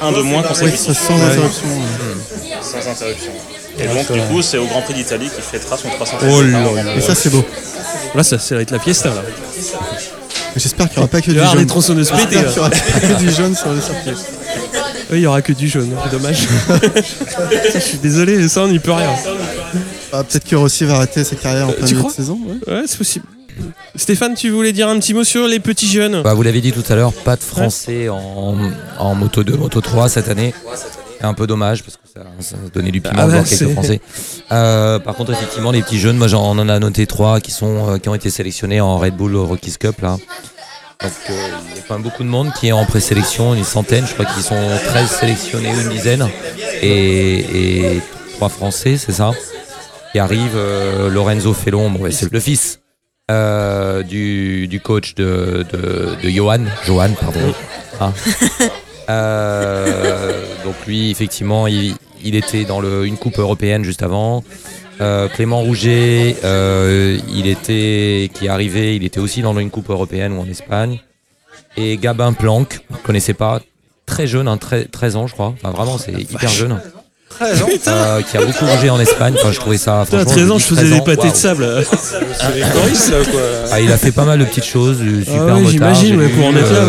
un 0.02 0.12
de 0.14 0.22
moins 0.22 0.42
Oui, 0.42 0.48
consécutif, 0.48 0.98
sans 0.98 1.16
interruption. 1.22 1.68
sans 2.62 2.90
interruption. 2.90 3.32
Et 3.80 3.88
donc, 3.88 4.10
du 4.12 4.22
coup, 4.28 4.42
c'est 4.42 4.58
au 4.58 4.66
Grand 4.66 4.82
Prix 4.82 4.94
d'Italie 4.94 5.30
qu'il 5.30 5.44
fêtera 5.44 5.76
son 5.78 5.90
300 5.90 6.18
Oh 6.30 6.42
là 6.42 6.60
Et 6.96 7.02
ça, 7.02 7.16
c'est 7.16 7.30
beau. 7.30 7.44
Là, 8.16 8.24
ça, 8.24 8.40
ça 8.40 8.56
va 8.56 8.62
être 8.62 8.72
la 8.72 8.80
fiesta, 8.80 9.10
là. 9.10 9.24
J'espère 10.56 10.88
qu'il 10.88 10.98
n'y 11.00 11.04
aura 11.04 11.08
pas 11.10 11.20
que 11.22 11.32
du 11.32 11.38
jaune. 11.40 11.98
J'espère 11.98 12.30
qu'il 12.30 12.40
n'y 12.40 12.58
aura 12.60 12.70
pas 12.70 13.00
que 13.00 13.14
du 13.20 13.32
jaune 13.32 13.56
sur 13.56 13.70
le 13.72 13.82
circuit. 13.82 14.12
Oui, 15.12 15.20
il 15.20 15.22
y 15.22 15.28
aura 15.28 15.42
que 15.42 15.54
du 15.54 15.68
jaune, 15.68 15.90
c'est 16.04 16.12
dommage. 16.12 16.48
Je 17.74 17.80
suis 17.80 17.98
désolé, 17.98 18.48
ça, 18.48 18.62
on 18.64 18.68
n'y 18.68 18.80
peut 18.80 18.92
rien. 18.94 19.10
Ah, 20.12 20.24
Peut-être 20.24 20.46
que 20.48 20.56
Rossi 20.56 20.86
va 20.86 20.96
arrêter 20.96 21.24
sa 21.24 21.36
carrière 21.36 21.68
en 21.68 21.72
Euh, 21.72 21.74
plein 21.74 21.88
tu 21.88 21.96
milieu 21.96 22.08
de 22.08 22.14
saison. 22.14 22.40
ouais. 22.48 22.74
Ouais, 22.74 22.84
c'est 22.88 22.98
possible. 22.98 23.26
Stéphane, 23.96 24.34
tu 24.34 24.50
voulais 24.50 24.72
dire 24.72 24.88
un 24.88 24.98
petit 25.00 25.14
mot 25.14 25.24
sur 25.24 25.48
les 25.48 25.60
petits 25.60 25.88
jeunes? 25.88 26.22
Bah, 26.24 26.34
vous 26.34 26.42
l'avez 26.42 26.62
dit 26.62 26.72
tout 26.72 26.84
à 26.90 26.96
l'heure, 26.96 27.14
pas 27.14 27.36
de 27.36 27.42
français 27.44 28.10
en, 28.10 28.56
en 28.98 29.16
moto 29.16 29.44
2, 29.44 29.56
moto 29.58 29.80
3 29.82 30.10
cette 30.10 30.30
année. 30.30 30.54
C'est 31.20 31.26
un 31.28 31.34
peu 31.36 31.46
dommage 31.48 31.84
parce 31.84 31.96
que 31.98 32.02
ça, 32.14 32.22
ça 32.40 32.56
donnait 32.74 32.92
du 32.92 33.00
piment 33.02 33.14
Ah 33.18 33.28
bah, 33.28 33.34
voir 33.34 33.44
quelques 33.46 33.60
c'est- 33.60 33.72
français. 33.72 34.02
Euh, 34.52 35.00
par 35.00 35.16
contre, 35.16 35.32
effectivement, 35.32 35.72
les 35.72 35.82
petits 35.84 36.00
jeunes, 36.00 36.18
moi 36.18 36.28
j'en 36.28 36.44
on 36.44 36.60
en 36.60 36.68
a 36.68 36.80
noté 36.80 37.06
trois 37.08 37.40
qui, 37.40 37.52
sont, 37.52 37.92
euh, 37.94 37.98
qui 37.98 38.10
ont 38.10 38.16
été 38.16 38.30
sélectionnés 38.30 38.82
en 38.82 38.98
Red 38.98 39.16
Bull 39.16 39.36
Rockies 39.36 39.76
Cup. 39.80 40.02
Là. 40.02 40.18
Donc 41.04 41.12
euh, 41.30 41.50
il 41.70 41.76
y 41.76 41.80
a 41.80 41.82
quand 41.88 41.96
même 41.96 42.04
beaucoup 42.04 42.24
de 42.24 42.30
monde 42.30 42.52
qui 42.54 42.70
est 42.70 42.72
en 42.72 42.86
présélection, 42.86 43.54
une 43.54 43.66
centaine, 43.66 44.06
je 44.08 44.14
crois 44.14 44.26
qu'ils 44.26 44.44
sont 44.44 44.70
13 44.86 45.10
sélectionnés, 45.10 45.70
une 45.70 45.90
dizaine, 45.90 46.30
et, 46.82 47.96
et 47.96 48.02
trois 48.36 48.48
français, 48.50 48.98
c'est 48.98 49.12
ça 49.12 49.32
Qui 50.14 50.20
arrivent, 50.20 50.56
euh, 50.56 51.10
Lorenzo 51.10 51.54
bon, 51.72 51.96
ouais, 51.98 52.12
c'est 52.12 52.32
le 52.32 52.40
fils 52.40 52.80
euh, 53.32 54.04
du, 54.04 54.68
du 54.68 54.80
coach 54.80 55.16
de, 55.16 55.66
de, 55.72 56.16
de 56.22 56.30
Johan, 56.30 56.66
Johan, 56.86 57.10
pardon. 57.20 57.54
Hein. 58.00 58.14
Euh, 59.10 60.46
donc 60.64 60.76
lui, 60.88 61.12
effectivement, 61.12 61.68
il, 61.68 61.96
il 62.24 62.36
était 62.36 62.64
dans 62.64 62.80
le, 62.80 63.06
une 63.06 63.18
coupe 63.18 63.38
européenne 63.38 63.84
juste 63.84 64.02
avant. 64.02 64.46
Euh, 65.02 65.28
Clément 65.28 65.62
Rouget, 65.62 66.38
euh, 66.44 67.18
il 67.34 67.48
était, 67.48 68.30
qui 68.34 68.46
est 68.46 68.50
arrivé, 68.50 68.96
il 68.96 69.04
était 69.04 69.20
aussi 69.20 69.42
dans 69.42 69.58
une 69.58 69.70
coupe 69.72 69.90
européenne 69.90 70.34
ou 70.34 70.42
en 70.42 70.48
Espagne. 70.48 71.00
Et 71.78 71.98
Gabin 71.98 72.34
Planck, 72.34 72.80
je 72.92 72.96
ne 72.98 73.02
connaissais 73.02 73.34
pas, 73.34 73.60
très 74.06 74.28
jeune, 74.28 74.48
hein, 74.48 74.58
très- 74.58 74.86
13 74.86 75.16
ans 75.16 75.26
je 75.28 75.34
crois, 75.34 75.54
enfin 75.62 75.72
vraiment 75.72 75.98
c'est 75.98 76.12
hyper 76.12 76.50
jeune. 76.50 76.80
13 77.30 77.64
ans 77.64 77.68
Euh, 77.88 78.22
qui 78.22 78.38
a 78.38 78.46
beaucoup 78.46 78.66
bougé 78.66 78.92
en 78.92 79.00
Espagne, 79.00 79.34
enfin 79.40 79.52
je 79.52 79.60
trouvais 79.60 79.78
ça 79.80 80.06
franchement. 80.06 80.32
13 80.32 80.52
ans, 80.52 80.60
je 80.60 80.66
faisais 80.66 80.82
13 80.90 80.94
des 80.94 81.02
pâtés 81.02 81.32
de 81.32 81.36
sable. 81.36 81.66
C'est 82.94 83.32
quoi. 83.32 83.42
Ah, 83.72 83.82
il 83.82 83.92
a 83.92 83.98
fait 83.98 84.12
pas 84.12 84.26
mal 84.26 84.38
de 84.40 84.46
petites 84.46 84.66
choses, 84.66 85.00
du 85.00 85.24
super 85.26 85.46
ouais, 85.46 85.52
motard. 85.54 85.70
j'imagine, 85.72 86.18
ouais, 86.18 86.30
pour 86.30 86.46
en 86.46 86.56
être 86.56 86.72
là, 86.72 86.86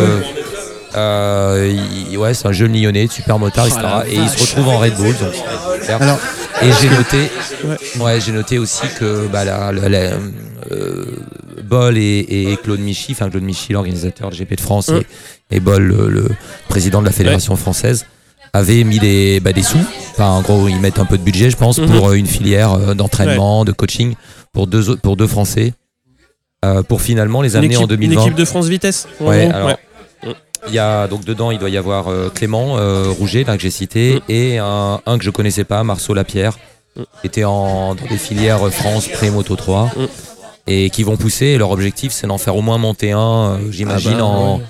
euh, 0.97 1.73
il- 2.11 2.17
ouais, 2.17 2.33
c'est 2.35 2.47
un 2.47 2.51
jeune 2.51 2.73
lyonnais, 2.79 3.07
super 3.09 3.39
motard, 3.39 3.65
etc. 3.65 3.81
Oh 3.83 3.87
la 3.99 4.07
et 4.07 4.15
il 4.15 4.29
se 4.29 4.39
retrouve 4.39 4.67
en 4.69 4.77
Red 4.77 4.95
Bull, 4.95 5.15
donc. 5.19 5.33
Alors, 5.99 6.19
Et 6.61 6.71
j'ai 6.81 6.89
noté, 6.89 7.29
Ouais. 7.63 8.03
ouais, 8.03 8.21
j'ai 8.21 8.31
noté 8.31 8.57
aussi 8.59 8.83
que 8.99 9.27
bah, 9.27 9.43
la, 9.45 9.71
la- 9.71 9.89
la- 9.89 10.17
euh, 10.71 11.05
Boll 11.63 11.97
et, 11.97 12.19
et 12.29 12.57
Claude 12.63 12.79
Michy, 12.79 13.11
enfin 13.11 13.29
Claude 13.29 13.43
Michy, 13.43 13.73
l'organisateur 13.73 14.29
de 14.29 14.35
GP 14.35 14.55
de 14.55 14.61
France, 14.61 14.87
Ouais. 14.89 15.01
et, 15.51 15.57
et 15.57 15.59
Boll, 15.59 15.83
le, 15.83 16.09
le 16.09 16.27
président 16.69 17.01
de 17.01 17.05
la 17.05 17.11
fédération 17.11 17.55
française, 17.55 18.05
avaient 18.53 18.83
mis 18.83 18.99
des, 18.99 19.39
bah, 19.41 19.51
des 19.51 19.63
sous. 19.63 19.77
Enfin, 20.11 20.29
en 20.29 20.41
gros, 20.41 20.67
ils 20.69 20.79
mettent 20.79 20.99
un 20.99 21.05
peu 21.05 21.17
de 21.17 21.23
budget, 21.23 21.49
je 21.49 21.57
pense, 21.57 21.77
Mhm. 21.77 21.87
pour 21.87 22.09
euh, 22.09 22.13
une 22.13 22.27
filière 22.27 22.73
euh, 22.73 22.93
d'entraînement, 22.93 23.65
de 23.65 23.71
coaching 23.73 24.15
pour 24.53 24.67
deux, 24.67 24.89
autres- 24.89 25.01
pour 25.01 25.17
deux 25.17 25.27
Français, 25.27 25.73
euh, 26.63 26.81
pour 26.83 27.01
finalement 27.01 27.41
les 27.41 27.55
amener 27.57 27.75
en 27.75 27.81
équipe, 27.81 27.91
une 27.91 27.97
2020. 27.97 28.21
équipe 28.21 28.35
de 28.35 28.45
France 28.45 28.67
Vitesse. 28.67 29.07
Ouais, 29.19 29.49
alors. 29.51 29.77
Il 30.67 30.73
y 30.73 30.79
a 30.79 31.07
donc 31.07 31.23
dedans, 31.25 31.51
il 31.51 31.59
doit 31.59 31.69
y 31.69 31.77
avoir 31.77 32.07
euh, 32.07 32.29
Clément 32.29 32.77
euh, 32.77 33.09
Rouget, 33.09 33.43
là, 33.43 33.55
que 33.55 33.61
j'ai 33.61 33.71
cité, 33.71 34.15
Mm. 34.15 34.31
et 34.31 34.57
un, 34.57 34.99
un 35.05 35.17
que 35.17 35.23
je 35.23 35.29
connaissais 35.29 35.63
pas, 35.63 35.83
Marceau 35.83 36.13
Lapierre, 36.13 36.57
Mm. 36.95 37.01
qui 37.21 37.27
était 37.27 37.43
en, 37.43 37.95
dans 37.95 38.05
des 38.09 38.17
filières 38.17 38.67
France 38.71 39.07
Pré-Moto 39.07 39.55
3, 39.55 39.91
Mm. 39.95 40.05
et 40.67 40.89
qui 40.89 41.03
vont 41.03 41.17
pousser. 41.17 41.47
Et 41.47 41.57
leur 41.57 41.71
objectif, 41.71 42.11
c'est 42.11 42.27
d'en 42.27 42.37
faire 42.37 42.55
au 42.55 42.61
moins 42.61 42.77
monter 42.77 43.11
un, 43.11 43.19
euh, 43.19 43.57
j'imagine, 43.71 44.13
Ah 44.15 44.17
bah, 44.19 44.25
en, 44.25 44.57
ouais. 44.57 44.63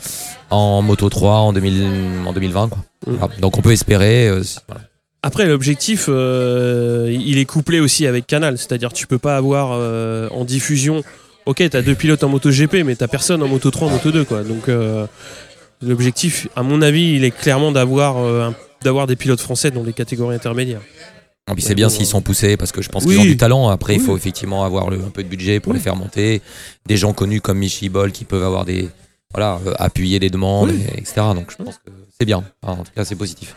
en 0.50 0.82
Moto 0.82 1.10
3 1.10 1.34
en, 1.38 1.54
2000, 1.54 1.84
en 2.26 2.34
2020. 2.34 2.70
Quoi. 2.70 2.80
Mm. 3.08 3.40
Donc 3.42 3.58
on 3.58 3.62
peut 3.62 3.72
espérer. 3.72 4.28
euh, 4.28 4.42
voilà. 4.68 4.82
Après, 5.24 5.46
l'objectif, 5.48 6.06
euh, 6.08 7.10
il 7.12 7.40
est 7.40 7.46
couplé 7.46 7.80
aussi 7.80 8.06
avec 8.06 8.28
Canal. 8.28 8.58
C'est-à-dire, 8.60 8.94
tu 8.94 9.08
peux 9.08 9.18
pas 9.18 9.38
avoir 9.38 9.70
euh, 9.74 10.28
en 10.32 10.46
diffusion. 10.46 11.02
Ok, 11.48 11.64
t'as 11.70 11.82
deux 11.82 11.96
pilotes 11.96 12.24
en 12.24 12.30
moto 12.30 12.50
GP, 12.52 12.84
mais 12.86 12.96
t'as 12.96 13.08
personne 13.08 13.42
en 13.44 13.48
moto 13.48 13.70
3, 13.72 13.88
en 13.88 13.92
moto 13.92 14.12
2, 14.12 14.24
quoi. 14.24 14.44
Donc, 14.44 14.68
euh, 14.70 15.06
l'objectif, 15.82 16.48
à 16.56 16.64
mon 16.64 16.82
avis, 16.82 17.14
il 17.16 17.24
est 17.24 17.32
clairement 17.32 17.72
d'avoir 17.72 18.18
euh, 18.18 18.52
d'avoir 18.84 19.08
des 19.08 19.16
pilotes 19.16 19.42
français 19.42 19.72
dans 19.72 19.84
les 19.84 19.94
catégories 19.94 20.36
intermédiaires. 20.36 20.82
Et 21.50 21.54
puis 21.54 21.62
c'est 21.64 21.76
bien 21.76 21.90
s'ils 21.90 22.06
sont 22.08 22.22
poussés 22.22 22.58
parce 22.58 22.72
que 22.72 22.82
je 22.82 22.90
pense 22.90 23.04
Oui. 23.06 23.12
qu'ils 23.16 23.22
ont 23.22 23.26
du 23.26 23.38
talent. 23.38 23.70
Après, 23.70 23.94
il 23.96 24.02
faut 24.02 24.18
effectivement 24.18 24.64
avoir 24.64 24.90
le- 24.90 24.98
un 24.98 25.10
peu 25.12 25.24
de 25.24 25.28
budget 25.28 25.60
pour 25.60 25.72
Oui. 25.74 25.78
les 25.78 25.84
faire 25.84 25.96
monter. 25.96 26.42
Des 26.88 26.98
gens 26.98 27.14
connus 27.14 27.42
comme 27.42 27.60
Michi 27.60 27.90
Bol 27.90 28.12
qui 28.12 28.26
peuvent 28.26 28.44
avoir 28.44 28.66
des. 28.66 28.90
Voilà, 29.34 29.60
euh, 29.68 29.74
appuyer 29.80 30.18
les 30.20 30.30
demandes, 30.30 30.72
et- 30.72 31.00
etc. 31.00 31.14
Donc 31.36 31.52
je 31.52 31.64
pense 31.64 31.76
que 31.76 31.92
c'est 32.18 32.26
bien. 32.26 32.44
Enfin, 32.64 32.80
en 32.82 32.84
tout 32.84 32.92
cas, 32.96 33.04
c'est 33.06 33.16
positif. 33.16 33.56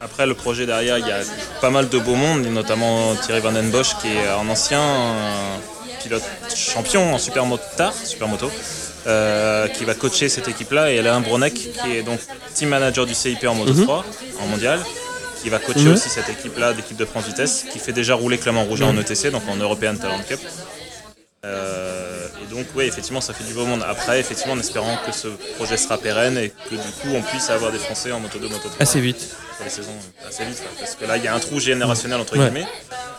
Après, 0.00 0.26
le 0.26 0.34
projet 0.34 0.66
derrière, 0.66 0.98
il 0.98 1.06
y 1.06 1.10
a 1.12 1.20
pas 1.60 1.70
mal 1.70 1.88
de 1.88 1.98
beaux 1.98 2.16
mondes, 2.16 2.44
notamment 2.46 3.14
Thierry 3.24 3.40
Van 3.40 3.52
Den 3.52 3.70
Bosch, 3.70 3.96
qui 4.02 4.08
est 4.08 4.26
un 4.28 4.46
ancien 4.48 4.80
euh, 4.82 5.56
pilote 6.02 6.22
champion 6.54 7.14
en 7.14 7.18
supermotard, 7.18 7.94
supermoto, 7.94 8.50
euh, 9.06 9.68
qui 9.68 9.84
va 9.84 9.94
coacher 9.94 10.28
cette 10.28 10.48
équipe-là. 10.48 10.92
Et 10.92 10.98
Alain 10.98 11.20
Bronek, 11.20 11.54
qui 11.54 11.96
est 11.96 12.02
donc 12.02 12.20
team 12.54 12.68
manager 12.70 13.06
du 13.06 13.14
CIP 13.14 13.44
en 13.46 13.54
Moto 13.54 13.72
Mhm. 13.74 13.82
3, 13.84 14.04
en 14.42 14.46
mondial, 14.46 14.80
qui 15.42 15.50
va 15.50 15.58
coacher 15.58 15.80
Mhm. 15.86 15.92
aussi 15.94 16.08
cette 16.08 16.28
équipe-là 16.28 16.72
d'équipe 16.72 16.96
de 16.96 17.04
France 17.04 17.26
Vitesse, 17.26 17.64
qui 17.70 17.78
fait 17.78 17.92
déjà 17.92 18.14
rouler 18.14 18.38
Clément 18.38 18.64
Rouget 18.64 18.84
en 18.84 18.96
ETC, 18.96 19.30
donc 19.30 19.42
en 19.48 19.56
European 19.56 19.94
Talent 19.96 20.20
Cup. 20.28 20.40
Euh, 21.44 22.26
et 22.42 22.54
donc, 22.54 22.66
oui, 22.74 22.84
effectivement, 22.84 23.20
ça 23.20 23.34
fait 23.34 23.44
du 23.44 23.52
beau 23.52 23.66
monde. 23.66 23.84
Après, 23.86 24.18
effectivement, 24.18 24.54
en 24.54 24.58
espérant 24.58 24.96
que 25.06 25.12
ce 25.12 25.28
projet 25.56 25.76
sera 25.76 25.98
pérenne 25.98 26.38
et 26.38 26.50
que 26.70 26.74
du 26.74 26.76
coup, 27.00 27.08
on 27.14 27.22
puisse 27.22 27.50
avoir 27.50 27.70
des 27.70 27.78
Français 27.78 28.12
en 28.12 28.20
Moto 28.20 28.38
2, 28.38 28.48
Moto 28.48 28.60
3 28.68 28.70
Assez 28.80 29.00
vite. 29.00 29.36
les 29.62 29.70
saisons 29.70 29.90
euh, 29.90 30.28
assez 30.28 30.44
vite. 30.44 30.62
Parce 30.78 30.94
que 30.94 31.04
là, 31.04 31.16
il 31.18 31.24
y 31.24 31.28
a 31.28 31.34
un 31.34 31.38
trou 31.40 31.60
générationnel, 31.60 32.18
entre 32.20 32.38
Ouais. 32.38 32.46
guillemets, 32.46 32.66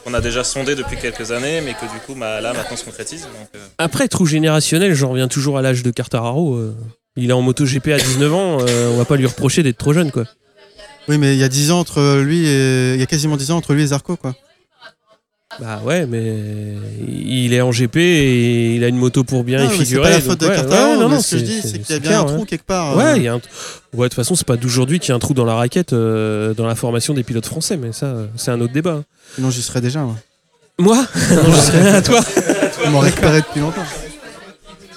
qu'on 0.03 0.13
a 0.13 0.21
déjà 0.21 0.43
sondé 0.43 0.75
depuis 0.75 0.97
quelques 0.97 1.31
années, 1.31 1.61
mais 1.61 1.73
que 1.73 1.85
du 1.93 1.99
coup, 2.05 2.15
bah, 2.15 2.41
là, 2.41 2.53
maintenant, 2.53 2.75
se 2.77 2.83
concrétise. 2.85 3.21
Donc, 3.23 3.49
euh, 3.55 3.59
Après, 3.77 4.07
trou 4.07 4.25
générationnel, 4.25 4.93
j'en 4.95 5.09
reviens 5.11 5.27
toujours 5.27 5.57
à 5.57 5.61
l'âge 5.61 5.83
de 5.83 5.91
Cartararo. 5.91 6.55
euh, 6.55 6.75
il 7.17 7.29
est 7.29 7.33
en 7.33 7.41
MotoGP 7.41 7.89
à 7.93 7.97
19 7.97 8.33
ans, 8.33 8.57
euh, 8.61 8.89
on 8.91 8.97
va 8.97 9.05
pas 9.05 9.15
lui 9.15 9.25
reprocher 9.25 9.63
d'être 9.63 9.77
trop 9.77 9.93
jeune, 9.93 10.11
quoi. 10.11 10.25
Oui, 11.07 11.17
mais 11.19 11.35
il 11.35 11.39
y 11.39 11.43
a 11.43 11.47
10 11.49 11.71
ans 11.71 11.79
entre 11.79 12.17
lui 12.21 12.47
et. 12.47 12.95
Il 12.95 12.99
y 12.99 13.03
a 13.03 13.05
quasiment 13.05 13.37
10 13.37 13.51
ans 13.51 13.57
entre 13.57 13.73
lui 13.73 13.83
et 13.83 13.87
Zarco, 13.87 14.15
quoi. 14.17 14.35
Bah 15.59 15.81
ouais, 15.85 16.05
mais 16.05 16.35
il 17.07 17.53
est 17.53 17.61
en 17.61 17.71
GP 17.71 17.95
et 17.97 18.75
il 18.75 18.83
a 18.83 18.87
une 18.89 18.97
moto 18.97 19.23
pour 19.23 19.43
bien 19.43 19.59
Non, 19.59 19.65
y 19.65 19.67
mais 19.69 19.73
c'est 19.77 19.83
figurer. 19.85 20.03
pas 20.03 20.09
la 20.17 20.21
faute 20.21 20.39
de 20.41 20.47
ouais, 20.47 20.97
non, 20.97 21.09
non, 21.09 21.19
ce 21.21 21.31
que 21.31 21.37
je 21.39 21.43
dis, 21.45 21.61
c'est- 21.61 21.79
qu'il 21.79 21.93
y 21.93 21.97
a 21.97 21.99
bien 21.99 22.09
clair, 22.09 22.21
un 22.21 22.25
ouais. 22.25 22.33
trou 22.35 22.45
quelque 22.45 22.65
part. 22.65 22.97
Ouais, 22.97 23.03
euh. 23.03 23.17
il 23.17 23.23
y 23.23 23.27
a 23.27 23.33
un... 23.33 23.35
ouais, 23.35 23.41
de 23.93 24.03
toute 24.03 24.13
façon, 24.15 24.35
c'est 24.35 24.45
pas 24.45 24.57
d'aujourd'hui 24.57 24.99
qu'il 24.99 25.09
y 25.09 25.11
a 25.13 25.15
un 25.15 25.19
trou 25.19 25.33
dans 25.33 25.45
la 25.45 25.55
raquette 25.55 25.93
euh, 25.93 26.53
dans 26.53 26.67
la 26.67 26.75
formation 26.75 27.13
des 27.13 27.23
pilotes 27.23 27.45
français, 27.45 27.77
mais 27.77 27.93
ça, 27.93 28.13
c'est 28.35 28.51
un 28.51 28.59
autre 28.59 28.73
débat. 28.73 29.01
Sinon, 29.35 29.49
j'y 29.49 29.61
serais 29.61 29.81
déjà. 29.81 30.01
moi. 30.01 30.15
Moi 30.77 30.97
Non, 31.31 31.53
je 31.53 31.59
serais 31.61 31.89
à 31.95 32.01
toi. 32.01 32.19
On 32.85 32.89
m'en 32.89 32.99
récupéré 32.99 33.39
depuis 33.41 33.61
longtemps. 33.61 33.85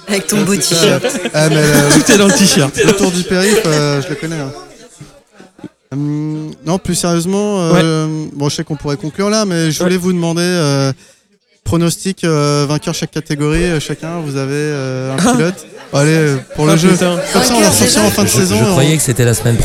Avec 0.08 0.26
ton 0.26 0.42
beau 0.42 0.56
t-shirt. 0.56 1.04
Ah, 1.34 1.48
mais 1.50 1.56
euh, 1.58 1.90
Tout 1.92 2.10
est 2.12 2.16
dans 2.18 2.26
le 2.26 2.32
t-shirt. 2.32 2.74
le 2.84 2.92
tour 2.94 3.10
du 3.12 3.22
périph', 3.24 3.62
euh, 3.66 4.00
je 4.02 4.08
le 4.08 4.14
connais. 4.16 4.36
hein. 4.40 4.52
Hum, 5.92 6.50
non, 6.66 6.78
plus 6.78 6.94
sérieusement, 6.94 7.60
euh, 7.60 8.26
bon, 8.34 8.48
je 8.50 8.56
sais 8.56 8.64
qu'on 8.64 8.76
pourrait 8.76 8.98
conclure 8.98 9.30
là, 9.30 9.44
mais 9.46 9.70
je 9.70 9.82
voulais 9.82 9.96
vous 9.96 10.12
demander 10.12 10.42
euh, 10.42 10.92
pronostic 11.64 12.24
euh, 12.24 12.66
vainqueur 12.68 12.94
chaque 12.94 13.10
catégorie, 13.10 13.64
euh, 13.64 13.80
chacun. 13.80 14.20
Vous 14.20 14.36
avez 14.36 14.52
euh, 14.52 15.14
un 15.14 15.16
pilote. 15.36 15.66
Allez, 15.94 16.10
euh, 16.14 16.36
pour 16.54 16.66
le 16.66 16.72
Ah, 16.72 16.76
jeu. 16.76 16.90
putain. 16.90 17.16
Comme 17.32 17.42
ça, 17.42 17.54
on 17.54 17.60
la 17.60 17.70
Vainqueur, 17.70 17.72
sortira 17.88 18.04
en 18.04 18.10
fin 18.10 18.22
de 18.24 18.28
Je, 18.28 18.32
saison. 18.34 18.56
je 18.58 18.64
on- 18.64 18.70
croyais 18.72 18.96
que 18.98 19.02
c'était 19.02 19.24
la 19.24 19.32
semaine 19.32 19.56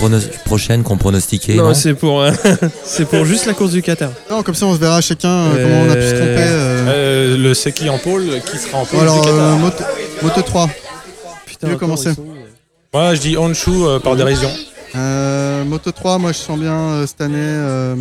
prochaine 0.46 0.82
qu'on 0.84 0.96
pronostiquait. 0.96 1.56
Non, 1.56 1.66
non 1.68 1.74
c'est 1.74 1.94
pour, 1.94 2.22
euh, 2.22 2.32
c'est 2.86 3.04
pour 3.06 3.26
juste 3.26 3.46
la 3.46 3.54
course 3.54 3.72
du 3.72 3.82
Qatar. 3.82 4.12
Non, 4.32 4.42
comme 4.44 4.56
ça, 4.56 4.66
on 4.66 4.74
se 4.74 4.80
verra 4.80 5.02
chacun 5.02 5.28
euh, 5.30 5.62
comment 5.64 5.82
on 5.82 5.90
a 5.92 5.96
pu 5.96 6.02
se 6.04 6.16
tromper. 6.16 6.36
euh. 6.40 6.86
Euh, 6.88 7.38
le 7.38 7.54
c'est 7.54 7.74
qui 7.74 7.90
en 7.90 7.98
pôle 7.98 8.24
Qui 8.50 8.58
sera 8.58 8.78
en 8.78 8.86
pôle 8.86 9.02
Alors, 9.02 9.20
du 9.20 9.28
Qatar 9.28 9.44
euh, 9.54 9.58
moto, 9.58 9.84
moto 10.22 10.42
3. 10.42 10.70
Putain, 11.46 11.68
veux 11.68 11.74
attends, 11.74 11.80
commencer 11.80 12.10
Moi, 12.94 13.16
je 13.16 13.20
dis 13.20 13.36
Honshu 13.38 13.70
euh, 13.72 14.00
par 14.00 14.16
dérision. 14.16 14.50
Euh, 14.96 15.64
moto 15.64 15.92
3, 15.92 16.18
moi 16.20 16.32
je 16.32 16.38
sens 16.38 16.60
bien 16.60 16.74
euh, 16.76 17.08
cette 17.08 17.22
année. 17.22 17.36
euh, 17.40 17.96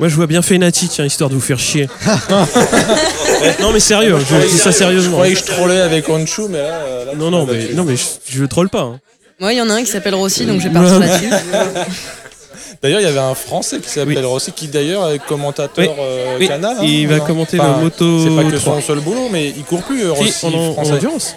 Moi, 0.00 0.08
je 0.08 0.16
vois 0.16 0.26
bien 0.26 0.42
Fenati, 0.42 0.88
tiens, 0.88 1.04
histoire 1.04 1.30
de 1.30 1.34
vous 1.34 1.40
faire 1.40 1.58
chier. 1.60 1.88
non, 3.60 3.72
mais 3.72 3.80
sérieux, 3.80 4.16
je 4.18 4.46
dis 4.48 4.58
ça 4.58 4.70
Je 4.70 4.76
sérieusement. 4.76 5.12
croyais 5.16 5.34
que 5.34 5.40
je 5.40 5.44
trollais 5.44 5.80
avec 5.80 6.08
Honshu, 6.08 6.42
mais 6.50 6.58
là. 6.58 6.64
euh, 6.64 7.04
là, 7.06 7.12
Non, 7.16 7.30
non, 7.30 7.44
tu 7.44 7.46
m'as 7.46 7.56
mais, 7.56 7.62
battu. 7.62 7.74
non, 7.74 7.84
mais 7.84 7.96
je, 7.96 8.04
je 8.38 8.44
troll 8.44 8.68
pas. 8.68 8.80
hein. 8.82 9.00
Moi, 9.40 9.52
il 9.52 9.58
y 9.58 9.62
en 9.62 9.70
a 9.70 9.74
un 9.74 9.80
qui 9.84 9.90
s'appelle 9.90 10.14
Rossi, 10.14 10.46
donc 10.46 10.60
je 10.60 10.68
vais 10.68 10.74
partir 10.74 10.98
là-dessus. 10.98 11.30
D'ailleurs, 12.82 13.00
il 13.00 13.04
y 13.04 13.06
avait 13.06 13.18
un 13.18 13.34
Français 13.34 13.78
qui 13.78 13.88
s'appelle 13.88 14.26
Rossi, 14.26 14.52
qui 14.52 14.68
d'ailleurs 14.68 15.08
est 15.10 15.18
commentateur 15.18 15.70
Oui. 15.78 15.88
euh, 15.98 16.36
Oui, 16.38 16.48
canal. 16.48 16.76
hein, 16.78 16.82
il 16.84 17.06
va 17.08 17.20
commenter 17.20 17.58
Enfin, 17.58 17.76
le 17.78 17.84
moto. 17.84 18.24
C'est 18.24 18.36
pas 18.44 18.50
que 18.50 18.56
3. 18.56 18.74
son 18.74 18.80
seul 18.82 19.00
boulot, 19.00 19.28
mais 19.32 19.48
il 19.56 19.64
court 19.64 19.82
plus, 19.82 20.02
euh, 20.04 20.12
Rossi, 20.12 20.32
Si, 20.32 20.46
en, 20.46 20.52
en 20.54 20.72
français. 20.74 20.92
endurance. 20.92 21.34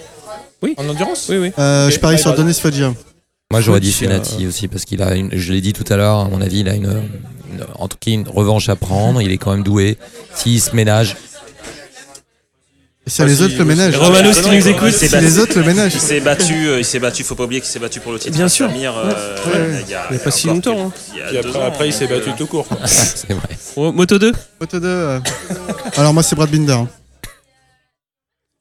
En 0.77 0.89
endurance 0.89 1.27
Oui, 1.29 1.37
oui. 1.37 1.51
euh, 1.59 1.89
je 1.89 1.99
parie 1.99 2.15
bye 2.15 2.21
sur. 2.21 2.33
Denis 2.33 2.53
Foggia. 2.59 2.93
Moi, 3.51 3.61
j'aurais 3.61 3.79
dit. 3.79 3.93
Fenati 3.93 4.45
aussi 4.45 4.67
parce 4.67 4.83
qu'il 4.85 5.01
a, 5.01 5.15
une, 5.15 5.29
je 5.37 5.53
l'ai 5.53 5.61
dit 5.61 5.71
tout 5.73 5.85
à 5.91 5.95
l'heure, 5.95 6.17
à 6.19 6.27
mon 6.29 6.41
avis, 6.41 6.59
il 6.59 6.69
a 6.69 6.73
une, 6.75 6.85
une- 7.53 7.65
en 7.75 7.87
tout 7.87 7.97
cas 7.99 8.11
une 8.11 8.27
revanche 8.27 8.67
à 8.69 8.75
prendre. 8.75 9.21
Il 9.21 9.31
est 9.31 9.37
quand 9.37 9.51
même 9.51 9.63
doué. 9.63 9.97
S'il 10.35 10.59
se 10.61 10.75
ménage, 10.75 11.15
Ah, 13.19 13.23
les 13.25 13.35
si, 13.37 13.43
autres 13.43 13.55
le 13.57 13.63
ménage. 13.63 13.93
qui 13.93 13.99
vrai, 13.99 14.21
nous 14.21 14.33
quoi. 14.33 14.69
écoute. 14.71 14.91
C'est 14.91 15.07
C'est 15.07 15.21
les 15.21 15.39
autres 15.39 15.57
le 15.57 15.63
ménage. 15.65 15.93
Il 15.95 16.01
s'est 16.01 16.19
battu, 16.19 16.67
euh, 16.67 16.79
il 16.79 16.83
s'est 16.85 16.99
battu, 16.99 17.23
faut 17.23 17.35
pas 17.35 17.45
oublier 17.45 17.61
qu'il 17.61 17.69
s'est 17.69 17.79
battu 17.79 18.01
pour 18.01 18.11
le 18.11 18.19
titre. 18.19 18.35
Bien 18.35 18.49
sûr. 18.49 18.67
Euh, 18.69 18.73
Ouais. 18.73 19.81
il 19.85 19.89
y 19.89 19.93
a, 19.93 20.03
pas 20.21 20.29
si 20.29 20.47
longtemps, 20.47 20.87
hein. 20.87 20.91
après, 21.39 21.57
ans, 21.57 21.65
après, 21.65 21.87
il 21.87 21.93
s'est 21.93 22.07
battu 22.07 22.31
euh, 22.31 22.33
tout 22.37 22.47
court. 22.47 22.67
c'est 22.85 23.31
vrai. 23.31 23.91
Moto 23.93 24.19
2 24.19 24.33
Moto 24.59 24.79
2. 24.81 24.85
euh. 24.87 25.19
Alors 25.95 26.13
moi 26.13 26.21
c'est 26.21 26.35
Brad 26.35 26.49
Binder. 26.49 26.79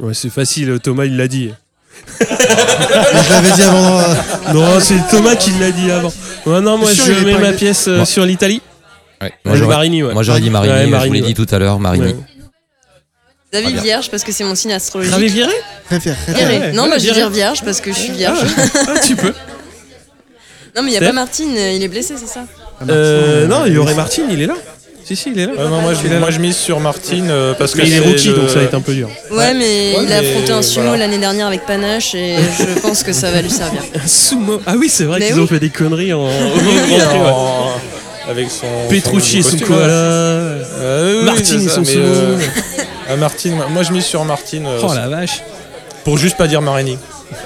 Ouais, 0.00 0.14
c'est 0.14 0.30
facile, 0.30 0.78
Thomas 0.80 1.06
il 1.06 1.16
l'a 1.16 1.26
dit. 1.26 1.50
Je 2.20 3.30
l'avais 3.32 3.50
dit 3.52 3.62
avant. 3.62 3.98
euh, 3.98 4.04
Non, 4.52 4.80
c'est 4.80 5.06
Thomas 5.10 5.36
qui 5.36 5.50
l'a 5.58 5.70
dit 5.70 5.90
avant. 5.90 6.12
Ouais, 6.46 6.60
non, 6.60 6.78
moi 6.78 6.90
je 6.92 7.12
mets 7.24 7.38
ma 7.38 7.52
pièce 7.52 7.86
euh, 7.88 8.04
sur 8.04 8.24
l'Italie. 8.24 8.62
Ouais. 9.20 9.28
Euh, 9.28 9.48
Moi, 9.48 9.56
j'aurais, 9.56 9.74
Marini, 9.76 10.02
ouais. 10.02 10.12
moi, 10.12 10.22
j'aurais 10.22 10.40
dit 10.40 10.50
Marini. 10.50 10.72
Ouais, 10.72 10.80
je 10.80 10.84
vous 10.84 10.90
Marini, 10.90 11.20
l'ai 11.20 11.26
dit 11.26 11.34
tout 11.34 11.46
à 11.54 11.58
l'heure, 11.58 11.78
Marini. 11.78 12.04
Ouais. 12.06 12.16
David. 13.52 13.78
Vierge, 13.80 14.10
parce 14.10 14.22
que 14.24 14.32
c'est 14.32 14.44
mon 14.44 14.54
signe 14.54 14.72
astrologique. 14.72 15.14
Ravi 15.14 15.28
viré 15.28 15.52
Préfère. 15.86 16.16
Non, 16.74 16.86
moi 16.88 16.98
je 16.98 17.06
vais 17.06 17.12
dire 17.12 17.30
Vierge 17.30 17.62
parce 17.64 17.80
que 17.80 17.92
je 17.92 17.98
suis 17.98 18.12
vierge. 18.12 18.40
Ah, 18.74 18.98
tu 19.04 19.16
peux. 19.16 19.32
Non, 20.74 20.82
mais 20.82 20.88
il 20.88 20.90
n'y 20.90 20.96
a 20.98 21.00
pas 21.08 21.12
Martine, 21.14 21.52
il 21.56 21.82
est 21.82 21.88
blessé, 21.88 22.14
c'est 22.18 22.26
ça? 22.28 22.44
Euh, 22.86 23.46
non, 23.46 23.64
il 23.64 23.72
y 23.72 23.78
aurait 23.78 23.94
Martin, 23.94 24.24
il 24.30 24.42
est 24.42 24.46
là. 24.46 24.56
Si, 25.06 25.14
si, 25.14 25.30
il 25.30 25.38
est 25.38 25.46
là. 25.46 25.52
Ouais, 25.52 25.68
non, 25.70 25.80
moi, 25.82 25.92
je, 25.94 26.08
moi, 26.18 26.30
je 26.32 26.40
mise 26.40 26.56
sur 26.56 26.80
Martine 26.80 27.28
euh, 27.30 27.54
parce 27.56 27.74
que 27.74 27.82
il 27.82 27.92
est 27.92 27.98
c'est 28.00 28.04
rookie, 28.08 28.28
le- 28.28 28.34
donc 28.34 28.48
ça 28.50 28.56
va 28.56 28.62
être 28.64 28.74
un 28.74 28.80
peu 28.80 28.92
dur. 28.92 29.08
Ouais, 29.30 29.54
mais 29.54 29.94
Ouais, 29.96 30.02
il 30.04 30.12
a 30.12 30.16
affronté 30.18 30.50
un 30.50 30.62
sumo 30.62 30.86
voilà. 30.86 31.06
l'année 31.06 31.18
dernière 31.18 31.46
avec 31.46 31.64
Panache 31.64 32.16
et 32.16 32.34
je 32.58 32.80
pense 32.82 33.04
que 33.04 33.12
ça 33.12 33.30
va 33.30 33.40
lui 33.40 33.50
servir. 33.50 33.82
Un 33.94 34.06
sumo. 34.06 34.60
Ah 34.66 34.74
oui, 34.76 34.88
c'est 34.88 35.04
vrai 35.04 35.20
qu'ils 35.20 35.36
oui. 35.36 35.40
ont 35.42 35.46
fait 35.46 35.60
des 35.60 35.70
conneries 35.70 36.12
en. 36.12 36.26
Avec 38.28 38.50
son. 38.50 38.66
Petrucci 38.90 39.38
et 39.38 39.42
son 39.42 39.58
koala. 39.58 39.86
Euh, 39.92 41.20
oui, 41.20 41.24
Martine 41.26 41.60
et 41.64 41.68
son 41.68 41.84
sumo. 41.84 42.02
euh, 42.04 42.38
euh, 43.10 43.16
Martine, 43.18 43.54
moi- 43.54 43.66
moi 43.70 43.82
je 43.84 43.92
mise 43.92 44.04
sur 44.04 44.24
Martine 44.24 44.66
euh, 44.66 44.80
Oh 44.82 44.92
la 44.92 45.06
vache. 45.08 45.42
Pour 46.06 46.16
juste 46.18 46.36
pas 46.36 46.46
dire 46.46 46.62
Marini. 46.62 46.96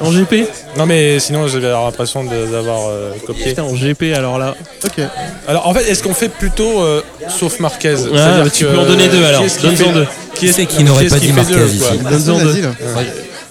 En 0.03 0.11
GP 0.12 0.47
Non 0.77 0.85
mais 0.85 1.19
sinon 1.19 1.49
j'avais 1.49 1.70
l'impression 1.70 2.23
de- 2.23 2.47
d'avoir 2.53 2.81
euh, 2.91 3.12
copié. 3.27 3.47
Putain, 3.47 3.62
en 3.62 3.74
GP 3.74 4.12
alors 4.15 4.39
là. 4.39 4.55
Ok. 4.85 5.03
Alors 5.49 5.66
en 5.66 5.73
fait 5.73 5.85
est-ce 5.91 6.03
qu'on 6.03 6.12
fait 6.12 6.28
plutôt 6.28 6.82
euh, 6.82 7.01
sauf 7.31 7.59
Marquez? 7.61 7.95
Ah, 8.15 8.43
bah, 8.45 8.51
tu 8.51 8.66
que, 8.66 8.70
peux 8.70 8.78
en 8.78 8.85
donner 8.85 9.09
deux, 9.09 9.19
qui 9.20 9.24
alors. 9.24 9.43
Donne-en 9.62 9.93
deux. 9.95 10.07
Qui 10.35 10.47
est-ce 10.49 10.57
Qui 10.57 10.62
c'est 10.62 10.66
qui 10.66 10.85
n'aurait 10.85 11.07
pas 11.07 11.19
dit 11.19 11.32
Marquez 11.32 11.55
deux, 11.55 11.66
ici 11.69 11.99
Donne-en 11.99 12.39
deux. 12.45 12.61
là. 12.61 12.69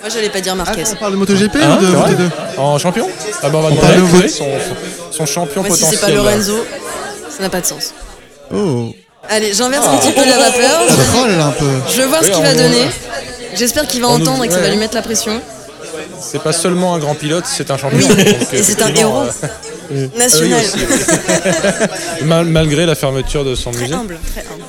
Moi, 0.01 0.09
j'allais 0.13 0.29
pas 0.29 0.39
dire 0.41 0.55
Marquez. 0.55 0.83
On 0.91 0.95
parle 0.95 1.11
de 1.13 1.17
MotoGP 1.17 1.57
Ah, 1.63 1.77
ou 1.77 1.81
de 1.81 1.85
c'est 1.87 1.91
vrai 1.97 2.11
Moto2 2.13 2.59
En 2.59 2.77
champion? 2.77 3.07
Ah 3.41 3.49
bah 3.49 3.57
on 3.57 3.61
va 3.67 3.75
parle 3.81 3.95
demander 3.95 4.23
de- 4.23 4.27
son, 4.27 4.45
son 5.11 5.25
champion 5.25 5.63
Moi, 5.63 5.75
si 5.75 5.81
potentiel. 5.83 5.99
c'est 5.99 6.05
pas 6.05 6.13
Lorenzo, 6.15 6.63
ça 7.35 7.41
n'a 7.43 7.49
pas 7.49 7.59
de 7.61 7.65
sens. 7.65 7.93
Oh. 8.53 8.93
Allez, 9.27 9.51
j'inverse 9.53 9.87
un 9.87 9.97
petit 9.97 10.11
peu 10.11 10.25
la 10.25 10.37
vapeur. 10.37 10.81
Je 11.89 12.01
voir 12.03 12.23
ce 12.23 12.29
qu'il 12.31 12.41
va 12.43 12.51
on- 12.51 12.55
donner. 12.55 12.85
J'espère 13.55 13.87
qu'il 13.87 14.01
va 14.01 14.07
on 14.09 14.17
nous- 14.19 14.27
entendre 14.27 14.43
et 14.43 14.47
que 14.47 14.53
ça 14.53 14.59
va 14.61 14.69
lui 14.69 14.77
mettre 14.77 14.95
la 14.95 15.01
pression. 15.01 15.41
C'est 16.19 16.41
pas 16.43 16.53
seulement 16.53 16.93
un 16.95 16.99
grand 16.99 17.15
pilote, 17.15 17.45
c'est 17.47 17.71
un 17.71 17.77
champion. 17.77 17.99
Oui, 17.99 18.23
Donc, 18.23 18.53
et 18.53 18.61
c'est 18.63 18.81
un 18.81 18.93
héros 18.93 19.23
euh, 19.91 20.07
national. 20.17 20.61
oui, 20.75 22.23
mal- 22.25 22.45
malgré 22.45 22.85
la 22.85 22.95
fermeture 22.95 23.43
de 23.45 23.55
son 23.55 23.71
Très 23.71 23.83
musée. 23.83 23.93
humble, 23.95 24.17
très 24.33 24.41
humble. 24.41 24.63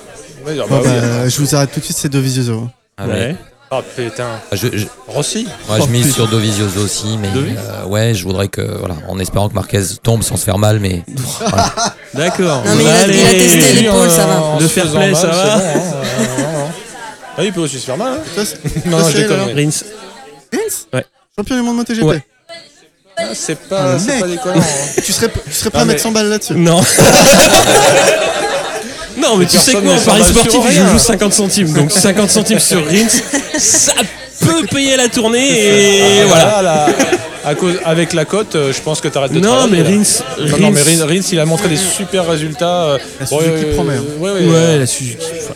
Ouais, 0.46 0.56
ah, 0.62 0.66
bah 0.70 0.80
oui. 0.82 0.88
bah, 0.88 1.28
je 1.28 1.38
vous 1.40 1.54
arrête 1.54 1.70
tout 1.72 1.80
de 1.80 1.84
suite, 1.84 1.98
c'est 1.98 2.08
Dovizioso. 2.08 2.68
ah 2.96 3.06
ouais. 3.06 3.12
Ouais. 3.12 3.36
Ah 3.72 3.82
putain. 3.96 4.24
Ah, 4.50 4.56
je- 4.56 4.66
je- 4.76 4.86
Rossi 5.06 5.46
Moi, 5.68 5.78
je 5.80 5.86
mise 5.92 6.12
sur 6.14 6.26
Dovizioso 6.26 6.80
aussi, 6.80 7.16
mais 7.20 7.28
euh, 7.36 7.84
ouais, 7.86 8.14
je 8.14 8.24
voudrais 8.24 8.48
que, 8.48 8.62
voilà, 8.62 8.96
en 9.08 9.18
espérant 9.20 9.48
que 9.48 9.54
Marquez 9.54 9.82
tombe 10.02 10.22
sans 10.24 10.36
se 10.36 10.44
faire 10.44 10.58
mal, 10.58 10.80
mais 10.80 11.02
D'accord. 12.14 12.62
Non, 12.64 12.74
mais 12.76 12.82
il 12.84 12.88
a- 12.88 13.06
il 13.06 13.20
a 13.20 13.28
Allez. 13.28 13.38
testé 13.38 13.72
les- 13.74 13.80
l'épaule, 13.82 14.10
ça 14.10 14.26
va. 14.26 14.56
Le 14.60 14.66
fair 14.66 14.90
play, 14.90 15.14
ça 15.14 15.26
va. 15.28 15.60
Ah, 17.40 17.44
il 17.44 17.52
peut 17.52 17.60
aussi 17.60 17.78
se 17.80 17.86
faire 17.86 17.96
mal. 17.96 18.12
hein. 18.12 18.18
Non, 18.86 18.98
non, 18.98 19.08
je 19.08 19.16
déconne. 19.16 19.40
mais- 19.54 19.64
Rins. 19.64 19.70
Rins 20.52 20.58
Ouais. 20.92 21.04
Champion 21.36 21.56
du 21.56 21.62
monde 21.62 21.76
MotoGP. 21.76 22.02
Ouais. 22.04 22.22
Ah, 23.16 23.22
C'est 23.34 23.58
pas, 23.68 23.98
c'est 23.98 24.12
mec. 24.12 24.20
pas 24.20 24.26
déconnant. 24.28 24.60
hein. 24.60 24.64
Tu 25.04 25.12
serais, 25.12 25.28
tu 25.28 25.52
serais 25.52 25.70
prêt 25.70 25.78
Non, 25.80 25.82
à 25.82 25.84
mettre 25.86 25.98
mais- 25.98 26.02
100 26.02 26.12
balles 26.12 26.28
là-dessus 26.28 26.54
Non. 26.54 26.80
non, 29.18 29.36
mais 29.36 29.46
tu 29.46 29.58
sais 29.58 29.72
Personne 29.72 29.84
quoi, 29.84 29.92
en 29.92 29.96
ne 29.96 30.00
Paris 30.04 30.24
sportif, 30.24 30.52
je 30.64 30.68
rien. 30.80 30.90
joue 30.90 30.98
50 30.98 31.32
centimes. 31.32 31.72
Donc 31.72 31.90
50 31.92 32.30
centimes 32.30 32.58
sur 32.58 32.84
Rins, 32.86 33.08
ça 33.58 33.92
peut 34.40 34.66
payer 34.70 34.96
la 34.96 35.08
tournée 35.08 36.18
et 36.20 36.24
voilà. 36.24 36.54
Ah, 36.58 36.62
là, 36.62 36.86
à 36.86 36.90
à 37.50 37.54
cause, 37.54 37.74
avec 37.86 38.12
la 38.12 38.26
cote, 38.26 38.54
euh, 38.54 38.70
je 38.72 38.80
pense 38.82 39.00
que 39.00 39.08
tu 39.08 39.16
arrêtes 39.16 39.32
de 39.32 39.40
Non, 39.40 39.48
travailler, 39.50 39.82
mais 39.82 39.90
là. 39.90 39.96
Rins. 39.96 40.46
Non, 40.46 40.58
non, 40.58 40.70
mais 40.72 40.82
Rins, 40.82 41.06
Rins, 41.06 41.28
il 41.32 41.40
a 41.40 41.46
montré 41.46 41.68
des 41.68 41.76
super 41.78 42.26
résultats. 42.28 42.84
euh, 42.84 42.98
La 43.18 43.26
Suzuki 43.26 43.64
promet, 43.74 43.94
hein. 43.96 44.04
ouais, 44.18 44.30
ouais, 44.30 44.40
Ouais, 44.40 44.46
euh, 44.54 44.78
la 44.78 44.86
Suzuki. 44.86 45.24
enfin, 45.38 45.54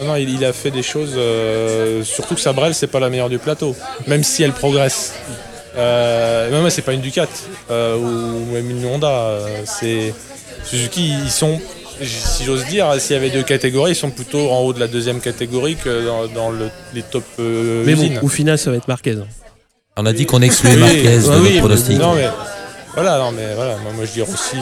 non, 0.00 0.16
il, 0.16 0.28
il 0.30 0.44
a 0.44 0.52
fait 0.52 0.70
des 0.70 0.82
choses. 0.82 1.12
euh, 1.16 2.02
surtout 2.04 2.34
que 2.34 2.40
sa 2.40 2.52
Brel, 2.52 2.74
c'est 2.74 2.86
pas 2.88 3.00
la 3.00 3.10
meilleure 3.10 3.28
du 3.28 3.38
plateau, 3.38 3.74
même 4.06 4.24
si 4.24 4.42
elle 4.42 4.52
progresse. 4.52 5.12
Euh, 5.76 6.62
mais 6.62 6.70
c'est 6.70 6.82
pas 6.82 6.92
une 6.92 7.00
Ducat 7.00 7.26
euh, 7.70 7.96
ou 7.96 8.52
même 8.52 8.70
une 8.70 8.86
Honda. 8.86 9.08
euh, 9.10 9.48
c'est 9.64 10.14
Suzuki, 10.64 11.12
ils 11.24 11.30
sont. 11.30 11.60
Si 12.02 12.42
j'ose 12.44 12.64
dire, 12.66 12.92
s'il 13.00 13.14
y 13.14 13.16
avait 13.18 13.30
deux 13.30 13.44
catégories, 13.44 13.92
ils 13.92 13.96
sont 13.96 14.10
plutôt 14.10 14.50
en 14.50 14.60
haut 14.60 14.72
de 14.72 14.80
la 14.80 14.88
deuxième 14.88 15.20
catégorie 15.20 15.76
que 15.76 16.04
dans, 16.04 16.26
dans 16.26 16.50
le- 16.50 16.68
les 16.92 17.02
top 17.02 17.22
euh, 17.38 17.84
Mais 17.86 17.94
bon, 17.94 18.10
au 18.22 18.28
final, 18.28 18.58
ça 18.58 18.70
va 18.72 18.76
être 18.78 18.88
Marquez. 18.88 19.12
hein. 19.12 19.26
On 19.96 20.04
a 20.06 20.12
dit 20.12 20.26
qu'on 20.26 20.42
excluait 20.42 20.74
Oui, 20.74 20.80
Marquez 20.80 21.18
de 21.18 21.40
oui, 21.40 21.58
pronostic. 21.60 21.98
Non 21.98 22.14
mais 22.14 22.28
voilà, 22.94 23.18
non 23.18 23.30
mais 23.30 23.54
voilà, 23.54 23.76
moi, 23.76 23.92
moi, 23.94 24.04
je 24.06 24.10
dis 24.12 24.22
Rossi. 24.22 24.56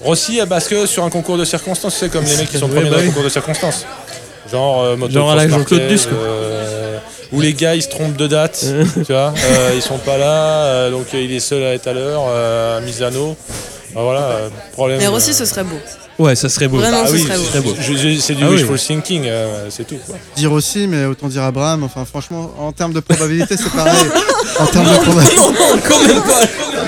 Euh, 0.00 0.04
Rossi, 0.06 0.40
euh, 0.40 0.46
parce 0.46 0.68
que 0.68 0.86
sur 0.86 1.04
un 1.04 1.10
concours 1.10 1.38
de 1.38 1.44
circonstances, 1.44 1.96
c'est 1.98 2.08
comme 2.10 2.24
les 2.24 2.36
mecs 2.36 2.50
qui 2.50 2.58
sont 2.58 2.68
premiers 2.68 2.84
bah 2.84 2.90
dans 2.90 2.96
un 2.96 3.00
oui. 3.00 3.06
concours 3.08 3.24
de 3.24 3.28
circonstances. 3.28 3.84
Genre 4.50 4.82
euh, 4.82 4.96
Genre 5.10 5.30
à 5.30 5.36
la 5.36 5.48
Jean-Claude 5.48 5.88
Duss, 5.88 6.08
euh, 6.12 6.98
où 7.32 7.40
les 7.40 7.52
gars 7.52 7.74
ils 7.74 7.82
se 7.82 7.88
trompent 7.88 8.16
de 8.16 8.26
date, 8.26 8.64
tu 9.06 9.12
vois, 9.12 9.34
euh, 9.36 9.72
ils 9.74 9.82
sont 9.82 9.98
pas 9.98 10.16
là, 10.16 10.64
euh, 10.64 10.90
donc 10.90 11.06
euh, 11.12 11.20
il 11.20 11.32
est 11.32 11.40
seul 11.40 11.62
à 11.64 11.74
être 11.74 11.86
à 11.88 11.92
l'heure, 11.92 12.22
euh, 12.28 12.78
à 12.78 12.80
Misano. 12.80 13.36
Bah, 13.94 14.00
voilà, 14.02 14.20
euh, 14.20 14.48
problème. 14.72 14.98
Mais 15.00 15.06
Rossi, 15.06 15.30
euh, 15.30 15.34
ce 15.34 15.44
serait 15.44 15.64
beau. 15.64 15.76
Ouais, 16.18 16.34
ça 16.34 16.48
serait 16.48 16.66
beau. 16.66 16.78
Vraiment, 16.78 17.02
ah 17.04 17.06
ce 17.06 17.12
oui, 17.12 17.22
serait 17.22 17.60
beau. 17.60 17.74
c'est 18.20 18.34
du 18.34 18.42
Ah 18.44 18.48
oui. 18.50 18.56
wishful 18.56 18.78
thinking, 18.78 19.22
euh, 19.26 19.66
c'est 19.70 19.86
tout. 19.86 19.96
Quoi. 20.06 20.16
Dire 20.36 20.50
aussi, 20.52 20.86
mais 20.88 21.04
autant 21.04 21.28
dire 21.28 21.42
Abraham. 21.44 21.84
Enfin, 21.84 22.04
franchement, 22.04 22.52
en 22.58 22.72
termes 22.72 22.92
de 22.92 23.00
probabilité, 23.00 23.56
c'est 23.56 23.70
pareil. 23.70 23.94
en 24.58 24.66
termes 24.66 24.86
de 24.92 24.96
probabilité. 24.98 25.36
Quand 25.88 26.06
même 26.08 26.22
pas. 26.22 26.40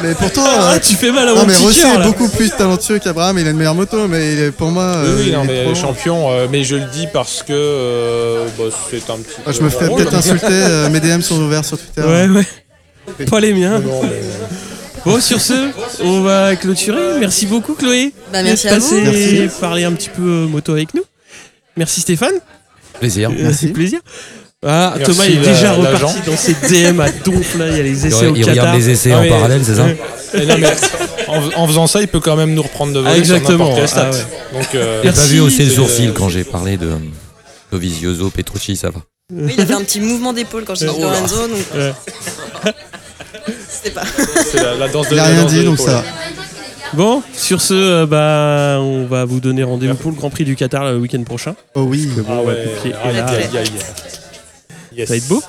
Mais 0.02 0.14
pourtant. 0.14 0.44
Ah, 0.46 0.78
tu 0.80 0.94
fais 0.94 1.10
mal 1.12 1.28
à 1.28 1.32
non, 1.32 1.40
mon 1.40 1.46
mais 1.46 1.52
petit 1.54 1.62
Rossi 1.64 1.80
cœur, 1.80 1.94
est 1.94 1.98
là. 1.98 2.04
beaucoup 2.06 2.28
plus 2.28 2.50
talentueux 2.50 2.98
qu'Abraham. 2.98 3.38
Il 3.38 3.46
a 3.46 3.50
une 3.50 3.56
meilleure 3.56 3.74
moto, 3.74 4.08
mais 4.08 4.32
il 4.32 4.38
est, 4.40 4.50
pour 4.50 4.70
moi. 4.70 5.02
Oui, 5.02 5.08
euh, 5.08 5.16
oui, 5.24 5.30
non, 5.32 5.44
est 5.44 5.46
mais 5.46 5.64
trop- 5.64 5.74
champion, 5.74 6.30
euh, 6.32 6.46
mais 6.50 6.64
je 6.64 6.76
le 6.76 6.84
dis 6.92 7.06
parce 7.12 7.42
que 7.42 7.52
euh, 7.52 8.46
bah, 8.58 8.64
c'est 8.90 9.10
un 9.10 9.16
petit. 9.18 9.36
Ah, 9.46 9.52
je 9.52 9.58
peu 9.58 9.64
me 9.64 9.68
mon 9.68 9.74
ferais 9.74 9.86
rôle. 9.88 9.98
peut-être 10.02 10.14
insulter. 10.14 10.46
euh, 10.50 10.88
mes 10.90 11.00
DM 11.00 11.20
sont 11.20 11.40
ouverts 11.40 11.64
sur 11.64 11.78
Twitter. 11.78 12.02
Ouais, 12.02 12.28
ouais. 12.28 13.26
Pas 13.26 13.40
les 13.40 13.52
miens. 13.52 13.78
Non, 13.80 14.02
mais- 14.02 14.20
Bon, 15.06 15.18
sur 15.18 15.40
ce, 15.40 15.70
on 16.02 16.20
va 16.20 16.56
clôturer. 16.56 17.18
Merci 17.20 17.46
beaucoup, 17.46 17.74
Chloé. 17.74 18.12
Bah, 18.32 18.42
merci 18.42 18.64
d'être 18.66 18.74
à 18.76 18.78
vous. 18.80 19.00
Merci. 19.00 19.48
parler 19.58 19.84
un 19.84 19.92
petit 19.92 20.10
peu 20.10 20.20
euh, 20.22 20.46
moto 20.46 20.72
avec 20.72 20.92
nous. 20.94 21.02
Merci 21.76 22.02
Stéphane. 22.02 22.34
Plaisir. 22.98 23.30
Euh, 23.30 23.34
Merci. 23.38 23.58
C'est 23.68 23.72
plaisir. 23.72 24.00
Ah, 24.66 24.94
Merci, 24.98 25.12
Thomas 25.12 25.24
est 25.26 25.36
déjà 25.36 25.76
l'agent. 25.78 26.06
reparti 26.08 26.30
dans 26.30 26.36
ses 26.36 26.52
DM 26.52 27.00
à 27.00 27.10
donf 27.10 27.56
là. 27.58 27.68
Il 27.70 27.76
y 27.76 27.80
a 27.80 27.82
les 27.82 27.98
Il, 28.02 28.06
essais 28.08 28.26
au 28.26 28.34
il 28.34 28.44
Qatar. 28.44 28.50
regarde 28.64 28.76
les 28.78 28.90
essais 28.90 29.12
Ah 29.12 29.20
en 29.20 29.28
parallèle, 29.28 29.62
c'est 29.64 29.74
ça 29.76 29.84
Ouais. 29.84 29.96
Et 30.34 30.46
non, 30.46 30.58
mais 30.58 30.66
en, 31.28 31.62
en 31.62 31.66
faisant 31.66 31.86
ça, 31.86 32.02
il 32.02 32.08
peut 32.08 32.20
quand 32.20 32.36
même 32.36 32.52
nous 32.52 32.62
reprendre 32.62 32.92
de 32.92 33.02
Ah, 33.06 33.16
exactement. 33.16 33.74
sur. 33.86 33.98
Ah 33.98 34.10
Donc, 34.52 34.74
euh, 34.74 35.00
J'ai 35.02 35.12
pas 35.12 35.26
vu 35.26 35.40
hausser 35.40 35.64
le 35.64 35.70
C'est, 35.70 35.76
sourcil 35.76 36.08
euh, 36.10 36.12
quand 36.12 36.28
j'ai 36.28 36.44
parlé 36.44 36.76
de 36.76 36.90
Dovizioso, 37.72 38.28
Petrucci, 38.30 38.76
ça 38.76 38.90
va. 38.90 39.00
Oui, 39.32 39.54
il 39.56 39.60
a 39.62 39.66
fait 39.66 39.72
un 39.74 39.82
petit 39.82 40.00
mouvement 40.00 40.32
d'épaule 40.34 40.64
quand 40.66 40.74
j'ai 40.74 40.88
dit. 40.88 41.00
Lorenzo, 41.00 41.48
donc 41.48 41.58
Ouais. 41.74 41.92
c'était 43.70 43.94
pas. 43.94 44.02
c'est 44.50 44.62
la, 44.62 44.74
la 44.74 44.88
danse 44.88 45.08
de 45.08 45.14
Il 45.14 45.20
a 45.20 45.22
la 45.22 45.28
rien 45.36 45.44
dit, 45.46 45.64
donc 45.64 45.78
ça 45.78 45.92
va. 45.92 46.04
Bon, 46.92 47.22
sur 47.34 47.62
ce, 47.62 47.72
euh, 47.74 48.06
bah, 48.06 48.78
on 48.82 49.06
va 49.06 49.24
vous 49.24 49.40
donner 49.40 49.62
rendez-vous 49.62 49.94
pour 49.94 50.10
le 50.10 50.16
Grand 50.16 50.28
Prix 50.28 50.44
du 50.44 50.54
Qatar 50.54 50.84
le 50.92 50.98
week-end 50.98 51.22
prochain. 51.22 51.54
Oh 51.74 51.82
oui. 51.82 52.10
Ah 52.28 52.42
ouais, 52.42 52.56
aïe, 52.84 53.14
aïe. 53.56 53.70
Yes. 54.96 55.08
Ça 55.08 55.14
va 55.14 55.18
être 55.18 55.28
beau. 55.28 55.42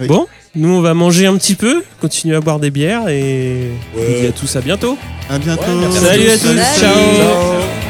Oui. 0.00 0.06
Bon, 0.06 0.26
nous 0.54 0.68
on 0.68 0.80
va 0.80 0.94
manger 0.94 1.26
un 1.26 1.36
petit 1.36 1.56
peu, 1.56 1.82
continuer 2.00 2.36
à 2.36 2.40
boire 2.40 2.60
des 2.60 2.70
bières 2.70 3.08
et 3.08 3.68
on 3.96 4.00
vous 4.00 4.20
dit 4.20 4.26
à 4.26 4.32
tous 4.32 4.54
à 4.56 4.60
bientôt. 4.60 4.96
À 5.28 5.38
bientôt. 5.38 5.62
Ouais, 5.62 5.90
Salut 5.90 6.30
à 6.30 6.38
tous, 6.38 6.46
Salut. 6.46 6.60
ciao. 6.78 6.94
Ciao. 7.16 7.87